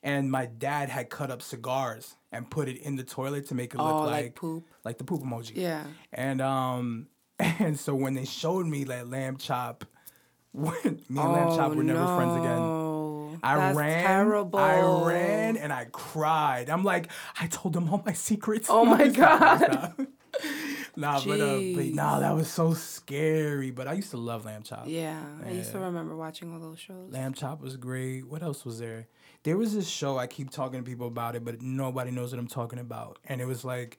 and 0.02 0.30
my 0.30 0.46
dad 0.46 0.88
had 0.88 1.10
cut 1.10 1.30
up 1.30 1.42
cigars 1.42 2.14
and 2.32 2.48
put 2.50 2.68
it 2.68 2.76
in 2.82 2.96
the 2.96 3.04
toilet 3.04 3.48
to 3.48 3.54
make 3.54 3.74
it 3.74 3.78
look 3.78 3.86
Oh, 3.86 4.00
like, 4.04 4.24
like 4.24 4.34
poop? 4.34 4.66
like 4.84 4.98
the 4.98 5.04
poop 5.04 5.22
emoji. 5.22 5.52
Yeah. 5.54 5.84
And 6.12 6.40
um, 6.40 7.06
and 7.38 7.78
so 7.78 7.94
when 7.94 8.14
they 8.14 8.24
showed 8.24 8.66
me 8.66 8.84
that 8.84 9.08
lamb 9.08 9.36
chop, 9.36 9.84
me 10.54 10.70
and 10.84 11.00
lamb 11.08 11.56
chop 11.56 11.74
were 11.74 11.82
never 11.82 12.04
friends 12.16 12.36
again. 12.36 12.58
Oh, 12.58 13.38
I 13.42 13.56
that's 13.56 13.76
ran. 13.78 14.04
Terrible. 14.04 14.58
I 14.58 14.80
ran 15.06 15.56
and 15.56 15.72
I 15.72 15.86
cried. 15.92 16.68
I'm 16.70 16.82
like, 16.84 17.10
I 17.40 17.46
told 17.46 17.74
them 17.74 17.88
all 17.90 18.02
my 18.04 18.12
secrets. 18.12 18.68
Oh 18.70 18.84
my 18.84 19.08
God. 19.24 19.94
nah, 20.96 21.20
but, 21.24 21.40
uh, 21.40 21.60
but 21.74 21.84
nah, 21.86 22.20
that 22.20 22.34
was 22.34 22.48
so 22.48 22.74
scary. 22.74 23.70
But 23.70 23.86
I 23.88 23.92
used 23.94 24.10
to 24.10 24.16
love 24.16 24.44
lamb 24.44 24.62
chop. 24.62 24.84
Yeah, 24.86 25.20
I 25.46 25.50
used 25.50 25.72
to 25.72 25.78
remember 25.78 26.16
watching 26.16 26.52
all 26.52 26.58
those 26.58 26.78
shows. 26.80 27.12
Lamb 27.12 27.34
chop 27.34 27.60
was 27.60 27.76
great. 27.76 28.26
What 28.26 28.42
else 28.42 28.64
was 28.64 28.78
there? 28.80 29.06
There 29.44 29.56
was 29.56 29.74
this 29.74 29.88
show 29.88 30.18
I 30.18 30.26
keep 30.26 30.50
talking 30.50 30.80
to 30.80 30.84
people 30.84 31.06
about 31.06 31.36
it, 31.36 31.44
but 31.44 31.62
nobody 31.62 32.10
knows 32.10 32.32
what 32.32 32.38
I'm 32.38 32.48
talking 32.48 32.78
about. 32.78 33.18
And 33.24 33.40
it 33.40 33.46
was 33.46 33.64
like 33.64 33.98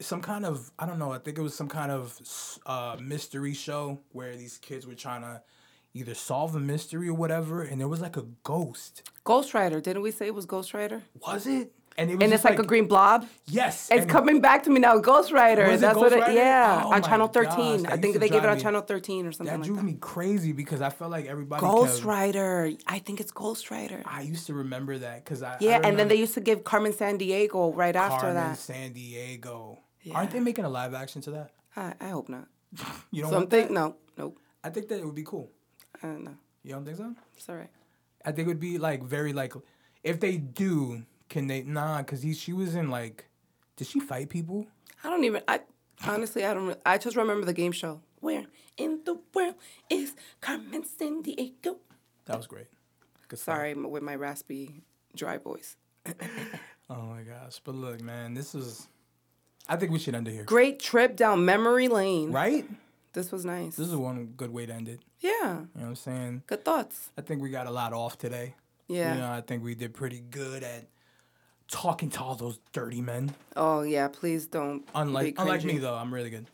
some 0.00 0.20
kind 0.20 0.44
of 0.44 0.70
I 0.78 0.86
don't 0.86 0.98
know. 0.98 1.12
I 1.12 1.18
think 1.18 1.38
it 1.38 1.42
was 1.42 1.54
some 1.54 1.68
kind 1.68 1.90
of 1.90 2.20
uh, 2.66 2.96
mystery 3.00 3.54
show 3.54 4.00
where 4.12 4.36
these 4.36 4.58
kids 4.58 4.86
were 4.86 4.94
trying 4.94 5.22
to 5.22 5.42
either 5.94 6.14
solve 6.14 6.54
a 6.54 6.60
mystery 6.60 7.08
or 7.08 7.14
whatever. 7.14 7.62
And 7.62 7.80
there 7.80 7.88
was 7.88 8.00
like 8.00 8.16
a 8.16 8.26
ghost. 8.42 9.02
Ghostwriter, 9.26 9.82
didn't 9.82 10.02
we 10.02 10.10
say 10.10 10.26
it 10.26 10.34
was 10.34 10.46
Ghostwriter? 10.46 11.02
Was 11.26 11.46
it? 11.46 11.72
And 11.98 12.10
it 12.10 12.16
was 12.16 12.24
And 12.24 12.32
it's 12.32 12.44
like, 12.44 12.58
a 12.58 12.62
green 12.62 12.86
blob. 12.88 13.26
Yes. 13.46 13.88
It's 13.90 14.06
coming 14.06 14.40
back 14.40 14.62
to 14.62 14.70
me 14.70 14.80
now. 14.80 14.98
Ghostwriter. 14.98 15.78
That's 15.78 15.94
Ghost 15.94 15.96
what 15.98 16.12
it. 16.14 16.20
Rider? 16.20 16.32
Yeah, 16.32 16.82
Oh 16.84 16.92
on 16.92 17.02
channel 17.02 17.28
13. 17.28 17.82
that 17.82 17.92
I 17.92 17.96
think 17.98 18.18
they 18.18 18.28
gave 18.30 18.42
it 18.44 18.48
on 18.48 18.56
me- 18.56 18.62
channel 18.62 18.80
13 18.80 19.26
or 19.26 19.32
something 19.32 19.46
That 19.52 19.58
like 19.60 19.66
drove 19.66 19.78
that. 19.78 19.84
me 19.84 19.96
crazy 20.00 20.52
because 20.52 20.80
I 20.80 20.88
felt 20.90 21.10
like 21.10 21.26
everybody. 21.26 21.60
Ghost 21.60 21.96
kept- 21.96 22.06
Rider. 22.06 22.70
I 22.86 22.98
think 22.98 23.20
it's 23.20 23.30
Ghostwriter. 23.32 24.02
I 24.06 24.22
used 24.22 24.46
to 24.46 24.54
remember 24.54 24.96
that 24.98 25.24
because 25.24 25.42
I. 25.42 25.52
I 25.54 25.56
Yeah, 25.60 25.80
and 25.84 25.98
then 25.98 26.08
they 26.08 26.14
used 26.16 26.34
to 26.34 26.40
give 26.40 26.64
Carmen 26.64 26.92
Sandiego 26.92 27.76
right 27.76 27.94
after 27.94 28.20
Carmen 28.32 28.34
that. 28.36 28.56
Sandiego. 28.58 29.78
Aren't 30.14 30.30
they 30.30 30.40
making 30.40 30.64
a 30.64 30.68
live 30.70 30.94
action 30.94 31.20
to 31.22 31.30
that? 31.32 31.50
I, 31.76 31.94
I 32.00 32.08
hope 32.08 32.28
not. 32.28 32.46
You 33.10 33.22
don't 33.22 33.32
Something? 33.32 33.72
No, 33.72 33.96
nope. 34.16 34.38
I 34.64 34.70
think 34.70 34.88
that 34.88 34.98
it 34.98 35.04
would 35.04 35.14
be 35.14 35.24
cool. 35.24 35.50
Uh, 36.02 36.06
I 36.06 36.10
don't 36.10 36.24
know. 36.24 36.36
You 36.62 36.72
don't 36.72 36.84
think 36.84 36.96
so? 36.96 37.14
It's 37.36 37.48
all 37.48 37.56
right. 37.56 37.70
I 38.24 38.32
think 38.32 38.46
it 38.46 38.48
would 38.48 38.60
be 38.60 38.78
like 38.78 39.02
very 39.02 39.32
like 39.32 39.52
if 40.02 40.20
they 40.20 40.36
do, 40.38 41.02
can 41.32 41.46
they 41.48 41.62
nah? 41.62 41.98
Because 41.98 42.22
he 42.22 42.34
she 42.34 42.52
was 42.52 42.74
in 42.74 42.90
like, 42.90 43.24
did 43.76 43.86
she 43.88 43.98
fight 44.00 44.28
people? 44.28 44.66
I 45.02 45.10
don't 45.10 45.24
even. 45.24 45.42
I 45.48 45.60
honestly, 46.06 46.44
I 46.44 46.54
don't. 46.54 46.78
I 46.86 46.98
just 46.98 47.16
remember 47.16 47.44
the 47.46 47.52
game 47.54 47.72
show. 47.72 48.00
Where 48.20 48.44
in 48.76 49.00
the 49.04 49.18
world 49.34 49.54
is 49.90 50.14
Carmen 50.40 50.84
Sandiego? 50.84 51.76
That 52.26 52.36
was 52.36 52.46
great. 52.46 52.66
Good. 53.28 53.38
Sorry 53.38 53.74
with 53.74 54.02
my 54.02 54.14
raspy, 54.14 54.82
dry 55.16 55.38
voice. 55.38 55.76
Oh 56.90 57.00
my 57.06 57.22
gosh. 57.22 57.58
But 57.64 57.74
look, 57.74 58.02
man, 58.02 58.34
this 58.34 58.54
is. 58.54 58.86
I 59.66 59.76
think 59.76 59.92
we 59.92 59.98
should 59.98 60.14
end 60.14 60.28
it 60.28 60.32
here. 60.32 60.44
Great 60.44 60.78
trip 60.78 61.16
down 61.16 61.42
memory 61.44 61.88
lane. 61.88 62.30
Right? 62.32 62.66
This 63.14 63.32
was 63.32 63.46
nice. 63.46 63.76
This 63.76 63.88
is 63.88 63.96
one 63.96 64.34
good 64.36 64.52
way 64.52 64.66
to 64.66 64.72
end 64.74 64.88
it. 64.88 65.00
yeah. 65.20 65.30
You 65.30 65.40
know 65.46 65.68
what 65.74 65.86
I'm 65.86 65.94
saying? 65.96 66.42
Good 66.46 66.64
thoughts. 66.66 67.10
I 67.16 67.22
think 67.22 67.40
we 67.40 67.48
got 67.48 67.66
a 67.66 67.70
lot 67.70 67.94
off 67.94 68.18
today. 68.18 68.56
Yeah. 68.88 69.14
You 69.14 69.20
know, 69.20 69.30
I 69.30 69.40
think 69.40 69.64
we 69.64 69.74
did 69.74 69.94
pretty 69.94 70.20
good 70.20 70.62
at 70.62 70.84
talking 71.72 72.10
to 72.10 72.20
all 72.20 72.36
those 72.36 72.60
dirty 72.72 73.00
men. 73.00 73.34
Oh 73.56 73.82
yeah. 73.82 74.06
Please 74.06 74.46
don't. 74.46 74.86
Unlike 74.94 75.34
unlike 75.38 75.64
me 75.64 75.78
though, 75.78 75.94
I'm 75.96 76.14
really 76.14 76.30
good. 76.30 76.46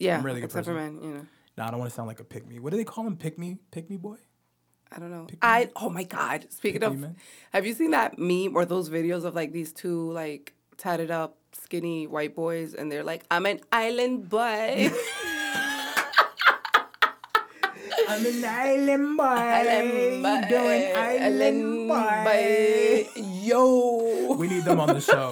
Yeah. 0.00 0.18
I'm 0.18 0.24
really 0.26 0.40
good 0.40 0.46
except 0.46 0.66
for 0.66 0.74
person. 0.74 0.96
men, 0.96 1.04
you 1.04 1.14
know. 1.18 1.26
No, 1.56 1.64
I 1.64 1.70
don't 1.70 1.78
want 1.78 1.90
to 1.90 1.94
sound 1.94 2.08
like 2.08 2.18
a 2.18 2.24
pick 2.24 2.48
me. 2.48 2.58
What 2.58 2.72
do 2.72 2.76
they 2.76 2.84
call 2.84 3.06
him? 3.06 3.16
Pick 3.16 3.38
me? 3.38 3.58
Pick 3.70 3.88
me 3.88 3.96
boy? 3.96 4.16
I 4.90 4.98
don't 4.98 5.10
know. 5.10 5.26
I 5.42 5.70
oh 5.76 5.88
my 5.90 6.02
god. 6.04 6.46
Speaking 6.50 6.80
Pick 6.80 6.88
of, 6.90 6.98
man. 6.98 7.16
have 7.52 7.64
you 7.66 7.74
seen 7.74 7.92
that 7.92 8.18
meme 8.18 8.56
or 8.56 8.64
those 8.64 8.90
videos 8.90 9.24
of 9.24 9.34
like 9.34 9.52
these 9.52 9.72
two 9.72 10.10
like 10.12 10.54
tatted 10.76 11.10
up 11.10 11.36
skinny 11.52 12.06
white 12.08 12.34
boys 12.34 12.74
and 12.74 12.90
they're 12.90 13.04
like, 13.04 13.22
I'm 13.30 13.46
an 13.46 13.60
island 13.70 14.28
boy. 14.28 14.90
I'm 18.08 18.26
an 18.26 18.44
island 18.44 19.16
boy. 19.16 19.22
Island 19.24 20.22
boy, 20.22 20.48
Doing 20.48 20.96
island 20.96 21.42
island 21.42 21.88
boy. 21.88 22.24
boy. 22.24 23.33
Yo. 23.44 24.34
We 24.38 24.48
need 24.48 24.64
them 24.64 24.80
on 24.80 24.88
the 24.88 25.00
show. 25.00 25.30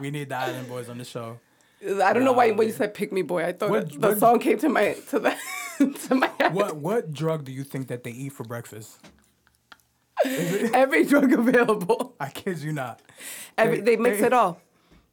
we 0.00 0.10
need 0.10 0.28
the 0.28 0.36
island 0.36 0.68
boys 0.68 0.88
on 0.88 0.98
the 0.98 1.04
show. 1.04 1.38
I 1.82 2.12
don't 2.12 2.24
know 2.24 2.32
why 2.32 2.50
when 2.50 2.66
you 2.66 2.72
said 2.74 2.92
pick 2.94 3.12
me 3.12 3.22
boy, 3.22 3.44
I 3.44 3.52
thought 3.52 3.70
What- 3.70 3.92
the 3.92 4.08
what- 4.08 4.18
song 4.18 4.38
came 4.40 4.58
to 4.58 4.68
my 4.68 4.94
to 5.10 5.18
the 5.18 5.36
to 6.08 6.14
my 6.14 6.30
head. 6.40 6.52
What 6.54 6.76
what 6.76 7.12
drug 7.12 7.44
do 7.44 7.52
you 7.52 7.64
think 7.64 7.88
that 7.88 8.02
they 8.04 8.10
eat 8.10 8.30
for 8.32 8.44
breakfast? 8.44 8.98
Every 10.24 11.04
drug 11.04 11.32
available. 11.32 12.14
I 12.18 12.30
kid 12.30 12.58
you 12.58 12.72
not. 12.72 13.00
Every, 13.56 13.80
they 13.80 13.96
mix 13.96 14.20
it 14.20 14.32
all. 14.32 14.60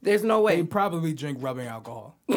There's 0.02 0.24
no 0.24 0.40
way. 0.40 0.56
They 0.56 0.62
probably 0.66 1.14
drink 1.14 1.38
rubbing 1.40 1.68
alcohol. 1.68 2.16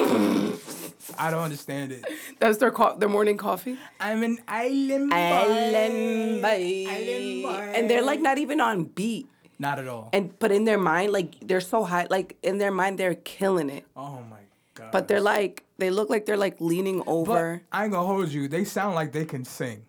I 1.18 1.32
don't 1.32 1.42
understand 1.44 1.92
it. 1.92 2.06
That's 2.40 2.58
their 2.60 2.72
co- 2.72 2.96
their 2.98 3.10
morning 3.10 3.38
coffee. 3.38 3.78
I'm 4.00 4.22
an 4.24 4.38
island 4.48 5.10
boy. 5.10 5.16
Island 5.18 6.42
boy. 6.44 6.86
Island 6.88 7.44
boy. 7.44 7.72
And 7.76 7.90
they're 7.90 8.04
like 8.04 8.22
not 8.22 8.38
even 8.38 8.62
on 8.62 8.84
beat. 8.86 9.28
Not 9.60 9.78
at 9.78 9.88
all. 9.88 10.10
And 10.14 10.38
but 10.40 10.52
in 10.52 10.64
their 10.64 10.78
mind, 10.78 11.12
like 11.12 11.36
they're 11.42 11.62
so 11.62 11.84
high, 11.84 12.08
like 12.10 12.38
in 12.42 12.58
their 12.58 12.72
mind 12.72 12.98
they're 12.98 13.16
killing 13.16 13.70
it. 13.70 13.86
oh 13.96 14.24
my 14.30 14.38
god. 14.74 14.92
But 14.92 15.08
they're 15.10 15.22
like 15.22 15.66
they 15.78 15.90
look 15.92 16.10
like 16.10 16.26
they're 16.26 16.38
like 16.38 16.60
leaning 16.62 17.00
But 17.00 17.08
over. 17.08 17.62
I 17.72 17.84
ain't 17.84 17.92
gonna 17.92 18.08
hold 18.08 18.30
you. 18.30 18.48
They 18.48 18.64
sound 18.64 18.96
like 18.96 19.12
they 19.12 19.26
can 19.26 19.44
sing. 19.44 19.84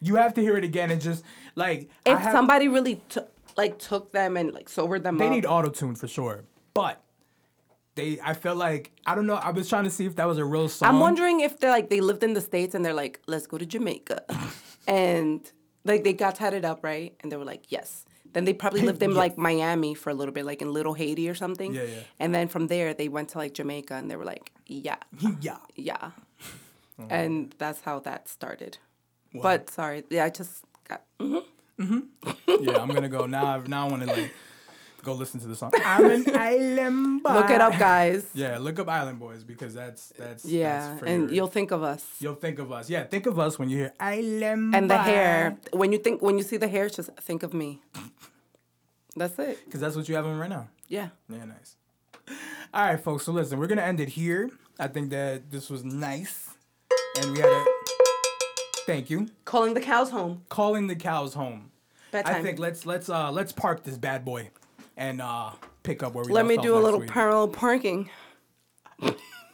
You 0.00 0.16
have 0.16 0.34
to 0.34 0.40
hear 0.40 0.56
it 0.56 0.64
again 0.64 0.90
and 0.90 1.00
just 1.00 1.22
like 1.54 1.90
if 2.04 2.18
have- 2.18 2.32
somebody 2.32 2.68
really 2.68 3.02
took 3.08 3.30
like 3.56 3.78
took 3.78 4.12
them 4.12 4.36
and 4.36 4.52
like 4.52 4.68
sobered 4.68 5.04
them 5.04 5.18
they 5.18 5.26
up. 5.26 5.30
They 5.30 5.36
need 5.36 5.46
auto 5.46 5.68
tune 5.68 5.94
for 5.94 6.08
sure. 6.08 6.44
But 6.74 7.02
they, 7.94 8.18
I 8.24 8.32
feel 8.32 8.54
like 8.54 8.92
I 9.04 9.14
don't 9.14 9.26
know. 9.26 9.34
I 9.34 9.50
was 9.50 9.68
trying 9.68 9.84
to 9.84 9.90
see 9.90 10.06
if 10.06 10.16
that 10.16 10.26
was 10.26 10.38
a 10.38 10.44
real 10.44 10.70
song. 10.70 10.88
I'm 10.88 11.00
wondering 11.00 11.40
if 11.40 11.60
they're 11.60 11.70
like 11.70 11.90
they 11.90 12.00
lived 12.00 12.22
in 12.24 12.32
the 12.32 12.40
states 12.40 12.74
and 12.74 12.82
they're 12.82 12.94
like, 12.94 13.20
let's 13.26 13.46
go 13.46 13.58
to 13.58 13.66
Jamaica, 13.66 14.24
and 14.86 15.40
like 15.84 16.02
they 16.02 16.14
got 16.14 16.36
tatted 16.36 16.64
up, 16.64 16.82
right? 16.82 17.14
And 17.22 17.30
they 17.30 17.36
were 17.36 17.44
like, 17.44 17.70
yes. 17.70 18.06
Then 18.32 18.44
they 18.46 18.54
probably 18.54 18.80
lived 18.82 19.02
in 19.02 19.10
Yeah. 19.14 19.18
like 19.18 19.36
Miami 19.38 19.94
for 19.94 20.10
a 20.10 20.14
little 20.14 20.32
bit, 20.32 20.44
like 20.46 20.62
in 20.62 20.72
Little 20.72 20.94
Haiti 20.94 21.28
or 21.28 21.34
something. 21.34 21.74
Yeah, 21.74 21.82
yeah. 21.84 22.00
And 22.18 22.34
then 22.34 22.48
from 22.48 22.66
there 22.68 22.94
they 22.94 23.08
went 23.08 23.28
to 23.30 23.38
like 23.38 23.52
Jamaica 23.54 23.94
and 23.94 24.10
they 24.10 24.16
were 24.16 24.24
like, 24.24 24.52
yeah, 24.66 24.96
yeah. 25.40 25.58
yeah, 25.76 26.10
Oh. 26.98 27.06
and 27.10 27.54
that's 27.58 27.80
how 27.82 28.00
that 28.00 28.28
started. 28.28 28.78
But 29.34 29.70
sorry, 29.70 30.04
yeah, 30.10 30.24
I 30.24 30.30
just 30.30 30.64
got. 30.88 31.02
mhm. 31.18 31.44
Yeah, 32.46 32.78
I'm 32.82 32.88
gonna 32.88 33.08
go 33.08 33.26
now. 33.26 33.46
I- 33.56 33.66
Now 33.66 33.86
I 33.86 33.90
want 33.90 34.02
to 34.02 34.08
like 34.08 34.30
go 35.02 35.12
listen 35.14 35.40
to 35.40 35.46
the 35.46 35.56
song. 35.56 35.72
I'm 35.84 36.04
an 36.10 36.24
island 36.36 37.22
boy. 37.24 37.34
Look 37.34 37.50
it 37.50 37.60
up, 37.60 37.78
guys. 37.78 38.26
Yeah, 38.34 38.58
look 38.58 38.78
up 38.78 38.88
Island 38.88 39.18
Boys 39.18 39.44
because 39.44 39.74
that's 39.74 40.08
that's 40.18 40.44
Yeah, 40.44 40.94
that's 40.94 41.02
and 41.02 41.30
you'll 41.30 41.46
think 41.48 41.70
of 41.70 41.82
us. 41.82 42.04
you'll 42.20 42.34
think 42.36 42.58
of 42.58 42.70
us. 42.72 42.88
Yeah, 42.90 43.04
think 43.04 43.26
of 43.26 43.38
us 43.38 43.58
when 43.58 43.68
you 43.70 43.78
hear 43.78 43.92
Island 44.00 44.74
And 44.74 44.90
the 44.90 44.98
hair. 44.98 45.56
When 45.72 45.92
you 45.92 45.98
think 45.98 46.22
when 46.22 46.38
you 46.38 46.44
see 46.44 46.56
the 46.56 46.68
hair, 46.68 46.88
just 46.88 47.10
think 47.20 47.42
of 47.42 47.52
me. 47.54 47.82
That's 49.16 49.38
it. 49.38 49.64
because 49.64 49.80
that's 49.80 49.94
what 49.96 50.08
you 50.08 50.14
have 50.14 50.26
on 50.26 50.38
right 50.38 50.48
now. 50.50 50.68
Yeah. 50.88 51.08
Yeah, 51.28 51.44
nice. 51.44 51.76
All 52.72 52.86
right, 52.86 52.98
folks. 53.00 53.24
So 53.24 53.32
listen, 53.32 53.58
we're 53.58 53.66
gonna 53.66 53.82
end 53.82 54.00
it 54.00 54.10
here. 54.10 54.50
I 54.78 54.88
think 54.88 55.10
that 55.10 55.50
this 55.50 55.68
was 55.68 55.84
nice, 55.84 56.48
and 57.20 57.32
we 57.32 57.38
had 57.40 57.50
a 57.50 57.64
thank 58.86 59.10
you 59.10 59.28
Calling 59.44 59.74
the 59.74 59.80
cows 59.80 60.10
home. 60.10 60.42
calling 60.48 60.86
the 60.86 60.96
cows 60.96 61.34
home. 61.34 61.70
Bedtime. 62.10 62.34
I 62.36 62.42
think 62.42 62.58
let's 62.58 62.86
let's 62.86 63.08
uh 63.08 63.30
let's 63.30 63.52
park 63.52 63.84
this 63.84 63.96
bad 63.98 64.24
boy 64.24 64.50
and 64.96 65.20
uh 65.20 65.50
pick 65.82 66.02
up 66.02 66.14
where 66.14 66.24
we 66.24 66.32
Let 66.32 66.46
me 66.46 66.56
do 66.56 66.76
a 66.76 66.80
little 66.80 67.00
week. 67.00 67.10
parallel 67.10 67.48
parking. 67.48 68.10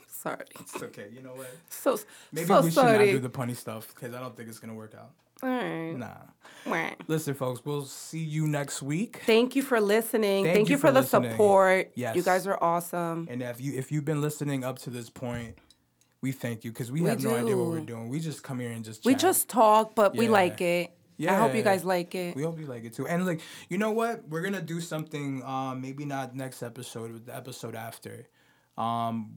Sorry. 0.09 0.45
It's 0.61 0.83
okay. 0.83 1.07
You 1.13 1.23
know 1.23 1.31
what? 1.31 1.51
So 1.69 1.99
Maybe 2.33 2.47
so 2.47 2.61
we 2.61 2.67
should 2.69 2.75
sorry. 2.75 3.07
not 3.07 3.13
do 3.13 3.19
the 3.21 3.31
punny 3.31 3.57
stuff 3.57 3.89
because 3.95 4.15
I 4.15 4.21
don't 4.21 4.37
think 4.37 4.49
it's 4.49 4.59
gonna 4.59 4.75
work 4.75 4.95
out. 4.99 5.11
All 5.43 5.49
right. 5.49 5.93
Nah. 5.97 6.09
Mwah. 6.67 6.95
Listen, 7.07 7.35
folks. 7.35 7.65
We'll 7.65 7.85
see 7.85 8.19
you 8.19 8.49
next 8.49 8.83
week. 8.83 9.23
Thank 9.25 9.55
you 9.55 9.63
for 9.63 9.81
listening. 9.81 10.45
Thank 10.45 10.57
Thank, 10.57 10.69
you 10.69 10.73
you, 10.73 10.79
for, 10.79 10.89
for 10.89 10.93
the 10.93 11.01
listening. 11.03 11.31
support. 11.31 11.93
Yes. 11.95 12.17
You 12.17 12.23
guys 12.23 12.47
are 12.49 12.59
awesome. 12.61 13.29
And 13.31 13.41
if 13.43 13.61
you 13.61 13.75
if 13.79 13.93
you've 13.93 14.05
been 14.05 14.21
listening 14.21 14.65
up 14.65 14.81
to 14.81 14.91
this 14.91 15.09
point, 15.09 15.57
we 16.21 16.33
thank 16.33 16.65
you 16.65 16.73
because 16.73 16.91
we, 16.91 17.01
We 17.03 17.09
have 17.11 17.23
no 17.23 17.37
idea 17.37 17.57
what 17.57 17.69
we're 17.69 17.81
doing. 17.81 18.09
We 18.09 18.19
just 18.19 18.43
come 18.43 18.59
here 18.59 18.71
and 18.73 18.85
just 18.85 19.05
We 19.05 19.15
just 19.15 19.49
talk, 19.49 19.95
but 19.95 20.17
we 20.17 20.27
like 20.29 20.61
it. 20.61 20.91
I 21.21 21.35
hope 21.39 21.55
you 21.55 21.63
guys 21.63 21.85
like 21.85 22.15
it. 22.15 22.37
We 22.37 22.43
hope 22.45 22.59
you 22.61 22.67
like 22.67 22.85
it 22.85 22.95
too. 22.95 23.07
And 23.09 23.27
like, 23.27 23.41
you 23.69 23.77
know 23.79 23.91
what? 23.91 24.29
We're 24.29 24.43
gonna 24.43 24.63
do 24.63 24.81
something. 24.81 25.43
Um, 25.45 25.81
maybe 25.81 26.05
not 26.05 26.35
next 26.37 26.63
episode, 26.63 27.13
but 27.13 27.27
the 27.27 27.37
episode 27.37 27.75
after. 27.75 28.29
Um, 28.77 29.37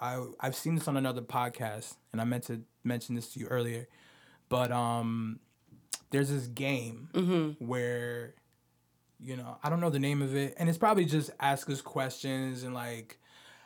I 0.00 0.24
I've 0.40 0.54
seen 0.56 0.74
this 0.76 0.88
on 0.88 0.96
another 0.96 1.20
podcast, 1.20 1.96
and 2.12 2.20
I 2.20 2.24
meant 2.24 2.44
to 2.44 2.62
mention 2.84 3.14
this 3.14 3.34
to 3.34 3.40
you 3.40 3.46
earlier, 3.48 3.86
but 4.48 4.72
um, 4.72 5.40
there's 6.10 6.30
this 6.30 6.46
game 6.46 7.10
Mm-hmm. 7.12 7.62
where, 7.64 8.34
you 9.20 9.36
know, 9.36 9.58
I 9.62 9.68
don't 9.68 9.80
know 9.80 9.90
the 9.90 9.98
name 9.98 10.22
of 10.22 10.34
it, 10.34 10.54
and 10.58 10.68
it's 10.68 10.78
probably 10.78 11.04
just 11.04 11.30
ask 11.38 11.68
us 11.68 11.82
questions 11.82 12.62
and 12.62 12.72
like, 12.72 13.18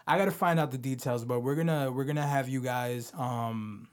I 0.08 0.18
gotta 0.18 0.32
find 0.32 0.58
out 0.58 0.72
the 0.72 0.78
details, 0.78 1.24
but 1.24 1.40
we're 1.40 1.54
gonna 1.54 1.92
we're 1.92 2.04
gonna 2.04 2.26
have 2.26 2.48
you 2.48 2.60
guys 2.60 3.12
um 3.16 3.86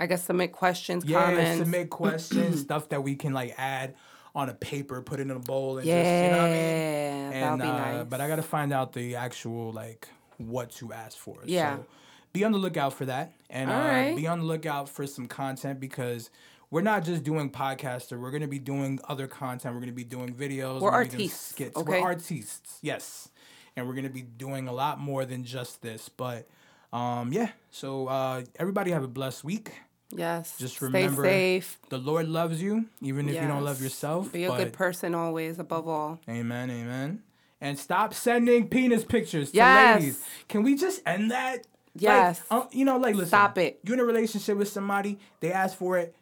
I 0.00 0.06
guess 0.06 0.24
submit 0.24 0.50
questions, 0.52 1.04
yeah, 1.04 1.26
comments. 1.26 1.58
submit 1.60 1.90
questions, 2.02 2.60
stuff 2.60 2.88
that 2.88 3.02
we 3.04 3.14
can 3.14 3.32
like 3.34 3.54
add 3.58 3.94
on 4.34 4.48
a 4.48 4.54
paper, 4.54 5.02
put 5.02 5.20
it 5.20 5.24
in 5.24 5.30
a 5.32 5.38
bowl, 5.38 5.78
and 5.78 5.86
yeah, 5.86 6.02
just 6.02 6.24
you 6.24 6.30
know 6.30 6.42
what 6.42 6.50
I 6.50 6.54
mean. 6.54 7.30
that'll 7.30 7.52
And 7.52 7.62
be 7.62 7.68
uh, 7.68 7.72
nice. 7.98 8.06
but 8.08 8.20
I 8.20 8.26
gotta 8.28 8.42
find 8.42 8.72
out 8.72 8.92
the 8.94 9.16
actual 9.16 9.72
like 9.72 10.08
what 10.38 10.70
to 10.76 10.92
ask 10.92 11.16
for. 11.18 11.36
Yeah. 11.44 11.76
So 11.76 11.86
be 12.32 12.44
on 12.44 12.52
the 12.52 12.58
lookout 12.58 12.94
for 12.94 13.04
that, 13.04 13.32
and 13.50 13.70
uh, 13.70 13.74
Alright. 13.74 14.16
be 14.16 14.26
on 14.26 14.38
the 14.38 14.44
lookout 14.46 14.88
for 14.88 15.06
some 15.06 15.26
content 15.28 15.78
because. 15.78 16.30
We're 16.72 16.82
not 16.82 17.02
just 17.04 17.24
doing 17.24 17.50
podcaster. 17.50 18.16
We're 18.16 18.30
gonna 18.30 18.46
be 18.46 18.60
doing 18.60 19.00
other 19.08 19.26
content. 19.26 19.74
We're 19.74 19.80
gonna 19.80 19.90
be 19.90 20.04
doing 20.04 20.32
videos. 20.32 20.80
We're 20.80 20.92
gonna 20.92 21.04
be 21.06 21.16
doing 21.16 21.28
skits. 21.30 21.76
okay? 21.76 22.00
We're 22.00 22.06
artists. 22.06 22.78
Yes, 22.80 23.28
and 23.74 23.88
we're 23.88 23.94
gonna 23.94 24.08
be 24.08 24.22
doing 24.22 24.68
a 24.68 24.72
lot 24.72 25.00
more 25.00 25.24
than 25.24 25.42
just 25.42 25.82
this. 25.82 26.08
But 26.08 26.46
um, 26.92 27.32
yeah. 27.32 27.48
So 27.72 28.06
uh, 28.06 28.44
everybody 28.56 28.92
have 28.92 29.02
a 29.02 29.08
blessed 29.08 29.42
week. 29.42 29.72
Yes. 30.14 30.56
Just 30.58 30.76
Stay 30.76 30.86
remember, 30.86 31.24
safe. 31.24 31.78
the 31.88 31.98
Lord 31.98 32.28
loves 32.28 32.62
you, 32.62 32.86
even 33.00 33.28
if 33.28 33.34
you 33.40 33.46
don't 33.48 33.64
love 33.64 33.80
yourself. 33.82 34.32
Be 34.32 34.44
a 34.44 34.56
good 34.56 34.72
person 34.72 35.14
always, 35.14 35.58
above 35.58 35.88
all. 35.88 36.18
Amen, 36.28 36.70
amen. 36.70 37.22
And 37.60 37.78
stop 37.78 38.14
sending 38.14 38.68
penis 38.68 39.04
pictures 39.04 39.50
to 39.50 39.56
Yes. 39.56 40.00
ladies. 40.00 40.24
Can 40.48 40.62
we 40.62 40.74
just 40.76 41.02
end 41.06 41.30
that? 41.30 41.66
Yes. 41.94 42.40
Like, 42.50 42.62
um, 42.62 42.68
you 42.72 42.84
know, 42.84 42.96
like, 42.96 43.14
listen. 43.14 43.28
Stop 43.28 43.58
it. 43.58 43.80
You're 43.82 43.94
in 43.94 44.00
a 44.00 44.04
relationship 44.04 44.56
with 44.56 44.68
somebody, 44.68 45.18
they 45.40 45.52
ask 45.52 45.76
for 45.76 45.98
it, 45.98 46.14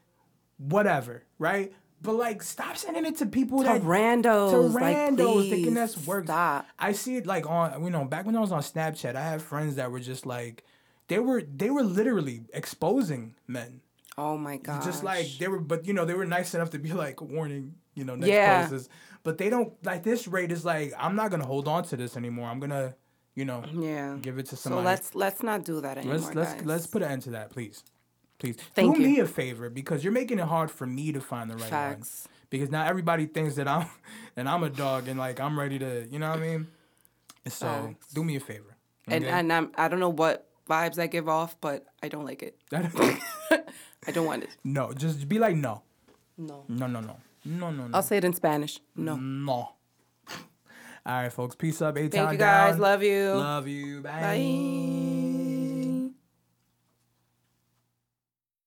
whatever, 0.59 1.23
right? 1.39 1.73
But, 2.01 2.13
like, 2.13 2.43
stop 2.43 2.77
sending 2.77 3.05
it 3.05 3.17
to 3.19 3.27
people 3.27 3.59
To 3.59 3.65
that. 3.65 3.83
randos, 3.83 4.51
To 4.51 4.59
like, 4.59 4.97
randos, 4.97 5.51
thinking 5.51 5.75
that's 5.75 6.07
work. 6.07 6.25
stop. 6.27 6.67
I 6.79 6.93
see 6.93 7.17
it, 7.17 7.27
like, 7.27 7.49
on, 7.49 7.83
you 7.83 7.91
know, 7.91 8.05
back 8.05 8.25
when 8.25 8.37
I 8.37 8.41
was 8.41 8.53
on 8.53 8.63
Snapchat, 8.63 9.17
I 9.17 9.23
had 9.23 9.43
friends 9.43 9.75
that 9.77 9.91
were 9.91 9.99
just 10.01 10.25
like, 10.25 10.65
they 11.09 11.19
were 11.19 11.43
they 11.43 11.71
were 11.71 11.83
literally 11.83 12.43
exposing 12.53 13.35
men. 13.47 13.81
Oh 14.19 14.37
my 14.37 14.57
god. 14.57 14.83
Just 14.83 15.05
like 15.05 15.27
they 15.39 15.49
were, 15.49 15.61
but 15.61 15.87
you 15.87 15.95
know, 15.95 16.05
they 16.05 16.15
were 16.15 16.27
nice 16.27 16.55
enough 16.55 16.71
to 16.71 16.79
be 16.79 16.93
like, 16.93 17.21
warning, 17.21 17.75
you 17.95 18.05
know, 18.05 18.15
next 18.17 18.29
Yeah. 18.29 18.79
But 19.23 19.39
they 19.39 19.49
don't 19.49 19.73
like 19.85 20.03
this 20.03 20.27
rate 20.27 20.51
is 20.53 20.65
like, 20.65 20.93
I'm 20.99 21.17
not 21.17 21.31
gonna 21.31 21.47
hold 21.47 21.69
on 21.69 21.85
to 21.85 21.97
this 21.97 22.17
anymore. 22.17 22.49
I'm 22.49 22.59
gonna, 22.61 22.95
you 23.35 23.45
know, 23.45 23.65
yeah. 23.73 24.17
give 24.21 24.39
it 24.39 24.47
to 24.47 24.57
somebody. 24.57 24.83
So 24.83 24.87
let's 24.87 25.15
let's 25.15 25.43
not 25.43 25.65
do 25.65 25.81
that 25.81 25.99
anymore, 25.99 26.17
let's 26.17 26.35
let's 26.35 26.55
guys. 26.55 26.65
let's 26.65 26.87
put 26.87 27.03
an 27.03 27.13
end 27.13 27.23
to 27.23 27.31
that, 27.31 27.51
please, 27.51 27.85
please. 28.39 28.57
Thank 28.75 28.97
Do 28.97 29.03
you. 29.03 29.09
me 29.09 29.21
a 29.21 29.27
favor 29.27 29.71
because 29.71 30.03
you're 30.03 30.13
making 30.13 30.41
it 30.41 30.47
hard 30.47 30.71
for 30.71 30.87
me 30.87 31.13
to 31.13 31.21
find 31.21 31.49
the 31.49 31.57
right 31.57 31.71
Facts. 31.71 32.27
one. 32.27 32.35
Because 32.51 32.71
now 32.71 32.87
everybody 32.87 33.27
thinks 33.27 33.55
that 33.57 33.69
I'm, 33.69 33.87
that 34.35 34.47
I'm 34.47 34.63
a 34.65 34.71
dog 34.71 35.07
and 35.07 35.19
like 35.19 35.39
I'm 35.39 35.59
ready 35.59 35.79
to, 35.79 36.09
you 36.11 36.19
know 36.19 36.31
what 36.31 36.41
I 36.41 36.43
mean. 36.43 36.67
So 37.47 37.67
Facts. 37.67 38.13
do 38.13 38.25
me 38.25 38.37
a 38.37 38.41
favor. 38.41 38.77
and 39.07 39.25
and 39.25 39.53
I'm, 39.53 39.71
I 39.77 39.87
don't 39.87 40.01
know 40.01 40.09
what 40.09 40.48
vibes 40.69 40.99
I 40.99 41.07
give 41.07 41.29
off, 41.29 41.57
but 41.61 41.87
I 42.03 42.09
don't 42.09 42.25
like 42.25 42.43
it. 42.43 42.59
I 42.73 44.11
don't 44.13 44.27
want 44.27 44.45
it. 44.45 44.51
No, 44.65 44.93
just 44.93 45.29
be 45.29 45.39
like 45.39 45.57
no. 45.57 45.83
No. 46.37 46.65
No, 46.69 46.87
no, 46.87 47.01
no. 47.01 47.17
No, 47.45 47.71
no, 47.71 47.87
no. 47.89 47.97
I'll 47.97 48.03
say 48.03 48.19
it 48.19 48.25
in 48.25 48.35
Spanish. 48.35 48.81
No. 48.95 49.17
No. 49.17 49.53
All 50.31 51.23
right, 51.23 51.33
folks. 51.33 51.57
Peace 51.57 51.81
up. 51.83 51.97
A 51.97 52.09
Thank 52.09 52.33
you 52.33 52.39
guys. 52.39 52.73
down. 52.73 52.81
Love 52.81 53.03
you. 53.03 53.33
Love 53.33 53.67
you. 53.69 54.01
Bye. 54.03 54.21
Bye. 54.21 55.45